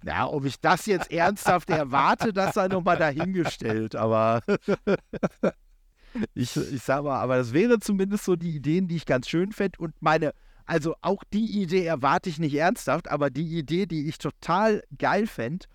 Ja, 0.06 0.28
ob 0.28 0.46
ich 0.46 0.60
das 0.60 0.86
jetzt 0.86 1.12
ernsthaft 1.12 1.70
erwarte, 1.70 2.34
das 2.34 2.56
sei 2.56 2.68
nochmal 2.68 2.98
dahingestellt, 2.98 3.96
aber 3.96 4.42
ich, 6.34 6.56
ich 6.56 6.84
sag 6.84 7.04
mal, 7.04 7.22
aber 7.22 7.38
das 7.38 7.54
wäre 7.54 7.80
zumindest 7.80 8.26
so 8.26 8.36
die 8.36 8.56
Ideen, 8.56 8.88
die 8.88 8.98
ich 8.98 9.06
ganz 9.06 9.30
schön 9.30 9.52
fände 9.52 9.80
und 9.80 9.94
meine, 10.02 10.34
also 10.66 10.96
auch 11.02 11.24
die 11.32 11.62
Idee 11.62 11.86
erwarte 11.86 12.30
ich 12.30 12.40
nicht 12.40 12.56
ernsthaft, 12.56 13.10
aber 13.10 13.30
die 13.30 13.58
Idee, 13.58 13.86
die 13.86 14.08
ich 14.08 14.18
total 14.18 14.84
geil 14.98 15.28
fände, 15.28 15.66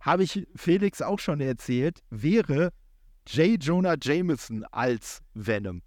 habe 0.00 0.22
ich 0.22 0.46
Felix 0.54 1.02
auch 1.02 1.18
schon 1.18 1.40
erzählt, 1.40 2.00
wäre 2.10 2.72
J. 3.26 3.62
Jonah 3.62 3.96
Jameson 4.00 4.64
als 4.70 5.20
Venom. 5.34 5.82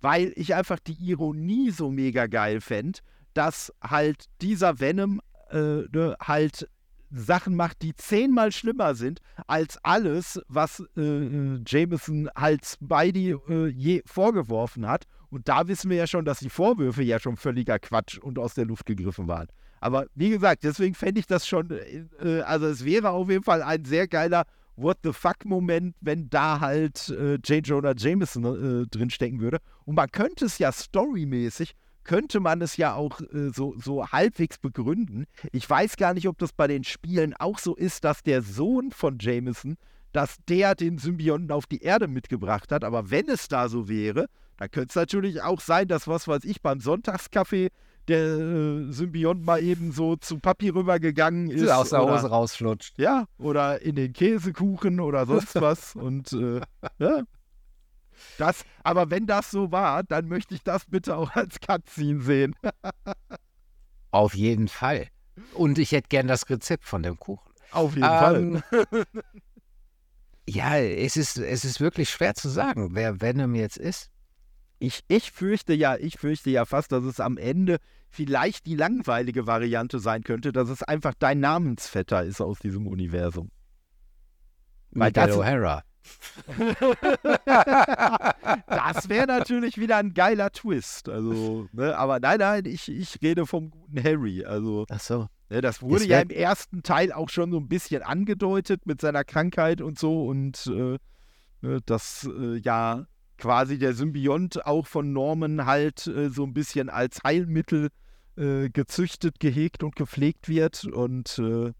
Weil 0.00 0.32
ich 0.34 0.54
einfach 0.54 0.78
die 0.80 0.94
Ironie 0.94 1.70
so 1.70 1.90
mega 1.90 2.26
geil 2.26 2.60
fände, 2.60 2.98
dass 3.34 3.72
halt 3.82 4.26
dieser 4.40 4.80
Venom 4.80 5.20
äh, 5.50 5.82
ne, 5.92 6.16
halt 6.20 6.68
Sachen 7.12 7.54
macht, 7.54 7.82
die 7.82 7.94
zehnmal 7.94 8.52
schlimmer 8.52 8.94
sind 8.94 9.20
als 9.46 9.78
alles, 9.84 10.40
was 10.48 10.82
äh, 10.96 11.00
äh, 11.00 11.60
Jameson 11.66 12.28
halt 12.34 12.64
Spidey 12.64 13.36
äh, 13.48 13.68
je 13.68 14.02
vorgeworfen 14.06 14.88
hat. 14.88 15.04
Und 15.30 15.48
da 15.48 15.68
wissen 15.68 15.90
wir 15.90 15.98
ja 15.98 16.06
schon, 16.06 16.24
dass 16.24 16.40
die 16.40 16.50
Vorwürfe 16.50 17.02
ja 17.02 17.18
schon 17.18 17.36
völliger 17.36 17.78
Quatsch 17.78 18.18
und 18.18 18.38
aus 18.38 18.54
der 18.54 18.66
Luft 18.66 18.86
gegriffen 18.86 19.28
waren. 19.28 19.48
Aber 19.80 20.06
wie 20.14 20.30
gesagt, 20.30 20.64
deswegen 20.64 20.94
fände 20.94 21.20
ich 21.20 21.26
das 21.26 21.46
schon, 21.46 21.70
äh, 21.70 22.40
also 22.42 22.66
es 22.66 22.84
wäre 22.84 23.10
auf 23.10 23.28
jeden 23.28 23.44
Fall 23.44 23.62
ein 23.62 23.84
sehr 23.84 24.08
geiler 24.08 24.44
What 24.76 24.98
the 25.02 25.12
fuck-Moment, 25.12 25.94
wenn 26.00 26.30
da 26.30 26.60
halt 26.60 27.10
äh, 27.10 27.34
J. 27.34 27.66
Jonah 27.66 27.94
Jameson 27.96 28.44
äh, 28.82 28.86
drinstecken 28.86 29.40
würde. 29.40 29.58
Und 29.84 29.96
man 29.96 30.10
könnte 30.10 30.46
es 30.46 30.58
ja 30.58 30.72
storymäßig 30.72 31.74
könnte 32.04 32.40
man 32.40 32.60
es 32.62 32.76
ja 32.76 32.94
auch 32.94 33.20
äh, 33.20 33.50
so, 33.54 33.74
so 33.78 34.06
halbwegs 34.08 34.58
begründen. 34.58 35.26
Ich 35.52 35.68
weiß 35.68 35.96
gar 35.96 36.14
nicht, 36.14 36.28
ob 36.28 36.38
das 36.38 36.52
bei 36.52 36.66
den 36.66 36.84
Spielen 36.84 37.34
auch 37.34 37.58
so 37.58 37.74
ist, 37.74 38.04
dass 38.04 38.22
der 38.22 38.42
Sohn 38.42 38.90
von 38.90 39.18
Jameson, 39.20 39.76
dass 40.12 40.36
der 40.48 40.74
den 40.74 40.98
Symbionten 40.98 41.50
auf 41.50 41.66
die 41.66 41.82
Erde 41.82 42.08
mitgebracht 42.08 42.72
hat. 42.72 42.84
Aber 42.84 43.10
wenn 43.10 43.28
es 43.28 43.48
da 43.48 43.68
so 43.68 43.88
wäre, 43.88 44.26
dann 44.56 44.70
könnte 44.70 44.90
es 44.90 44.94
natürlich 44.96 45.42
auch 45.42 45.60
sein, 45.60 45.88
dass, 45.88 46.08
was 46.08 46.28
weiß 46.28 46.44
ich, 46.44 46.62
beim 46.62 46.80
Sonntagskaffee 46.80 47.70
der 48.08 48.18
äh, 48.18 48.92
Symbiont 48.92 49.44
mal 49.44 49.62
eben 49.62 49.92
so 49.92 50.16
zu 50.16 50.38
Papi 50.38 50.70
rübergegangen 50.70 51.50
ist. 51.50 51.68
Aus 51.70 51.90
der 51.90 52.02
Hose 52.02 52.28
rausflutscht. 52.28 52.98
Ja, 52.98 53.26
oder 53.38 53.80
in 53.80 53.94
den 53.94 54.12
Käsekuchen 54.12 55.00
oder 55.00 55.26
sonst 55.26 55.60
was. 55.60 55.94
Und 55.94 56.32
äh, 56.32 56.60
ja, 56.98 57.22
das, 58.38 58.64
aber 58.82 59.10
wenn 59.10 59.26
das 59.26 59.50
so 59.50 59.72
war, 59.72 60.02
dann 60.02 60.28
möchte 60.28 60.54
ich 60.54 60.62
das 60.62 60.84
bitte 60.86 61.16
auch 61.16 61.30
als 61.34 61.60
Cutscene 61.60 62.22
sehen. 62.22 62.54
Auf 64.10 64.34
jeden 64.34 64.68
Fall. 64.68 65.08
Und 65.54 65.78
ich 65.78 65.92
hätte 65.92 66.08
gern 66.08 66.28
das 66.28 66.48
Rezept 66.50 66.84
von 66.84 67.02
dem 67.02 67.18
Kuchen. 67.18 67.50
Auf 67.70 67.96
jeden 67.96 68.04
ähm, 68.04 68.62
Fall. 68.62 69.04
ja, 70.46 70.76
es 70.76 71.16
ist, 71.16 71.38
es 71.38 71.64
ist 71.64 71.80
wirklich 71.80 72.10
schwer 72.10 72.34
zu 72.34 72.48
sagen, 72.48 72.90
wer 72.94 73.20
Venom 73.20 73.54
jetzt 73.54 73.78
ist. 73.78 74.10
Ich, 74.78 75.02
ich 75.08 75.30
fürchte 75.30 75.72
ja, 75.72 75.96
ich 75.96 76.18
fürchte 76.18 76.50
ja 76.50 76.64
fast, 76.64 76.92
dass 76.92 77.04
es 77.04 77.20
am 77.20 77.38
Ende 77.38 77.78
vielleicht 78.10 78.66
die 78.66 78.74
langweilige 78.74 79.46
Variante 79.46 79.98
sein 79.98 80.22
könnte, 80.22 80.52
dass 80.52 80.68
es 80.68 80.82
einfach 80.82 81.14
dein 81.18 81.40
Namensvetter 81.40 82.24
ist 82.24 82.40
aus 82.40 82.58
diesem 82.58 82.86
Universum. 82.86 83.50
Weil 84.90 85.08
Miguel 85.08 85.32
O'Hara. 85.32 85.82
Das 88.66 89.08
wäre 89.08 89.26
natürlich 89.26 89.78
wieder 89.78 89.96
ein 89.96 90.14
geiler 90.14 90.50
Twist. 90.50 91.08
Also, 91.08 91.68
ne? 91.72 91.96
Aber 91.96 92.20
nein, 92.20 92.38
nein, 92.38 92.64
ich, 92.66 92.90
ich 92.90 93.20
rede 93.22 93.46
vom 93.46 93.70
guten 93.70 94.02
Harry. 94.02 94.44
Also, 94.44 94.86
Ach 94.90 95.00
so. 95.00 95.28
Ne, 95.50 95.60
das 95.60 95.82
wurde 95.82 95.96
das 95.96 96.06
ja 96.06 96.20
im 96.20 96.30
ersten 96.30 96.82
Teil 96.82 97.12
auch 97.12 97.28
schon 97.28 97.52
so 97.52 97.58
ein 97.58 97.68
bisschen 97.68 98.02
angedeutet 98.02 98.86
mit 98.86 99.00
seiner 99.00 99.22
Krankheit 99.22 99.80
und 99.80 99.98
so. 99.98 100.26
Und 100.26 100.66
äh, 100.66 100.98
ne, 101.60 101.80
dass 101.84 102.26
äh, 102.26 102.56
ja 102.56 103.06
quasi 103.36 103.78
der 103.78 103.92
Symbiont 103.92 104.64
auch 104.66 104.86
von 104.86 105.12
Norman 105.12 105.66
halt 105.66 106.06
äh, 106.06 106.30
so 106.30 106.44
ein 106.44 106.54
bisschen 106.54 106.88
als 106.88 107.22
Heilmittel 107.24 107.90
äh, 108.36 108.70
gezüchtet, 108.70 109.40
gehegt 109.40 109.82
und 109.82 109.94
gepflegt 109.94 110.48
wird. 110.48 110.84
Und 110.84 111.38
äh, 111.38 111.72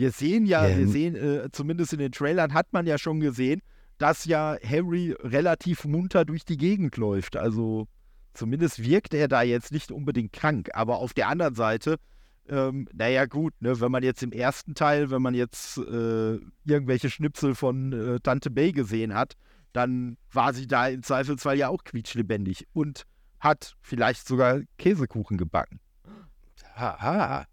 wir 0.00 0.12
sehen 0.12 0.46
ja, 0.46 0.66
ähm. 0.66 0.78
wir 0.78 0.88
sehen, 0.88 1.14
äh, 1.14 1.50
zumindest 1.52 1.92
in 1.92 1.98
den 1.98 2.10
Trailern 2.10 2.54
hat 2.54 2.72
man 2.72 2.86
ja 2.86 2.96
schon 2.96 3.20
gesehen, 3.20 3.60
dass 3.98 4.24
ja 4.24 4.56
Harry 4.64 5.14
relativ 5.20 5.84
munter 5.84 6.24
durch 6.24 6.46
die 6.46 6.56
Gegend 6.56 6.96
läuft. 6.96 7.36
Also 7.36 7.86
zumindest 8.32 8.82
wirkt 8.82 9.12
er 9.12 9.28
da 9.28 9.42
jetzt 9.42 9.72
nicht 9.72 9.92
unbedingt 9.92 10.32
krank. 10.32 10.70
Aber 10.72 10.96
auf 10.96 11.12
der 11.12 11.28
anderen 11.28 11.54
Seite, 11.54 11.96
ähm, 12.48 12.88
naja 12.94 13.26
gut, 13.26 13.52
ne, 13.60 13.78
wenn 13.78 13.92
man 13.92 14.02
jetzt 14.02 14.22
im 14.22 14.32
ersten 14.32 14.74
Teil, 14.74 15.10
wenn 15.10 15.20
man 15.20 15.34
jetzt 15.34 15.76
äh, 15.76 16.38
irgendwelche 16.64 17.10
Schnipsel 17.10 17.54
von 17.54 17.92
äh, 17.92 18.20
Tante 18.20 18.50
Bay 18.50 18.72
gesehen 18.72 19.14
hat, 19.14 19.34
dann 19.74 20.16
war 20.32 20.54
sie 20.54 20.66
da 20.66 20.88
im 20.88 21.02
Zweifelsfall 21.02 21.58
ja 21.58 21.68
auch 21.68 21.84
quietschlebendig 21.84 22.66
und 22.72 23.04
hat 23.38 23.76
vielleicht 23.82 24.26
sogar 24.26 24.60
Käsekuchen 24.78 25.36
gebacken. 25.36 25.78
Haha. 26.74 27.44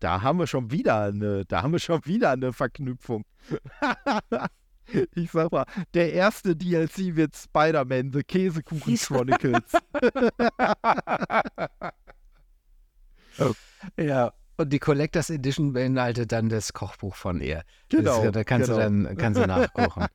Da 0.00 0.22
haben 0.22 0.38
wir 0.38 0.46
schon 0.46 0.70
wieder 0.70 1.04
eine, 1.04 1.44
da 1.46 1.62
haben 1.62 1.72
wir 1.72 1.78
schon 1.78 2.04
wieder 2.04 2.30
eine 2.30 2.52
Verknüpfung. 2.52 3.24
ich 5.14 5.30
sag 5.30 5.50
mal, 5.52 5.64
der 5.94 6.12
erste 6.12 6.54
DLC 6.54 7.16
wird 7.16 7.34
Spider-Man, 7.36 8.12
The 8.12 8.22
Käsekuchen 8.22 8.96
Chronicles. 8.96 9.72
oh. 13.38 13.52
Ja. 13.96 14.32
Und 14.58 14.72
die 14.72 14.78
Collectors 14.78 15.28
Edition 15.28 15.74
beinhaltet 15.74 16.32
dann 16.32 16.48
das 16.48 16.72
Kochbuch 16.72 17.14
von 17.14 17.42
ihr. 17.42 17.62
Genau. 17.90 18.22
Das, 18.24 18.32
da 18.32 18.44
kannst 18.44 18.70
genau. 18.70 18.78
du 18.78 19.04
dann 19.04 19.16
kannst 19.18 19.38
du 19.38 19.46
nachkochen. 19.46 20.06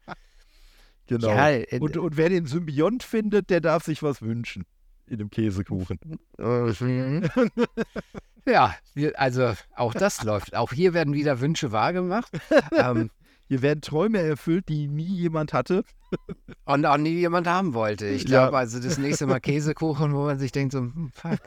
genau. 1.07 1.27
Ja, 1.27 1.51
äh, 1.51 1.79
und, 1.79 1.95
und 1.95 2.17
wer 2.17 2.29
den 2.29 2.47
Symbiont 2.47 3.03
findet, 3.03 3.51
der 3.51 3.61
darf 3.61 3.83
sich 3.83 4.01
was 4.01 4.23
wünschen 4.23 4.65
in 5.11 5.17
dem 5.17 5.29
Käsekuchen. 5.29 5.99
Ja, 8.45 8.75
also 9.15 9.53
auch 9.75 9.93
das 9.93 10.23
läuft. 10.23 10.55
Auch 10.55 10.73
hier 10.73 10.93
werden 10.93 11.13
wieder 11.13 11.39
Wünsche 11.41 11.71
wahrgemacht. 11.71 12.31
ähm, 12.75 13.09
hier 13.47 13.61
werden 13.61 13.81
Träume 13.81 14.19
erfüllt, 14.19 14.69
die 14.69 14.87
nie 14.87 15.03
jemand 15.03 15.53
hatte. 15.53 15.83
Und 16.65 16.85
auch 16.85 16.97
nie 16.97 17.15
jemand 17.15 17.47
haben 17.47 17.73
wollte. 17.73 18.07
Ich 18.07 18.25
glaube, 18.25 18.53
ja. 18.53 18.59
also 18.59 18.79
das 18.79 18.97
nächste 18.97 19.27
Mal 19.27 19.39
Käsekuchen, 19.39 20.13
wo 20.13 20.23
man 20.23 20.39
sich 20.39 20.51
denkt, 20.51 20.73
so, 20.73 20.79
hm, 20.79 21.11
fuck, 21.13 21.39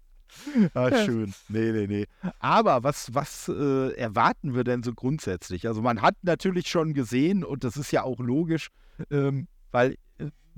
ah, 0.74 1.04
schön. 1.04 1.34
Nee, 1.48 1.72
nee, 1.72 1.86
nee. 1.88 2.06
Aber 2.38 2.84
was, 2.84 3.12
was 3.14 3.48
äh, 3.48 3.92
erwarten 3.94 4.54
wir 4.54 4.62
denn 4.62 4.84
so 4.84 4.94
grundsätzlich? 4.94 5.66
Also 5.66 5.82
man 5.82 6.00
hat 6.00 6.14
natürlich 6.22 6.68
schon 6.68 6.94
gesehen, 6.94 7.42
und 7.42 7.64
das 7.64 7.76
ist 7.76 7.90
ja 7.90 8.04
auch 8.04 8.20
logisch, 8.20 8.68
ähm, 9.10 9.48
weil 9.72 9.96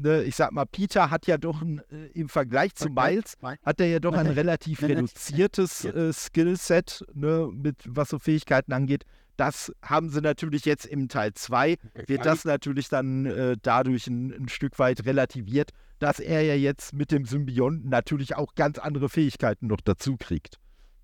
ne, 0.01 0.23
ich 0.23 0.37
sag 0.37 0.53
mal, 0.53 0.65
Peter 0.65 1.11
hat 1.11 1.27
ja 1.27 1.39
doch 1.39 1.63
ein, 1.63 1.81
äh, 1.91 2.07
im 2.15 2.29
Vergleich 2.29 2.75
zu 2.75 2.89
Miles, 2.89 3.37
hat 3.65 3.81
er 3.81 3.87
ja 3.87 4.01
doch 4.01 4.15
ein 4.15 4.27
relativ 4.27 4.83
reduziertes 4.83 5.85
äh, 5.85 6.13
Skillset, 6.13 7.05
ne, 7.15 7.51
mit 7.53 7.77
was 7.87 8.09
so 8.09 8.19
Fähigkeiten 8.19 8.73
angeht. 8.73 9.05
Das 9.37 9.73
haben 9.83 10.11
sie 10.11 10.21
natürlich 10.21 10.67
jetzt 10.67 10.85
im 10.85 11.09
Teil 11.09 11.33
2, 11.33 11.77
wird 12.07 12.27
das 12.27 12.45
natürlich 12.45 12.89
dann 12.89 13.25
äh, 13.25 13.57
dadurch 13.63 14.07
ein, 14.07 14.33
ein, 14.33 14.49
Stück 14.49 14.79
weit 14.79 15.07
relativiert, 15.07 15.71
dass 15.99 16.21
er 16.21 16.43
ja 16.43 16.55
jetzt 16.55 16.93
mit 16.93 17.11
dem 17.11 17.25
Symbionten 17.25 17.89
natürlich 17.89 18.37
auch 18.37 18.55
ganz 18.55 18.79
andere 18.79 19.09
Fähigkeiten 19.09 19.67
noch 19.67 19.81
dazu 19.81 20.17
kriegt. 20.19 20.59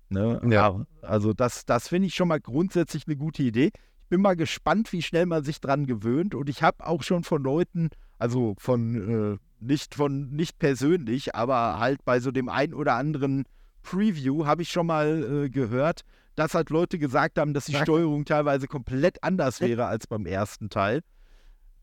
Ne? 0.09 0.39
Ja. 0.49 0.85
Also 1.01 1.33
das, 1.33 1.65
das 1.65 1.87
finde 1.87 2.07
ich 2.07 2.15
schon 2.15 2.27
mal 2.27 2.39
grundsätzlich 2.39 3.07
eine 3.07 3.17
gute 3.17 3.41
Idee. 3.41 3.71
Ich 4.03 4.09
bin 4.09 4.21
mal 4.21 4.35
gespannt, 4.35 4.93
wie 4.93 5.01
schnell 5.01 5.25
man 5.25 5.43
sich 5.43 5.59
dran 5.59 5.85
gewöhnt 5.85 6.35
und 6.35 6.47
ich 6.47 6.61
habe 6.61 6.85
auch 6.85 7.01
schon 7.03 7.23
von 7.23 7.41
Leuten 7.41 7.89
also 8.17 8.55
von 8.57 9.33
äh, 9.33 9.37
nicht 9.59 9.95
von 9.95 10.29
nicht 10.29 10.59
persönlich, 10.59 11.35
aber 11.35 11.79
halt 11.79 12.03
bei 12.05 12.19
so 12.19 12.31
dem 12.31 12.49
ein 12.49 12.73
oder 12.73 12.93
anderen 12.93 13.45
Preview 13.83 14.45
habe 14.45 14.61
ich 14.61 14.71
schon 14.71 14.87
mal 14.87 15.45
äh, 15.45 15.49
gehört, 15.49 16.01
dass 16.35 16.53
halt 16.53 16.69
Leute 16.69 16.99
gesagt 16.99 17.39
haben, 17.39 17.53
dass 17.53 17.65
die 17.65 17.75
Steuerung 17.75 18.25
teilweise 18.25 18.67
komplett 18.67 19.23
anders 19.23 19.61
wäre 19.61 19.85
als 19.85 20.07
beim 20.07 20.25
ersten 20.25 20.69
Teil. 20.69 21.01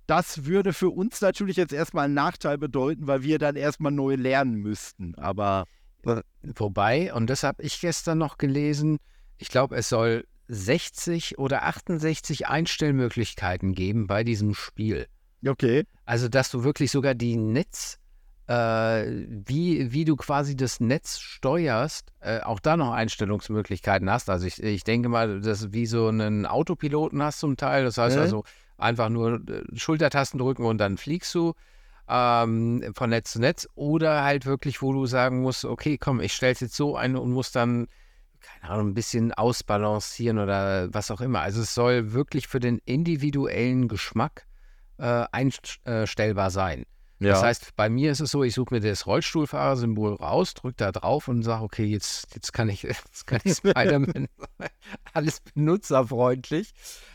Das 0.06 0.44
würde 0.44 0.72
für 0.72 0.90
uns 0.90 1.20
natürlich 1.20 1.56
jetzt 1.56 1.72
erstmal 1.72 2.04
einen 2.04 2.14
Nachteil 2.14 2.58
bedeuten, 2.58 3.06
weil 3.06 3.22
wir 3.22 3.38
dann 3.38 3.56
erstmal 3.56 3.92
neu 3.92 4.16
lernen 4.16 4.54
müssten. 4.54 5.14
Aber. 5.16 5.64
Wobei, 6.42 7.14
und 7.14 7.30
das 7.30 7.42
habe 7.42 7.62
ich 7.62 7.80
gestern 7.80 8.18
noch 8.18 8.36
gelesen, 8.36 8.98
ich 9.38 9.48
glaube, 9.48 9.74
es 9.74 9.88
soll 9.88 10.26
60 10.48 11.38
oder 11.38 11.62
68 11.62 12.46
Einstellmöglichkeiten 12.46 13.74
geben 13.74 14.06
bei 14.06 14.22
diesem 14.22 14.52
Spiel. 14.52 15.06
Okay. 15.46 15.84
Also, 16.04 16.28
dass 16.28 16.50
du 16.50 16.64
wirklich 16.64 16.90
sogar 16.90 17.14
die 17.14 17.36
Netz, 17.36 17.98
äh, 18.46 19.04
wie, 19.28 19.92
wie 19.92 20.04
du 20.04 20.16
quasi 20.16 20.56
das 20.56 20.80
Netz 20.80 21.18
steuerst, 21.18 22.12
äh, 22.20 22.40
auch 22.40 22.60
da 22.60 22.76
noch 22.76 22.92
Einstellungsmöglichkeiten 22.92 24.10
hast. 24.10 24.28
Also 24.28 24.46
ich, 24.46 24.62
ich 24.62 24.84
denke 24.84 25.08
mal, 25.08 25.40
dass 25.40 25.72
wie 25.72 25.86
so 25.86 26.08
einen 26.08 26.46
Autopiloten 26.46 27.22
hast 27.22 27.40
zum 27.40 27.56
Teil. 27.56 27.84
Das 27.84 27.98
heißt 27.98 28.16
äh? 28.16 28.20
also 28.20 28.44
einfach 28.76 29.08
nur 29.08 29.40
äh, 29.48 29.62
Schultertasten 29.74 30.38
drücken 30.38 30.64
und 30.64 30.78
dann 30.78 30.98
fliegst 30.98 31.34
du 31.34 31.54
ähm, 32.08 32.92
von 32.94 33.10
Netz 33.10 33.32
zu 33.32 33.40
Netz. 33.40 33.66
Oder 33.74 34.24
halt 34.24 34.44
wirklich, 34.44 34.82
wo 34.82 34.92
du 34.92 35.06
sagen 35.06 35.40
musst, 35.40 35.64
okay, 35.64 35.96
komm, 35.96 36.20
ich 36.20 36.34
stelle 36.34 36.52
es 36.52 36.60
jetzt 36.60 36.76
so 36.76 36.96
ein 36.96 37.16
und 37.16 37.32
muss 37.32 37.50
dann 37.50 37.86
keine 38.60 38.74
Ahnung, 38.74 38.88
ein 38.88 38.94
bisschen 38.94 39.32
ausbalancieren 39.32 40.38
oder 40.38 40.92
was 40.92 41.10
auch 41.10 41.22
immer. 41.22 41.40
Also 41.40 41.62
es 41.62 41.74
soll 41.74 42.12
wirklich 42.12 42.46
für 42.46 42.60
den 42.60 42.78
individuellen 42.84 43.88
Geschmack 43.88 44.46
äh, 44.98 45.24
einstellbar 45.32 46.50
sein. 46.50 46.84
Ja. 47.20 47.30
Das 47.30 47.42
heißt, 47.42 47.76
bei 47.76 47.88
mir 47.88 48.10
ist 48.10 48.20
es 48.20 48.30
so, 48.30 48.42
ich 48.42 48.54
suche 48.54 48.74
mir 48.74 48.80
das 48.80 49.06
Rollstuhlfahrersymbol 49.06 50.14
raus, 50.14 50.54
drücke 50.54 50.76
da 50.76 50.92
drauf 50.92 51.28
und 51.28 51.42
sage, 51.42 51.62
okay, 51.62 51.84
jetzt, 51.84 52.34
jetzt 52.34 52.52
kann 52.52 52.68
ich, 52.68 52.82
jetzt 52.82 53.26
kann 53.26 53.40
ich 53.44 53.54
Spider-Man 53.56 54.28
alles 55.12 55.40
benutzerfreundlich. 55.40 56.72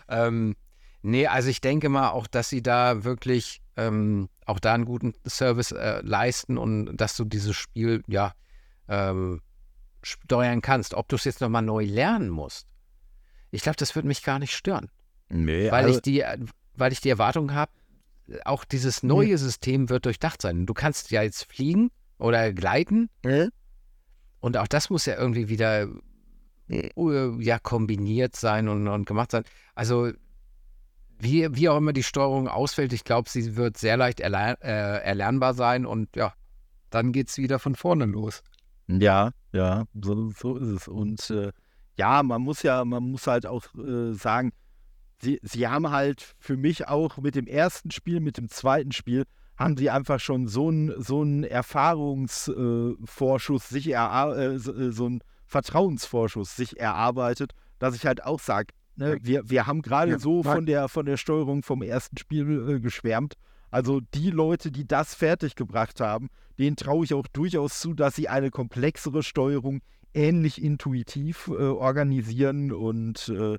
Ähm, 0.08 0.56
nee, 1.02 1.28
also 1.28 1.50
ich 1.50 1.62
denke 1.62 1.90
mal 1.90 2.10
auch, 2.12 2.28
dass 2.28 2.50
sie 2.50 2.64
da 2.64 3.04
wirklich 3.04 3.62
ähm, 3.76 4.30
auch 4.46 4.60
da 4.60 4.74
einen 4.74 4.86
guten 4.86 5.14
Service 5.28 5.72
äh, 5.72 6.02
leisten 6.02 6.58
und 6.58 6.98
dass 6.98 7.16
du 7.16 7.26
dieses 7.26 7.56
Spiel, 7.56 8.04
ja, 8.08 8.34
ähm, 8.88 9.42
steuern 10.02 10.62
kannst. 10.62 10.94
Ob 10.94 11.08
du 11.10 11.18
es 11.18 11.26
jetzt 11.26 11.42
nochmal 11.42 11.62
neu 11.62 11.84
lernen 11.84 12.30
musst, 12.30 12.68
ich 13.52 13.64
glaube, 13.64 13.78
das 13.78 13.96
würde 13.96 14.08
mich 14.08 14.24
gar 14.24 14.40
nicht 14.40 14.56
stören. 14.56 14.90
Nee, 15.30 15.72
weil 15.72 15.86
also, 15.86 15.98
ich 15.98 16.02
die, 16.02 16.24
weil 16.80 16.92
ich 16.92 17.02
die 17.02 17.10
Erwartung 17.10 17.54
habe, 17.54 17.72
auch 18.46 18.64
dieses 18.64 19.04
neue 19.04 19.38
System 19.38 19.90
wird 19.90 20.06
durchdacht 20.06 20.42
sein. 20.42 20.66
Du 20.66 20.74
kannst 20.74 21.12
ja 21.12 21.24
jetzt 21.24 21.52
fliegen 21.52 21.92
oder 22.18 22.54
gleiten. 22.54 23.10
Mhm. 23.24 23.50
Und 24.40 24.58
auch 24.58 24.68
das 24.68 24.90
muss 24.90 25.06
ja 25.06 25.18
irgendwie 25.18 25.50
wieder 25.50 25.88
uh, 26.96 27.40
ja, 27.40 27.60
kombiniert 27.60 28.36
sein 28.36 28.68
und, 28.68 28.88
und 28.88 29.06
gemacht 29.06 29.32
sein. 29.32 29.44
Also, 29.76 30.12
wie, 31.20 31.54
wie 31.56 31.68
auch 31.68 31.78
immer 31.78 31.94
die 31.94 32.04
Steuerung 32.04 32.48
ausfällt, 32.48 32.94
ich 32.94 33.04
glaube, 33.04 33.30
sie 33.30 33.58
wird 33.58 33.78
sehr 33.78 33.98
leicht 33.98 34.22
erler 34.22 34.58
äh, 34.62 35.04
erlernbar 35.04 35.54
sein 35.54 35.86
und 35.86 36.16
ja, 36.16 36.34
dann 36.90 37.12
geht 37.12 37.30
es 37.30 37.38
wieder 37.38 37.60
von 37.60 37.76
vorne 37.76 38.06
los. 38.06 38.42
Ja, 38.88 39.32
ja, 39.52 39.86
so, 40.02 40.30
so 40.32 40.58
ist 40.58 40.68
es. 40.68 40.88
Und 40.88 41.30
äh, 41.30 41.52
ja, 41.98 42.24
man 42.24 42.42
muss 42.42 42.64
ja, 42.64 42.86
man 42.86 43.04
muss 43.04 43.28
halt 43.28 43.46
auch 43.46 43.66
äh, 43.76 44.14
sagen, 44.14 44.54
sie, 45.22 45.40
sie 45.44 45.68
haben 45.68 45.92
halt 45.92 46.34
für 46.40 46.58
mich 46.58 46.88
auch 46.88 47.18
mit 47.18 47.36
dem 47.36 47.46
ersten 47.48 47.92
Spiel, 47.92 48.20
mit 48.20 48.38
dem 48.38 48.50
zweiten 48.50 48.92
Spiel, 48.92 49.26
haben 49.58 49.78
sie 49.78 49.90
einfach 49.90 50.20
schon 50.20 50.48
so 50.48 50.70
einen 50.70 51.02
so 51.02 51.24
Erfahrungsvorschuss 51.24 53.66
äh, 53.66 53.74
sich 53.74 53.94
äh, 53.94 54.58
so, 54.58 54.74
äh, 54.74 54.92
so 54.92 55.06
einen 55.06 55.22
Vertrauensvorschuss 55.46 56.56
sich 56.56 56.80
erarbeitet, 56.80 57.52
dass 57.78 57.96
ich 57.96 58.06
halt 58.06 58.24
auch 58.24 58.40
sage, 58.40 58.74
ne, 58.96 59.18
wir, 59.22 59.50
wir 59.50 59.68
haben 59.68 59.82
gerade 59.82 60.12
ja, 60.12 60.20
so 60.20 60.44
von 60.44 60.66
der, 60.66 60.88
von 60.88 61.06
der 61.06 61.18
Steuerung 61.18 61.64
vom 61.64 61.82
ersten 61.82 62.18
Spiel 62.18 62.70
äh, 62.70 62.80
geschwärmt. 62.80 63.34
Also 63.72 64.00
die 64.14 64.32
Leute, 64.32 64.72
die 64.72 64.88
das 64.88 65.14
fertiggebracht 65.14 66.00
haben, 66.00 66.30
denen 66.58 66.76
traue 66.76 67.06
ich 67.06 67.14
auch 67.14 67.28
durchaus 67.28 67.80
zu, 67.80 67.94
dass 67.94 68.16
sie 68.16 68.30
eine 68.30 68.52
komplexere 68.52 69.24
Steuerung 69.24 69.82
ähnlich 70.14 70.62
intuitiv 70.62 71.48
äh, 71.48 71.52
organisieren 71.52 72.72
und 72.72 73.30
äh, 73.30 73.58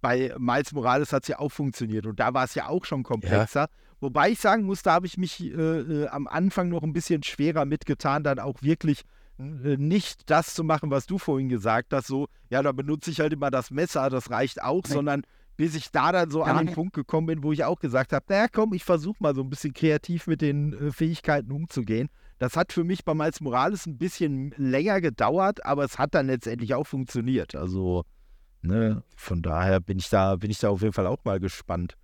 bei 0.00 0.34
Miles 0.38 0.72
Morales 0.72 1.12
hat 1.12 1.24
es 1.24 1.28
ja 1.28 1.38
auch 1.38 1.50
funktioniert 1.50 2.06
und 2.06 2.20
da 2.20 2.34
war 2.34 2.44
es 2.44 2.54
ja 2.54 2.68
auch 2.68 2.84
schon 2.84 3.02
komplexer. 3.02 3.60
Ja. 3.60 3.68
Wobei 4.00 4.30
ich 4.30 4.40
sagen 4.40 4.64
muss, 4.64 4.82
da 4.82 4.94
habe 4.94 5.06
ich 5.06 5.18
mich 5.18 5.42
äh, 5.42 5.52
äh, 5.52 6.08
am 6.08 6.26
Anfang 6.26 6.68
noch 6.70 6.82
ein 6.82 6.92
bisschen 6.92 7.22
schwerer 7.22 7.66
mitgetan, 7.66 8.24
dann 8.24 8.38
auch 8.38 8.62
wirklich 8.62 9.02
äh, 9.38 9.76
nicht 9.76 10.30
das 10.30 10.54
zu 10.54 10.64
machen, 10.64 10.90
was 10.90 11.06
du 11.06 11.18
vorhin 11.18 11.48
gesagt 11.48 11.92
hast, 11.92 12.06
so, 12.06 12.28
ja, 12.48 12.62
da 12.62 12.72
benutze 12.72 13.10
ich 13.10 13.20
halt 13.20 13.32
immer 13.32 13.50
das 13.50 13.70
Messer, 13.70 14.08
das 14.08 14.30
reicht 14.30 14.62
auch, 14.62 14.82
Nein. 14.84 14.92
sondern 14.92 15.22
bis 15.56 15.74
ich 15.74 15.90
da 15.90 16.12
dann 16.12 16.30
so 16.30 16.40
ja. 16.40 16.46
an 16.46 16.66
den 16.66 16.74
Punkt 16.74 16.94
gekommen 16.94 17.26
bin, 17.26 17.42
wo 17.42 17.52
ich 17.52 17.64
auch 17.64 17.78
gesagt 17.78 18.14
habe, 18.14 18.24
naja, 18.28 18.46
komm, 18.50 18.72
ich 18.72 18.84
versuche 18.84 19.18
mal 19.20 19.34
so 19.34 19.42
ein 19.42 19.50
bisschen 19.50 19.74
kreativ 19.74 20.26
mit 20.26 20.40
den 20.40 20.72
äh, 20.72 20.90
Fähigkeiten 20.90 21.52
umzugehen. 21.52 22.08
Das 22.38 22.56
hat 22.56 22.72
für 22.72 22.84
mich 22.84 23.04
bei 23.04 23.12
Miles 23.12 23.42
Morales 23.42 23.84
ein 23.84 23.98
bisschen 23.98 24.54
länger 24.56 25.02
gedauert, 25.02 25.66
aber 25.66 25.84
es 25.84 25.98
hat 25.98 26.14
dann 26.14 26.28
letztendlich 26.28 26.72
auch 26.72 26.86
funktioniert. 26.86 27.54
Also 27.54 28.06
Ne? 28.62 29.02
Von 29.16 29.42
daher 29.42 29.80
bin 29.80 29.98
ich 29.98 30.08
da, 30.10 30.36
bin 30.36 30.50
ich 30.50 30.58
da 30.58 30.70
auf 30.70 30.82
jeden 30.82 30.92
Fall 30.92 31.06
auch 31.06 31.24
mal 31.24 31.40
gespannt. 31.40 31.96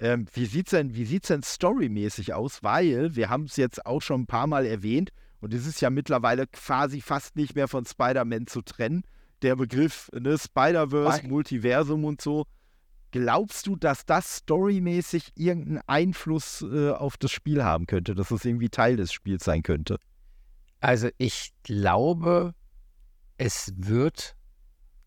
Ähm, 0.00 0.26
wie 0.32 0.46
sieht's 0.46 0.70
denn, 0.70 0.94
wie 0.94 1.04
sieht's 1.04 1.28
denn 1.28 1.42
storymäßig 1.42 2.32
aus? 2.34 2.62
Weil 2.62 3.16
wir 3.16 3.30
haben 3.30 3.44
es 3.44 3.56
jetzt 3.56 3.84
auch 3.84 4.00
schon 4.00 4.22
ein 4.22 4.26
paar 4.26 4.46
Mal 4.46 4.64
erwähnt 4.64 5.10
und 5.40 5.52
es 5.54 5.66
ist 5.66 5.80
ja 5.80 5.90
mittlerweile 5.90 6.46
quasi 6.46 7.00
fast 7.00 7.36
nicht 7.36 7.54
mehr 7.54 7.68
von 7.68 7.84
Spider-Man 7.84 8.46
zu 8.46 8.62
trennen. 8.62 9.02
Der 9.42 9.56
Begriff 9.56 10.10
ne, 10.12 10.38
Spider-Verse, 10.38 11.26
Multiversum 11.26 12.04
und 12.04 12.20
so. 12.20 12.44
Glaubst 13.10 13.66
du, 13.66 13.76
dass 13.76 14.04
das 14.04 14.38
storymäßig 14.38 15.32
irgendeinen 15.34 15.80
Einfluss 15.86 16.62
äh, 16.62 16.90
auf 16.90 17.16
das 17.16 17.30
Spiel 17.30 17.64
haben 17.64 17.86
könnte, 17.86 18.14
dass 18.14 18.30
es 18.30 18.44
irgendwie 18.44 18.68
Teil 18.68 18.96
des 18.96 19.12
Spiels 19.12 19.44
sein 19.44 19.62
könnte? 19.62 19.98
Also 20.80 21.08
ich 21.18 21.52
glaube, 21.62 22.54
es 23.38 23.72
wird 23.76 24.36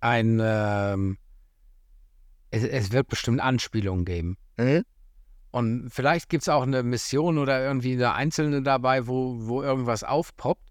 ein, 0.02 0.40
ähm, 0.44 1.18
es, 2.50 2.64
es, 2.64 2.92
wird 2.92 3.08
bestimmt 3.08 3.40
Anspielungen 3.40 4.04
geben. 4.06 4.38
Mhm. 4.58 4.84
Und 5.52 5.90
vielleicht 5.90 6.30
gibt 6.30 6.44
es 6.44 6.50
auch 6.50 6.64
eine 6.64 6.84
Mission 6.84 7.38
oder 7.38 7.64
irgendwie 7.64 7.94
eine 7.94 8.14
einzelne 8.14 8.62
dabei, 8.62 9.08
wo, 9.08 9.48
wo 9.48 9.62
irgendwas 9.62 10.04
aufpoppt. 10.04 10.70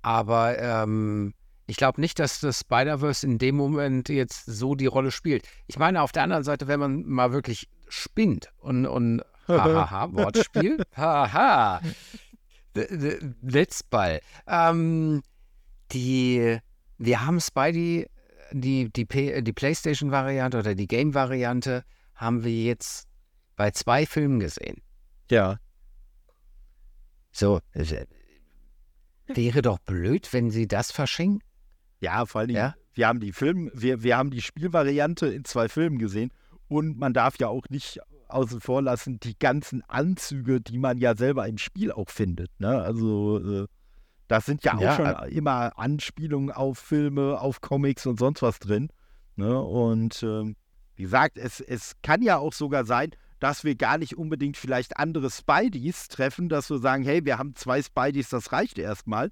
Aber 0.00 0.58
ähm, 0.58 1.34
ich 1.66 1.76
glaube 1.76 2.00
nicht, 2.00 2.18
dass 2.18 2.40
das 2.40 2.60
Spider-Verse 2.60 3.26
in 3.26 3.38
dem 3.38 3.56
Moment 3.56 4.08
jetzt 4.08 4.46
so 4.46 4.74
die 4.74 4.86
Rolle 4.86 5.10
spielt. 5.10 5.46
Ich 5.66 5.78
meine, 5.78 6.02
auf 6.02 6.12
der 6.12 6.24
anderen 6.24 6.44
Seite, 6.44 6.68
wenn 6.68 6.80
man 6.80 7.04
mal 7.04 7.32
wirklich 7.32 7.68
spinnt 7.88 8.50
und, 8.58 8.86
und 8.86 9.22
hahaha, 9.48 10.12
Wortspiel, 10.12 10.82
haha, 10.96 11.80
Letzball. 13.42 14.20
Ähm, 14.46 15.22
die, 15.92 16.58
wir 16.98 17.26
haben 17.26 17.40
Spidey 17.40 18.06
die, 18.52 18.90
die, 18.92 19.06
die 19.06 19.52
PlayStation-Variante 19.52 20.58
oder 20.58 20.74
die 20.74 20.86
Game-Variante 20.86 21.84
haben 22.14 22.44
wir 22.44 22.62
jetzt 22.62 23.08
bei 23.56 23.70
zwei 23.70 24.06
Filmen 24.06 24.40
gesehen. 24.40 24.82
Ja. 25.30 25.58
So, 27.32 27.60
äh, 27.72 28.06
wäre 29.26 29.62
doch 29.62 29.78
blöd, 29.78 30.32
wenn 30.32 30.50
sie 30.50 30.68
das 30.68 30.92
verschenken. 30.92 31.40
Ja, 32.00 32.26
vor 32.26 32.42
allem, 32.42 32.50
ja? 32.50 32.74
wir 32.94 33.06
haben 33.06 33.20
die 33.20 33.32
Film, 33.32 33.70
wir, 33.74 34.02
wir 34.02 34.16
haben 34.16 34.30
die 34.30 34.42
Spielvariante 34.42 35.26
in 35.28 35.44
zwei 35.44 35.68
Filmen 35.68 35.98
gesehen 35.98 36.32
und 36.68 36.98
man 36.98 37.12
darf 37.12 37.38
ja 37.38 37.48
auch 37.48 37.68
nicht 37.68 38.00
außen 38.28 38.60
vor 38.60 38.82
lassen, 38.82 39.20
die 39.20 39.38
ganzen 39.38 39.82
Anzüge, 39.88 40.60
die 40.60 40.78
man 40.78 40.98
ja 40.98 41.16
selber 41.16 41.46
im 41.46 41.58
Spiel 41.58 41.92
auch 41.92 42.10
findet. 42.10 42.50
Ne? 42.58 42.80
Also 42.80 43.62
äh, 43.62 43.66
das 44.32 44.46
sind 44.46 44.64
ja 44.64 44.74
auch 44.76 44.80
Ja, 44.80 44.96
schon 44.96 45.06
äh, 45.06 45.28
immer 45.28 45.78
Anspielungen 45.78 46.50
auf 46.50 46.78
Filme, 46.78 47.38
auf 47.38 47.60
Comics 47.60 48.06
und 48.06 48.18
sonst 48.18 48.40
was 48.40 48.58
drin. 48.58 48.88
Ne? 49.36 49.60
Und 49.60 50.22
ähm, 50.22 50.56
wie 50.96 51.02
gesagt, 51.02 51.36
es, 51.36 51.60
es 51.60 51.92
kann 52.02 52.22
ja 52.22 52.38
auch 52.38 52.54
sogar 52.54 52.86
sein, 52.86 53.10
dass 53.40 53.62
wir 53.62 53.74
gar 53.74 53.98
nicht 53.98 54.16
unbedingt 54.16 54.56
vielleicht 54.56 54.96
andere 54.96 55.30
Spideys 55.30 56.08
treffen, 56.08 56.48
dass 56.48 56.70
wir 56.70 56.78
sagen, 56.78 57.04
hey, 57.04 57.24
wir 57.26 57.36
haben 57.36 57.54
zwei 57.56 57.82
Spideys, 57.82 58.30
das 58.30 58.52
reicht 58.52 58.78
erstmal. 58.78 59.30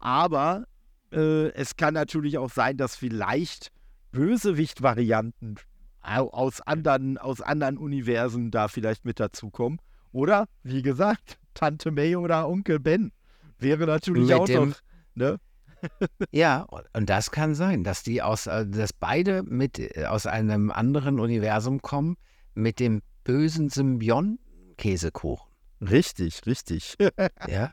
Aber 0.00 0.66
äh, 1.12 1.48
es 1.52 1.76
kann 1.76 1.94
natürlich 1.94 2.36
auch 2.36 2.50
sein, 2.50 2.76
dass 2.76 2.94
vielleicht 2.94 3.72
Bösewicht-Varianten 4.12 5.56
au- 6.02 6.30
aus 6.30 6.60
anderen, 6.60 7.16
aus 7.16 7.40
anderen 7.40 7.78
Universen 7.78 8.50
da 8.50 8.68
vielleicht 8.68 9.04
mit 9.06 9.18
dazukommen. 9.18 9.80
Oder, 10.12 10.46
wie 10.62 10.82
gesagt, 10.82 11.38
Tante 11.54 11.90
May 11.90 12.16
oder 12.16 12.48
Onkel 12.48 12.80
Ben 12.80 13.12
wäre 13.58 13.86
natürlich 13.86 14.32
auch 14.34 14.46
dem- 14.46 14.70
noch. 14.70 14.76
Ne? 15.14 15.40
Ja, 16.30 16.62
und- 16.62 16.86
das 17.08 17.30
kann 17.30 17.54
sein, 17.54 17.84
dass 17.84 18.02
die 18.02 18.22
aus, 18.22 18.46
äh, 18.46 18.66
dass 18.66 18.92
beide 18.92 19.42
mit 19.42 19.78
äh, 19.78 20.06
aus 20.06 20.26
einem 20.26 20.70
anderen 20.70 21.20
Universum 21.20 21.82
kommen 21.82 22.16
mit 22.54 22.80
dem 22.80 23.02
bösen 23.24 23.68
Symbion-Käsekuchen. 23.68 25.46
Richtig, 25.80 26.42
richtig. 26.46 26.96
Ja. 27.48 27.72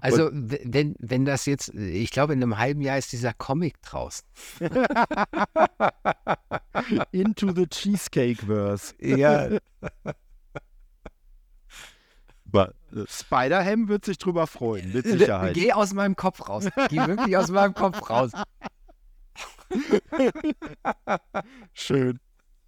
Also, 0.00 0.30
wenn, 0.32 0.94
wenn 1.00 1.24
das 1.24 1.44
jetzt, 1.46 1.74
ich 1.74 2.12
glaube, 2.12 2.34
in 2.34 2.42
einem 2.42 2.56
halben 2.56 2.82
Jahr 2.82 2.98
ist 2.98 3.10
dieser 3.10 3.32
Comic 3.34 3.82
draußen. 3.82 4.24
Into 7.10 7.52
the 7.52 7.66
Cheesecake-Verse. 7.66 8.94
Ja. 9.00 9.58
Spider-Ham 13.08 13.88
wird 13.88 14.04
sich 14.04 14.18
drüber 14.18 14.46
freuen, 14.46 14.92
mit 14.92 15.06
Sicherheit. 15.06 15.54
Geh 15.54 15.72
aus 15.72 15.94
meinem 15.94 16.16
Kopf 16.16 16.48
raus. 16.48 16.68
Geh 16.88 16.98
wirklich 16.98 17.36
aus 17.36 17.50
meinem 17.50 17.74
Kopf 17.74 18.10
raus. 18.10 18.32
Schön, 21.72 22.18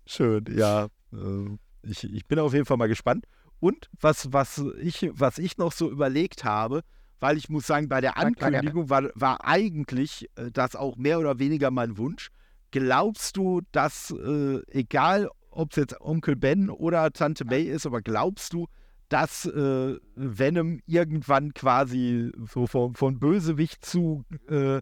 schön, 0.06 0.44
ja. 0.56 0.86
äh, 1.12 1.58
Ich, 1.82 2.04
ich 2.04 2.26
bin 2.26 2.38
auf 2.38 2.54
jeden 2.54 2.64
Fall 2.64 2.78
mal 2.78 2.88
gespannt. 2.88 3.26
Und 3.60 3.88
was, 4.00 4.32
was, 4.32 4.62
ich, 4.80 5.10
was 5.12 5.38
ich 5.38 5.58
noch 5.58 5.72
so 5.72 5.90
überlegt 5.90 6.44
habe, 6.44 6.82
weil 7.20 7.36
ich 7.36 7.48
muss 7.48 7.66
sagen, 7.66 7.88
bei 7.88 8.00
der 8.00 8.18
Ankündigung 8.18 8.90
war, 8.90 9.04
war 9.14 9.44
eigentlich 9.44 10.28
äh, 10.36 10.50
das 10.50 10.76
auch 10.76 10.96
mehr 10.96 11.18
oder 11.18 11.38
weniger 11.38 11.70
mein 11.70 11.96
Wunsch. 11.96 12.30
Glaubst 12.70 13.36
du, 13.36 13.62
dass, 13.72 14.10
äh, 14.10 14.60
egal 14.68 15.30
ob 15.50 15.70
es 15.70 15.76
jetzt 15.76 16.00
Onkel 16.00 16.36
Ben 16.36 16.68
oder 16.70 17.12
Tante 17.12 17.44
May 17.44 17.62
ist, 17.62 17.86
aber 17.86 18.02
glaubst 18.02 18.52
du, 18.52 18.66
dass 19.14 19.46
äh, 19.46 19.96
Venom 20.16 20.80
irgendwann 20.86 21.54
quasi 21.54 22.32
so 22.52 22.66
von, 22.66 22.96
von 22.96 23.20
Bösewicht 23.20 23.84
zu 23.84 24.24
äh, 24.48 24.80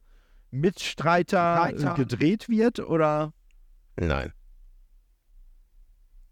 Mitstreiter 0.51 1.67
äh, 1.67 1.79
Streiter. 1.79 1.95
gedreht 1.95 2.49
wird? 2.49 2.81
Oder? 2.81 3.35
Nein. 3.97 4.33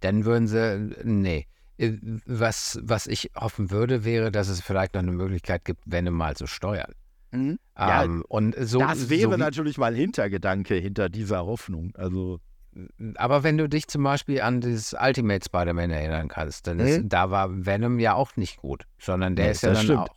Dann 0.01 0.25
würden 0.25 0.47
sie, 0.47 0.97
nee. 1.05 1.47
Äh, 1.77 1.99
Was, 2.25 2.81
was 2.83 3.07
ich 3.07 3.33
hoffen 3.37 3.71
würde, 3.71 4.03
wäre, 4.03 4.33
dass 4.33 4.49
es 4.49 4.63
vielleicht 4.63 4.95
noch 4.95 5.03
eine 5.03 5.13
Möglichkeit 5.13 5.67
gibt, 5.67 5.83
Venom 5.85 6.15
mal 6.15 6.35
zu 6.37 6.47
steuern. 6.47 6.95
Ja, 7.77 8.05
ähm, 8.05 8.25
und 8.29 8.57
so, 8.61 8.79
das 8.79 9.11
wäre 9.11 9.31
so 9.31 9.33
wie, 9.33 9.37
natürlich 9.37 9.77
mal 9.77 9.93
ein 9.93 9.95
Hintergedanke 9.95 10.75
hinter 10.75 11.11
dieser 11.11 11.45
Hoffnung. 11.45 11.93
Also, 11.97 12.41
Aber 13.17 13.43
wenn 13.43 13.59
du 13.59 13.69
dich 13.69 13.89
zum 13.89 14.03
Beispiel 14.05 14.41
an 14.43 14.61
das 14.61 14.95
Ultimate 14.99 15.45
Spider-Man 15.45 15.91
erinnern 15.91 16.29
kannst, 16.29 16.67
dann 16.67 16.79
ist, 16.79 17.03
Mhm. 17.03 17.09
da 17.09 17.31
war 17.31 17.49
Venom 17.67 17.99
ja 17.99 18.15
auch 18.15 18.37
nicht 18.37 18.59
gut, 18.59 18.85
sondern 18.99 19.37
der 19.37 19.47
Nee, 19.47 19.51
ist 19.53 19.63
ja 19.63 19.73
dann 19.73 19.83
stimmt. 19.85 19.99
auch, 20.11 20.15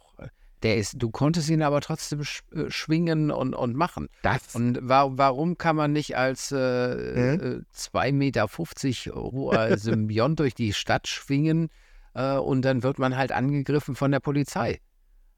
der 0.62 0.78
ist, 0.78 0.94
du 1.02 1.10
konntest 1.10 1.50
ihn 1.50 1.62
aber 1.62 1.82
trotzdem 1.82 2.24
sch 2.24 2.42
äh, 2.54 2.70
schwingen 2.70 3.32
und, 3.32 3.54
und 3.54 3.76
machen. 3.76 4.08
das. 4.22 4.56
Und 4.56 4.80
wa 4.82 5.10
warum 5.12 5.58
kann 5.58 5.76
man 5.76 5.92
nicht 5.92 6.16
als 6.16 6.52
äh, 6.52 6.56
Mhm. 6.56 7.66
äh, 7.66 7.76
2,50 7.76 8.12
Meter 8.14 8.48
hoher 9.16 9.78
Symbiont 9.78 10.40
durch 10.40 10.54
die 10.56 10.72
Stadt 10.74 11.08
schwingen 11.08 11.70
äh, 12.14 12.38
und 12.38 12.62
dann 12.64 12.84
wird 12.84 13.00
man 13.00 13.18
halt 13.18 13.32
angegriffen 13.32 13.96
von 13.96 14.12
der 14.12 14.20
Polizei 14.20 14.80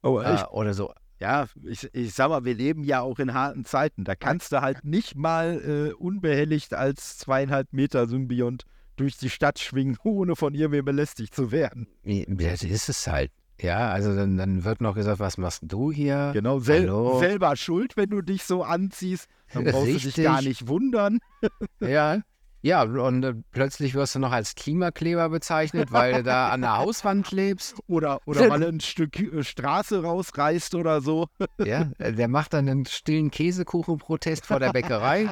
oh, 0.04 0.20
äh, 0.20 0.44
oder 0.52 0.74
so. 0.74 0.94
Ja, 1.20 1.48
ich, 1.64 1.90
ich 1.94 2.14
sag 2.14 2.30
mal, 2.30 2.44
wir 2.44 2.56
leben 2.56 2.84
ja 2.84 3.02
auch 3.02 3.20
in 3.20 3.34
harten 3.34 3.64
Zeiten. 3.66 4.04
Da 4.04 4.16
kannst 4.16 4.52
du 4.52 4.62
halt 4.62 4.84
nicht 4.84 5.16
mal 5.16 5.62
äh, 5.62 5.94
unbehelligt 5.94 6.74
als 6.74 7.18
zweieinhalb 7.18 7.72
Meter 7.72 8.08
Symbiont 8.08 8.64
durch 8.98 9.18
die 9.18 9.30
Stadt 9.30 9.60
schwingen, 9.60 9.98
ohne 10.04 10.36
von 10.36 10.54
irgendwem 10.54 10.86
belästigt 10.86 11.34
zu 11.34 11.52
werden. 11.52 11.88
Das 12.04 12.64
ist 12.64 12.90
es 12.90 13.08
halt. 13.08 13.32
Ja, 13.62 13.90
also 13.90 14.14
dann, 14.14 14.36
dann 14.36 14.66
wird 14.66 14.82
noch 14.82 14.96
gesagt, 14.96 15.20
was 15.20 15.38
machst 15.38 15.62
du 15.66 15.90
hier? 15.90 16.32
Genau, 16.34 16.60
sel 16.60 16.82
Hallo? 16.82 17.20
selber 17.20 17.56
schuld, 17.56 17.96
wenn 17.96 18.10
du 18.10 18.22
dich 18.22 18.44
so 18.44 18.64
anziehst. 18.64 19.30
Dann 19.54 19.64
brauchst 19.64 19.88
du 19.88 20.10
dich 20.10 20.16
gar 20.16 20.40
Richtig. 20.40 20.62
nicht 20.62 20.68
wundern. 20.68 21.20
Ja, 21.80 22.20
ja, 22.66 22.82
und 22.82 23.24
äh, 23.24 23.36
plötzlich 23.52 23.94
wirst 23.94 24.16
du 24.16 24.20
noch 24.20 24.32
als 24.32 24.56
Klimakleber 24.56 25.30
bezeichnet, 25.30 25.92
weil 25.92 26.14
du 26.16 26.24
da 26.24 26.50
an 26.50 26.62
der 26.62 26.78
Hauswand 26.80 27.30
lebst. 27.30 27.76
Oder, 27.86 28.20
oder 28.26 28.48
mal 28.48 28.64
ein 28.64 28.80
Stück 28.80 29.20
äh, 29.20 29.44
Straße 29.44 30.02
rausreißt 30.02 30.74
oder 30.74 31.00
so. 31.02 31.28
Ja, 31.64 31.92
äh, 32.00 32.12
der 32.12 32.28
macht 32.28 32.54
dann 32.54 32.68
einen 32.68 32.88
stillen 32.88 33.30
Käsekuchenprotest 33.30 34.48
vor 34.48 34.60
der 34.60 34.72
Bäckerei. 34.72 35.30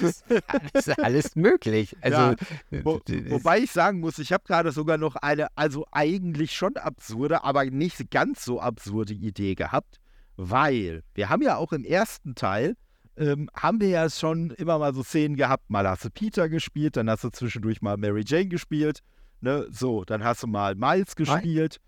Das 0.00 0.24
ist 0.72 0.98
alles 0.98 1.36
möglich. 1.36 1.94
Also, 2.00 2.16
Ja, 2.16 2.32
äh, 2.70 2.82
Wo, 2.82 3.02
wobei 3.28 3.58
ich 3.58 3.70
sagen 3.70 4.00
muss, 4.00 4.18
ich 4.18 4.32
habe 4.32 4.44
gerade 4.46 4.72
sogar 4.72 4.96
noch 4.96 5.16
eine, 5.16 5.48
also 5.56 5.84
eigentlich 5.92 6.52
schon 6.52 6.78
absurde, 6.78 7.44
aber 7.44 7.66
nicht 7.66 8.10
ganz 8.10 8.46
so 8.46 8.60
absurde 8.60 9.12
Idee 9.12 9.54
gehabt, 9.54 10.00
weil 10.36 11.02
wir 11.12 11.28
haben 11.28 11.42
ja 11.42 11.56
auch 11.56 11.74
im 11.74 11.84
ersten 11.84 12.34
Teil, 12.34 12.76
ähm, 13.16 13.48
haben 13.54 13.80
wir 13.80 13.88
ja 13.88 14.10
schon 14.10 14.50
immer 14.50 14.78
mal 14.78 14.94
so 14.94 15.02
Szenen 15.02 15.36
gehabt, 15.36 15.70
mal 15.70 15.88
hast 15.88 16.04
du 16.04 16.10
Peter 16.10 16.48
gespielt, 16.48 16.96
dann 16.96 17.08
hast 17.08 17.24
du 17.24 17.30
zwischendurch 17.30 17.82
mal 17.82 17.96
Mary 17.96 18.24
Jane 18.26 18.48
gespielt, 18.48 19.00
ne, 19.40 19.66
so, 19.70 20.04
dann 20.04 20.24
hast 20.24 20.42
du 20.42 20.46
mal 20.46 20.74
Miles 20.74 21.16
gespielt. 21.16 21.80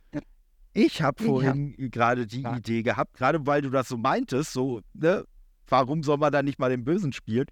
Ich 0.73 1.01
habe 1.01 1.25
vorhin 1.25 1.75
gerade 1.91 2.27
die 2.27 2.43
Ja. 2.43 2.57
Idee 2.57 2.83
gehabt, 2.83 3.15
gerade 3.15 3.47
weil 3.47 3.63
du 3.63 3.71
das 3.71 3.89
so 3.89 3.97
meintest, 3.97 4.53
so, 4.53 4.83
ne, 4.93 5.25
warum 5.69 6.03
soll 6.03 6.19
man 6.19 6.33
da 6.33 6.43
nicht 6.43 6.59
mal 6.59 6.69
den 6.71 6.85
Bösen 6.85 7.13
spielen? 7.13 7.47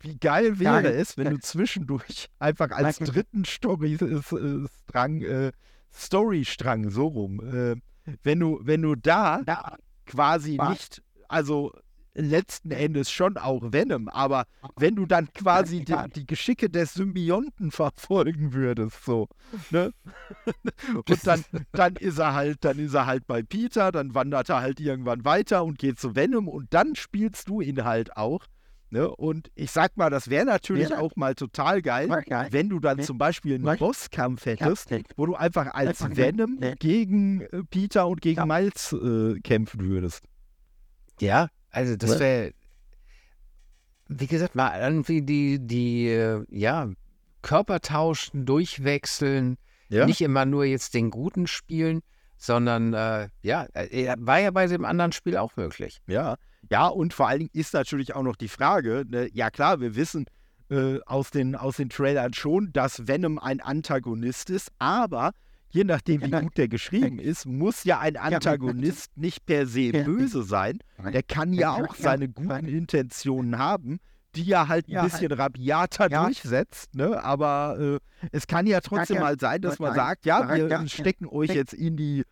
Wie 0.00 0.16
geil 0.16 0.58
wäre 0.58 0.82
Geil. 0.82 0.94
es, 0.96 1.16
wenn 1.16 1.30
du 1.30 1.38
zwischendurch 1.40 2.28
einfach 2.38 2.70
als 2.70 2.98
dritten 2.98 3.44
Story-Strang, 3.44 5.22
äh, 5.22 5.52
Storystrang, 5.94 6.90
so 6.90 7.06
rum, 7.06 7.40
äh, 7.40 7.76
wenn 8.22 8.40
du, 8.40 8.58
wenn 8.62 8.82
du 8.82 8.96
da 8.96 9.42
quasi 10.06 10.58
Was? 10.58 10.70
nicht, 10.70 11.02
also 11.28 11.72
letzten 12.14 12.70
Endes 12.70 13.10
schon 13.10 13.36
auch 13.38 13.62
Venom, 13.72 14.08
aber 14.08 14.44
wenn 14.76 14.96
du 14.96 15.06
dann 15.06 15.32
quasi 15.32 15.84
die, 15.84 15.96
die 16.14 16.26
Geschicke 16.26 16.68
des 16.68 16.94
Symbionten 16.94 17.70
verfolgen 17.70 18.52
würdest, 18.52 19.04
so, 19.04 19.28
ne? 19.70 19.92
Und 20.94 21.26
dann, 21.26 21.44
dann 21.72 21.96
ist 21.96 22.18
er 22.18 22.34
halt, 22.34 22.64
dann 22.64 22.78
ist 22.78 22.94
er 22.94 23.06
halt 23.06 23.26
bei 23.26 23.42
Peter, 23.42 23.92
dann 23.92 24.14
wandert 24.14 24.48
er 24.50 24.60
halt 24.60 24.80
irgendwann 24.80 25.24
weiter 25.24 25.64
und 25.64 25.78
geht 25.78 25.98
zu 25.98 26.14
Venom 26.14 26.48
und 26.48 26.72
dann 26.74 26.94
spielst 26.96 27.48
du 27.48 27.60
ihn 27.60 27.84
halt 27.84 28.16
auch. 28.16 28.44
Ne? 28.90 29.08
Und 29.08 29.50
ich 29.54 29.70
sag 29.70 29.96
mal, 29.96 30.10
das 30.10 30.28
wäre 30.28 30.44
natürlich 30.44 30.90
Ja. 30.90 30.98
auch 30.98 31.16
mal 31.16 31.34
total 31.34 31.80
geil, 31.80 32.10
wenn 32.50 32.68
du 32.68 32.78
dann 32.78 33.00
zum 33.00 33.16
Beispiel 33.16 33.54
einen? 33.54 33.78
Bosskampf 33.78 34.44
hättest, 34.44 34.90
wo 35.16 35.24
du 35.24 35.34
einfach 35.34 35.72
als 35.72 36.04
Venom 36.14 36.60
gegen 36.78 37.40
äh, 37.40 37.62
Peter 37.70 38.06
und 38.06 38.20
gegen. 38.20 38.46
Miles 38.46 38.92
äh, 38.92 39.40
kämpfen 39.40 39.80
würdest. 39.80 40.22
Ja, 41.20 41.48
also 41.72 41.96
das 41.96 42.10
Was? 42.10 42.20
wäre, 42.20 42.52
wie 44.08 44.26
gesagt, 44.26 44.54
mal 44.54 44.78
irgendwie 44.80 45.22
die, 45.22 45.58
die, 45.58 46.08
äh, 46.08 46.44
ja, 46.50 46.90
Körper 47.42 47.80
tauschen, 47.80 48.46
durchwechseln, 48.46 49.56
Ja. 49.88 50.06
nicht 50.06 50.20
immer 50.20 50.44
nur 50.44 50.64
jetzt 50.64 50.94
den 50.94 51.10
Guten 51.10 51.46
spielen, 51.46 52.02
sondern, 52.36 52.92
äh, 52.94 53.28
ja, 53.42 53.66
äh, 53.74 54.14
war 54.18 54.38
ja 54.38 54.50
bei 54.50 54.66
dem 54.66 54.84
anderen 54.84 55.12
Spiel 55.12 55.36
auch 55.36 55.56
möglich. 55.56 56.00
Ja, 56.06 56.36
ja, 56.70 56.86
und 56.86 57.12
vor 57.12 57.28
allen 57.28 57.40
Dingen 57.40 57.50
ist 57.52 57.74
natürlich 57.74 58.14
auch 58.14 58.22
noch 58.22 58.36
die 58.36 58.48
Frage, 58.48 59.04
ne, 59.08 59.28
ja 59.32 59.50
klar, 59.50 59.80
wir 59.80 59.96
wissen 59.96 60.26
äh, 60.70 61.00
aus, 61.06 61.30
den, 61.30 61.56
aus 61.56 61.76
den 61.76 61.88
Trailern 61.90 62.32
schon, 62.34 62.72
dass 62.72 63.06
Venom 63.08 63.38
ein 63.38 63.60
Antagonist 63.60 64.50
ist, 64.50 64.70
aber 64.78 65.32
je 65.72 65.84
nachdem, 65.84 66.22
wie 66.22 66.30
Ja. 66.30 66.40
gut 66.40 66.56
der 66.58 66.68
geschrieben 66.68 67.18
ist, 67.18 67.46
muss 67.46 67.84
ja 67.84 67.98
ein 67.98 68.16
Antagonist 68.16 69.16
nicht 69.16 69.44
per 69.46 69.66
se 69.66 69.90
böse 69.90 70.42
sein. 70.42 70.78
Der 71.12 71.22
kann 71.22 71.52
ja 71.52 71.72
auch 71.72 71.94
seine 71.94 72.28
guten 72.28 72.66
Intentionen 72.66 73.58
haben, 73.58 73.98
die 74.34 74.50
er 74.50 74.68
halt 74.68 74.88
ein 74.88 75.02
bisschen 75.04 75.32
rabiater 75.32 76.10
Ja. 76.10 76.24
durchsetzt, 76.24 76.94
ne? 76.94 77.22
Aber 77.22 77.76
äh, 77.80 78.26
es 78.30 78.46
kann 78.46 78.66
ja 78.66 78.80
trotzdem 78.80 79.20
mal 79.20 79.38
sein, 79.38 79.60
dass 79.60 79.78
man 79.78 79.94
sagt, 79.94 80.26
ja, 80.26 80.48
wir 80.48 80.88
stecken 80.88 81.26
euch 81.26 81.50
jetzt 81.50 81.72
in 81.74 81.96
die 81.96 82.24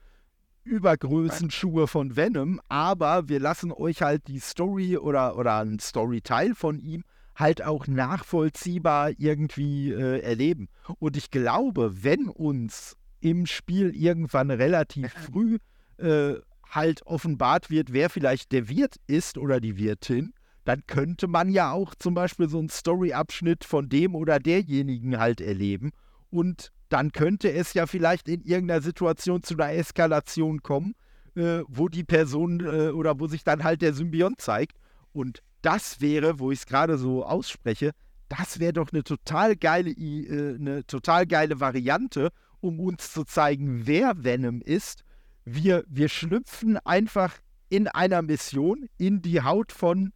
Übergrößenschuhe 0.64 1.86
von 1.86 2.16
Venom, 2.16 2.60
aber 2.68 3.28
wir 3.28 3.40
lassen 3.40 3.72
euch 3.72 4.02
halt 4.02 4.28
die 4.28 4.38
Story 4.38 4.96
oder, 4.98 5.36
oder 5.36 5.58
einen 5.58 5.78
Storyteil 5.78 6.54
von 6.54 6.78
ihm 6.78 7.02
halt 7.34 7.64
auch 7.64 7.86
nachvollziehbar 7.86 9.12
irgendwie 9.16 9.90
äh, 9.92 10.20
erleben. 10.20 10.68
Und 10.98 11.16
ich 11.16 11.30
glaube, 11.30 12.04
wenn 12.04 12.28
uns 12.28 12.96
im 13.20 13.47
Spiel 13.47 13.94
irgendwann 13.94 14.51
relativ 14.51 15.12
früh 15.32 15.59
äh, 15.98 16.34
halt 16.68 17.06
offenbart 17.06 17.70
wird, 17.70 17.92
wer 17.92 18.10
vielleicht 18.10 18.52
der 18.52 18.68
Wirt 18.68 18.97
ist 19.06 19.38
oder 19.38 19.60
die 19.60 19.76
Wirtin, 19.76 20.32
dann 20.64 20.82
könnte 20.86 21.26
man 21.26 21.48
ja 21.51 21.72
auch 21.72 21.94
zum 21.94 22.14
Beispiel 22.14 22.48
so 22.48 22.59
einen 22.59 22.68
Story-Abschnitt 22.68 23.64
von 23.64 23.88
dem 23.88 24.14
oder 24.14 24.38
derjenigen 24.38 25.18
halt 25.18 25.40
erleben. 25.40 25.90
Und 26.30 26.70
dann 26.88 27.12
könnte 27.12 27.52
es 27.52 27.74
ja 27.74 27.86
vielleicht 27.86 28.28
in 28.28 28.42
irgendeiner 28.42 28.80
Situation 28.80 29.42
zu 29.42 29.55
einer 29.55 29.72
Eskalation 29.72 30.62
kommen, 30.62 30.94
äh, 31.34 31.60
wo 31.66 31.88
die 31.88 32.05
Person 32.05 32.60
äh, 32.60 32.90
oder 32.90 33.18
wo 33.18 33.26
sich 33.26 33.42
dann 33.42 33.64
halt 33.64 33.82
der 33.82 33.94
Symbiont 33.94 34.40
zeigt. 34.40 34.76
Und 35.12 35.42
das 35.62 36.01
wäre, 36.01 36.38
wo 36.38 36.51
ich 36.51 36.60
es 36.60 36.66
gerade 36.66 36.98
so 36.98 37.24
ausspreche, 37.24 37.92
das 38.28 38.60
wäre 38.60 38.72
doch 38.72 38.92
eine 38.92 39.02
total 39.02 39.56
geile, 39.56 39.90
äh, 39.90 40.55
eine 40.55 40.86
total 40.86 41.26
geile 41.26 41.59
Variante, 41.59 42.30
um 42.60 42.80
uns 42.80 43.12
zu 43.12 43.24
zeigen, 43.24 43.86
wer 43.86 44.24
Venom 44.24 44.60
ist. 44.62 45.04
Wir, 45.44 45.84
wir 45.88 46.08
schlüpfen 46.08 46.76
einfach 46.78 47.34
in 47.68 47.88
einer 47.88 48.22
Mission 48.22 48.88
in 48.98 49.22
die 49.22 49.42
Haut 49.42 49.72
von 49.72 50.12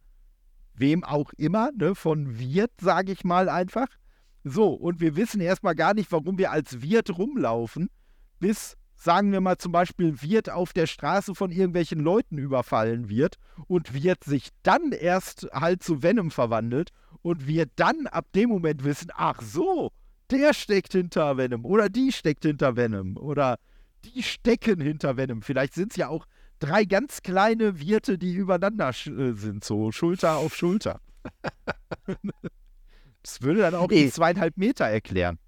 wem 0.73 1.03
auch 1.03 1.31
immer, 1.37 1.71
ne, 1.71 1.95
von 1.95 2.37
Wirt, 2.37 2.71
sage 2.79 3.11
ich 3.11 3.23
mal 3.23 3.49
einfach. 3.49 3.87
So, 4.43 4.73
und 4.73 4.99
wir 4.99 5.15
wissen 5.15 5.41
erstmal 5.41 5.75
gar 5.75 5.93
nicht, 5.93 6.11
warum 6.11 6.37
wir 6.37 6.51
als 6.51 6.81
Wirt 6.81 7.17
rumlaufen, 7.17 7.89
bis, 8.39 8.75
sagen 8.95 9.31
wir 9.31 9.41
mal 9.41 9.57
zum 9.57 9.71
Beispiel, 9.71 10.21
Wirt 10.21 10.49
auf 10.49 10.73
der 10.73 10.85
Straße 10.85 11.33
von 11.33 11.51
irgendwelchen 11.51 11.99
Leuten 11.99 12.37
überfallen 12.37 13.09
wird 13.09 13.37
und 13.67 13.93
Wirt 13.93 14.23
sich 14.23 14.49
dann 14.61 14.91
erst 14.91 15.47
halt 15.51 15.81
zu 15.81 16.03
Venom 16.03 16.29
verwandelt 16.29 16.91
und 17.21 17.47
wir 17.47 17.65
dann 17.75 18.05
ab 18.07 18.27
dem 18.35 18.49
Moment 18.49 18.83
wissen, 18.83 19.11
ach 19.15 19.41
so, 19.41 19.91
der 20.31 20.53
steckt 20.53 20.93
hinter 20.93 21.37
Venom 21.37 21.65
oder 21.65 21.89
die 21.89 22.11
steckt 22.11 22.43
hinter 22.43 22.75
Venom 22.75 23.17
oder 23.17 23.57
die 24.05 24.23
stecken 24.23 24.81
hinter 24.81 25.17
Venom. 25.17 25.41
Vielleicht 25.41 25.73
sind 25.73 25.91
es 25.91 25.97
ja 25.97 26.09
auch 26.09 26.25
drei 26.59 26.85
ganz 26.85 27.21
kleine 27.21 27.79
Wirte, 27.79 28.17
die 28.17 28.33
übereinander 28.33 28.89
äh, 28.89 29.33
sind, 29.33 29.63
so 29.63 29.91
Schulter 29.91 30.37
auf 30.37 30.55
Schulter. 30.55 30.99
das 33.23 33.41
würde 33.41 33.61
dann 33.61 33.75
auch 33.75 33.87
die 33.87 34.09
zweieinhalb 34.09 34.57
Meter 34.57 34.85
erklären. 34.85 35.39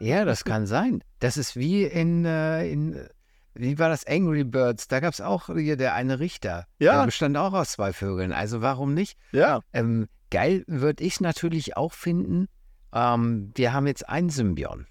Ja, 0.00 0.24
das 0.24 0.44
kann 0.44 0.66
sein. 0.66 1.02
Das 1.20 1.36
ist 1.36 1.56
wie 1.56 1.84
in, 1.84 2.24
äh, 2.24 2.68
in 2.70 3.08
wie 3.54 3.78
war 3.78 3.88
das 3.88 4.06
Angry 4.06 4.44
Birds? 4.44 4.88
Da 4.88 5.00
gab 5.00 5.14
es 5.14 5.20
auch 5.20 5.46
hier 5.46 5.76
der 5.76 5.94
eine 5.94 6.20
Richter. 6.20 6.66
Ja. 6.78 6.98
Der 6.98 7.06
bestand 7.06 7.36
auch 7.36 7.54
aus 7.54 7.72
zwei 7.72 7.92
Vögeln. 7.92 8.32
Also 8.32 8.60
warum 8.60 8.92
nicht? 8.92 9.16
Ja. 9.32 9.60
Ähm, 9.72 10.08
geil 10.30 10.64
würde 10.66 11.04
ich 11.04 11.20
natürlich 11.20 11.76
auch 11.76 11.92
finden. 11.92 12.48
Ähm, 12.92 13.52
wir 13.54 13.72
haben 13.72 13.86
jetzt 13.86 14.08
einen 14.08 14.30
Symbion. 14.30 14.86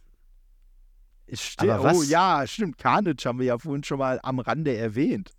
Stimmt. 1.32 1.80
Oh 1.82 2.04
ja, 2.04 2.46
stimmt. 2.46 2.78
Carnage 2.78 3.26
haben 3.26 3.40
wir 3.40 3.46
ja 3.46 3.58
vorhin 3.58 3.84
schon 3.84 3.98
mal 4.00 4.20
am 4.22 4.40
Rande 4.40 4.76
erwähnt. 4.76 5.32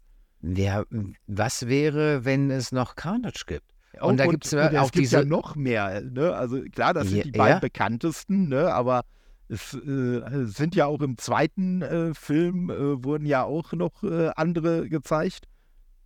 Ja, 0.42 0.84
was 1.26 1.68
wäre, 1.68 2.24
wenn 2.24 2.50
es 2.50 2.72
noch 2.72 2.96
Carnage 2.96 3.44
gibt? 3.46 3.64
Und, 4.00 4.10
und 4.10 4.16
da 4.18 4.26
gibt 4.26 4.44
es 4.44 4.50
ja 4.52 4.82
auch 4.82 4.90
diese. 4.90 5.18
ja 5.18 5.24
noch 5.24 5.56
mehr. 5.56 6.02
Ne? 6.02 6.34
Also 6.34 6.60
klar, 6.62 6.92
das 6.92 7.08
sind 7.08 7.18
ja, 7.18 7.24
die 7.24 7.30
beiden 7.32 7.56
ja? 7.56 7.60
bekanntesten, 7.60 8.48
ne? 8.48 8.72
aber 8.72 9.04
es 9.48 9.74
äh, 9.74 10.44
sind 10.44 10.74
ja 10.74 10.86
auch 10.86 11.00
im 11.00 11.16
zweiten 11.18 11.82
äh, 11.82 12.14
Film 12.14 12.68
äh, 12.68 13.02
wurden 13.04 13.26
ja 13.26 13.44
auch 13.44 13.72
noch 13.72 14.02
äh, 14.02 14.30
andere 14.36 14.88
gezeigt. 14.88 15.46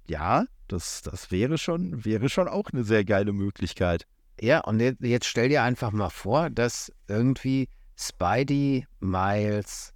Ja, 0.07 0.45
das, 0.69 1.03
das 1.03 1.31
wäre 1.31 1.59
schon, 1.59 2.05
wäre 2.05 2.29
schon 2.29 2.49
auch 2.49 2.71
eine 2.73 2.85
sehr 2.85 3.05
geile 3.05 3.33
Möglichkeit. 3.33 4.07
Ja, 4.41 4.61
und 4.61 4.81
jetzt, 4.81 5.03
jetzt 5.03 5.27
stell 5.27 5.51
dir 5.51 5.63
einfach 5.63 5.93
mal 5.93 6.09
vor, 6.09 6.49
dass 6.51 6.91
irgendwie 7.09 7.69
Spidey, 7.97 8.87
Miles, 9.01 9.93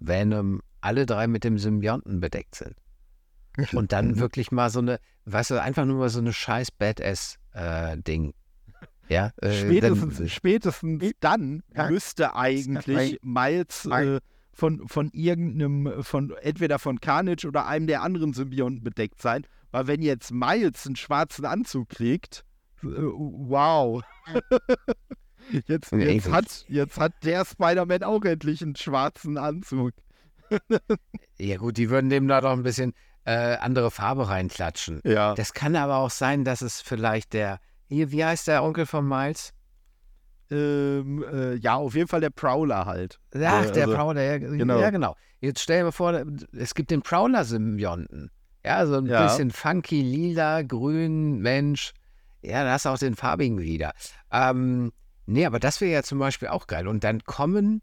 Venom, 0.00 0.60
alle 0.80 1.06
drei 1.06 1.28
mit 1.28 1.44
dem 1.44 1.58
Symbionten 1.58 2.20
bedeckt 2.20 2.56
sind. 2.56 2.74
Und 3.72 3.92
dann 3.92 4.08
mhm. 4.08 4.18
wirklich 4.18 4.52
mal 4.52 4.70
so 4.70 4.80
eine, 4.80 5.00
weißt 5.26 5.50
du, 5.50 5.62
einfach 5.62 5.84
nur 5.84 5.98
mal 5.98 6.08
so 6.08 6.20
eine 6.20 6.32
scheiß 6.32 6.70
Badass-Ding. 6.72 8.30
Äh, 8.30 9.14
ja, 9.14 9.32
äh, 9.40 9.52
spätestens, 9.52 10.18
dann, 10.18 10.28
spätestens 10.28 11.12
dann 11.20 11.62
müsste 11.88 12.36
eigentlich 12.36 13.18
Miles 13.22 13.86
äh, 13.86 14.20
von, 14.52 14.86
von 14.86 15.10
irgendeinem, 15.12 16.02
von 16.04 16.34
entweder 16.42 16.78
von 16.78 17.00
Carnage 17.00 17.46
oder 17.46 17.66
einem 17.66 17.86
der 17.86 18.02
anderen 18.02 18.32
Symbionten 18.32 18.84
bedeckt 18.84 19.22
sein. 19.22 19.46
Weil 19.70 19.86
wenn 19.86 20.02
jetzt 20.02 20.30
Miles 20.30 20.86
einen 20.86 20.96
schwarzen 20.96 21.44
Anzug 21.44 21.88
kriegt, 21.88 22.44
wow. 22.82 24.02
jetzt, 25.66 25.92
jetzt, 25.92 26.30
hat, 26.30 26.64
jetzt 26.68 26.98
hat 26.98 27.12
der 27.24 27.44
Spider-Man 27.44 28.02
auch 28.02 28.24
endlich 28.24 28.62
einen 28.62 28.76
schwarzen 28.76 29.38
Anzug. 29.38 29.92
ja 31.38 31.56
gut, 31.56 31.76
die 31.76 31.90
würden 31.90 32.10
dem 32.10 32.28
da 32.28 32.40
doch 32.40 32.52
ein 32.52 32.62
bisschen, 32.62 32.94
äh, 33.28 33.56
andere 33.58 33.90
Farbe 33.90 34.28
reinklatschen. 34.28 35.02
Ja. 35.04 35.34
Das 35.34 35.52
kann 35.52 35.76
aber 35.76 35.96
auch 35.96 36.10
sein, 36.10 36.44
dass 36.44 36.62
es 36.62 36.80
vielleicht 36.80 37.34
der, 37.34 37.60
hier, 37.88 38.10
wie 38.10 38.24
heißt 38.24 38.48
der 38.48 38.64
Onkel 38.64 38.86
von 38.86 39.06
Miles? 39.06 39.52
Ähm, 40.50 41.22
äh, 41.30 41.56
ja, 41.56 41.74
auf 41.74 41.94
jeden 41.94 42.08
Fall 42.08 42.22
der 42.22 42.30
Prowler 42.30 42.86
halt. 42.86 43.20
Ach, 43.34 43.38
der 43.38 43.52
also, 43.84 43.94
Prowler, 43.94 44.22
ja 44.22 44.38
genau. 44.38 44.80
ja 44.80 44.88
genau. 44.88 45.14
Jetzt 45.40 45.60
stell 45.60 45.80
dir 45.80 45.84
mal 45.84 45.92
vor, 45.92 46.24
es 46.56 46.74
gibt 46.74 46.90
den 46.90 47.02
Prowler-Symbionten. 47.02 48.30
Ja, 48.64 48.86
so 48.86 48.94
ein 48.94 49.06
ja. 49.06 49.24
bisschen 49.24 49.50
funky, 49.50 50.00
lila, 50.00 50.62
grün, 50.62 51.38
Mensch. 51.38 51.92
Ja, 52.42 52.64
da 52.64 52.72
hast 52.72 52.84
du 52.84 52.90
auch 52.90 52.98
den 52.98 53.16
farbigen 53.16 53.58
wieder. 53.58 53.92
Ähm, 54.30 54.92
nee, 55.26 55.46
aber 55.46 55.58
das 55.58 55.80
wäre 55.80 55.92
ja 55.92 56.02
zum 56.02 56.18
Beispiel 56.18 56.48
auch 56.48 56.66
geil. 56.66 56.88
Und 56.88 57.04
dann 57.04 57.24
kommen 57.24 57.82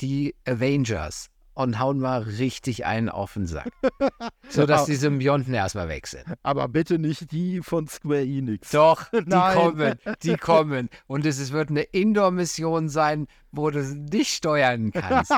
die 0.00 0.34
Avengers 0.46 1.30
und 1.54 1.78
hauen 1.78 1.98
mal 1.98 2.22
richtig 2.22 2.86
einen 2.86 3.08
auf 3.08 3.34
den 3.34 3.46
Sack. 3.46 3.70
so 4.48 4.66
dass 4.66 4.86
die 4.86 4.94
Symbionten 4.94 5.52
erstmal 5.52 5.88
weg 5.88 6.06
sind. 6.06 6.24
Aber 6.42 6.68
bitte 6.68 6.98
nicht 6.98 7.32
die 7.32 7.60
von 7.60 7.86
Square 7.86 8.22
Enix. 8.22 8.70
Doch, 8.70 9.08
die 9.12 9.30
kommen, 9.30 9.96
die 10.22 10.36
kommen. 10.38 10.88
Und 11.06 11.26
es 11.26 11.52
wird 11.52 11.70
eine 11.70 11.82
Indoor-Mission 11.82 12.88
sein, 12.88 13.26
wo 13.52 13.70
du 13.70 13.82
nicht 13.82 14.34
steuern 14.34 14.90
kannst. 14.92 15.32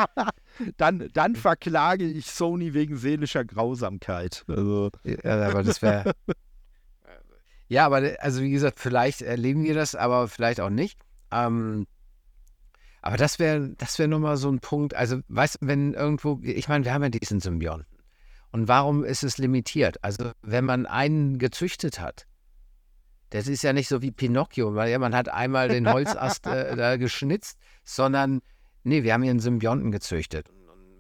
dann, 0.76 1.08
dann 1.12 1.34
verklage 1.34 2.04
ich 2.04 2.26
Sony 2.26 2.74
wegen 2.74 2.96
seelischer 2.96 3.44
Grausamkeit. 3.44 4.44
Also. 4.46 4.90
Ja, 5.04 5.48
aber 5.48 5.62
das 5.64 5.82
wäre. 5.82 6.12
Ja, 7.72 7.86
aber 7.86 8.16
also 8.18 8.42
wie 8.42 8.50
gesagt, 8.50 8.78
vielleicht 8.78 9.22
erleben 9.22 9.64
wir 9.64 9.72
das, 9.74 9.94
aber 9.94 10.28
vielleicht 10.28 10.60
auch 10.60 10.68
nicht. 10.68 10.98
Ähm, 11.30 11.86
aber 13.00 13.16
das 13.16 13.38
wäre 13.38 13.70
das 13.78 13.98
wär 13.98 14.08
nochmal 14.08 14.36
so 14.36 14.50
ein 14.50 14.60
Punkt. 14.60 14.94
Also, 14.94 15.20
weißt 15.28 15.62
du, 15.62 15.66
wenn 15.66 15.94
irgendwo, 15.94 16.38
ich 16.42 16.68
meine, 16.68 16.84
wir 16.84 16.92
haben 16.92 17.02
ja 17.02 17.08
diesen 17.08 17.40
Symbionten. 17.40 17.98
Und 18.50 18.68
warum 18.68 19.04
ist 19.04 19.24
es 19.24 19.38
limitiert? 19.38 20.04
Also, 20.04 20.32
wenn 20.42 20.66
man 20.66 20.84
einen 20.84 21.38
gezüchtet 21.38 21.98
hat, 21.98 22.26
das 23.30 23.48
ist 23.48 23.62
ja 23.62 23.72
nicht 23.72 23.88
so 23.88 24.02
wie 24.02 24.10
Pinocchio, 24.10 24.74
weil 24.74 24.90
ja, 24.90 24.98
man 24.98 25.14
hat 25.14 25.30
einmal 25.30 25.70
den 25.70 25.90
Holzast 25.90 26.46
äh, 26.46 26.76
da 26.76 26.98
geschnitzt, 26.98 27.58
sondern 27.84 28.42
nee, 28.84 29.02
wir 29.02 29.14
haben 29.14 29.22
hier 29.22 29.30
einen 29.30 29.40
Symbionten 29.40 29.90
gezüchtet. 29.92 30.46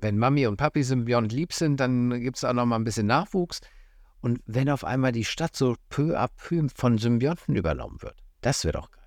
wenn 0.00 0.16
Mami 0.16 0.46
und 0.46 0.56
Papi 0.56 0.82
Symbiont 0.82 1.32
lieb 1.32 1.52
sind, 1.52 1.80
dann 1.80 2.18
gibt 2.22 2.38
es 2.38 2.44
auch 2.44 2.54
noch 2.54 2.64
mal 2.64 2.76
ein 2.76 2.84
bisschen 2.84 3.06
Nachwuchs. 3.06 3.60
Und 4.22 4.40
wenn 4.46 4.70
auf 4.70 4.84
einmal 4.84 5.12
die 5.12 5.24
Stadt 5.24 5.54
so 5.54 5.76
peu 5.90 6.18
à 6.18 6.28
peu 6.34 6.66
von 6.74 6.96
Symbionten 6.96 7.54
übernommen 7.54 8.00
wird, 8.00 8.16
das 8.40 8.64
wäre 8.64 8.78
doch 8.78 8.90
geil 8.90 9.02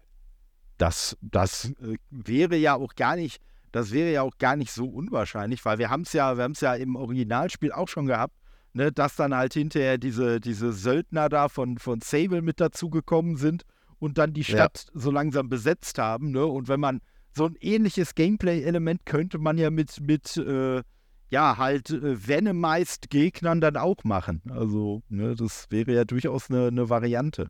das, 0.77 1.17
das 1.21 1.71
äh, 1.81 1.97
wäre 2.09 2.55
ja 2.55 2.75
auch 2.75 2.95
gar 2.95 3.15
nicht, 3.15 3.41
das 3.71 3.91
wäre 3.91 4.11
ja 4.11 4.21
auch 4.21 4.37
gar 4.37 4.55
nicht 4.55 4.71
so 4.71 4.87
unwahrscheinlich, 4.87 5.63
weil 5.65 5.77
wir 5.77 5.89
haben 5.89 6.01
es 6.01 6.13
ja, 6.13 6.37
wir 6.37 6.43
haben 6.43 6.53
es 6.53 6.61
ja 6.61 6.75
im 6.75 6.95
Originalspiel 6.95 7.71
auch 7.71 7.87
schon 7.87 8.05
gehabt, 8.05 8.35
ne, 8.73 8.91
dass 8.91 9.15
dann 9.15 9.35
halt 9.35 9.53
hinterher 9.53 9.97
diese, 9.97 10.39
diese 10.39 10.73
Söldner 10.73 11.29
da 11.29 11.49
von, 11.49 11.77
von 11.77 12.01
Sable 12.01 12.41
mit 12.41 12.59
dazugekommen 12.59 13.37
sind 13.37 13.63
und 13.99 14.17
dann 14.17 14.33
die 14.33 14.43
Stadt 14.43 14.85
ja. 14.93 14.99
so 14.99 15.11
langsam 15.11 15.49
besetzt 15.49 15.97
haben. 15.97 16.31
Ne? 16.31 16.45
Und 16.45 16.67
wenn 16.67 16.79
man 16.79 17.01
so 17.33 17.45
ein 17.45 17.55
ähnliches 17.59 18.15
Gameplay-Element 18.15 19.05
könnte 19.05 19.39
man 19.39 19.57
ja 19.57 19.69
mit, 19.69 19.99
mit 19.99 20.37
äh, 20.37 20.81
ja, 21.29 21.57
halt 21.57 21.89
äh, 21.89 22.27
Venomized 22.27 23.09
Gegnern 23.09 23.61
dann 23.61 23.77
auch 23.77 24.03
machen. 24.03 24.41
Also, 24.49 25.01
ne, 25.09 25.35
das 25.35 25.67
wäre 25.69 25.93
ja 25.93 26.05
durchaus 26.05 26.49
eine, 26.49 26.67
eine 26.67 26.89
Variante. 26.89 27.47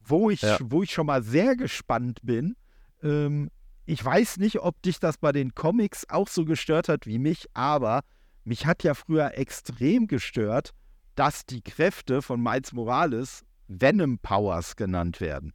Wo 0.00 0.30
ich, 0.30 0.42
ja. 0.42 0.58
wo 0.62 0.82
ich 0.82 0.92
schon 0.92 1.06
mal 1.06 1.22
sehr 1.22 1.56
gespannt 1.56 2.20
bin, 2.22 2.56
ähm, 3.02 3.50
ich 3.86 4.04
weiß 4.04 4.38
nicht, 4.38 4.60
ob 4.60 4.80
dich 4.82 4.98
das 5.00 5.16
bei 5.18 5.32
den 5.32 5.54
Comics 5.54 6.08
auch 6.08 6.28
so 6.28 6.44
gestört 6.44 6.88
hat 6.88 7.06
wie 7.06 7.18
mich, 7.18 7.46
aber 7.54 8.02
mich 8.44 8.66
hat 8.66 8.82
ja 8.82 8.94
früher 8.94 9.36
extrem 9.36 10.06
gestört, 10.06 10.72
dass 11.14 11.46
die 11.46 11.62
Kräfte 11.62 12.22
von 12.22 12.40
Miles 12.42 12.72
Morales 12.72 13.44
Venom 13.68 14.18
Powers 14.18 14.76
genannt 14.76 15.20
werden. 15.20 15.52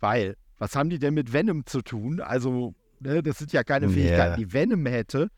Weil, 0.00 0.36
was 0.58 0.76
haben 0.76 0.90
die 0.90 0.98
denn 0.98 1.14
mit 1.14 1.32
Venom 1.32 1.64
zu 1.64 1.82
tun? 1.82 2.20
Also, 2.20 2.74
ne, 3.00 3.22
das 3.22 3.38
sind 3.38 3.52
ja 3.52 3.64
keine 3.64 3.88
Fähigkeiten, 3.88 4.28
yeah. 4.28 4.36
die 4.36 4.52
Venom 4.52 4.84
hätte. 4.86 5.30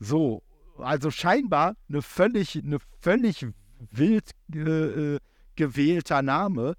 So, 0.00 0.42
also 0.78 1.10
scheinbar 1.10 1.76
eine 1.88 2.02
völlig, 2.02 2.56
eine 2.56 2.78
völlig 3.00 3.46
wild 3.90 4.30
äh, 4.54 5.18
gewählter 5.56 6.22
Name. 6.22 6.74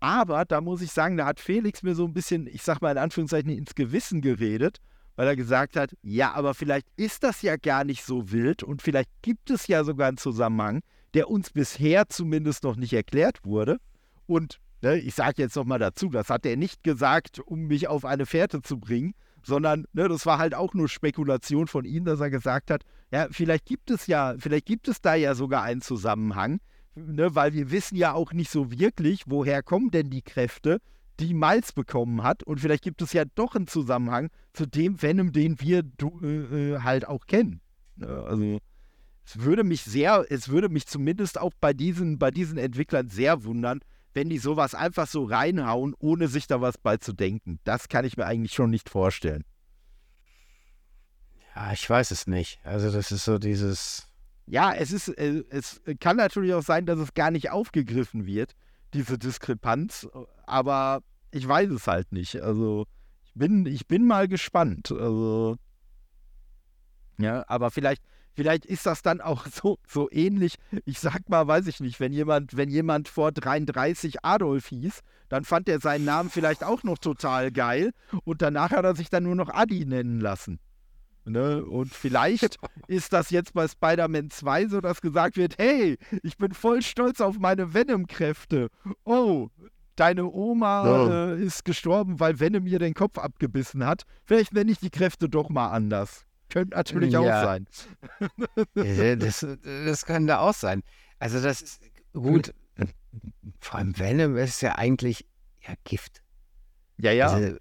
Aber 0.00 0.44
da 0.44 0.60
muss 0.60 0.82
ich 0.82 0.90
sagen, 0.90 1.16
da 1.16 1.26
hat 1.26 1.40
Felix 1.40 1.82
mir 1.82 1.94
so 1.94 2.04
ein 2.04 2.12
bisschen, 2.12 2.46
ich 2.46 2.62
sag 2.62 2.82
mal 2.82 2.92
in 2.92 2.98
Anführungszeichen, 2.98 3.50
ins 3.50 3.74
Gewissen 3.74 4.20
geredet, 4.20 4.78
weil 5.16 5.28
er 5.28 5.36
gesagt 5.36 5.76
hat, 5.76 5.96
ja, 6.02 6.32
aber 6.32 6.54
vielleicht 6.54 6.86
ist 6.96 7.22
das 7.22 7.42
ja 7.42 7.56
gar 7.56 7.84
nicht 7.84 8.04
so 8.04 8.30
wild 8.30 8.62
und 8.62 8.82
vielleicht 8.82 9.08
gibt 9.22 9.50
es 9.50 9.66
ja 9.66 9.84
sogar 9.84 10.08
einen 10.08 10.18
Zusammenhang, 10.18 10.82
der 11.14 11.30
uns 11.30 11.50
bisher 11.50 12.08
zumindest 12.08 12.64
noch 12.64 12.76
nicht 12.76 12.92
erklärt 12.92 13.44
wurde. 13.44 13.78
Und 14.26 14.58
ne, 14.82 14.98
ich 14.98 15.14
sage 15.14 15.42
jetzt 15.42 15.56
nochmal 15.56 15.78
dazu, 15.78 16.08
das 16.08 16.28
hat 16.28 16.44
er 16.44 16.56
nicht 16.56 16.82
gesagt, 16.82 17.40
um 17.40 17.66
mich 17.66 17.88
auf 17.88 18.04
eine 18.04 18.26
Fährte 18.26 18.60
zu 18.60 18.78
bringen, 18.78 19.14
sondern 19.44 19.86
ne, 19.92 20.08
das 20.08 20.26
war 20.26 20.38
halt 20.38 20.54
auch 20.54 20.74
nur 20.74 20.88
Spekulation 20.88 21.66
von 21.66 21.84
ihm, 21.84 22.04
dass 22.04 22.20
er 22.20 22.30
gesagt 22.30 22.70
hat, 22.70 22.84
ja, 23.12 23.28
vielleicht 23.30 23.66
gibt 23.66 23.90
es 23.90 24.06
ja, 24.06 24.34
vielleicht 24.38 24.66
gibt 24.66 24.88
es 24.88 25.00
da 25.00 25.14
ja 25.14 25.34
sogar 25.34 25.62
einen 25.62 25.82
Zusammenhang, 25.82 26.60
ne, 26.94 27.34
weil 27.34 27.52
wir 27.52 27.70
wissen 27.70 27.96
ja 27.96 28.12
auch 28.12 28.32
nicht 28.32 28.50
so 28.50 28.70
wirklich, 28.70 29.24
woher 29.26 29.62
kommen 29.62 29.90
denn 29.90 30.10
die 30.10 30.22
Kräfte, 30.22 30.80
die 31.20 31.34
Miles 31.34 31.72
bekommen 31.72 32.22
hat 32.22 32.42
und 32.42 32.60
vielleicht 32.60 32.82
gibt 32.82 33.02
es 33.02 33.12
ja 33.12 33.24
doch 33.34 33.54
einen 33.54 33.68
Zusammenhang 33.68 34.30
zu 34.52 34.66
dem 34.66 35.00
Venom, 35.00 35.32
den 35.32 35.60
wir 35.60 35.82
äh, 36.22 36.26
äh 36.26 36.80
halt 36.80 37.06
auch 37.06 37.26
kennen. 37.26 37.60
Ne, 37.96 38.08
also 38.08 38.58
es 39.26 39.40
würde 39.40 39.64
mich 39.64 39.82
sehr, 39.82 40.24
es 40.28 40.48
würde 40.48 40.68
mich 40.68 40.86
zumindest 40.86 41.40
auch 41.40 41.52
bei 41.60 41.72
diesen, 41.72 42.18
bei 42.18 42.30
diesen 42.30 42.58
Entwicklern 42.58 43.08
sehr 43.08 43.44
wundern, 43.44 43.80
wenn 44.14 44.28
die 44.30 44.38
sowas 44.38 44.74
einfach 44.74 45.06
so 45.06 45.24
reinhauen, 45.24 45.94
ohne 45.98 46.28
sich 46.28 46.46
da 46.46 46.60
was 46.60 46.78
bei 46.78 46.96
zu 46.96 47.12
denken. 47.12 47.58
Das 47.64 47.88
kann 47.88 48.04
ich 48.04 48.16
mir 48.16 48.26
eigentlich 48.26 48.54
schon 48.54 48.70
nicht 48.70 48.88
vorstellen. 48.88 49.44
Ja, 51.54 51.72
ich 51.72 51.88
weiß 51.88 52.10
es 52.10 52.26
nicht. 52.26 52.60
Also 52.64 52.90
das 52.90 53.12
ist 53.12 53.24
so 53.24 53.38
dieses. 53.38 54.08
Ja, 54.46 54.72
es 54.72 54.92
ist, 54.92 55.08
äh, 55.08 55.44
es 55.50 55.80
kann 56.00 56.16
natürlich 56.16 56.54
auch 56.54 56.62
sein, 56.62 56.86
dass 56.86 56.98
es 56.98 57.14
gar 57.14 57.30
nicht 57.30 57.50
aufgegriffen 57.50 58.26
wird, 58.26 58.54
diese 58.92 59.18
Diskrepanz, 59.18 60.06
aber 60.46 61.02
ich 61.30 61.46
weiß 61.46 61.70
es 61.70 61.86
halt 61.86 62.12
nicht. 62.12 62.42
Also 62.42 62.86
ich 63.24 63.32
bin, 63.34 63.66
ich 63.66 63.86
bin 63.86 64.06
mal 64.06 64.28
gespannt. 64.28 64.92
Also 64.92 65.56
ja, 67.18 67.44
aber 67.48 67.70
vielleicht, 67.70 68.02
Vielleicht 68.34 68.66
ist 68.66 68.84
das 68.86 69.02
dann 69.02 69.20
auch 69.20 69.46
so, 69.46 69.78
so 69.86 70.10
ähnlich. 70.10 70.56
Ich 70.84 70.98
sag 70.98 71.28
mal, 71.28 71.46
weiß 71.46 71.66
ich 71.68 71.80
nicht, 71.80 72.00
wenn 72.00 72.12
jemand, 72.12 72.56
wenn 72.56 72.68
jemand 72.68 73.08
vor 73.08 73.32
33 73.32 74.24
Adolf 74.24 74.66
hieß, 74.66 75.00
dann 75.28 75.44
fand 75.44 75.68
er 75.68 75.80
seinen 75.80 76.04
Namen 76.04 76.30
vielleicht 76.30 76.64
auch 76.64 76.82
noch 76.82 76.98
total 76.98 77.52
geil 77.52 77.92
und 78.24 78.42
danach 78.42 78.70
hat 78.70 78.84
er 78.84 78.96
sich 78.96 79.08
dann 79.08 79.22
nur 79.22 79.36
noch 79.36 79.50
Adi 79.50 79.86
nennen 79.86 80.20
lassen. 80.20 80.58
Ne? 81.26 81.64
Und 81.64 81.94
vielleicht 81.94 82.58
ist 82.86 83.12
das 83.12 83.30
jetzt 83.30 83.54
bei 83.54 83.66
Spider-Man 83.66 84.30
2 84.30 84.68
so, 84.68 84.80
dass 84.80 85.00
gesagt 85.00 85.36
wird, 85.36 85.56
hey, 85.58 85.96
ich 86.22 86.36
bin 86.36 86.52
voll 86.52 86.82
stolz 86.82 87.20
auf 87.20 87.38
meine 87.38 87.72
Venom-Kräfte. 87.72 88.68
Oh, 89.04 89.48
deine 89.96 90.26
Oma 90.26 90.82
oh. 90.84 91.10
äh, 91.10 91.42
ist 91.42 91.64
gestorben, 91.64 92.20
weil 92.20 92.40
Venom 92.40 92.66
ihr 92.66 92.78
den 92.78 92.94
Kopf 92.94 93.18
abgebissen 93.18 93.86
hat. 93.86 94.02
Vielleicht 94.24 94.52
nenne 94.52 94.72
ich 94.72 94.80
die 94.80 94.90
Kräfte 94.90 95.28
doch 95.28 95.48
mal 95.48 95.68
anders. 95.68 96.26
Könnte 96.54 96.76
natürlich 96.76 97.12
ja. 97.12 97.18
auch 97.18 97.44
sein. 97.44 97.66
das, 99.18 99.44
das 99.64 100.06
könnte 100.06 100.38
auch 100.38 100.54
sein. 100.54 100.84
Also 101.18 101.42
das 101.42 101.62
ist 101.62 101.80
gut. 102.12 102.54
Vor 103.58 103.80
allem 103.80 103.98
Venom 103.98 104.36
ist 104.36 104.60
ja 104.60 104.76
eigentlich 104.76 105.26
ja 105.66 105.74
Gift. 105.82 106.22
Ja, 106.98 107.10
ja. 107.10 107.26
Also, 107.26 107.56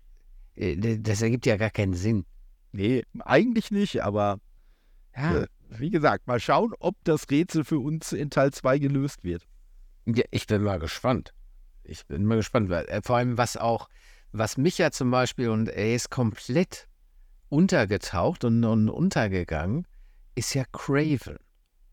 äh, 0.54 1.00
das 1.00 1.24
ergibt 1.24 1.48
ja 1.48 1.58
gar 1.58 1.72
keinen 1.72 1.96
Sinn. 1.96 2.28
Nee, 2.72 3.04
eigentlich 3.22 3.72
nicht, 3.72 4.04
aber 4.04 4.40
ja. 5.16 5.42
Äh, 5.42 5.48
wie 5.70 5.90
gesagt, 5.90 6.28
mal 6.28 6.40
schauen, 6.40 6.72
ob 6.78 6.96
das 7.04 7.32
Rätsel 7.32 7.64
für 7.64 7.80
uns 7.80 8.12
in 8.12 8.30
Teil 8.30 8.54
2 8.54 8.78
gelöst 8.78 9.24
wird. 9.24 9.48
Ja, 10.06 10.24
ich 10.30 10.46
bin 10.46 10.62
mal 10.62 10.78
gespannt. 10.78 11.34
Ich 11.84 12.06
bin 12.06 12.26
mal 12.26 12.36
gespannt, 12.36 12.70
weil 12.70 12.86
äh, 12.90 13.02
vor 13.02 13.18
allem 13.18 13.40
was 13.40 13.58
auch, 13.58 13.90
was 14.34 14.56
mich 14.56 14.78
ja 14.78 14.92
zum 14.92 15.10
Beispiel, 15.10 15.50
und 15.50 15.68
er 15.68 15.96
ist 15.96 16.12
komplett 16.12 16.88
untergetaucht 17.54 18.44
und, 18.46 18.64
und 18.64 18.90
untergegangen, 18.90 19.86
ist 20.34 20.56
ja 20.56 20.64
Craven. 20.72 21.38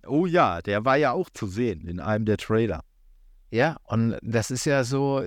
Oh 0.07 0.25
ja, 0.25 0.63
der 0.63 0.87
war 0.87 0.97
ja 0.97 1.13
auch 1.13 1.29
zu 1.29 1.47
sehen 1.47 1.87
in 1.87 2.01
einem 2.01 2.25
der 2.25 2.39
Trailer. 2.39 2.83
Ja, 3.51 3.77
und 3.85 4.17
das 4.23 4.51
ist 4.51 4.65
ja 4.65 4.85
so, 4.85 5.23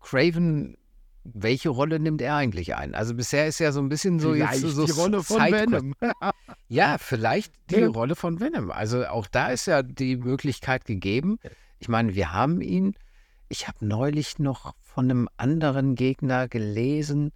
Craven, 0.00 0.76
welche 1.24 1.70
Rolle 1.70 1.98
nimmt 1.98 2.20
er 2.20 2.36
eigentlich 2.36 2.74
ein? 2.74 2.94
Also 2.94 3.14
bisher 3.14 3.46
ist 3.46 3.58
ja 3.58 3.72
so 3.72 3.80
ein 3.80 3.88
bisschen 3.88 4.20
so 4.20 4.34
vielleicht 4.34 4.62
jetzt 4.62 4.74
so 4.74 4.84
die 4.84 4.92
Rolle 4.92 5.22
von 5.22 5.40
Venom. 5.40 5.94
ja, 6.68 6.98
vielleicht 6.98 7.54
die 7.70 7.80
ja. 7.80 7.88
Rolle 7.88 8.16
von 8.16 8.40
Venom. 8.40 8.70
Also 8.70 9.06
auch 9.06 9.26
da 9.26 9.48
ist 9.48 9.66
ja 9.66 9.82
die 9.82 10.16
Möglichkeit 10.16 10.84
gegeben. 10.84 11.38
Ich 11.78 11.88
meine, 11.88 12.14
wir 12.14 12.34
haben 12.34 12.60
ihn. 12.60 12.94
Ich 13.48 13.66
habe 13.66 13.86
neulich 13.86 14.38
noch 14.38 14.74
von 14.82 15.06
einem 15.06 15.28
anderen 15.38 15.94
Gegner 15.94 16.48
gelesen, 16.48 17.32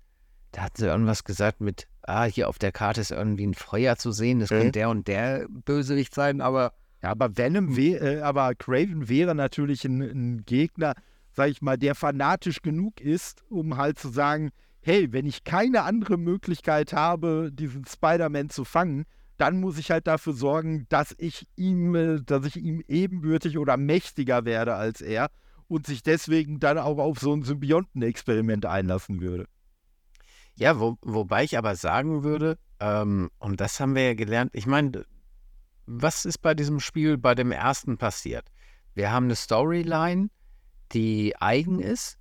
da 0.53 0.65
hatten 0.65 0.77
sie 0.77 0.87
irgendwas 0.87 1.25
gesagt 1.25 1.63
mit, 1.63 1.87
ah, 2.03 2.25
hier 2.25 2.49
auf 2.49 2.59
der 2.59 2.73
Karte 2.73 3.01
ist 3.01 3.11
irgendwie 3.11 3.47
ein 3.47 3.55
Feuer 3.55 3.97
zu 3.97 4.13
sehen, 4.13 4.41
das 4.41 4.51
mhm. 4.51 4.57
könnte 4.57 4.73
der 4.73 4.91
und 4.91 5.09
der 5.09 5.47
Bösewicht 5.49 6.15
sein, 6.15 6.41
aber. 6.41 6.73
Ja, 7.03 7.11
aber 7.11 7.37
Venom, 7.37 7.77
äh, 7.77 8.21
aber 8.21 8.55
Craven 8.55 9.09
wäre 9.09 9.35
natürlich 9.35 9.85
ein, 9.85 10.01
ein 10.01 10.45
Gegner, 10.47 10.95
sag 11.33 11.49
ich 11.49 11.61
mal, 11.61 11.77
der 11.77 11.97
fanatisch 11.97 12.63
genug 12.63 13.01
ist, 13.01 13.43
um 13.51 13.77
halt 13.77 13.99
zu 13.99 14.09
sagen, 14.09 14.51
hey, 14.83 15.13
wenn 15.13 15.27
ich 15.27 15.43
keine 15.43 15.83
andere 15.83 16.17
Möglichkeit 16.17 16.93
habe, 16.93 17.51
diesen 17.53 17.85
Spider-Man 17.87 18.51
zu 18.51 18.65
fangen, 18.65 19.05
dann 19.37 19.59
muss 19.59 19.79
ich 19.79 19.91
halt 19.91 20.07
dafür 20.07 20.35
sorgen, 20.35 20.87
dass 20.89 21.15
ich 21.19 21.49
ihm, 21.57 21.95
äh, 21.95 22.21
dass 22.25 22.45
ich 22.47 22.57
ihm 22.57 22.83
ebenbürtig 22.87 23.59
oder 23.59 23.77
mächtiger 23.77 24.45
werde 24.45 24.75
als 24.75 25.01
er 25.01 25.31
und 25.69 25.87
sich 25.87 26.03
deswegen 26.03 26.61
dann 26.61 26.79
auch 26.79 26.99
auf 26.99 27.19
so 27.19 27.33
ein 27.33 27.43
Symbionten-Experiment 27.43 28.67
einlassen 28.67 29.21
würde. 29.21 29.47
Ja, 30.57 30.79
wo, 30.79 30.97
wobei 31.03 31.45
ich 31.45 31.57
aber 31.57 31.77
sagen 31.77 32.23
würde, 32.23 32.59
ähm, 32.81 33.31
und 33.39 33.61
das 33.61 33.81
haben 33.81 33.95
wir 33.95 34.07
ja 34.07 34.15
gelernt, 34.15 34.51
ich 34.55 34.67
meine, 34.67 35.05
was 35.87 36.25
ist 36.25 36.39
bei 36.39 36.55
diesem 36.55 36.81
Spiel 36.81 37.19
bei 37.19 37.35
dem 37.35 37.53
ersten 37.53 37.99
passiert? 37.99 38.47
Wir 38.95 39.11
haben 39.11 39.25
eine 39.25 39.37
Storyline, 39.37 40.29
die 40.93 41.35
eigen 41.41 41.81
ist. 41.81 42.19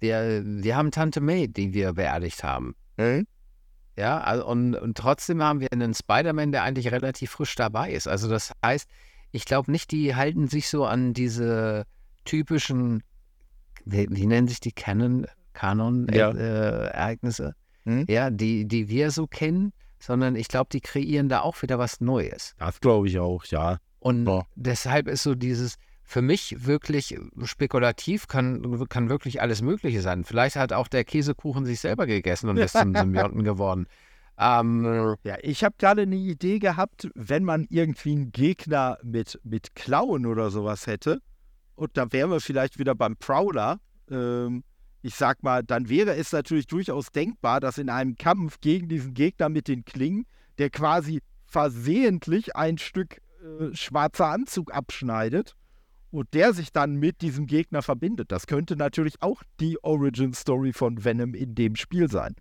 Wir, 0.00 0.42
wir 0.44 0.76
haben 0.76 0.90
Tante 0.90 1.20
May, 1.20 1.48
die 1.48 1.72
wir 1.72 1.92
beerdigt 1.92 2.42
haben. 2.42 2.74
Mhm. 2.96 3.26
Ja, 3.96 4.20
also 4.20 4.46
und, 4.46 4.74
und 4.74 4.96
trotzdem 4.96 5.42
haben 5.42 5.60
wir 5.60 5.70
einen 5.72 5.94
Spider-Man, 5.94 6.52
der 6.52 6.62
eigentlich 6.62 6.90
relativ 6.90 7.30
frisch 7.30 7.54
dabei 7.54 7.92
ist. 7.92 8.08
Also 8.08 8.28
das 8.28 8.52
heißt, 8.64 8.88
ich 9.30 9.44
glaube 9.44 9.70
nicht, 9.70 9.90
die 9.92 10.14
halten 10.14 10.48
sich 10.48 10.68
so 10.68 10.84
an 10.84 11.12
diese 11.12 11.84
typischen, 12.24 13.02
wie, 13.84 14.06
wie 14.10 14.26
nennen 14.26 14.48
sich 14.48 14.60
die 14.60 14.72
Canon, 14.72 15.26
Kanon-Ereignisse, 15.52 17.54
ja. 17.84 17.92
Äh, 17.92 17.94
hm? 17.94 18.04
ja, 18.08 18.30
die, 18.30 18.66
die 18.66 18.88
wir 18.88 19.10
so 19.10 19.26
kennen, 19.26 19.72
sondern 19.98 20.36
ich 20.36 20.48
glaube, 20.48 20.68
die 20.72 20.80
kreieren 20.80 21.28
da 21.28 21.40
auch 21.40 21.62
wieder 21.62 21.78
was 21.78 22.00
Neues. 22.00 22.54
Das 22.58 22.80
glaube 22.80 23.08
ich 23.08 23.18
auch, 23.18 23.44
ja. 23.46 23.78
Und 24.00 24.26
ja. 24.26 24.42
deshalb 24.56 25.08
ist 25.08 25.22
so 25.22 25.34
dieses, 25.34 25.76
für 26.02 26.22
mich 26.22 26.66
wirklich 26.66 27.16
spekulativ, 27.44 28.26
kann, 28.26 28.86
kann 28.88 29.08
wirklich 29.08 29.40
alles 29.40 29.62
Mögliche 29.62 30.02
sein. 30.02 30.24
Vielleicht 30.24 30.56
hat 30.56 30.72
auch 30.72 30.88
der 30.88 31.04
Käsekuchen 31.04 31.64
sich 31.64 31.80
selber 31.80 32.06
gegessen 32.06 32.48
und 32.48 32.56
ist 32.56 32.76
zum 32.76 32.94
Symbionten 32.94 33.44
geworden. 33.44 33.86
Ähm, 34.38 35.16
ja, 35.24 35.36
ich 35.42 35.62
habe 35.62 35.74
gerade 35.78 36.02
eine 36.02 36.16
Idee 36.16 36.58
gehabt, 36.58 37.08
wenn 37.14 37.44
man 37.44 37.66
irgendwie 37.70 38.12
einen 38.12 38.32
Gegner 38.32 38.98
mit, 39.02 39.38
mit 39.44 39.74
Klauen 39.74 40.26
oder 40.26 40.50
sowas 40.50 40.86
hätte, 40.86 41.20
und 41.74 41.96
da 41.96 42.12
wären 42.12 42.30
wir 42.30 42.40
vielleicht 42.40 42.78
wieder 42.78 42.94
beim 42.94 43.16
Prowler, 43.16 43.78
ähm, 44.10 44.64
ich 45.02 45.16
sag 45.16 45.42
mal, 45.42 45.62
dann 45.64 45.88
wäre 45.88 46.14
es 46.14 46.32
natürlich 46.32 46.66
durchaus 46.66 47.10
denkbar, 47.10 47.60
dass 47.60 47.78
in 47.78 47.90
einem 47.90 48.16
Kampf 48.16 48.60
gegen 48.60 48.88
diesen 48.88 49.14
Gegner 49.14 49.48
mit 49.48 49.68
den 49.68 49.84
Klingen, 49.84 50.26
der 50.58 50.70
quasi 50.70 51.20
versehentlich 51.44 52.54
ein 52.54 52.78
Stück 52.78 53.20
äh, 53.42 53.74
schwarzer 53.74 54.28
Anzug 54.28 54.72
abschneidet 54.72 55.54
und 56.10 56.32
der 56.34 56.52
sich 56.52 56.72
dann 56.72 56.94
mit 56.94 57.20
diesem 57.20 57.46
Gegner 57.46 57.82
verbindet. 57.82 58.30
Das 58.30 58.46
könnte 58.46 58.76
natürlich 58.76 59.20
auch 59.20 59.42
die 59.60 59.82
Origin 59.82 60.32
Story 60.34 60.72
von 60.72 61.04
Venom 61.04 61.34
in 61.34 61.54
dem 61.54 61.74
Spiel 61.74 62.08
sein. 62.08 62.34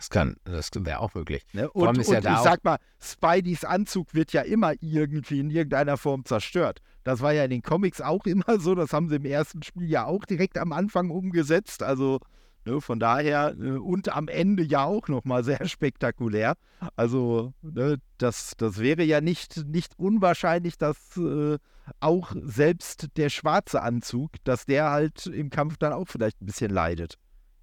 Das 0.00 0.08
kann, 0.08 0.36
das 0.44 0.70
wäre 0.74 1.00
auch 1.00 1.12
möglich. 1.12 1.44
Ne? 1.52 1.70
Und, 1.70 1.98
und 1.98 2.08
ja 2.08 2.20
ich 2.20 2.38
sag 2.38 2.64
mal, 2.64 2.78
Spideys 2.98 3.66
Anzug 3.66 4.14
wird 4.14 4.32
ja 4.32 4.40
immer 4.40 4.72
irgendwie 4.80 5.40
in 5.40 5.50
irgendeiner 5.50 5.98
Form 5.98 6.24
zerstört. 6.24 6.80
Das 7.04 7.20
war 7.20 7.34
ja 7.34 7.44
in 7.44 7.50
den 7.50 7.60
Comics 7.60 8.00
auch 8.00 8.24
immer 8.24 8.58
so. 8.58 8.74
Das 8.74 8.94
haben 8.94 9.10
sie 9.10 9.16
im 9.16 9.26
ersten 9.26 9.62
Spiel 9.62 9.90
ja 9.90 10.06
auch 10.06 10.24
direkt 10.24 10.56
am 10.56 10.72
Anfang 10.72 11.10
umgesetzt. 11.10 11.82
Also 11.82 12.18
ne, 12.64 12.80
von 12.80 12.98
daher 12.98 13.54
äh, 13.60 13.72
und 13.72 14.08
am 14.08 14.28
Ende 14.28 14.62
ja 14.62 14.84
auch 14.84 15.06
nochmal 15.08 15.44
sehr 15.44 15.66
spektakulär. 15.68 16.54
Also 16.96 17.52
ne, 17.60 17.98
das, 18.16 18.54
das 18.56 18.78
wäre 18.78 19.02
ja 19.02 19.20
nicht, 19.20 19.66
nicht 19.66 19.98
unwahrscheinlich, 19.98 20.78
dass 20.78 21.14
äh, 21.18 21.58
auch 22.00 22.32
selbst 22.40 23.08
der 23.18 23.28
schwarze 23.28 23.82
Anzug, 23.82 24.30
dass 24.44 24.64
der 24.64 24.92
halt 24.92 25.26
im 25.26 25.50
Kampf 25.50 25.76
dann 25.76 25.92
auch 25.92 26.08
vielleicht 26.08 26.40
ein 26.40 26.46
bisschen 26.46 26.70
leidet. 26.70 27.18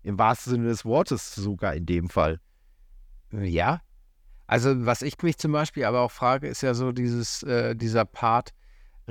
Im 0.07 0.17
wahrsten 0.17 0.53
Sinne 0.53 0.67
des 0.69 0.85
Wortes 0.85 1.35
sogar 1.35 1.75
in 1.75 1.85
dem 1.85 2.09
Fall. 2.09 2.39
Ja, 3.33 3.81
Also, 4.47 4.85
was 4.85 5.01
ich 5.01 5.21
mich 5.21 5.37
zum 5.37 5.51
Beispiel 5.51 5.83
aber 5.83 5.99
auch 5.99 6.11
frage, 6.11 6.47
ist 6.47 6.61
ja 6.61 6.73
so 6.73 6.93
dieses, 6.93 7.43
äh, 7.43 7.75
dieser 7.75 8.05
Part, 8.05 8.53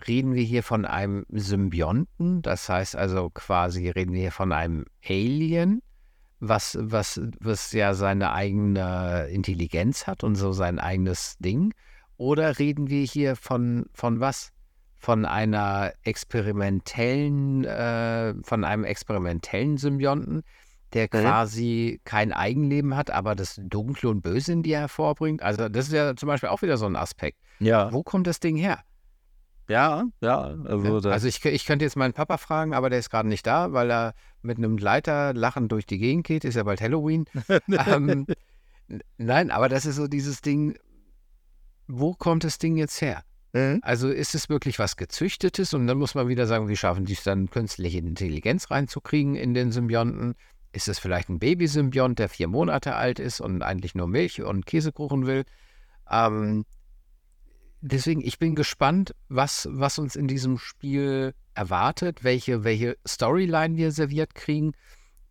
reden 0.06 0.34
wir 0.34 0.42
hier 0.42 0.62
von 0.62 0.86
einem 0.86 1.26
Symbionten? 1.28 2.40
Das 2.40 2.70
heißt 2.70 2.96
also 2.96 3.28
quasi, 3.28 3.90
reden 3.90 4.14
wir 4.14 4.22
hier 4.22 4.32
von 4.32 4.52
einem 4.52 4.86
Alien, 5.06 5.82
was, 6.40 6.78
was, 6.80 7.20
was 7.40 7.72
ja 7.72 7.92
seine 7.92 8.32
eigene 8.32 9.28
Intelligenz 9.30 10.06
hat 10.06 10.24
und 10.24 10.36
so 10.36 10.52
sein 10.52 10.78
eigenes 10.78 11.36
Ding? 11.36 11.74
Oder 12.16 12.58
reden 12.58 12.88
wir 12.88 13.04
hier 13.04 13.36
von, 13.36 13.84
von 13.92 14.20
was? 14.20 14.50
Von 14.96 15.26
einer 15.26 15.92
experimentellen, 16.04 17.64
äh, 17.66 18.32
von 18.42 18.64
einem 18.64 18.84
experimentellen 18.84 19.76
Symbionten, 19.76 20.42
der 20.92 21.04
Mhm. 21.04 21.08
quasi 21.08 22.00
kein 22.04 22.32
Eigenleben 22.32 22.96
hat, 22.96 23.10
aber 23.10 23.34
das 23.34 23.60
Dunkle 23.62 24.08
und 24.10 24.22
Böse 24.22 24.52
in 24.52 24.62
dir 24.62 24.78
hervorbringt. 24.78 25.42
Also 25.42 25.68
das 25.68 25.86
ist 25.88 25.92
ja 25.92 26.14
zum 26.16 26.28
Beispiel 26.28 26.48
auch 26.48 26.62
wieder 26.62 26.76
so 26.76 26.86
ein 26.86 26.96
Aspekt. 26.96 27.38
Ja, 27.58 27.92
Wo 27.92 28.02
kommt 28.02 28.26
das 28.26 28.40
Ding 28.40 28.56
her? 28.56 28.80
ja, 29.68 30.04
ja. 30.20 30.42
Also, 30.64 31.00
da, 31.00 31.10
Also 31.10 31.26
ich, 31.26 31.44
ich 31.44 31.66
könnte 31.66 31.84
jetzt 31.84 31.96
meinen 31.96 32.12
Papa 32.12 32.36
fragen, 32.38 32.72
aber 32.72 32.88
der 32.88 33.00
ist 33.00 33.10
gerade 33.10 33.28
nicht 33.28 33.46
da, 33.46 33.72
weil 33.72 33.90
er 33.90 34.14
mit 34.42 34.58
einem 34.58 34.76
Gleiter 34.76 35.34
lachend 35.34 35.72
durch 35.72 35.86
die 35.86 35.98
Gegend 35.98 36.24
geht. 36.26 36.44
Ist 36.44 36.54
ja 36.54 36.62
bald 36.62 36.80
Halloween. 36.80 37.24
ähm, 37.88 38.26
nein, 39.18 39.50
aber 39.50 39.68
das 39.68 39.84
ist 39.86 39.96
so 39.96 40.06
dieses 40.06 40.40
Ding, 40.40 40.78
wo 41.88 42.14
kommt 42.14 42.44
das 42.44 42.58
Ding 42.58 42.76
jetzt 42.76 43.00
her? 43.00 43.22
Mhm. 43.52 43.80
Also 43.82 44.08
ist 44.08 44.34
es 44.36 44.48
wirklich 44.48 44.78
was 44.78 44.96
Gezüchtetes? 44.96 45.74
Und 45.74 45.86
dann 45.88 45.98
muss 45.98 46.14
man 46.14 46.28
wieder 46.28 46.46
sagen, 46.46 46.68
wie 46.68 46.76
schaffen 46.76 47.04
die 47.04 47.14
es 47.14 47.24
dann, 47.24 47.50
künstliche 47.50 47.98
Intelligenz 47.98 48.70
reinzukriegen 48.70 49.34
in 49.34 49.52
den 49.54 49.72
Symbionten? 49.72 50.34
Ist 50.76 50.88
es 50.88 50.98
vielleicht 50.98 51.30
ein 51.30 51.38
Babysymbiont, 51.38 52.18
der 52.18 52.28
vier 52.28 52.48
Monate 52.48 52.96
alt 52.96 53.18
ist 53.18 53.40
und 53.40 53.62
eigentlich 53.62 53.94
nur 53.94 54.06
Milch 54.06 54.42
und 54.42 54.66
Käsekuchen 54.66 55.26
will? 55.26 55.46
Ähm, 56.10 56.66
deswegen, 57.80 58.20
ich 58.20 58.38
bin 58.38 58.54
gespannt, 58.54 59.14
was, 59.30 59.66
was 59.72 59.98
uns 59.98 60.16
in 60.16 60.28
diesem 60.28 60.58
Spiel 60.58 61.32
erwartet, 61.54 62.24
welche, 62.24 62.62
welche 62.62 62.98
Storyline 63.08 63.78
wir 63.78 63.90
serviert 63.90 64.34
kriegen. 64.34 64.72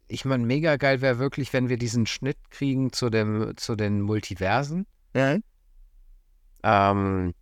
Ich 0.08 0.26
meine, 0.26 0.44
mega 0.44 0.78
geil 0.78 1.02
wäre 1.02 1.20
wirklich, 1.20 1.54
wenn 1.54 1.70
wir 1.70 1.78
diesen 1.78 2.08
Schnitt 2.08 2.40
kriegen 2.50 2.92
zu, 2.92 3.12
dem, 3.12 3.56
zu 3.56 3.76
den 3.76 4.02
Multiversen. 4.02 4.88
Ja. 5.14 5.38
Ähm, 6.64 7.36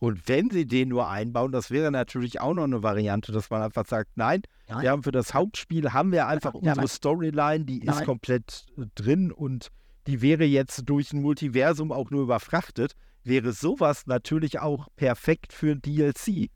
Und 0.00 0.26
wenn 0.28 0.50
sie 0.50 0.66
den 0.66 0.88
nur 0.88 1.08
einbauen, 1.08 1.52
das 1.52 1.70
wäre 1.70 1.90
natürlich 1.92 2.40
auch 2.40 2.54
noch 2.54 2.64
eine 2.64 2.82
Variante, 2.82 3.32
dass 3.32 3.50
man 3.50 3.62
einfach 3.62 3.86
sagt, 3.86 4.10
nein, 4.16 4.42
Nein. 4.66 4.82
wir 4.82 4.90
haben 4.90 5.02
für 5.02 5.12
das 5.12 5.34
Hauptspiel 5.34 5.92
haben 5.92 6.10
wir 6.10 6.26
einfach 6.26 6.54
Ja, 6.54 6.58
unsere 6.60 6.78
aber- 6.78 6.88
Storyline, 6.88 7.64
die 7.66 7.80
ist 7.80 7.84
Nein. 7.86 8.04
komplett 8.06 8.64
äh, 8.78 8.86
drin 8.94 9.30
und 9.30 9.68
die 10.06 10.22
wäre 10.22 10.44
jetzt 10.44 10.88
durch 10.88 11.12
ein 11.12 11.20
Multiversum 11.20 11.92
auch 11.92 12.10
nur 12.10 12.22
überfrachtet, 12.22 12.94
wäre 13.24 13.52
sowas 13.52 14.06
natürlich 14.06 14.58
auch 14.58 14.88
perfekt 14.96 15.52
für 15.52 15.72
ein 15.72 15.82
DLC. 15.82 16.50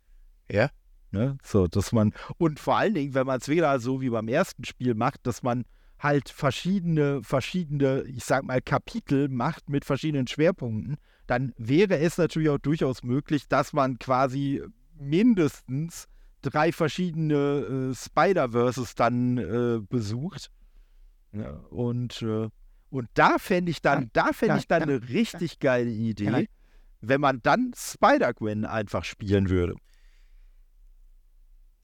Ja. 0.51 0.71
Ne? 1.11 1.37
So, 1.45 1.67
dass 1.69 1.93
man, 1.93 2.15
und 2.39 2.59
vor 2.59 2.77
allen 2.79 2.95
Dingen, 2.95 3.13
wenn 3.15 3.27
man 3.27 3.39
es 3.39 3.49
wieder 3.49 3.79
so 3.79 4.01
wie 4.01 4.09
beim 4.11 4.27
ersten 4.27 4.65
Spiel 4.65 4.95
macht, 4.95 5.27
dass 5.27 5.43
man 5.43 5.65
halt 5.99 6.31
verschiedene, 6.31 7.23
verschiedene, 7.23 8.03
ich 8.09 8.25
sag 8.25 8.45
mal, 8.45 8.61
Kapitel 8.63 9.29
macht 9.29 9.69
mit 9.69 9.85
verschiedenen 9.85 10.27
Schwerpunkten, 10.27 10.97
dann 11.27 11.55
wäre 11.57 11.99
es 11.99 12.19
natürlich 12.19 12.51
auch 12.51 12.59
durchaus 12.59 13.03
möglich, 13.03 13.49
dass 13.49 13.73
man 13.73 13.99
quasi 13.99 14.63
mindestens 14.99 16.07
drei 16.43 16.73
verschiedene 16.73 17.91
äh, 17.91 17.95
Spider-Verses 17.95 18.95
dann 18.95 19.39
äh, 19.39 19.81
besucht. 19.89 20.51
Ja, 21.33 21.51
und, 21.71 22.21
äh, 22.23 22.49
und 22.91 23.09
da 23.15 23.39
fände 23.39 23.71
ich 23.71 23.83
dann, 23.83 24.05
Ja, 24.05 24.09
da 24.13 24.33
fände 24.33 24.55
ja, 24.55 24.59
ich 24.59 24.69
dann 24.69 24.83
eine 24.83 25.09
richtig 25.09 25.59
geile 25.59 25.91
Idee, 25.91 26.25
Ja. 26.25 26.43
wenn 27.01 27.21
man 27.21 27.41
dann 27.43 27.73
Spider-Gwen 27.77 28.67
einfach 28.67 29.05
spielen 29.05 29.49
würde. 29.49 29.75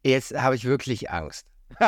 jetzt 0.04 0.34
habe 0.38 0.54
ich 0.56 0.64
wirklich 0.64 1.10
Angst. 1.10 1.46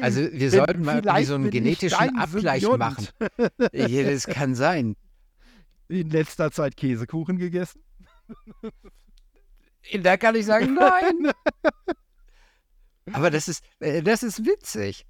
Also 0.00 0.20
wir 0.20 0.30
Denn 0.30 0.50
sollten 0.50 0.82
mal 0.84 1.24
so 1.24 1.34
einen 1.34 1.50
genetischen 1.50 2.18
Abgleich 2.18 2.66
machen. 2.68 3.08
Ja, 3.72 4.02
das 4.02 4.26
kann 4.26 4.54
sein. 4.54 4.96
In 5.88 6.10
letzter 6.10 6.50
Zeit 6.50 6.76
Käsekuchen 6.76 7.38
gegessen? 7.38 7.80
Da 10.02 10.16
kann 10.16 10.34
ich 10.34 10.46
sagen, 10.46 10.74
nein. 10.74 11.32
Aber 13.12 13.30
das 13.30 13.48
ist, 13.48 13.64
äh, 13.78 14.02
das 14.02 14.22
ist 14.22 14.44
witzig. 14.44 15.06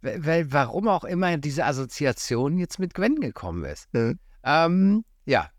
Weil, 0.00 0.52
warum 0.52 0.88
auch 0.88 1.04
immer 1.04 1.36
diese 1.38 1.64
Assoziation 1.64 2.58
jetzt 2.58 2.78
mit 2.78 2.94
Gwen 2.94 3.20
gekommen 3.20 3.64
ist. 3.64 3.88
Ja. 3.92 4.12
Ähm, 4.44 5.04
ja, 5.26 5.50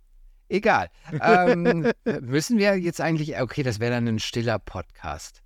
egal. 0.48 0.90
Ähm, 1.22 1.92
müssen 2.22 2.58
wir 2.58 2.80
jetzt 2.80 3.02
eigentlich, 3.02 3.40
okay, 3.40 3.64
das 3.64 3.80
wäre 3.80 3.92
dann 3.92 4.08
ein 4.08 4.20
stiller 4.20 4.58
Podcast. 4.58 5.44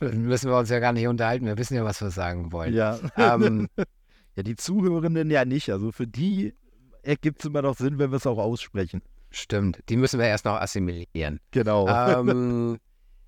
Müssen 0.00 0.50
wir 0.50 0.56
uns 0.58 0.70
ja 0.70 0.78
gar 0.78 0.92
nicht 0.92 1.06
unterhalten. 1.06 1.46
Wir 1.46 1.58
wissen 1.58 1.74
ja, 1.74 1.84
was 1.84 2.00
wir 2.00 2.10
sagen 2.10 2.52
wollen. 2.52 2.74
Ja. 2.74 2.98
Ähm, 3.16 3.68
ja, 4.36 4.42
die 4.42 4.56
Zuhörenden 4.56 5.30
ja 5.30 5.44
nicht. 5.44 5.70
Also 5.70 5.92
für 5.92 6.06
die 6.06 6.54
ergibt 7.02 7.40
es 7.40 7.46
immer 7.46 7.62
noch 7.62 7.76
Sinn, 7.76 7.98
wenn 7.98 8.10
wir 8.10 8.16
es 8.16 8.26
auch 8.26 8.38
aussprechen. 8.38 9.02
stimmt, 9.30 9.80
die 9.88 9.96
müssen 9.96 10.18
wir 10.18 10.26
erst 10.26 10.44
noch 10.44 10.54
assimilieren. 10.60 11.40
Genau. 11.50 11.88
ähm, 11.88 12.78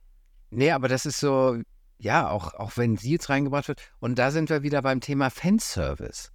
nee, 0.51 0.71
aber 0.71 0.89
das 0.89 1.07
ist 1.07 1.21
so, 1.21 1.59
ja, 1.99 2.29
auch, 2.31 2.55
auch 2.55 2.77
wenn 2.77 2.97
sie 2.97 3.13
jetzt 3.13 3.29
reingebracht 3.29 3.69
wird. 3.69 3.81
Und 4.01 4.19
da 4.19 4.31
sind 4.31 4.51
wir 4.51 4.63
wieder 4.63 4.83
beim 4.83 5.01
Thema 5.01 5.31
Fanservice. 5.31 6.31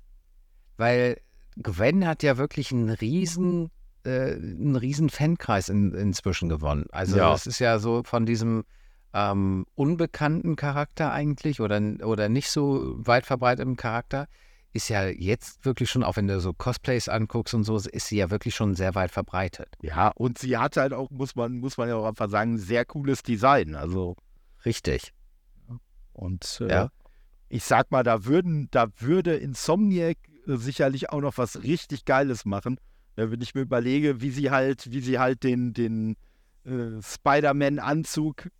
Weil 0.77 1.19
Gwen 1.61 2.05
hat 2.07 2.21
ja 2.23 2.37
wirklich 2.37 2.71
einen 2.71 2.89
riesen, 2.89 3.69
äh, 4.03 4.33
einen 4.33 4.75
riesen 4.75 5.09
Fankreis 5.09 5.69
in, 5.69 5.93
inzwischen 5.93 6.49
gewonnen. 6.49 6.85
Also 6.91 7.17
Ja. 7.17 7.33
es 7.33 7.47
ist 7.47 7.59
ja 7.59 7.79
so 7.79 8.03
von 8.03 8.25
diesem 8.25 8.63
ähm, 9.17 9.65
unbekannten 9.73 10.55
Charakter 10.55 11.11
eigentlich 11.11 11.59
oder, 11.59 11.81
oder 12.03 12.29
nicht 12.29 12.51
so 12.51 12.93
weit 12.97 13.25
verbreiteten 13.25 13.75
Charakter, 13.75 14.27
ist 14.73 14.89
ja 14.89 15.07
jetzt 15.07 15.65
wirklich 15.65 15.89
schon, 15.89 16.03
auch 16.03 16.17
wenn 16.17 16.27
du 16.27 16.39
so 16.39 16.53
Cosplays 16.53 17.09
anguckst 17.09 17.55
und 17.55 17.63
so, 17.63 17.77
ist 17.77 18.07
sie 18.07 18.17
ja 18.17 18.29
wirklich 18.29 18.53
schon 18.53 18.75
sehr 18.75 18.93
weit 18.93 19.09
verbreitet. 19.09 19.69
ja, 19.81 20.09
und 20.09 20.37
sie 20.37 20.55
hat 20.57 20.77
halt 20.77 20.93
auch, 20.93 21.09
muss 21.09 21.35
man, 21.35 21.57
muss 21.57 21.77
man 21.77 21.89
ja 21.89 21.95
auch 21.95 22.05
einfach 22.05 22.29
sagen, 22.29 22.59
sehr 22.59 22.85
cooles 22.85 23.23
Design. 23.23 23.73
Also, 23.73 24.15
Richtig. 24.65 25.13
und 26.13 26.59
äh, 26.61 26.69
Ja. 26.69 26.89
ich 27.49 27.63
sag 27.63 27.89
mal, 27.89 28.03
da 28.03 28.25
würden, 28.25 28.67
da 28.69 28.87
würde 28.99 29.35
Insomniac 29.35 30.17
äh, 30.45 30.57
sicherlich 30.57 31.09
auch 31.09 31.21
noch 31.21 31.39
was 31.39 31.63
richtig 31.63 32.05
Geiles 32.05 32.45
machen. 32.45 32.79
Wenn 33.15 33.41
ich 33.41 33.55
mir 33.55 33.61
überlege, 33.61 34.21
wie 34.21 34.29
sie 34.29 34.51
halt, 34.51 34.91
wie 34.91 35.01
sie 35.01 35.17
halt 35.17 35.43
den, 35.43 35.73
den 35.73 36.17
äh, 36.65 37.01
Spider-Man-Anzug 37.01 38.51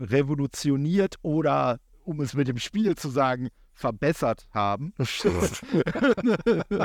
revolutioniert 0.00 1.16
oder, 1.22 1.78
um 2.04 2.20
es 2.20 2.34
mit 2.34 2.48
dem 2.48 2.58
Spiel 2.58 2.96
zu 2.96 3.08
sagen, 3.08 3.48
verbessert 3.74 4.48
haben. 4.52 4.92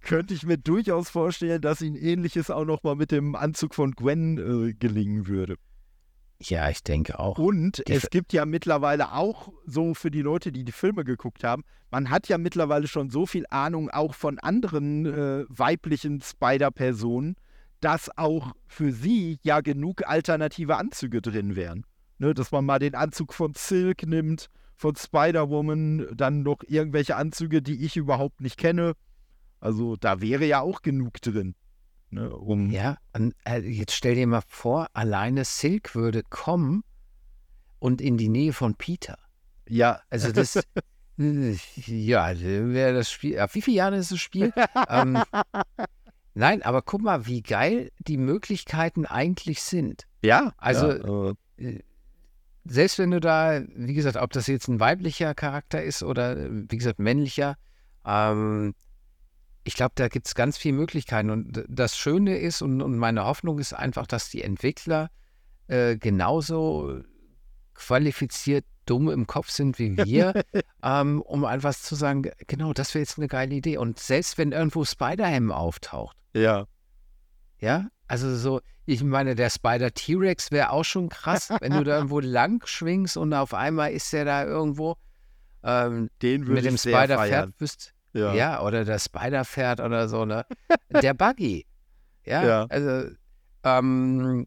Könnte 0.00 0.34
ich 0.34 0.44
mir 0.44 0.58
durchaus 0.58 1.10
vorstellen, 1.10 1.60
dass 1.60 1.80
ihnen 1.80 1.96
ähnliches 1.96 2.50
auch 2.50 2.64
noch 2.64 2.82
mal 2.82 2.94
mit 2.94 3.10
dem 3.10 3.34
Anzug 3.34 3.74
von 3.74 3.92
Gwen 3.92 4.68
äh, 4.68 4.74
gelingen 4.74 5.26
würde. 5.26 5.56
Ja, 6.40 6.68
ich 6.68 6.82
denke 6.82 7.18
auch. 7.18 7.38
Und 7.38 7.82
Die 7.88 7.92
es 7.92 8.10
gibt 8.10 8.32
ja 8.32 8.44
mittlerweile 8.44 9.12
auch 9.12 9.52
so 9.66 9.94
für 9.94 10.10
die 10.10 10.22
Leute, 10.22 10.52
die 10.52 10.64
die 10.64 10.72
Filme 10.72 11.04
geguckt 11.04 11.44
haben, 11.44 11.64
man 11.90 12.10
hat 12.10 12.28
ja 12.28 12.38
mittlerweile 12.38 12.88
schon 12.88 13.08
so 13.08 13.24
viel 13.24 13.46
Ahnung 13.50 13.88
auch 13.90 14.14
von 14.14 14.38
anderen 14.38 15.06
äh, 15.06 15.44
weiblichen 15.48 16.20
Spider-Personen, 16.20 17.36
dass 17.80 18.10
auch 18.16 18.52
für 18.66 18.92
sie 18.92 19.38
ja 19.42 19.60
genug 19.60 20.06
alternative 20.06 20.76
Anzüge 20.76 21.22
drin 21.22 21.54
wären. 21.54 21.84
Ne, 22.18 22.32
dass 22.34 22.52
man 22.52 22.64
mal 22.64 22.78
den 22.78 22.94
Anzug 22.94 23.34
von 23.34 23.54
Silk 23.54 24.06
nimmt, 24.06 24.48
von 24.76 24.94
Spider-Woman, 24.94 26.08
dann 26.14 26.42
noch 26.42 26.58
irgendwelche 26.66 27.16
Anzüge, 27.16 27.60
die 27.62 27.84
ich 27.84 27.96
überhaupt 27.96 28.40
nicht 28.40 28.56
kenne. 28.56 28.92
Also 29.60 29.96
da 29.96 30.20
wäre 30.20 30.44
ja 30.44 30.60
auch 30.60 30.82
genug 30.82 31.20
drin. 31.22 31.54
Ne, 32.10 32.30
um 32.30 32.70
Ja, 32.70 32.98
und, 33.16 33.34
äh, 33.44 33.58
jetzt 33.60 33.92
stell 33.94 34.14
dir 34.14 34.26
mal 34.26 34.42
vor, 34.46 34.88
alleine 34.92 35.44
Silk 35.44 35.94
würde 35.96 36.22
kommen 36.22 36.84
und 37.80 38.00
in 38.00 38.16
die 38.16 38.28
Nähe 38.28 38.52
von 38.52 38.74
Peter. 38.76 39.18
ja, 39.68 40.00
Also 40.10 40.30
das, 40.30 40.56
äh, 40.56 40.62
ja, 41.86 42.38
wäre 42.40 42.94
das 42.94 43.10
Spiel, 43.10 43.38
ab 43.40 43.54
wie 43.54 43.62
viele 43.62 43.78
Jahre 43.78 43.96
ist 43.96 44.12
das 44.12 44.20
Spiel? 44.20 44.52
ähm, 44.88 45.20
nein, 46.34 46.62
aber 46.62 46.82
guck 46.82 47.02
mal, 47.02 47.26
wie 47.26 47.42
geil 47.42 47.90
die 47.98 48.16
Möglichkeiten 48.18 49.06
eigentlich 49.06 49.62
sind. 49.62 50.06
ja, 50.22 50.52
Also- 50.58 51.34
ja, 51.58 51.66
äh, 51.68 51.80
Selbst 52.64 52.98
wenn 52.98 53.10
du 53.10 53.20
da, 53.20 53.62
wie 53.74 53.94
gesagt, 53.94 54.16
ob 54.16 54.32
das 54.32 54.46
jetzt 54.46 54.68
ein 54.68 54.80
weiblicher 54.80 55.34
Charakter 55.34 55.82
ist 55.82 56.02
oder, 56.02 56.36
wie 56.50 56.76
gesagt, 56.76 56.98
männlicher, 56.98 57.56
ähm, 58.06 58.74
ich 59.64 59.74
glaube, 59.74 59.92
da 59.96 60.08
gibt 60.08 60.26
es 60.26 60.34
ganz 60.34 60.56
viele 60.58 60.76
Möglichkeiten. 60.76 61.30
Und 61.30 61.64
das 61.68 61.96
Schöne 61.96 62.38
ist 62.38 62.62
und, 62.62 62.82
und 62.82 62.96
meine 62.98 63.24
Hoffnung 63.24 63.58
ist 63.58 63.72
einfach, 63.72 64.06
dass 64.06 64.28
die 64.30 64.42
Entwickler 64.42 65.10
äh, 65.68 65.96
genauso 65.96 67.00
qualifiziert 67.74 68.64
dumm 68.86 69.08
im 69.08 69.26
Kopf 69.26 69.50
sind 69.50 69.78
wie 69.78 69.96
wir, 70.04 70.44
ähm, 70.82 71.22
um 71.22 71.44
einfach 71.44 71.74
zu 71.74 71.94
sagen, 71.94 72.30
genau, 72.46 72.72
das 72.72 72.94
wäre 72.94 73.02
jetzt 73.02 73.18
eine 73.18 73.28
geile 73.28 73.54
Idee. 73.54 73.78
Und 73.78 73.98
selbst 73.98 74.38
wenn 74.38 74.52
irgendwo 74.52 74.84
Spider-Ham 74.84 75.50
auftaucht, 75.50 76.16
Ja. 76.34 76.66
ja, 77.58 77.88
also 78.06 78.34
so, 78.36 78.60
ich 78.86 79.02
meine, 79.02 79.34
der 79.34 79.50
Spider-T-Rex 79.50 80.50
wäre 80.50 80.70
auch 80.70 80.84
schon 80.84 81.08
krass, 81.08 81.50
wenn 81.60 81.72
du 81.72 81.84
da 81.84 81.96
irgendwo 81.96 82.20
lang 82.20 82.64
schwingst 82.66 83.16
und 83.16 83.32
auf 83.32 83.54
einmal 83.54 83.92
ist 83.92 84.12
der 84.12 84.24
da 84.24 84.44
irgendwo 84.44 84.96
ähm, 85.62 86.10
Den 86.20 86.42
würde 86.42 86.54
mit 86.54 86.64
dem 86.66 86.74
ich 86.74 86.82
sehr 86.82 86.92
Spider-Pferd 86.98 87.30
feiern. 87.30 87.54
bist. 87.58 87.94
Ja. 88.12 88.34
Ja. 88.34 88.62
oder 88.62 88.84
der 88.84 88.98
Spider-Pferd 88.98 89.80
oder 89.80 90.08
so, 90.08 90.24
ne? 90.24 90.44
Der 90.90 91.14
Buggy. 91.14 91.66
Ja, 92.24 92.44
Ja. 92.44 92.66
also 92.68 93.08
ähm, 93.64 94.46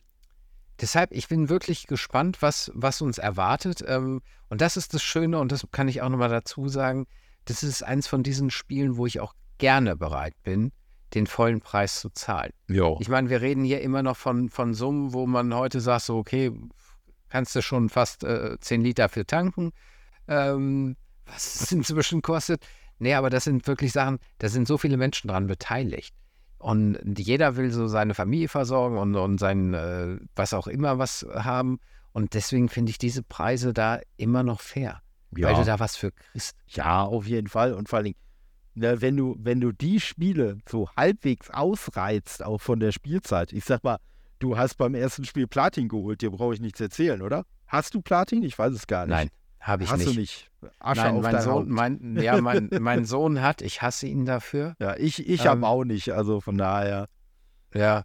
deshalb, 0.80 1.12
ich 1.12 1.28
bin 1.28 1.50
wirklich 1.50 1.88
gespannt, 1.88 2.42
was, 2.42 2.72
was 2.76 3.02
uns 3.02 3.18
erwartet. 3.18 3.84
Ähm, 3.88 4.22
und 4.50 4.62
das 4.62 4.78
ist 4.78 4.94
das 4.94 5.02
Schöne, 5.04 5.40
und 5.40 5.52
das 5.52 5.66
kann 5.72 5.88
ich 5.88 6.02
auch 6.02 6.10
nochmal 6.10 6.30
dazu 6.30 6.68
sagen, 6.70 7.08
das 7.46 7.64
ist 7.64 7.82
eins 7.84 8.08
von 8.08 8.24
diesen 8.24 8.50
Spielen, 8.52 8.98
wo 8.98 9.06
ich 9.06 9.20
auch 9.20 9.34
gerne 9.58 9.96
bereit 9.96 10.36
bin, 10.44 10.72
den 11.14 11.28
vollen 11.28 11.62
Preis 11.62 12.00
zu 12.00 12.10
zahlen. 12.10 12.52
Jo. 12.68 12.98
Ich 13.00 13.10
meine, 13.10 13.30
wir 13.30 13.42
reden 13.42 13.64
hier 13.64 13.82
immer 13.82 14.04
noch 14.04 14.18
von, 14.18 14.50
von 14.50 14.74
Summen, 14.74 15.14
wo 15.14 15.26
man 15.26 15.54
heute 15.54 15.80
sagt, 15.80 16.04
so, 16.04 16.18
okay, 16.18 16.52
kannst 17.30 17.56
du 17.56 17.62
schon 17.62 17.90
fast 17.90 18.24
äh, 18.24 18.58
10 18.60 18.82
Liter 18.82 19.10
für 19.10 19.26
tanken, 19.26 19.72
ähm, 20.28 20.96
was 21.26 21.62
es 21.62 21.72
inzwischen 21.72 22.22
kostet. 22.22 22.66
Nee, 23.00 23.14
aber 23.14 23.30
das 23.30 23.44
sind 23.44 23.68
wirklich 23.68 23.92
Sachen, 23.92 24.20
da 24.40 24.50
sind 24.50 24.68
so 24.68 24.78
viele 24.78 24.98
Menschen 24.98 25.28
dran 25.28 25.48
beteiligt. 25.48 26.14
Und 26.60 26.98
jeder 27.18 27.56
will 27.56 27.72
so 27.72 27.88
seine 27.88 28.16
Familie 28.16 28.48
versorgen 28.48 28.98
und, 28.98 29.16
und 29.16 29.40
sein, 29.40 29.74
äh, 29.74 30.18
was 30.36 30.54
auch 30.54 30.68
immer 30.68 30.98
was 30.98 31.26
haben. 31.34 31.80
Und 32.14 32.34
deswegen 32.34 32.68
finde 32.68 32.90
ich 32.90 32.98
diese 32.98 33.22
Preise 33.22 33.74
da 33.74 34.00
immer 34.18 34.42
noch 34.42 34.60
fair, 34.60 35.02
weil 35.30 35.54
du 35.54 35.64
da 35.64 35.80
was 35.80 35.96
für 35.96 36.12
kriegst. 36.12 36.58
Ja, 36.68 37.04
auf 37.04 37.28
jeden 37.28 37.48
Fall. 37.48 37.74
Und 37.74 37.90
vor 37.90 37.98
allen 37.98 38.06
Dingen, 38.06 38.18
ne, 38.78 39.02
wenn 39.02 39.18
du, 39.18 39.36
wenn 39.40 39.60
du 39.60 39.72
die 39.72 40.00
Spiele 40.00 40.58
so 40.70 40.90
halbwegs 40.96 41.50
ausreizt, 41.50 42.44
auch 42.44 42.60
von 42.60 42.80
der 42.80 42.92
Spielzeit, 42.92 43.52
ich 43.54 43.66
sag 43.66 43.84
mal, 43.84 43.98
du 44.40 44.58
hast 44.58 44.76
beim 44.76 44.96
ersten 44.96 45.26
Spiel 45.26 45.48
Platin 45.48 45.90
geholt, 45.90 46.22
dir 46.22 46.32
brauche 46.32 46.54
ich 46.54 46.62
nichts 46.62 46.80
erzählen, 46.80 47.22
oder? 47.22 47.44
Hast 47.68 47.94
du 47.94 48.02
Platin? 48.02 48.44
Ich 48.44 48.58
weiß 48.58 48.74
es 48.74 48.88
gar 48.88 49.06
nicht. 49.06 49.16
Nein, 49.16 49.30
habe 49.60 49.84
ich 49.84 49.92
hast 49.92 50.00
nicht. 50.06 50.16
du 50.16 50.20
nicht. 50.20 50.52
Asche 50.80 51.02
Nein, 51.02 51.16
auf 51.18 51.22
mein 51.24 51.42
Sohn, 51.42 51.70
mein, 51.70 52.18
ja, 52.22 52.40
mein, 52.42 52.70
mein 52.80 53.06
Sohn 53.06 53.42
hat, 53.42 53.62
ich 53.62 53.82
hasse 53.82 54.08
ihn 54.08 54.26
dafür. 54.26 54.76
Ja, 54.80 54.96
ich, 54.96 55.28
ich 55.28 55.42
Ähm, 55.42 55.48
habe 55.48 55.68
auch 55.68 55.84
nicht, 55.84 56.12
also 56.14 56.40
von 56.40 56.58
daher. 56.58 57.08
Ja, 57.74 58.04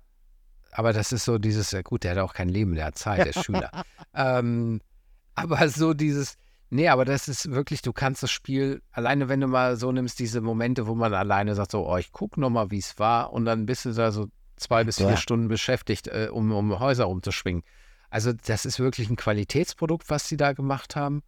aber 0.72 0.92
das 0.92 1.12
ist 1.12 1.24
so 1.24 1.38
dieses, 1.38 1.76
gut, 1.84 2.02
der 2.04 2.12
hat 2.12 2.18
auch 2.18 2.34
kein 2.34 2.48
Leben, 2.48 2.74
der 2.74 2.86
hat 2.86 2.98
Zeit, 2.98 3.18
der 3.18 3.28
ist 3.28 3.44
Schüler. 3.44 3.70
ähm, 4.14 4.80
aber 5.34 5.68
so 5.68 5.94
dieses, 5.94 6.36
nee, 6.72 6.88
aber 6.88 7.04
das 7.04 7.28
ist 7.28 7.50
wirklich, 7.50 7.82
du 7.82 7.92
kannst 7.92 8.22
das 8.22 8.30
Spiel, 8.30 8.82
alleine 8.90 9.28
wenn 9.28 9.40
du 9.40 9.46
mal 9.46 9.76
so 9.76 9.92
nimmst, 9.92 10.18
diese 10.18 10.40
Momente, 10.40 10.86
wo 10.86 10.94
man 10.94 11.12
alleine 11.14 11.54
sagt, 11.54 11.72
so, 11.72 11.86
oh, 11.88 11.96
ich 11.98 12.10
guck 12.12 12.36
noch 12.36 12.50
mal, 12.50 12.70
wie 12.70 12.78
es 12.78 12.98
war 12.98 13.32
und 13.32 13.44
dann 13.44 13.66
bist 13.66 13.84
du 13.84 13.92
da 13.92 14.10
so 14.10 14.28
zwei 14.56 14.82
bis 14.84 14.96
vier 14.96 15.10
Ja. 15.10 15.16
Stunden 15.16 15.48
beschäftigt, 15.48 16.08
äh, 16.08 16.28
um, 16.32 16.50
um 16.52 16.78
Häuser 16.80 17.04
rumzuschwingen. 17.04 17.62
Also 18.10 18.32
das 18.32 18.64
ist 18.66 18.78
wirklich 18.78 19.08
ein 19.10 19.16
Qualitätsprodukt, 19.16 20.08
was 20.10 20.28
sie 20.28 20.36
da 20.36 20.52
gemacht 20.52 20.96
haben. 20.96 21.22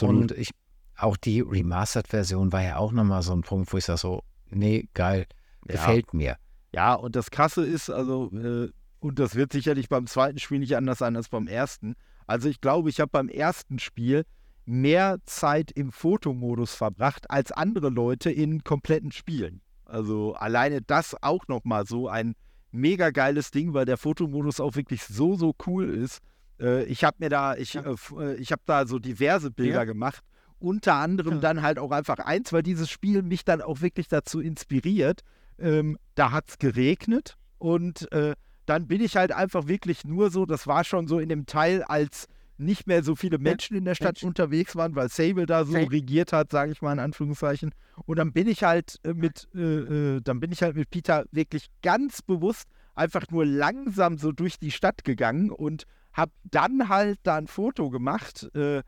Und 0.00 0.32
ich, 0.32 0.50
auch 0.96 1.16
die 1.16 1.40
Remastered-Version 1.40 2.52
war 2.52 2.62
ja 2.62 2.76
auch 2.76 2.92
nochmal 2.92 3.22
so 3.22 3.32
ein 3.32 3.42
Punkt, 3.42 3.72
wo 3.72 3.78
ich 3.78 3.84
sage 3.84 3.98
so, 3.98 4.22
nee, 4.50 4.88
geil, 4.94 5.26
Ja. 5.66 5.74
gefällt 5.74 6.14
mir. 6.14 6.36
Ja, 6.72 6.94
und 6.94 7.16
das 7.16 7.30
Krasse 7.30 7.64
ist, 7.64 7.90
also, 7.90 8.30
äh, 8.32 8.70
und 9.00 9.18
das 9.18 9.34
wird 9.34 9.52
sicherlich 9.52 9.88
beim 9.88 10.06
zweiten 10.06 10.38
Spiel 10.38 10.58
nicht 10.58 10.76
anders 10.76 10.98
sein 10.98 11.16
als 11.16 11.28
beim 11.28 11.46
ersten. 11.46 11.94
Also 12.26 12.48
ich 12.48 12.60
glaube, 12.60 12.90
ich 12.90 13.00
habe 13.00 13.10
beim 13.10 13.28
ersten 13.28 13.78
Spiel 13.78 14.24
mehr 14.70 15.18
Zeit 15.26 15.70
im 15.72 15.90
Fotomodus 15.92 16.74
verbracht 16.74 17.30
als 17.30 17.50
andere 17.52 17.88
Leute 17.90 18.30
in 18.30 18.62
kompletten 18.64 19.10
Spielen. 19.12 19.60
Also 19.84 20.34
alleine 20.34 20.80
das 20.82 21.16
auch 21.22 21.48
nochmal 21.48 21.86
so 21.86 22.08
ein 22.08 22.34
mega 22.70 23.10
geiles 23.10 23.50
Ding, 23.50 23.74
weil 23.74 23.84
der 23.84 23.96
Fotomodus 23.96 24.60
auch 24.60 24.76
wirklich 24.76 25.02
so, 25.04 25.34
so 25.34 25.54
cool 25.66 25.90
ist. 25.90 26.20
Äh, 26.60 26.84
ich 26.84 27.02
habe 27.02 27.16
mir 27.18 27.28
da, 27.28 27.56
ich, 27.56 27.74
Ja. 27.74 27.82
äh, 27.82 27.96
äh, 28.20 28.34
ich 28.36 28.52
habe 28.52 28.62
da 28.64 28.86
so 28.86 29.00
diverse 29.00 29.50
Bilder 29.50 29.78
Ja. 29.80 29.84
gemacht. 29.84 30.22
Unter 30.60 30.94
anderem 30.94 31.34
Ja. 31.34 31.40
dann 31.40 31.62
halt 31.62 31.78
auch 31.80 31.90
einfach 31.90 32.18
eins, 32.18 32.52
weil 32.52 32.62
dieses 32.62 32.88
Spiel 32.88 33.22
mich 33.22 33.44
dann 33.44 33.62
auch 33.62 33.80
wirklich 33.80 34.06
dazu 34.06 34.40
inspiriert. 34.40 35.22
Ähm, 35.58 35.98
da 36.14 36.30
hat 36.30 36.48
es 36.50 36.58
geregnet 36.58 37.36
und 37.58 38.10
äh, 38.12 38.34
dann 38.66 38.86
bin 38.86 39.00
ich 39.00 39.16
halt 39.16 39.32
einfach 39.32 39.66
wirklich 39.66 40.04
nur 40.04 40.30
so, 40.30 40.46
das 40.46 40.68
war 40.68 40.84
schon 40.84 41.08
so 41.08 41.18
in 41.18 41.28
dem 41.28 41.46
Teil, 41.46 41.82
als 41.82 42.28
nicht 42.60 42.86
mehr 42.86 43.02
so 43.02 43.16
viele 43.16 43.38
Menschen 43.38 43.76
in 43.76 43.84
der 43.84 43.94
Stadt 43.94 44.16
Menschen. 44.16 44.28
unterwegs 44.28 44.76
waren, 44.76 44.94
weil 44.94 45.08
Sable 45.08 45.46
da 45.46 45.64
so 45.64 45.76
regiert 45.76 46.32
hat, 46.32 46.52
sage 46.52 46.72
ich 46.72 46.82
mal 46.82 46.92
in 46.92 46.98
Anführungszeichen. 46.98 47.72
Und 48.06 48.18
dann 48.18 48.32
bin 48.32 48.46
ich 48.48 48.62
halt 48.62 48.98
äh, 49.02 49.14
mit, 49.14 49.48
äh, 49.54 49.60
äh, 49.60 50.20
dann 50.20 50.40
bin 50.40 50.52
ich 50.52 50.62
halt 50.62 50.76
mit 50.76 50.90
Peter 50.90 51.24
wirklich 51.32 51.68
ganz 51.82 52.22
bewusst 52.22 52.68
einfach 52.94 53.24
nur 53.30 53.46
langsam 53.46 54.18
so 54.18 54.32
durch 54.32 54.58
die 54.58 54.70
Stadt 54.70 55.04
gegangen 55.04 55.50
und 55.50 55.84
habe 56.12 56.32
dann 56.44 56.88
halt 56.88 57.18
da 57.22 57.36
ein 57.36 57.46
Foto 57.46 57.90
gemacht. 57.90 58.54
Äh, 58.54 58.82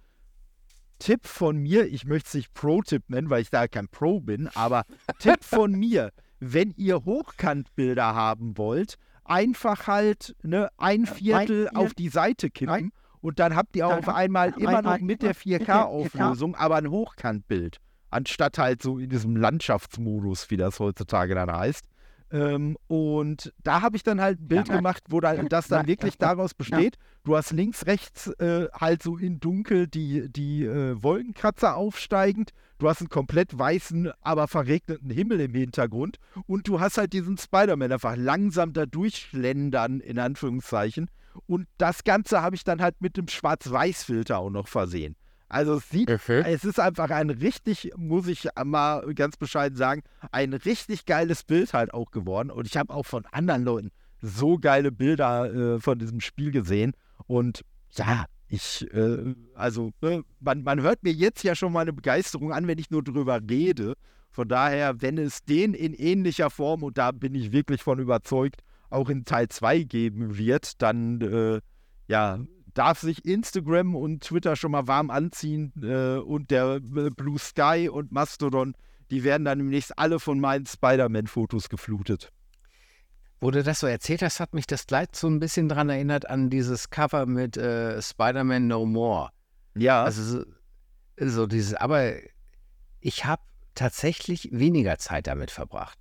Tipp 0.99 1.27
von 1.27 1.57
mir, 1.57 1.87
ich 1.87 2.05
möchte 2.05 2.29
es 2.29 2.35
nicht 2.35 2.55
Pro-Tipp 2.55 3.05
nennen, 3.09 3.29
weil 3.29 3.43
ich 3.43 3.51
da 3.51 3.67
kein 3.67 3.89
Pro 3.89 4.21
bin, 4.21 4.49
aber 4.55 4.85
Tipp 5.19 5.39
von 5.43 5.73
mir, 5.73 6.13
wenn 6.39 6.73
ihr 6.77 7.05
Hochkantbilder 7.05 8.15
haben 8.15 8.57
wollt, 8.57 8.99
einfach 9.25 9.87
halt 9.87 10.37
ne, 10.43 10.69
ein 10.77 11.07
Viertel 11.07 11.71
auf 11.75 11.95
die 11.95 12.09
Seite 12.09 12.51
kippen 12.51 12.93
und 13.23 13.39
dann 13.39 13.57
habt 13.57 13.75
ihr 13.77 13.87
auf 13.87 14.09
einmal 14.09 14.53
immer 14.59 14.83
noch 14.83 14.99
mit 15.01 15.23
der 15.23 15.35
4K-Auflösung, 15.35 16.55
aber 16.55 16.77
ein 16.77 16.91
Hochkantbild, 16.91 17.79
anstatt 18.11 18.59
halt 18.59 18.83
so 18.83 18.99
in 18.99 19.09
diesem 19.09 19.37
Landschaftsmodus, 19.37 20.51
wie 20.51 20.57
das 20.59 20.79
heutzutage 20.81 21.35
dann 21.35 21.51
heißt. 21.51 21.87
Ähm, 22.33 22.79
und 22.89 23.53
da 23.63 23.83
habe 23.83 23.97
ich 23.97 24.03
dann 24.05 24.21
halt 24.21 24.41
ein 24.41 24.49
Bild 24.49 24.69
Ja. 24.69 24.77
gemacht, 24.77 25.05
wo 25.11 25.21
dann, 25.21 25.49
das 25.51 25.69
dann 25.69 25.87
wirklich 25.87 26.17
daraus 26.17 26.55
besteht. 26.55 26.97
Du 27.25 27.37
hast 27.37 27.53
links, 27.53 27.85
rechts 27.87 28.29
äh, 28.39 28.69
halt 28.73 29.03
so 29.03 29.19
in 29.19 29.39
dunkel 29.39 29.87
die, 29.87 30.31
die 30.33 30.65
äh, 30.65 31.01
Wolkenkratzer 31.03 31.77
aufsteigend. 31.77 32.53
Du 32.79 32.89
hast 32.89 33.01
einen 33.01 33.11
komplett 33.11 33.57
weißen, 33.59 34.11
aber 34.23 34.49
verregneten 34.49 35.11
Himmel 35.11 35.41
im 35.41 35.55
Hintergrund. 35.55 36.17
Und 36.47 36.67
du 36.69 36.81
hast 36.81 36.97
halt 36.97 37.13
diesen 37.13 37.37
Spider-Man 37.37 37.93
einfach 37.93 38.17
langsam 38.17 38.73
da 38.73 38.87
durchschlendern, 38.87 40.01
in 40.01 40.19
Anführungszeichen. 40.19 41.11
Und 41.47 41.67
das 41.79 42.05
Ganze 42.05 42.43
habe 42.43 42.57
ich 42.57 42.65
dann 42.65 42.81
halt 42.81 43.01
mit 43.01 43.17
dem 43.17 43.29
Schwarz-Weiß-Filter 43.29 44.39
auch 44.39 44.51
noch 44.51 44.69
versehen. 44.69 45.17
Also 45.49 45.75
es 45.75 45.91
sieht 45.91 46.09
es 46.47 46.65
ist 46.65 46.81
einfach 46.81 47.11
ein 47.11 47.29
richtig, 47.29 47.93
muss 47.97 48.27
ich 48.27 48.49
mal 48.65 49.13
ganz 49.15 49.37
bescheiden 49.37 49.77
sagen, 49.77 50.03
ein 50.31 50.55
richtig 50.55 51.05
geiles 51.05 51.45
Bild 51.45 51.75
halt 51.75 51.93
auch 51.93 52.11
geworden. 52.11 52.51
Und 52.51 52.67
ich 52.67 52.79
habe 52.79 52.93
auch 52.93 53.05
von 53.05 53.27
anderen 53.27 53.63
Leuten 53.63 53.91
so 54.23 54.57
geile 54.57 54.91
Bilder 54.91 55.53
äh, 55.75 55.81
von 55.81 55.99
diesem 55.99 56.21
Spiel 56.21 56.53
gesehen. 56.53 56.95
Und 57.27 57.63
ja, 57.91 58.25
ich, 58.49 58.87
äh, 58.95 59.35
also, 59.55 59.93
ne, 60.01 60.25
man, 60.41 60.63
man 60.63 60.81
hört 60.81 61.03
mir 61.03 61.13
jetzt 61.13 61.43
ja 61.43 61.55
schon 61.55 61.73
meine 61.73 61.93
Begeisterung 61.93 62.53
an, 62.53 62.67
wenn 62.67 62.79
ich 62.79 62.91
nur 62.91 63.03
drüber 63.03 63.41
rede. 63.49 63.95
Von 64.31 64.49
daher, 64.49 65.03
wenn 65.03 65.19
es 65.19 65.45
den 65.45 65.75
in 65.75 65.93
ähnlicher 65.93 66.49
Form, 66.49 66.83
und 66.83 66.97
da 66.97 67.13
bin 67.13 67.35
ich 67.35 67.53
wirklich 67.53 67.83
von 67.83 67.99
überzeugt, 67.99 68.63
auch 68.93 69.09
in 69.09 69.25
Teil 69.25 69.49
2 69.49 69.83
geben 69.83 70.37
wird, 70.37 70.81
dann, 70.83 71.21
äh, 71.21 71.61
ja, 72.09 72.39
darf 72.75 73.01
sich 73.01 73.25
Instagram 73.25 73.95
und 73.95 74.23
Twitter 74.23 74.57
schon 74.57 74.73
mal 74.73 74.87
warm 74.87 75.11
anziehen 75.11 75.73
äh, 75.83 76.17
und 76.17 76.51
der 76.51 76.77
äh, 76.77 77.11
Blue 77.11 77.39
Sky 77.39 77.89
und 77.93 78.13
Mastodon, 78.13 78.75
die 79.11 79.25
werden 79.25 79.45
dann 79.45 79.59
demnächst 79.59 79.99
alle 79.99 80.19
von 80.19 80.41
meinen 80.41 80.67
Spider-Man-Fotos 80.67 81.69
geflutet. 81.69 82.33
Wo 83.41 83.51
du 83.51 83.63
das 83.63 83.81
so 83.81 83.87
erzählt 83.87 84.23
hast, 84.23 84.41
hat 84.41 84.55
mich 84.55 84.67
das 84.67 84.87
gleich 84.87 85.09
so 85.15 85.27
ein 85.27 85.41
bisschen 85.41 85.69
dran 85.69 85.89
erinnert 85.89 86.31
an 86.31 86.49
dieses 86.49 86.91
Cover 86.91 87.27
mit 87.27 87.57
äh, 87.57 88.01
Spider-Man 88.01 88.69
No 88.69 88.87
More. 88.87 89.31
Ja, 89.75 90.05
Also 90.05 90.23
so, 90.23 90.45
so 91.19 91.47
dieses, 91.47 91.75
aber 91.75 92.13
ich 93.01 93.25
habe 93.25 93.43
tatsächlich 93.75 94.49
weniger 94.53 94.99
Zeit 94.99 95.27
damit 95.27 95.51
verbracht. 95.51 95.99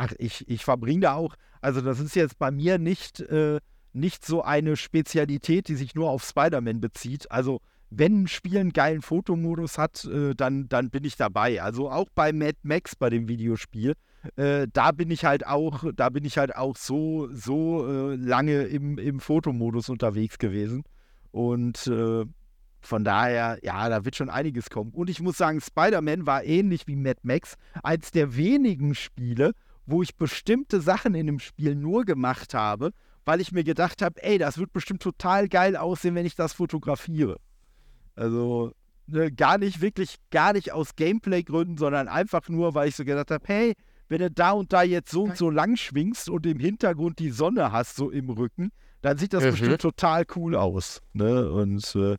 Ach, 0.00 0.12
ich, 0.18 0.48
ich 0.48 0.64
verbringe 0.64 1.02
da 1.02 1.14
auch, 1.14 1.34
also 1.60 1.80
das 1.82 2.00
ist 2.00 2.16
jetzt 2.16 2.38
bei 2.38 2.50
mir 2.50 2.78
nicht, 2.78 3.20
äh, 3.20 3.60
nicht 3.92 4.24
so 4.24 4.42
eine 4.42 4.76
Spezialität, 4.76 5.68
die 5.68 5.74
sich 5.74 5.94
nur 5.94 6.10
auf 6.10 6.24
Spider-Man 6.24 6.80
bezieht. 6.80 7.30
Also 7.30 7.60
wenn 7.90 8.22
ein 8.22 8.28
Spiel 8.28 8.58
einen 8.58 8.72
geilen 8.72 9.02
Fotomodus 9.02 9.76
hat, 9.76 10.04
äh, 10.06 10.34
dann, 10.34 10.68
dann 10.68 10.90
bin 10.90 11.04
ich 11.04 11.16
dabei. 11.16 11.60
Also 11.60 11.90
auch 11.90 12.08
bei 12.14 12.32
Mad 12.32 12.56
Max, 12.62 12.96
bei 12.96 13.10
dem 13.10 13.28
Videospiel, 13.28 13.94
äh, 14.36 14.66
da 14.72 14.92
bin 14.92 15.10
ich 15.10 15.24
halt 15.24 15.46
auch, 15.46 15.84
da 15.94 16.08
bin 16.08 16.24
ich 16.24 16.38
halt 16.38 16.56
auch 16.56 16.76
so, 16.76 17.28
so 17.32 17.86
äh, 17.86 18.16
lange 18.16 18.62
im, 18.62 18.96
im 18.96 19.20
Fotomodus 19.20 19.90
unterwegs 19.90 20.38
gewesen. 20.38 20.84
Und 21.30 21.86
äh, 21.88 22.24
von 22.80 23.04
daher, 23.04 23.58
ja, 23.62 23.88
da 23.90 24.06
wird 24.06 24.16
schon 24.16 24.30
einiges 24.30 24.70
kommen. 24.70 24.92
Und 24.94 25.10
ich 25.10 25.20
muss 25.20 25.36
sagen, 25.36 25.60
Spider-Man 25.60 26.26
war 26.26 26.44
ähnlich 26.44 26.86
wie 26.86 26.96
Mad 26.96 27.20
Max, 27.22 27.56
eins 27.82 28.12
der 28.12 28.36
wenigen 28.36 28.94
Spiele, 28.94 29.52
wo 29.86 30.02
ich 30.02 30.16
bestimmte 30.16 30.80
Sachen 30.80 31.14
in 31.14 31.26
dem 31.26 31.38
Spiel 31.38 31.74
nur 31.74 32.04
gemacht 32.04 32.54
habe, 32.54 32.90
weil 33.24 33.40
ich 33.40 33.52
mir 33.52 33.64
gedacht 33.64 34.02
habe, 34.02 34.22
ey, 34.22 34.38
das 34.38 34.58
wird 34.58 34.72
bestimmt 34.72 35.02
total 35.02 35.48
geil 35.48 35.76
aussehen, 35.76 36.14
wenn 36.14 36.26
ich 36.26 36.34
das 36.36 36.52
fotografiere. 36.52 37.38
Also 38.14 38.72
ne, 39.06 39.30
gar 39.32 39.58
nicht 39.58 39.80
wirklich, 39.80 40.16
gar 40.30 40.52
nicht 40.52 40.72
aus 40.72 40.96
Gameplay-Gründen, 40.96 41.76
sondern 41.76 42.08
einfach 42.08 42.48
nur, 42.48 42.74
weil 42.74 42.88
ich 42.88 42.96
so 42.96 43.04
gedacht 43.04 43.30
habe, 43.30 43.44
hey, 43.46 43.74
wenn 44.08 44.18
du 44.20 44.30
da 44.30 44.52
und 44.52 44.72
da 44.72 44.82
jetzt 44.82 45.10
so 45.10 45.24
und 45.24 45.36
so 45.36 45.50
lang 45.50 45.76
schwingst 45.76 46.28
und 46.28 46.44
im 46.46 46.58
Hintergrund 46.58 47.18
die 47.20 47.30
Sonne 47.30 47.70
hast, 47.72 47.96
so 47.96 48.10
im 48.10 48.28
Rücken, 48.30 48.70
dann 49.02 49.16
sieht 49.18 49.32
das 49.32 49.44
Mhm. 49.44 49.50
bestimmt 49.50 49.80
total 49.80 50.24
cool 50.34 50.56
aus. 50.56 51.00
Ne? 51.12 51.50
Und 51.50 51.94
äh, 51.94 52.16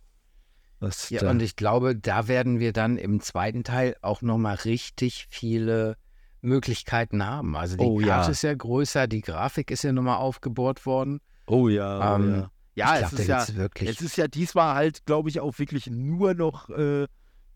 das 0.80 1.10
Ja, 1.10 1.22
da- 1.22 1.30
und 1.30 1.42
ich 1.42 1.56
glaube, 1.56 1.96
da 1.96 2.28
werden 2.28 2.60
wir 2.60 2.74
dann 2.74 2.98
im 2.98 3.20
zweiten 3.20 3.64
Teil 3.64 3.96
auch 4.02 4.22
nochmal 4.22 4.56
richtig 4.56 5.28
viele 5.30 5.96
Möglichkeiten 6.42 7.26
haben. 7.26 7.56
Also 7.56 7.78
die 7.78 7.84
Oh, 7.84 8.00
ja. 8.00 8.18
Karte 8.18 8.32
ist 8.32 8.42
ja 8.44 8.54
größer, 8.54 9.08
die 9.08 9.22
Grafik 9.22 9.72
ist 9.72 9.84
ja 9.84 9.92
nochmal 9.92 10.18
aufgebohrt 10.18 10.86
worden. 10.86 11.20
oh 11.48 11.68
ja, 11.70 12.16
Ähm, 12.16 12.24
oh 12.24 12.36
ja. 12.38 12.52
Ja, 12.74 13.00
ich 13.00 13.06
es 13.08 13.14
ist 13.14 13.28
ja, 13.28 13.46
wirklich. 13.56 13.90
es 13.90 14.02
ist 14.02 14.16
ja 14.16 14.28
diesmal 14.28 14.76
halt, 14.76 15.06
glaube 15.06 15.30
ich, 15.30 15.42
auch 15.42 15.60
wirklich 15.60 15.88
nur 15.88 16.34
noch 16.34 16.70
äh, 16.70 17.06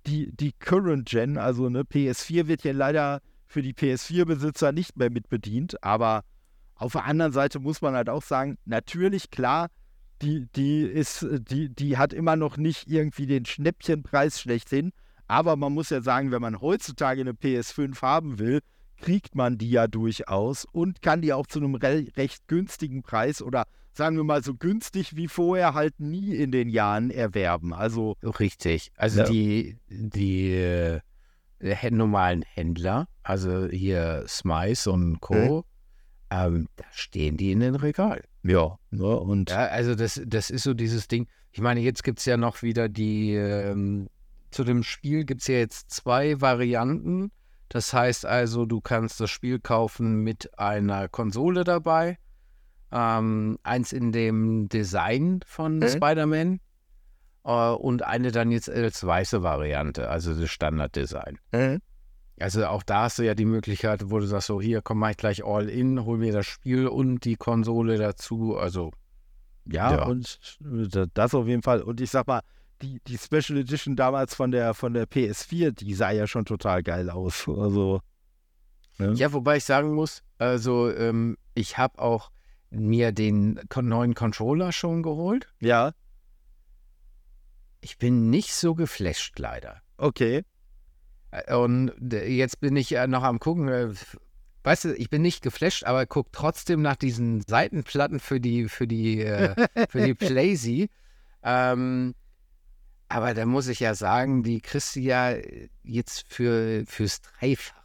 die, 0.05 0.29
die 0.35 0.51
Current 0.51 1.07
Gen. 1.07 1.37
Also 1.37 1.69
ne, 1.69 1.83
PS4 1.83 2.47
wird 2.47 2.63
ja 2.63 2.73
leider 2.73 3.21
für 3.47 3.61
die 3.61 3.73
PS4-Besitzer 3.73 4.73
nicht 4.73 4.97
mehr 4.97 5.09
mitbedient. 5.09 5.81
Aber 5.83 6.23
auf 6.75 6.91
der 6.91 7.05
anderen 7.05 7.31
Seite 7.31 7.59
muss 7.59 7.81
man 7.81 7.95
halt 7.95 8.09
auch 8.09 8.23
sagen, 8.23 8.57
natürlich, 8.65 9.31
klar, 9.31 9.67
die, 10.21 10.47
die 10.55 10.81
ist, 10.81 11.25
die, 11.31 11.69
die 11.73 11.97
hat 11.97 12.11
immer 12.11 12.35
noch 12.35 12.57
nicht 12.57 12.89
irgendwie 12.89 13.25
den 13.25 13.45
Schnäppchenpreis 13.45 14.41
schlechthin. 14.41 14.91
Aber 15.27 15.55
man 15.55 15.73
muss 15.73 15.89
ja 15.91 16.01
sagen, 16.01 16.31
wenn 16.31 16.41
man 16.41 16.59
heutzutage 16.59 17.21
eine 17.21 17.31
PS5 17.31 18.01
haben 18.01 18.37
will, 18.37 18.59
kriegt 18.97 19.35
man 19.35 19.57
die 19.57 19.69
ja 19.69 19.87
durchaus 19.87 20.65
und 20.65 21.01
kann 21.01 21.21
die 21.21 21.33
auch 21.33 21.47
zu 21.47 21.59
einem 21.59 21.75
re 21.75 22.07
recht 22.15 22.47
günstigen 22.47 23.03
Preis 23.03 23.41
oder 23.41 23.65
sagen 23.93 24.17
wir 24.17 24.23
mal 24.23 24.43
so 24.43 24.53
günstig 24.55 25.15
wie 25.15 25.27
vorher 25.27 25.73
halt 25.73 25.99
nie 25.99 26.35
in 26.35 26.51
den 26.51 26.69
Jahren 26.69 27.09
erwerben. 27.11 27.73
Also 27.73 28.15
Richtig. 28.23 28.91
Also 28.97 29.21
Ja. 29.21 29.29
die, 29.29 29.77
die 29.89 30.51
äh, 30.53 30.99
normalen 31.91 32.43
Händler, 32.43 33.07
also 33.23 33.67
hier 33.67 34.25
Smice 34.27 34.87
und 34.87 35.21
Co., 35.21 35.65
ähm, 36.31 36.67
da 36.75 36.85
stehen 36.91 37.37
die 37.37 37.51
in 37.51 37.59
den 37.59 37.75
Regal. 37.75 38.23
ja, 38.43 38.77
ne, 38.89 39.05
und 39.05 39.51
Ja, 39.51 39.67
also 39.67 39.95
das, 39.95 40.21
das 40.25 40.49
ist 40.49 40.63
so 40.63 40.73
dieses 40.73 41.07
Ding. 41.07 41.27
Ich 41.51 41.61
meine, 41.61 41.79
jetzt 41.79 42.03
gibt 42.03 42.19
es 42.19 42.25
ja 42.25 42.35
noch 42.35 42.63
wieder 42.63 42.89
die, 42.89 43.33
ähm, 43.33 44.09
zu 44.51 44.63
dem 44.63 44.83
Spiel 44.83 45.23
gibt 45.23 45.41
es 45.41 45.47
ja 45.47 45.55
jetzt 45.55 45.91
zwei 45.91 46.41
Varianten. 46.41 47.31
Das 47.69 47.93
heißt 47.93 48.25
also, 48.25 48.65
du 48.65 48.79
kannst 48.81 49.19
das 49.19 49.29
Spiel 49.29 49.59
kaufen 49.59 50.17
mit 50.23 50.57
einer 50.59 51.07
Konsole 51.09 51.63
dabei. 51.63 52.17
Ähm, 52.91 53.57
eins 53.63 53.91
in 53.91 54.11
dem 54.11 54.69
Design 54.69 55.41
von 55.45 55.79
Mhm. 55.79 55.87
Spider-Man 55.89 56.59
äh, 57.43 57.71
und 57.71 58.03
eine 58.03 58.31
dann 58.31 58.51
jetzt 58.51 58.69
als 58.69 59.05
weiße 59.05 59.43
Variante, 59.43 60.09
also 60.09 60.33
das 60.39 60.49
Standarddesign. 60.49 61.39
äh, 61.51 61.79
Also 62.39 62.65
auch 62.67 62.83
da 62.83 63.03
hast 63.03 63.17
du 63.19 63.23
ja 63.23 63.33
die 63.33 63.45
Möglichkeit, 63.45 64.09
wo 64.11 64.19
du 64.19 64.25
sagst, 64.27 64.47
so 64.47 64.61
hier, 64.61 64.81
komm, 64.81 65.03
ich 65.05 65.17
gleich 65.17 65.43
all 65.43 65.67
in, 65.67 66.05
hol 66.05 66.17
mir 66.17 66.31
das 66.33 66.45
Spiel 66.45 66.87
und 66.87 67.25
die 67.25 67.35
Konsole 67.35 67.97
dazu. 67.97 68.55
Also 68.55 68.91
ja, 69.65 69.91
Ja. 69.95 70.03
und 70.05 70.39
äh, 70.63 71.07
das 71.13 71.33
auf 71.33 71.47
jeden 71.47 71.63
Fall. 71.63 71.81
Und 71.81 71.99
ich 71.99 72.11
sag 72.11 72.27
mal, 72.27 72.41
die, 72.85 73.01
die 73.07 73.17
Special 73.17 73.57
Edition 73.59 73.95
damals 73.95 74.35
von 74.35 74.51
der 74.51 74.73
von 74.73 74.93
der 74.93 75.07
PS4, 75.07 75.71
die 75.71 75.93
sah 75.95 76.11
ja 76.11 76.27
schon 76.27 76.45
total 76.45 76.83
geil 76.83 77.09
aus. 77.09 77.47
Also 77.47 78.01
ne? 78.97 79.13
Ja, 79.13 79.33
wobei 79.33 79.57
ich 79.57 79.63
sagen 79.63 79.93
muss, 79.93 80.23
also 80.37 80.91
ähm, 80.91 81.37
ich 81.53 81.77
habe 81.77 81.99
auch 81.99 82.31
mir 82.69 83.11
den 83.11 83.59
neuen 83.75 84.13
Controller 84.15 84.71
schon 84.71 85.01
geholt. 85.03 85.47
ja, 85.59 85.93
Ich 87.81 87.97
bin 87.97 88.29
nicht 88.29 88.53
so 88.53 88.75
geflasht 88.75 89.37
leider. 89.39 89.81
okay. 89.97 90.43
Äh, 91.31 91.55
Und 91.55 91.91
jetzt 92.11 92.59
bin 92.59 92.75
ich 92.75 92.91
äh, 92.95 93.07
noch 93.07 93.23
am 93.23 93.39
gucken. 93.39 93.67
äh, 93.69 93.93
Weißt 94.63 94.85
du, 94.85 94.95
ich 94.95 95.09
bin 95.11 95.21
nicht 95.21 95.43
geflasht, 95.43 95.83
aber 95.83 96.05
guck 96.07 96.31
trotzdem 96.31 96.81
nach 96.81 96.95
diesen 96.95 97.41
Seitenplatten 97.41 98.19
für 98.19 98.39
die 98.39 98.67
für 98.67 98.87
die 98.87 99.19
für 99.89 100.01
die 100.05 100.13
Playsee. 100.25 100.89
Ähm, 101.43 102.15
aber 103.09 103.33
da 103.33 103.45
muss 103.45 103.67
ich 103.67 103.79
ja 103.79 103.93
sagen, 103.95 104.43
die 104.43 104.61
kriegst 104.61 104.95
du 104.95 104.99
ja 104.99 105.31
äh, 105.31 105.69
jetzt 105.83 106.25
für 106.27 106.83
fürs 106.85 107.21
Dreifache. 107.21 107.79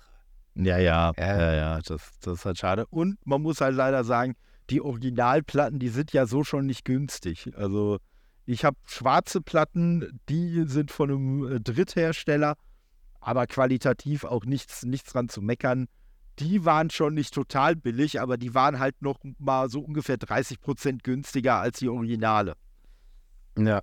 Ja, 0.55 0.79
ja, 0.79 1.13
Ja. 1.17 1.39
ja, 1.39 1.55
ja, 1.55 1.81
das, 1.81 2.11
das 2.21 2.39
ist 2.41 2.45
halt 2.45 2.59
schade. 2.59 2.87
Und 2.87 3.19
man 3.25 3.43
muss 3.43 3.61
halt 3.61 3.77
leider 3.77 4.05
sagen, 4.05 4.35
die 4.69 4.81
Originalplatten, 4.81 5.79
die 5.79 5.89
sind 5.89 6.13
ja 6.13 6.27
so 6.27 6.45
schon 6.45 6.67
nicht 6.67 6.85
günstig. 6.85 7.51
Also 7.57 7.99
ich 8.47 8.65
habe 8.65 8.77
schwarze 8.87 9.41
Platten, 9.41 10.21
die 10.29 10.65
sind 10.67 10.91
von 10.91 11.11
einem 11.11 11.53
äh, 11.53 11.61
Dritthersteller, 11.61 12.57
aber 13.21 13.47
qualitativ 13.47 14.25
auch 14.25 14.45
nichts, 14.45 14.85
nichts 14.85 15.13
dran 15.13 15.29
zu 15.29 15.43
meckern. 15.43 15.87
Die 16.39 16.65
waren 16.65 16.91
schon 16.91 17.15
nicht 17.15 17.35
total 17.35 17.77
billig, 17.77 18.21
aber 18.21 18.39
die 18.39 18.55
waren 18.55 18.79
halt 18.79 19.03
noch 19.03 19.19
mal 19.39 19.69
so 19.69 19.81
ungefähr 19.81 20.17
30% 20.17 21.03
günstiger 21.03 21.57
als 21.57 21.79
die 21.79 21.89
Originale. 21.89 22.55
Ja. 23.59 23.83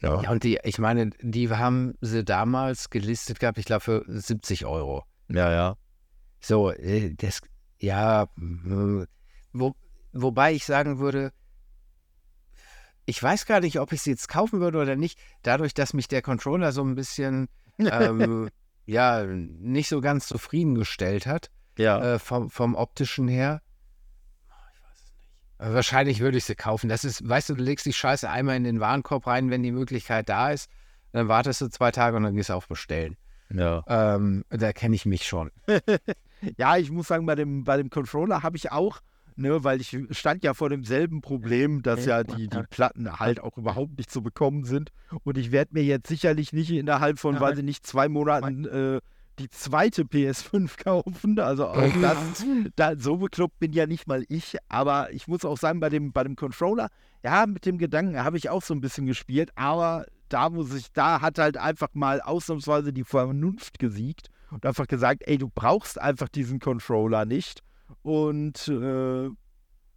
Ja. 0.00 0.22
Ja, 0.22 0.30
und 0.30 0.42
die, 0.44 0.58
ich 0.64 0.78
meine, 0.78 1.10
die 1.20 1.48
haben 1.50 1.94
sie 2.00 2.24
damals 2.24 2.90
gelistet 2.90 3.40
gehabt, 3.40 3.58
ich 3.58 3.64
glaube, 3.64 3.80
für 3.80 4.04
70 4.06 4.66
Euro. 4.66 5.04
Ja, 5.28 5.50
ja. 5.50 5.76
So, 6.40 6.70
äh, 6.70 7.14
das, 7.14 7.40
ja, 7.78 8.24
äh, 8.24 9.06
wo, 9.52 9.74
wobei 10.12 10.52
ich 10.52 10.64
sagen 10.66 10.98
würde, 10.98 11.32
ich 13.06 13.22
weiß 13.22 13.46
gar 13.46 13.60
nicht, 13.60 13.80
ob 13.80 13.92
ich 13.92 14.02
sie 14.02 14.10
jetzt 14.10 14.28
kaufen 14.28 14.60
würde 14.60 14.78
oder 14.80 14.96
nicht, 14.96 15.18
dadurch, 15.42 15.74
dass 15.74 15.92
mich 15.94 16.08
der 16.08 16.22
Controller 16.22 16.72
so 16.72 16.82
ein 16.82 16.94
bisschen, 16.94 17.48
ähm, 17.78 18.50
ja, 18.86 19.24
nicht 19.24 19.88
so 19.88 20.00
ganz 20.00 20.26
zufriedengestellt 20.26 21.26
hat, 21.26 21.50
Ja. 21.78 22.14
äh, 22.14 22.18
vom, 22.18 22.50
vom 22.50 22.74
optischen 22.74 23.28
her. 23.28 23.62
Ich 24.74 24.82
weiß 24.82 24.96
es 24.96 25.12
nicht. 25.16 25.30
Aber 25.58 25.74
wahrscheinlich 25.74 26.20
würde 26.20 26.38
ich 26.38 26.44
sie 26.44 26.54
kaufen. 26.54 26.88
Das 26.88 27.04
ist, 27.04 27.26
weißt 27.28 27.50
du, 27.50 27.54
du 27.54 27.62
legst 27.62 27.86
die 27.86 27.92
Scheiße 27.92 28.28
einmal 28.28 28.56
in 28.56 28.64
den 28.64 28.80
Warenkorb 28.80 29.26
rein, 29.26 29.50
wenn 29.50 29.62
die 29.62 29.72
Möglichkeit 29.72 30.28
da 30.28 30.50
ist. 30.50 30.68
Dann 31.12 31.28
wartest 31.28 31.60
du 31.60 31.68
zwei 31.68 31.92
Tage 31.92 32.16
und 32.16 32.24
dann 32.24 32.34
gehst 32.34 32.48
du 32.48 32.54
auf 32.54 32.66
Bestellen. 32.68 33.16
ja. 33.50 33.84
Ähm, 33.86 34.44
da 34.50 34.72
kenne 34.72 34.94
ich 34.94 35.06
mich 35.06 35.26
schon. 35.26 35.50
Ja, 36.58 36.76
ich 36.76 36.90
muss 36.90 37.08
sagen, 37.08 37.24
bei 37.24 37.34
dem, 37.36 37.64
bei 37.64 37.78
dem 37.78 37.88
Controller 37.88 38.42
habe 38.42 38.56
ich 38.58 38.70
auch, 38.70 39.00
ne, 39.36 39.64
weil 39.64 39.80
ich 39.80 39.96
stand 40.10 40.44
ja 40.44 40.52
vor 40.52 40.68
demselben 40.68 41.22
Problem, 41.22 41.82
dass 41.82 42.04
ja 42.04 42.22
die, 42.22 42.48
die 42.48 42.62
Platten 42.70 43.18
halt 43.18 43.40
auch 43.40 43.56
überhaupt 43.56 43.96
nicht 43.96 44.10
zu 44.10 44.22
bekommen 44.22 44.64
sind. 44.64 44.90
Und 45.22 45.38
ich 45.38 45.52
werde 45.52 45.72
mir 45.72 45.82
jetzt 45.84 46.08
sicherlich 46.08 46.52
nicht 46.52 46.70
innerhalb 46.70 47.18
von, 47.18 47.40
weiß 47.40 47.58
ich 47.58 47.64
nicht, 47.64 47.86
zwei 47.86 48.08
Monaten 48.08 48.66
äh, 48.66 49.00
die 49.38 49.50
zweite 49.50 50.02
PS5 50.02 50.82
kaufen. 50.82 51.38
Also 51.38 51.68
auch 51.68 51.92
das, 52.00 52.44
da, 52.76 52.96
so 52.96 53.16
bekloppt 53.16 53.58
bin 53.58 53.72
ja 53.72 53.86
nicht 53.86 54.06
mal 54.06 54.24
ich. 54.28 54.56
Aber 54.68 55.12
ich 55.12 55.28
muss 55.28 55.44
auch 55.44 55.58
sagen, 55.58 55.80
bei 55.80 55.88
dem, 55.88 56.12
bei 56.12 56.24
dem 56.24 56.36
Controller, 56.36 56.88
ja, 57.22 57.46
mit 57.46 57.66
dem 57.66 57.78
Gedanken 57.78 58.22
habe 58.22 58.36
ich 58.36 58.50
auch 58.50 58.62
so 58.62 58.74
ein 58.74 58.80
bisschen 58.80 59.06
gespielt, 59.06 59.50
aber 59.56 60.06
da 60.28 60.50
muss 60.50 60.74
ich, 60.74 60.92
da 60.92 61.20
hat 61.20 61.38
halt 61.38 61.56
einfach 61.56 61.88
mal 61.94 62.20
ausnahmsweise 62.20 62.92
die 62.92 63.04
Vernunft 63.04 63.78
gesiegt 63.78 64.28
und 64.50 64.66
einfach 64.66 64.86
gesagt, 64.86 65.22
ey, 65.26 65.38
du 65.38 65.48
brauchst 65.48 66.00
einfach 66.00 66.28
diesen 66.28 66.60
Controller 66.60 67.24
nicht. 67.24 67.62
Und 68.02 68.68
äh, 68.68 69.30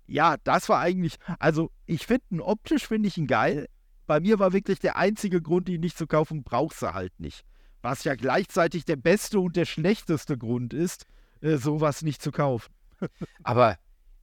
ja, 0.07 0.37
das 0.43 0.69
war 0.69 0.79
eigentlich, 0.79 1.17
also 1.39 1.71
ich 1.85 2.05
finde 2.05 2.25
ihn 2.31 2.41
optisch, 2.41 2.87
finde 2.87 3.07
ich 3.07 3.17
ihn 3.17 3.27
geil. 3.27 3.67
Bei 4.05 4.19
mir 4.19 4.39
war 4.39 4.53
wirklich 4.53 4.79
der 4.79 4.95
einzige 4.95 5.41
Grund, 5.41 5.67
ihn 5.67 5.81
nicht 5.81 5.97
zu 5.97 6.07
kaufen, 6.07 6.43
brauchst 6.43 6.81
du 6.81 6.93
halt 6.93 7.19
nicht. 7.19 7.43
Was 7.81 8.03
ja 8.03 8.15
gleichzeitig 8.15 8.85
der 8.85 8.95
beste 8.95 9.39
und 9.39 9.55
der 9.55 9.65
schlechteste 9.65 10.37
Grund 10.37 10.73
ist, 10.73 11.05
äh, 11.41 11.57
sowas 11.57 12.01
nicht 12.01 12.21
zu 12.21 12.31
kaufen. 12.31 12.71
Aber 13.43 13.77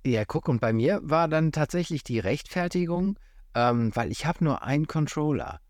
ja, 0.05 0.25
guck, 0.25 0.49
und 0.49 0.61
bei 0.61 0.73
mir 0.73 1.01
war 1.03 1.29
dann 1.29 1.53
tatsächlich 1.53 2.03
die 2.05 2.19
Rechtfertigung, 2.19 3.19
ähm, 3.55 3.91
weil 3.95 4.11
ich 4.11 4.27
habe 4.27 4.45
nur 4.45 4.63
einen 4.63 4.87
Controller. 4.87 5.61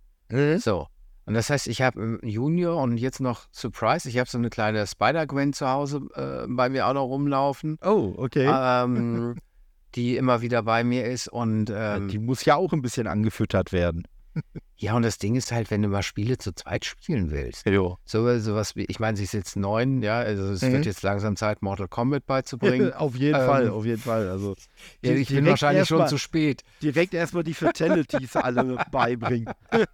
So. 0.59 0.89
Und 1.27 1.35
das 1.35 1.49
heißt, 1.49 1.69
ich 1.69 1.81
habe 1.81 2.19
Junior 2.23 2.83
und 2.83 2.99
jetzt 2.99 3.21
noch 3.21 3.47
Surprise. 3.53 4.09
Ich 4.09 4.19
habe 4.19 4.29
so 4.29 4.37
eine 4.37 4.51
kleine 4.51 4.87
Spider-Gwen 4.87 5.53
zu 5.53 5.69
Hause 5.69 6.03
äh, 6.15 6.47
bei 6.49 6.69
mir 6.69 6.87
auch 6.87 6.93
noch 6.95 7.07
rumlaufen, 7.07 7.79
Oh, 7.83 8.13
okay. 8.17 8.47
ähm, 8.53 9.37
die 9.95 10.17
immer 10.17 10.43
wieder 10.43 10.63
bei 10.63 10.85
mir 10.85 11.07
ist. 11.07 11.29
Und 11.29 11.71
ähm, 11.75 12.09
die 12.09 12.19
muss 12.19 12.45
ja 12.45 12.57
auch 12.57 12.73
ein 12.73 12.83
bisschen 12.83 13.07
angefüttert 13.07 13.73
werden. 13.73 14.07
ja, 14.77 14.95
und 14.97 15.03
das 15.03 15.19
Ding 15.19 15.35
ist 15.37 15.53
halt, 15.53 15.71
wenn 15.71 15.83
du 15.83 15.89
mal 15.89 16.03
Spiele 16.03 16.39
zu 16.39 16.53
zweit 16.53 16.85
spielen 16.85 17.31
willst. 17.31 17.67
Jo. 17.67 17.99
So, 18.05 18.39
sowas 18.39 18.75
wie, 18.77 18.85
ich 18.87 18.99
meine, 19.01 19.17
sie 19.17 19.25
ist 19.25 19.33
jetzt 19.33 19.57
neun, 19.57 20.03
ja, 20.03 20.19
also 20.19 20.51
es 20.53 20.63
Mhm. 20.63 20.73
wird 20.73 20.87
jetzt 20.87 21.03
langsam 21.03 21.37
Zeit, 21.37 21.63
Mortal 21.63 21.89
Kombat 21.89 22.27
beizubringen. 22.27 22.93
auf 22.95 23.17
jeden 23.17 23.41
Ähm, 23.41 23.47
Fall, 23.47 23.69
auf 23.71 23.85
jeden 23.85 24.03
Fall. 24.03 24.29
Also 24.29 24.55
ja, 25.03 25.13
ich 25.13 25.29
bin 25.29 25.47
wahrscheinlich 25.47 25.87
schon 25.89 26.01
erstmal- 26.01 26.09
zu 26.09 26.19
spät. 26.19 26.63
direkt 26.83 27.15
erstmal 27.15 27.45
die 27.45 27.55
Fatalities 27.55 28.37
alle 28.37 28.79
beibringen. 28.91 29.53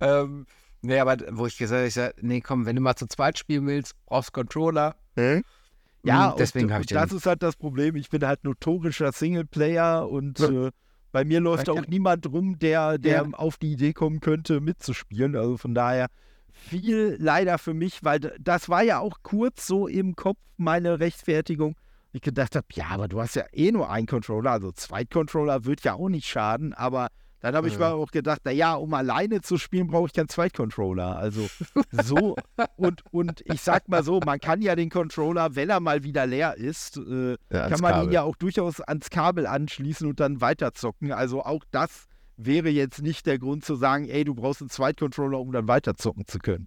ähm, 0.00 0.46
nee, 0.82 0.98
aber 0.98 1.16
wo 1.32 1.46
ich 1.46 1.56
gesagt 1.56 1.78
habe, 1.78 1.88
ich 1.88 1.94
sag, 1.94 2.22
nee, 2.22 2.40
komm, 2.40 2.66
wenn 2.66 2.76
du 2.76 2.82
mal 2.82 2.96
zu 2.96 3.06
zweit 3.06 3.38
spielen 3.38 3.66
willst, 3.66 3.94
brauchst 4.06 4.32
Controller. 4.32 4.96
Ja, 5.16 6.32
Hm, 6.32 6.36
deswegen 6.38 6.72
habe 6.72 6.84
ich 6.84 6.90
und 6.90 6.94
das 6.96 7.08
den. 7.10 7.18
ist 7.18 7.26
halt 7.26 7.42
das 7.42 7.56
Problem. 7.56 7.96
Ich 7.96 8.10
bin 8.10 8.26
halt 8.26 8.44
notorischer 8.44 9.12
Singleplayer 9.12 10.08
und 10.08 10.38
äh, 10.40 10.70
Bei 11.14 11.24
mir 11.24 11.38
läuft 11.38 11.68
auch 11.70 11.86
niemand 11.86 12.26
rum, 12.32 12.58
der, 12.58 12.98
der 12.98 13.22
Ja. 13.22 13.38
auf 13.38 13.56
die 13.56 13.74
Idee 13.74 13.92
kommen 13.92 14.18
könnte, 14.18 14.60
mitzuspielen. 14.60 15.36
Also 15.36 15.56
von 15.56 15.72
daher 15.72 16.08
viel 16.50 17.16
leider 17.20 17.58
für 17.58 17.72
mich, 17.72 18.02
weil 18.02 18.18
das 18.40 18.68
war 18.68 18.82
ja 18.82 18.98
auch 18.98 19.18
kurz 19.22 19.64
so 19.64 19.86
im 19.86 20.16
Kopf 20.16 20.38
meine 20.56 20.98
Rechtfertigung. 20.98 21.76
Ich 22.10 22.20
gedacht 22.20 22.56
habe, 22.56 22.66
ja, 22.72 22.86
aber 22.88 23.06
du 23.06 23.20
hast 23.20 23.36
ja 23.36 23.44
eh 23.52 23.70
nur 23.70 23.90
einen 23.90 24.08
Controller, 24.08 24.50
also 24.50 24.72
Zweitcontroller 24.72 25.64
wird 25.64 25.84
ja 25.84 25.94
auch 25.94 26.08
nicht 26.08 26.26
schaden, 26.26 26.72
aber 26.74 27.06
dann 27.44 27.54
habe 27.56 27.68
ich 27.68 27.74
Mhm. 27.74 27.80
mal 27.80 27.92
auch 27.92 28.10
gedacht, 28.10 28.40
naja, 28.44 28.74
um 28.74 28.94
alleine 28.94 29.40
zu 29.42 29.58
spielen, 29.58 29.86
brauche 29.86 30.06
ich 30.06 30.12
keinen 30.14 30.28
Zweitcontroller. 30.28 31.16
Also 31.16 31.46
so 31.92 32.36
und, 32.76 33.02
und 33.12 33.42
ich 33.44 33.60
sag 33.60 33.88
mal 33.88 34.02
so, 34.02 34.20
man 34.24 34.40
kann 34.40 34.62
ja 34.62 34.74
den 34.74 34.88
Controller, 34.90 35.54
wenn 35.54 35.68
er 35.68 35.80
mal 35.80 36.02
wieder 36.04 36.26
leer 36.26 36.56
ist, 36.56 36.96
äh, 36.96 37.32
Ja, 37.50 37.68
kann 37.68 37.80
man 37.80 37.92
Kabel. 37.92 38.04
ihn 38.08 38.12
ja 38.12 38.22
auch 38.22 38.36
durchaus 38.36 38.80
ans 38.80 39.10
Kabel 39.10 39.46
anschließen 39.46 40.08
und 40.08 40.20
dann 40.20 40.40
weiterzocken. 40.40 41.12
Also 41.12 41.44
auch 41.44 41.64
das 41.70 42.06
wäre 42.36 42.68
jetzt 42.70 43.02
nicht 43.02 43.26
der 43.26 43.38
Grund 43.38 43.64
zu 43.64 43.76
sagen, 43.76 44.08
ey, 44.08 44.24
du 44.24 44.34
brauchst 44.34 44.60
einen 44.62 44.70
Zweitcontroller, 44.70 45.38
um 45.38 45.52
dann 45.52 45.68
weiterzocken 45.68 46.26
zu 46.26 46.38
können. 46.38 46.66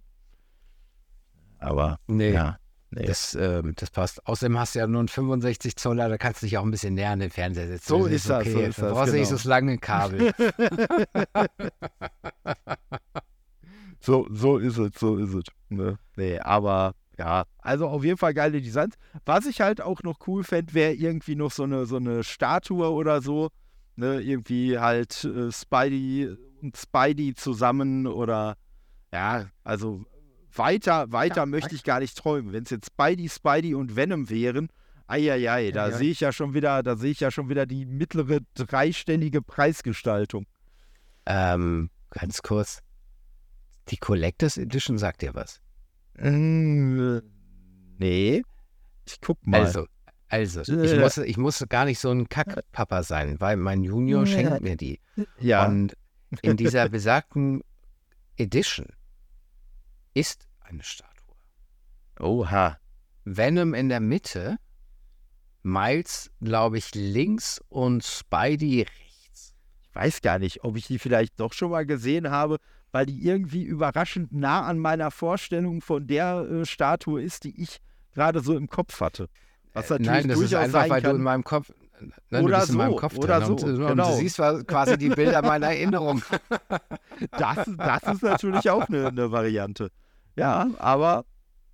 Aber 1.58 1.98
Nee, 2.06 2.32
ja, 2.32 2.56
nee. 2.90 3.06
das, 3.06 3.34
ähm, 3.34 3.74
das 3.76 3.90
passt. 3.90 4.26
Außerdem 4.26 4.58
hast 4.58 4.74
du 4.74 4.78
ja 4.80 4.86
nur 4.86 5.00
einen 5.00 5.08
65 5.08 5.76
Zoller, 5.76 6.08
da 6.08 6.18
kannst 6.18 6.42
du 6.42 6.46
dich 6.46 6.58
auch 6.58 6.64
ein 6.64 6.70
bisschen 6.70 6.94
näher 6.94 7.10
an 7.10 7.20
den 7.20 7.30
Fernseher 7.30 7.68
setzen. 7.68 7.88
So 7.88 8.06
ist 8.06 8.28
das, 8.28 8.44
so 8.46 8.58
ist 8.60 8.78
Da 8.78 8.82
das, 8.82 8.94
brauchst 8.94 9.12
du 9.12 9.18
nicht 9.18 9.28
genau. 9.28 9.40
so 9.40 9.48
lange 9.48 9.78
Kabel. 9.78 10.32
So, 14.00 14.26
so 14.30 14.58
ist 14.58 14.78
es, 14.78 14.92
so 14.98 15.16
ist 15.16 15.34
es. 15.34 15.44
Ne? 15.68 15.98
Nee, 16.16 16.38
aber 16.38 16.94
ja, 17.18 17.44
also 17.58 17.88
auf 17.88 18.04
jeden 18.04 18.16
Fall 18.16 18.32
geile 18.32 18.60
Designs. 18.60 18.94
Was 19.24 19.46
ich 19.46 19.60
halt 19.60 19.80
auch 19.80 20.02
noch 20.02 20.18
cool 20.26 20.44
fände, 20.44 20.74
wäre 20.74 20.92
irgendwie 20.92 21.34
noch 21.34 21.50
so 21.50 21.64
eine, 21.64 21.86
so 21.86 21.96
eine 21.96 22.22
Statue 22.22 22.90
oder 22.90 23.20
so. 23.20 23.48
Ne? 23.96 24.20
Irgendwie 24.20 24.78
halt 24.78 25.24
äh, 25.24 25.50
Spidey 25.50 26.36
und 26.62 26.76
Spidey 26.76 27.34
zusammen 27.34 28.06
oder 28.06 28.56
ja, 29.12 29.46
also 29.64 30.04
weiter, 30.54 31.10
weiter 31.12 31.36
Ja, 31.42 31.46
möchte 31.46 31.74
ich 31.74 31.84
gar 31.84 32.00
nicht 32.00 32.16
träumen. 32.16 32.52
Wenn 32.52 32.64
es 32.64 32.70
jetzt 32.70 32.86
Spidey, 32.86 33.28
Spidey 33.28 33.74
und 33.74 33.96
Venom 33.96 34.28
wären, 34.30 34.68
eieiei, 35.06 35.70
da 35.70 35.86
Ja, 35.86 35.90
ja. 35.92 35.96
sehe 35.96 36.10
ich 36.10 36.20
ja 36.20 36.32
schon 36.32 36.54
wieder, 36.54 36.82
da 36.82 36.96
sehe 36.96 37.10
ich 37.10 37.20
ja 37.20 37.30
schon 37.30 37.48
wieder 37.48 37.66
die 37.66 37.86
mittlere 37.86 38.40
dreistellige 38.54 39.42
Preisgestaltung. 39.42 40.46
ähm, 41.26 41.90
ganz 42.10 42.42
kurz. 42.42 42.80
Die 43.88 43.96
Collectors 43.98 44.56
Edition 44.58 44.98
sagt 44.98 45.22
dir 45.22 45.34
was. 45.34 45.60
Äh, 46.16 47.20
nee. 47.98 48.42
Ich 49.06 49.20
guck 49.20 49.46
mal. 49.46 49.60
Also, 49.62 49.86
also, 50.28 50.60
ich 50.60 50.92
Äh. 50.92 50.98
musste, 51.00 51.24
ich 51.24 51.36
musste 51.38 51.66
gar 51.66 51.84
nicht 51.86 51.98
so 51.98 52.10
ein 52.10 52.28
Kackpapa 52.28 53.02
sein, 53.02 53.40
weil 53.40 53.56
mein 53.56 53.82
Junior 53.82 54.26
schenkt 54.26 54.60
mir 54.60 54.76
die. 54.76 55.00
ja. 55.40 55.66
Und 55.66 55.94
in 56.42 56.56
dieser 56.58 56.88
besagten 56.90 57.62
Edition 58.36 58.86
ist 60.18 60.48
eine 60.60 60.82
Statue. 60.82 61.36
Oha. 62.18 62.78
Venom 63.24 63.74
in 63.74 63.88
der 63.88 64.00
Mitte, 64.00 64.56
Miles, 65.62 66.30
glaube 66.40 66.78
ich, 66.78 66.94
links 66.94 67.60
und 67.68 68.02
Spidey 68.02 68.82
rechts. 68.82 69.54
Ich 69.82 69.94
weiß 69.94 70.20
gar 70.22 70.38
nicht, 70.38 70.64
ob 70.64 70.76
ich 70.76 70.86
die 70.86 70.98
vielleicht 70.98 71.38
doch 71.38 71.52
schon 71.52 71.70
mal 71.70 71.86
gesehen 71.86 72.30
habe, 72.30 72.56
weil 72.90 73.06
die 73.06 73.22
irgendwie 73.24 73.62
überraschend 73.62 74.32
nah 74.32 74.62
an 74.62 74.78
meiner 74.78 75.10
Vorstellung 75.10 75.82
von 75.82 76.06
der 76.06 76.46
äh, 76.50 76.64
Statue 76.64 77.22
ist, 77.22 77.44
die 77.44 77.60
ich 77.60 77.78
gerade 78.14 78.40
so 78.40 78.56
im 78.56 78.68
Kopf 78.68 79.00
hatte. 79.00 79.28
Was 79.74 79.90
natürlich 79.90 80.08
Äh, 80.08 80.12
Nein, 80.12 80.28
das 80.28 80.40
ist 80.40 80.54
einfach, 80.54 80.88
weil 80.88 81.02
du 81.02 81.08
kann. 81.08 81.16
in 81.16 81.22
meinem 81.22 81.44
Kopf. 81.44 81.72
Nein, 82.30 82.44
Oder 82.44 82.54
du 82.54 82.60
bist 82.60 82.70
in 82.70 82.76
meinem 82.76 82.90
so, 82.92 82.96
Kopf 82.96 83.18
oder 83.18 83.44
so, 83.44 83.52
und 83.54 83.86
genau. 83.88 84.10
du 84.10 84.16
siehst 84.16 84.36
quasi 84.38 84.96
die 84.98 85.08
Bilder 85.08 85.42
meiner 85.42 85.66
Erinnerung. 85.74 86.22
Das, 87.32 87.68
das 87.76 88.02
ist 88.14 88.22
natürlich 88.22 88.70
auch 88.70 88.88
eine, 88.88 89.08
eine 89.08 89.32
Variante. 89.32 89.90
Ja, 90.38 90.68
aber 90.78 91.24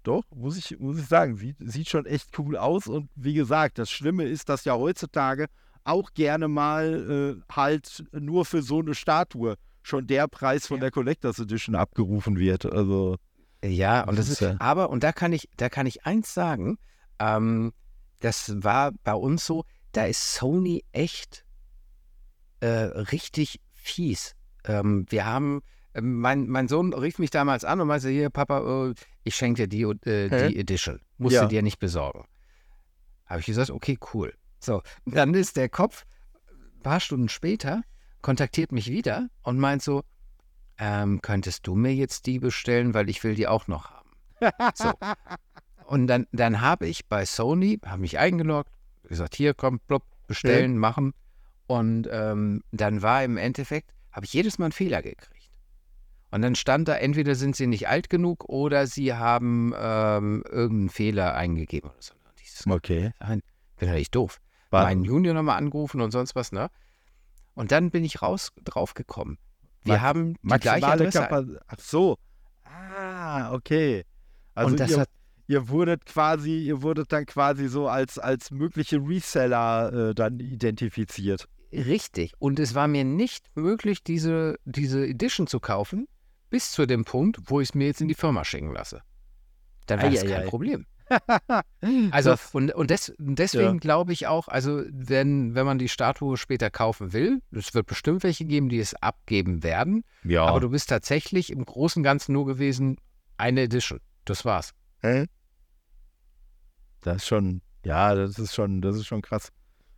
doch, 0.02 0.24
muss 0.34 0.56
ich, 0.56 0.78
muss 0.78 0.98
ich 0.98 1.06
sagen, 1.06 1.36
sieht, 1.36 1.56
sieht 1.60 1.88
schon 1.88 2.06
echt 2.06 2.38
cool 2.38 2.56
aus. 2.56 2.86
Und 2.86 3.08
wie 3.14 3.34
gesagt, 3.34 3.78
das 3.78 3.90
Schlimme 3.90 4.24
ist, 4.24 4.48
dass 4.48 4.64
ja 4.64 4.74
heutzutage 4.74 5.46
auch 5.84 6.12
gerne 6.14 6.48
mal 6.48 7.38
äh, 7.38 7.52
halt 7.54 8.04
nur 8.12 8.44
für 8.44 8.62
so 8.62 8.80
eine 8.80 8.94
Statue 8.94 9.56
schon 9.82 10.06
der 10.06 10.28
Preis 10.28 10.66
von 10.66 10.78
Ja. 10.78 10.82
der 10.82 10.90
Collectors 10.90 11.38
Edition 11.38 11.74
abgerufen 11.74 12.38
wird. 12.38 12.64
Also, 12.66 13.16
Ja, 13.62 14.04
und 14.04 14.18
das 14.18 14.28
ist, 14.28 14.40
ja- 14.40 14.56
aber, 14.58 14.90
und 14.90 15.02
da 15.04 15.12
kann 15.12 15.32
ich, 15.32 15.48
da 15.56 15.68
kann 15.68 15.86
ich 15.86 16.04
eins 16.06 16.32
sagen, 16.34 16.78
ähm, 17.18 17.72
das 18.20 18.62
war 18.62 18.92
bei 19.04 19.14
uns 19.14 19.44
so, 19.46 19.64
da 19.92 20.06
ist 20.06 20.34
Sony 20.34 20.84
echt 20.92 21.44
äh, 22.60 22.66
richtig 22.66 23.60
fies. 23.72 24.34
Ähm, 24.64 25.04
wir 25.10 25.26
haben, 25.26 25.62
mein, 26.00 26.48
mein 26.48 26.68
Sohn 26.68 26.92
rief 26.92 27.18
mich 27.18 27.30
damals 27.30 27.64
an 27.64 27.80
und 27.80 27.88
meinte, 27.88 28.08
hier, 28.08 28.30
Papa, 28.30 28.88
äh, 28.90 28.94
ich 29.22 29.34
schenke 29.36 29.68
dir 29.68 29.96
die, 29.96 30.08
äh, 30.10 30.48
die 30.48 30.58
Edition. 30.58 31.00
Musst 31.18 31.34
Ja. 31.34 31.42
du 31.42 31.48
dir 31.48 31.62
nicht 31.62 31.78
besorgen. 31.78 32.24
Habe 33.26 33.40
ich 33.40 33.46
gesagt, 33.46 33.70
okay, 33.70 33.98
cool. 34.12 34.34
So, 34.60 34.82
dann 35.06 35.34
ist 35.34 35.56
der 35.56 35.68
Kopf, 35.68 36.04
ein 36.76 36.82
paar 36.82 37.00
Stunden 37.00 37.28
später, 37.28 37.82
kontaktiert 38.22 38.72
mich 38.72 38.88
wieder 38.90 39.28
und 39.42 39.58
meint 39.58 39.82
so, 39.82 40.02
ähm, 40.78 41.20
könntest 41.22 41.66
du 41.66 41.74
mir 41.74 41.94
jetzt 41.94 42.26
die 42.26 42.38
bestellen, 42.38 42.94
weil 42.94 43.08
ich 43.08 43.22
will 43.22 43.34
die 43.34 43.46
auch 43.46 43.66
noch 43.68 43.90
haben. 43.90 44.10
So. 44.74 44.92
Und 45.86 46.06
dann, 46.06 46.26
dann 46.32 46.62
habe 46.62 46.86
ich 46.86 47.06
bei 47.06 47.26
Sony, 47.26 47.78
habe 47.84 48.00
mich 48.00 48.18
eingeloggt, 48.18 48.72
gesagt, 49.02 49.34
hier, 49.36 49.52
komm, 49.52 49.80
blub, 49.86 50.02
bestellen, 50.26 50.78
machen. 50.78 51.12
Und 51.66 52.08
ähm, 52.10 52.62
dann 52.72 53.02
war 53.02 53.22
im 53.22 53.36
Endeffekt, 53.36 53.92
habe 54.10 54.24
ich 54.24 54.32
jedes 54.32 54.58
Mal 54.58 54.66
einen 54.66 54.72
Fehler 54.72 55.02
gekriegt. 55.02 55.43
Und 56.34 56.42
dann 56.42 56.56
stand 56.56 56.88
da, 56.88 56.96
entweder 56.96 57.36
sind 57.36 57.54
sie 57.54 57.68
nicht 57.68 57.86
alt 57.86 58.10
genug 58.10 58.44
oder 58.48 58.88
sie 58.88 59.14
haben 59.14 59.72
ähm, 59.78 60.42
irgendeinen 60.50 60.88
Fehler 60.88 61.34
eingegeben 61.36 61.90
oder 61.90 62.02
so. 62.02 62.14
Und 62.14 62.40
ich 62.40 62.50
so, 62.52 62.68
okay. 62.70 63.12
Nein, 63.20 63.40
bin 63.76 63.88
ja 63.88 63.94
nicht 63.94 64.12
doof. 64.16 64.40
War- 64.70 64.82
Meinen 64.82 65.04
Junior 65.04 65.32
nochmal 65.32 65.58
angerufen 65.58 66.00
und 66.00 66.10
sonst 66.10 66.34
was, 66.34 66.50
ne? 66.50 66.70
Und 67.54 67.70
dann 67.70 67.92
bin 67.92 68.02
ich 68.02 68.20
raus 68.20 68.50
drauf 68.64 68.94
gekommen. 68.94 69.38
Wir 69.84 69.92
Max- 69.92 70.02
haben 70.02 70.34
die 70.42 70.58
gleiche 70.58 70.86
Adresse. 70.88 71.18
Kapazität. 71.20 71.60
Ach 71.68 71.78
so. 71.78 72.16
Ah, 72.64 73.52
okay. 73.52 74.04
Also 74.54 74.74
ihr, 74.76 74.98
hat, 75.00 75.10
ihr 75.46 75.68
wurdet 75.68 76.04
quasi, 76.04 76.64
ihr 76.64 76.82
wurdet 76.82 77.12
dann 77.12 77.26
quasi 77.26 77.68
so 77.68 77.86
als, 77.88 78.18
als 78.18 78.50
mögliche 78.50 78.96
Reseller 78.98 80.10
äh, 80.10 80.14
dann 80.16 80.40
identifiziert. 80.40 81.46
richtig. 81.72 82.32
Und 82.40 82.58
es 82.58 82.74
war 82.74 82.88
mir 82.88 83.04
nicht 83.04 83.46
möglich, 83.56 84.02
diese, 84.02 84.56
diese 84.64 85.06
Edition 85.06 85.46
zu 85.46 85.60
kaufen, 85.60 86.08
bis 86.54 86.70
zu 86.70 86.86
dem 86.86 87.04
Punkt, 87.04 87.40
wo 87.46 87.60
ich 87.60 87.70
es 87.70 87.74
mir 87.74 87.86
jetzt 87.86 88.00
in 88.00 88.06
die 88.06 88.14
Firma 88.14 88.44
schicken 88.44 88.72
lasse. 88.72 89.02
Dann 89.86 89.98
das 89.98 90.22
Eieiei. 90.22 90.36
kein 90.36 90.48
Problem. 90.48 90.86
Also, 92.12 92.36
und, 92.52 92.72
und 92.72 92.90
des, 92.90 93.12
deswegen 93.18 93.80
glaube 93.80 94.12
ich 94.12 94.28
auch, 94.28 94.46
also, 94.46 94.84
wenn, 94.88 95.56
wenn 95.56 95.66
man 95.66 95.78
die 95.78 95.88
Statue 95.88 96.36
später 96.36 96.70
kaufen 96.70 97.12
will, 97.12 97.42
es 97.50 97.74
wird 97.74 97.86
bestimmt 97.86 98.22
welche 98.22 98.44
geben, 98.44 98.68
die 98.68 98.78
es 98.78 98.94
abgeben 98.94 99.64
werden, 99.64 100.04
ja. 100.22 100.46
aber 100.46 100.60
du 100.60 100.70
bist 100.70 100.88
tatsächlich 100.88 101.50
im 101.50 101.64
Großen 101.64 102.00
und 102.00 102.04
Ganzen 102.04 102.32
nur 102.32 102.46
gewesen, 102.46 102.98
eine 103.36 103.62
Edition. 103.62 104.00
Das 104.24 104.44
war's. 104.44 104.74
Hä? 105.00 105.26
Das 107.00 107.16
ist 107.16 107.26
schon, 107.26 107.62
ja, 107.84 108.14
das 108.14 108.38
ist 108.38 108.54
schon, 108.54 108.80
das 108.80 108.94
ist 108.94 109.06
schon 109.06 109.22
krass. 109.22 109.50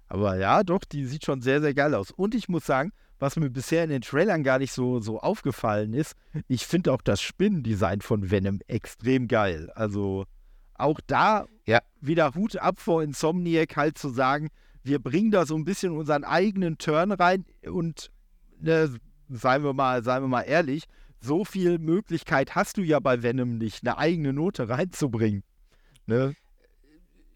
Aber 0.08 0.38
ja, 0.38 0.64
doch, 0.64 0.84
die 0.84 1.04
sieht 1.04 1.26
schon 1.26 1.42
sehr, 1.42 1.60
sehr 1.60 1.74
geil 1.74 1.94
aus. 1.94 2.12
Und 2.12 2.34
ich 2.34 2.48
muss 2.48 2.64
sagen, 2.64 2.92
was 3.18 3.36
mir 3.36 3.50
bisher 3.50 3.84
in 3.84 3.90
den 3.90 4.02
Trailern 4.02 4.42
gar 4.42 4.58
nicht 4.58 4.72
so, 4.72 5.00
so 5.00 5.20
aufgefallen 5.20 5.94
ist, 5.94 6.14
ich 6.48 6.66
finde 6.66 6.92
auch 6.92 7.02
das 7.02 7.20
Spinnendesign 7.22 8.00
von 8.00 8.30
Venom 8.30 8.60
extrem 8.66 9.28
geil. 9.28 9.70
Also 9.74 10.26
auch 10.74 11.00
da 11.06 11.46
Ja. 11.66 11.80
wieder 12.00 12.34
Hut 12.34 12.56
ab 12.56 12.80
vor 12.80 13.02
Insomniac 13.02 13.76
halt 13.76 13.98
zu 13.98 14.10
sagen, 14.10 14.48
wir 14.82 14.98
bringen 14.98 15.30
da 15.30 15.46
so 15.46 15.56
ein 15.56 15.64
bisschen 15.64 15.92
unseren 15.92 16.24
eigenen 16.24 16.78
Turn 16.78 17.12
rein 17.12 17.44
und 17.68 18.10
ne, 18.60 18.94
seien 19.28 19.64
wir 19.64 19.72
mal, 19.72 20.04
seien 20.04 20.22
wir 20.22 20.28
mal 20.28 20.42
ehrlich, 20.42 20.84
so 21.20 21.44
viel 21.44 21.78
Möglichkeit 21.78 22.54
hast 22.54 22.76
du 22.76 22.82
ja 22.82 23.00
bei 23.00 23.22
Venom 23.22 23.58
nicht, 23.58 23.86
eine 23.86 23.98
eigene 23.98 24.32
Note 24.32 24.68
reinzubringen. 24.68 25.42
Ne? 26.06 26.34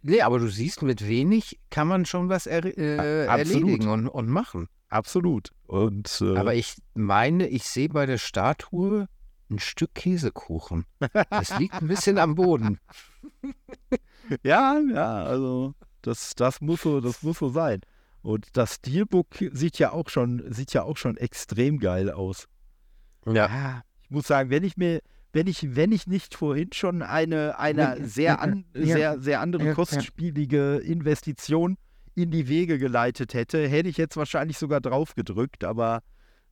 Nee, 0.02 0.22
aber 0.22 0.38
du 0.38 0.48
siehst, 0.48 0.82
mit 0.82 1.06
wenig 1.06 1.58
kann 1.70 1.88
man 1.88 2.06
schon 2.06 2.28
was 2.28 2.46
er, 2.46 2.64
äh, 2.64 3.26
erledigen 3.26 3.88
und, 3.88 4.08
und 4.08 4.28
machen. 4.28 4.68
Absolut. 4.90 5.50
Und 5.66 6.20
äh, 6.20 6.36
Aber 6.36 6.54
ich 6.54 6.76
meine, 6.94 7.46
ich 7.46 7.64
sehe 7.64 7.88
bei 7.88 8.06
der 8.06 8.18
Statue 8.18 9.06
ein 9.50 9.58
Stück 9.58 9.94
Käsekuchen. 9.94 10.84
Das 11.30 11.58
liegt 11.58 11.74
ein 11.74 11.88
bisschen 11.88 12.18
am 12.18 12.34
Boden. 12.34 12.78
ja, 14.44 14.78
ja, 14.92 15.24
also 15.24 15.74
das, 16.02 16.34
das 16.34 16.60
muss 16.60 16.82
so, 16.82 17.00
das 17.00 17.22
muss 17.22 17.38
so 17.38 17.48
sein. 17.48 17.80
Und 18.22 18.48
das 18.56 18.74
Steelbook 18.76 19.28
sieht 19.52 19.78
ja 19.78 19.92
auch 19.92 20.08
schon, 20.08 20.44
sieht 20.52 20.72
ja 20.72 20.82
auch 20.82 20.96
schon 20.96 21.16
extrem 21.16 21.78
geil 21.78 22.10
aus. 22.10 22.48
Ja. 23.26 23.82
Ich 24.02 24.10
muss 24.10 24.26
sagen, 24.26 24.50
wenn 24.50 24.64
ich 24.64 24.76
mir, 24.76 25.00
wenn 25.32 25.46
ich, 25.46 25.76
wenn 25.76 25.92
ich 25.92 26.06
nicht 26.06 26.34
vorhin 26.34 26.72
schon 26.72 27.02
eine, 27.02 27.58
eine 27.58 27.82
Ja, 27.82 27.96
sehr, 28.04 28.24
ja, 28.24 28.34
an, 28.36 28.64
ja. 28.74 28.96
sehr, 28.96 29.20
sehr 29.20 29.40
andere 29.40 29.62
Ja, 29.62 29.68
ja. 29.68 29.74
kostspielige 29.74 30.76
Investition 30.78 31.76
in 32.14 32.30
die 32.30 32.48
Wege 32.48 32.78
geleitet 32.78 33.34
hätte, 33.34 33.66
hätte 33.68 33.88
ich 33.88 33.96
jetzt 33.96 34.16
wahrscheinlich 34.16 34.58
sogar 34.58 34.80
drauf 34.80 35.14
gedrückt, 35.14 35.64
aber 35.64 36.02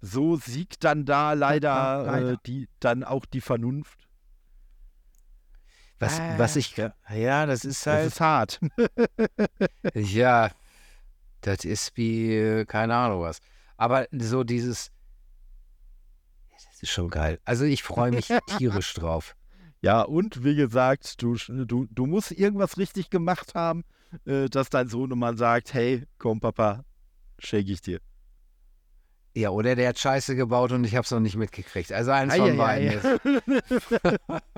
so 0.00 0.36
siegt 0.36 0.84
dann 0.84 1.04
da 1.04 1.32
leider, 1.32 1.68
Ja, 1.68 2.02
leider. 2.02 2.32
Äh, 2.32 2.36
die, 2.46 2.68
dann 2.80 3.04
auch 3.04 3.26
die 3.26 3.40
Vernunft. 3.40 4.08
Was, 5.98 6.20
Ah, 6.20 6.38
was 6.38 6.54
ich, 6.54 6.76
ja, 6.76 7.46
das 7.46 7.64
ist 7.64 7.84
Das 7.84 7.92
halt, 7.92 8.06
ist 8.06 8.20
hart. 8.20 8.60
ja, 9.94 10.50
das 11.40 11.64
ist 11.64 11.96
wie, 11.96 12.34
äh, 12.36 12.64
keine 12.66 12.94
Ahnung 12.94 13.22
was. 13.22 13.40
Aber 13.76 14.06
so 14.12 14.44
dieses, 14.44 14.92
das 16.52 16.82
ist 16.82 16.90
schon 16.90 17.10
geil. 17.10 17.40
Also 17.44 17.64
ich 17.64 17.82
freue 17.82 18.12
mich 18.12 18.28
tierisch 18.58 18.94
drauf. 18.94 19.34
Ja, 19.80 20.02
und 20.02 20.44
wie 20.44 20.54
gesagt, 20.54 21.20
du, 21.22 21.36
du, 21.36 21.86
du 21.90 22.06
musst 22.06 22.30
irgendwas 22.32 22.78
richtig 22.78 23.10
gemacht 23.10 23.54
haben, 23.56 23.84
äh, 24.24 24.48
dass 24.48 24.70
dein 24.70 24.88
Sohnemann 24.88 25.36
sagt, 25.36 25.74
hey, 25.74 26.04
komm 26.18 26.40
Papa, 26.40 26.84
schenke 27.38 27.72
ich 27.72 27.82
dir. 27.82 28.00
Ja, 29.34 29.50
oder 29.50 29.76
der 29.76 29.90
hat 29.90 29.98
Scheiße 29.98 30.34
gebaut 30.34 30.72
und 30.72 30.84
ich 30.84 30.96
habe 30.96 31.04
es 31.04 31.10
noch 31.10 31.20
nicht 31.20 31.36
mitgekriegt. 31.36 31.92
Also 31.92 32.10
eins 32.10 32.32
Ei, 32.32 32.38
von 32.38 32.50
ei, 32.50 32.56
beiden. 32.56 33.20
ei. 34.02 34.38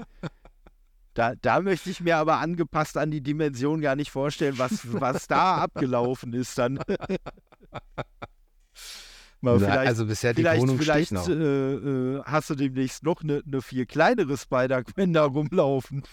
Da, 1.14 1.34
da 1.34 1.60
möchte 1.60 1.90
ich 1.90 2.00
mir 2.00 2.16
aber 2.16 2.38
angepasst 2.38 2.96
an 2.96 3.10
die 3.10 3.20
Dimension 3.20 3.80
gar 3.80 3.96
nicht 3.96 4.12
vorstellen, 4.12 4.58
was, 4.58 4.92
was 4.92 5.26
da 5.26 5.56
abgelaufen 5.56 6.32
ist 6.32 6.56
dann. 6.56 6.78
Mal 9.42 9.58
Na, 9.58 9.66
vielleicht 9.66 9.88
also 9.88 10.06
bisher 10.06 10.34
die 10.34 10.42
vielleicht, 10.42 10.60
Wohnung 10.60 10.78
vielleicht 10.78 11.06
steht 11.06 11.18
noch. 11.18 11.28
äh, 11.28 11.74
äh, 11.74 12.22
hast 12.24 12.50
du 12.50 12.54
demnächst 12.54 13.02
noch 13.02 13.22
eine 13.22 13.42
ne 13.46 13.62
viel 13.62 13.86
kleinere 13.86 14.36
Spider-Gwen 14.36 15.14
da 15.14 15.24
rumlaufen. 15.24 16.02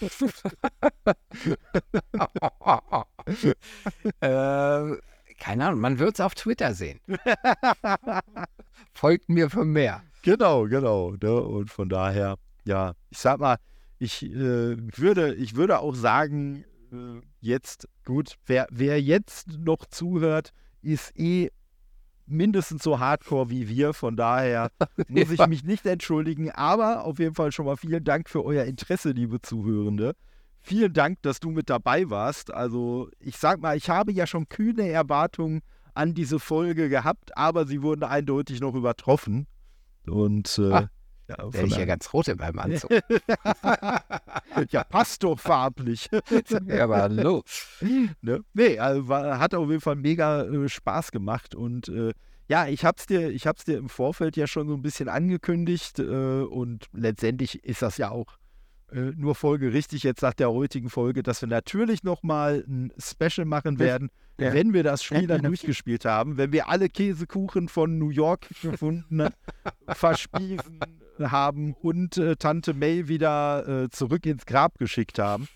äh, 4.20 4.96
keine 5.38 5.66
Ahnung, 5.66 5.80
man 5.80 5.98
wird 5.98 6.14
es 6.14 6.20
auf 6.20 6.34
Twitter 6.34 6.72
sehen. 6.74 7.00
Folgt 8.92 9.28
mir 9.28 9.50
für 9.50 9.64
mehr. 9.64 10.02
Genau, 10.22 10.64
genau. 10.64 11.12
Ne? 11.20 11.40
Und 11.40 11.70
von 11.70 11.88
daher, 11.88 12.36
ja, 12.64 12.94
ich 13.10 13.18
sag 13.18 13.38
mal, 13.38 13.58
ich, 13.98 14.24
äh, 14.24 14.76
würde, 14.96 15.34
ich 15.34 15.54
würde 15.54 15.80
auch 15.80 15.94
sagen, 15.94 16.64
äh, 16.92 17.20
jetzt, 17.40 17.88
gut, 18.04 18.36
wer, 18.46 18.66
wer 18.70 19.00
jetzt 19.00 19.58
noch 19.58 19.84
zuhört, 19.86 20.52
ist 20.82 21.18
eh 21.18 21.50
mindestens 22.28 22.82
so 22.82 22.98
hardcore 22.98 23.50
wie 23.50 23.68
wir. 23.68 23.94
Von 23.94 24.16
daher 24.16 24.70
muss 25.08 25.30
ich 25.30 25.46
mich 25.46 25.64
nicht 25.64 25.86
entschuldigen. 25.86 26.50
Aber 26.50 27.04
auf 27.04 27.18
jeden 27.18 27.34
Fall 27.34 27.52
schon 27.52 27.66
mal 27.66 27.76
vielen 27.76 28.04
Dank 28.04 28.28
für 28.28 28.44
euer 28.44 28.64
Interesse, 28.64 29.10
liebe 29.10 29.40
Zuhörende. 29.40 30.14
Vielen 30.60 30.92
Dank, 30.92 31.22
dass 31.22 31.40
du 31.40 31.50
mit 31.50 31.70
dabei 31.70 32.10
warst. 32.10 32.52
Also, 32.52 33.08
ich 33.20 33.36
sag 33.38 33.60
mal, 33.60 33.76
ich 33.76 33.88
habe 33.88 34.12
ja 34.12 34.26
schon 34.26 34.48
kühne 34.48 34.88
Erwartungen 34.88 35.60
an 35.94 36.14
diese 36.14 36.38
Folge 36.38 36.88
gehabt, 36.88 37.36
aber 37.36 37.66
sie 37.66 37.82
wurden 37.82 38.04
eindeutig 38.04 38.60
noch 38.60 38.74
übertroffen. 38.74 39.46
Und 40.06 40.58
äh, 40.58 40.72
Ah, 40.72 40.90
ja, 41.28 41.52
Werde 41.52 41.68
ich 41.68 41.76
ja 41.76 41.84
ganz 41.84 42.12
rot 42.12 42.28
in 42.28 42.38
meinem 42.38 42.58
Anzug. 42.58 42.90
ja, 44.70 44.84
passt 44.84 45.22
doch 45.22 45.38
farblich. 45.38 46.08
ja, 46.66 46.84
aber 46.84 47.02
hallo. 47.02 47.42
ne? 48.22 48.44
Nee, 48.54 48.78
also 48.78 49.08
war, 49.08 49.38
hat 49.38 49.54
auf 49.54 49.68
jeden 49.68 49.82
Fall 49.82 49.96
mega 49.96 50.44
äh, 50.44 50.68
Spaß 50.68 51.10
gemacht 51.12 51.54
und 51.54 51.88
äh, 51.88 52.12
ja, 52.48 52.66
ich 52.66 52.84
hab's 52.84 53.06
dir, 53.06 53.28
ich 53.28 53.46
hab's 53.46 53.66
dir 53.66 53.76
im 53.76 53.90
Vorfeld 53.90 54.36
ja 54.36 54.46
schon 54.46 54.68
so 54.68 54.74
ein 54.74 54.80
bisschen 54.80 55.08
angekündigt 55.10 55.98
äh, 55.98 56.02
und 56.42 56.86
letztendlich 56.94 57.62
ist 57.62 57.82
das 57.82 57.98
ja 57.98 58.10
auch 58.10 58.38
äh, 58.90 59.12
nur 59.16 59.34
folgerichtig 59.34 60.02
jetzt 60.02 60.22
nach 60.22 60.32
der 60.32 60.50
heutigen 60.50 60.88
Folge, 60.88 61.22
dass 61.22 61.42
wir 61.42 61.48
natürlich 61.48 62.04
nochmal 62.04 62.64
ein 62.66 62.90
Special 62.98 63.44
machen 63.44 63.78
werden, 63.78 64.08
Ja. 64.40 64.54
wenn 64.54 64.72
wir 64.72 64.82
das 64.82 65.02
Spiel 65.02 65.26
dann 65.26 65.42
durchgespielt 65.42 66.06
haben, 66.06 66.38
wenn 66.38 66.52
wir 66.52 66.70
alle 66.70 66.88
Käsekuchen 66.88 67.68
von 67.68 67.98
New 67.98 68.08
York 68.08 68.48
gefunden, 68.62 69.28
verspiesen 69.88 70.80
haben 71.20 71.74
und 71.74 72.16
äh, 72.16 72.36
Tante 72.36 72.74
May 72.74 73.08
wieder 73.08 73.84
äh, 73.84 73.90
zurück 73.90 74.26
ins 74.26 74.46
Grab 74.46 74.78
geschickt 74.78 75.18
haben. 75.18 75.48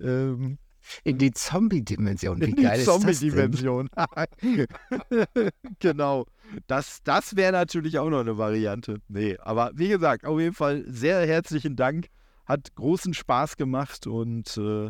Ähm, 0.00 0.58
In 1.02 1.18
die 1.18 1.32
Zombie-Dimension. 1.32 2.40
Wie 2.40 2.44
in 2.50 2.56
die 2.56 2.62
geil 2.62 2.78
ist 2.78 2.88
das 2.88 3.00
denn? 3.00 3.14
Zombie-Dimension. 3.14 3.90
genau. 5.78 6.26
Das, 6.66 7.02
das 7.04 7.36
wäre 7.36 7.52
natürlich 7.52 7.98
auch 7.98 8.10
noch 8.10 8.20
eine 8.20 8.38
Variante. 8.38 9.00
Nee, 9.08 9.36
aber 9.38 9.72
wie 9.74 9.88
gesagt, 9.88 10.24
auf 10.24 10.38
jeden 10.40 10.54
Fall 10.54 10.84
sehr 10.86 11.26
herzlichen 11.26 11.76
Dank. 11.76 12.06
Hat 12.46 12.74
großen 12.74 13.14
Spaß 13.14 13.56
gemacht 13.56 14.06
und 14.06 14.56
äh, 14.58 14.88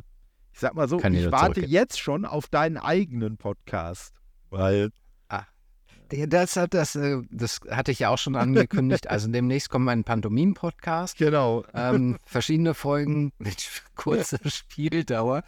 ich 0.52 0.60
sag 0.60 0.74
mal 0.74 0.88
so, 0.88 0.98
Kann 0.98 1.14
ich 1.14 1.30
warte 1.30 1.60
jetzt 1.60 2.00
schon 2.00 2.24
auf 2.24 2.48
deinen 2.48 2.76
eigenen 2.76 3.36
Podcast. 3.36 4.14
Weil, 4.50 4.90
Ja, 6.14 6.26
Das, 6.26 6.56
hat, 6.56 6.74
das, 6.74 6.94
äh, 6.94 7.22
das 7.30 7.60
hatte 7.70 7.90
ich 7.90 7.98
ja 8.00 8.10
auch 8.10 8.18
schon 8.18 8.36
angekündigt. 8.36 9.08
Also 9.08 9.28
demnächst 9.28 9.70
kommt 9.70 9.84
mein 9.84 10.04
Pantomim-Podcast. 10.04 11.18
genau. 11.18 11.64
Ähm, 11.74 12.18
verschiedene 12.24 12.74
Folgen 12.74 13.32
mit 13.38 13.68
kurzer 13.96 14.38
Spieldauer. 14.48 15.42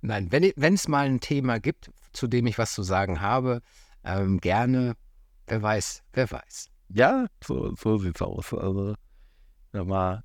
Nein, 0.00 0.30
wenn 0.30 0.74
es 0.74 0.88
mal 0.88 1.06
ein 1.06 1.20
Thema 1.20 1.58
gibt, 1.60 1.90
zu 2.12 2.26
dem 2.26 2.46
ich 2.46 2.58
was 2.58 2.74
zu 2.74 2.82
sagen 2.82 3.20
habe, 3.20 3.62
ähm, 4.04 4.40
gerne. 4.40 4.94
Wer 5.46 5.62
weiß, 5.62 6.02
wer 6.12 6.30
weiß. 6.30 6.68
Ja, 6.88 7.26
so, 7.44 7.74
so 7.76 7.98
sieht's 7.98 8.22
aus. 8.22 8.52
Also, 8.52 8.94
sag 9.72 9.86
mal, 9.86 10.24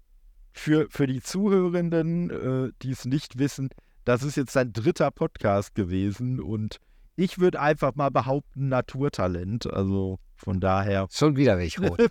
für, 0.51 0.87
für 0.89 1.07
die 1.07 1.21
Zuhörenden, 1.21 2.29
äh, 2.29 2.71
die 2.81 2.91
es 2.91 3.05
nicht 3.05 3.37
wissen, 3.37 3.69
das 4.05 4.23
ist 4.23 4.35
jetzt 4.35 4.57
ein 4.57 4.73
dritter 4.73 5.11
Podcast 5.11 5.75
gewesen 5.75 6.39
und 6.39 6.79
ich 7.21 7.39
würde 7.39 7.59
einfach 7.59 7.95
mal 7.95 8.09
behaupten, 8.09 8.67
Naturtalent. 8.69 9.71
Also 9.71 10.19
von 10.35 10.59
daher, 10.59 11.07
Schon 11.11 11.35
wieder 11.35 11.55
bin 11.57 11.65
ich 11.65 11.79
rot. 11.79 11.99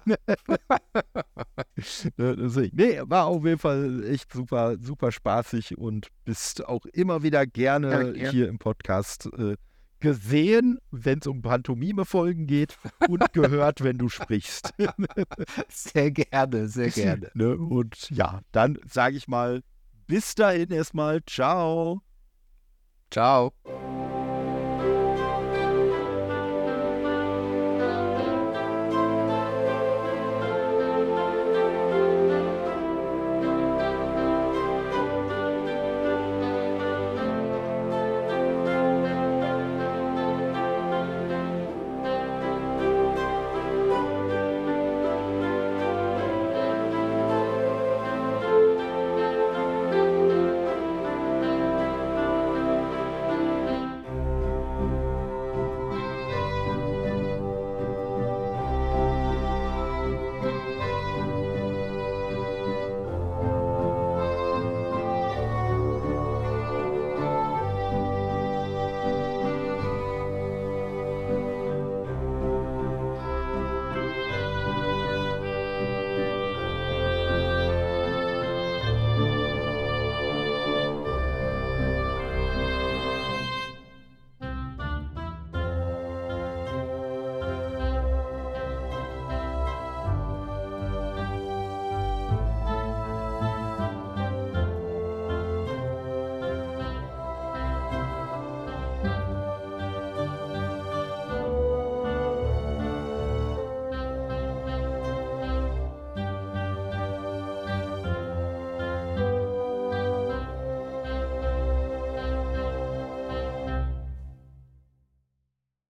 deswegen, 2.16 2.76
nee, 2.76 3.00
war 3.04 3.26
auf 3.26 3.44
jeden 3.44 3.58
Fall 3.58 4.04
echt 4.04 4.32
super, 4.32 4.76
super 4.80 5.10
spaßig 5.10 5.76
und 5.76 6.08
bist 6.24 6.64
auch 6.64 6.86
immer 6.92 7.22
wieder 7.24 7.44
gerne 7.46 7.90
Ja, 7.90 8.24
ja. 8.24 8.30
hier 8.30 8.48
im 8.48 8.58
Podcast 8.58 9.28
äh, 9.36 9.56
gesehen, 9.98 10.78
wenn 10.92 11.18
es 11.18 11.26
um 11.26 11.42
Pantomime-Folgen 11.42 12.46
geht 12.46 12.78
und 13.08 13.20
gehört, 13.32 13.82
wenn 13.82 13.98
du 13.98 14.08
sprichst. 14.08 14.72
Sehr 15.68 16.12
gerne, 16.12 16.68
sehr 16.68 16.90
gerne. 16.90 17.30
Ne? 17.34 17.56
Und 17.56 18.08
ja, 18.10 18.40
dann 18.52 18.78
sage 18.86 19.16
ich 19.16 19.26
mal, 19.26 19.62
bis 20.06 20.36
dahin 20.36 20.70
erstmal, 20.70 21.20
ciao. 21.24 22.00
Ciao. 23.10 23.52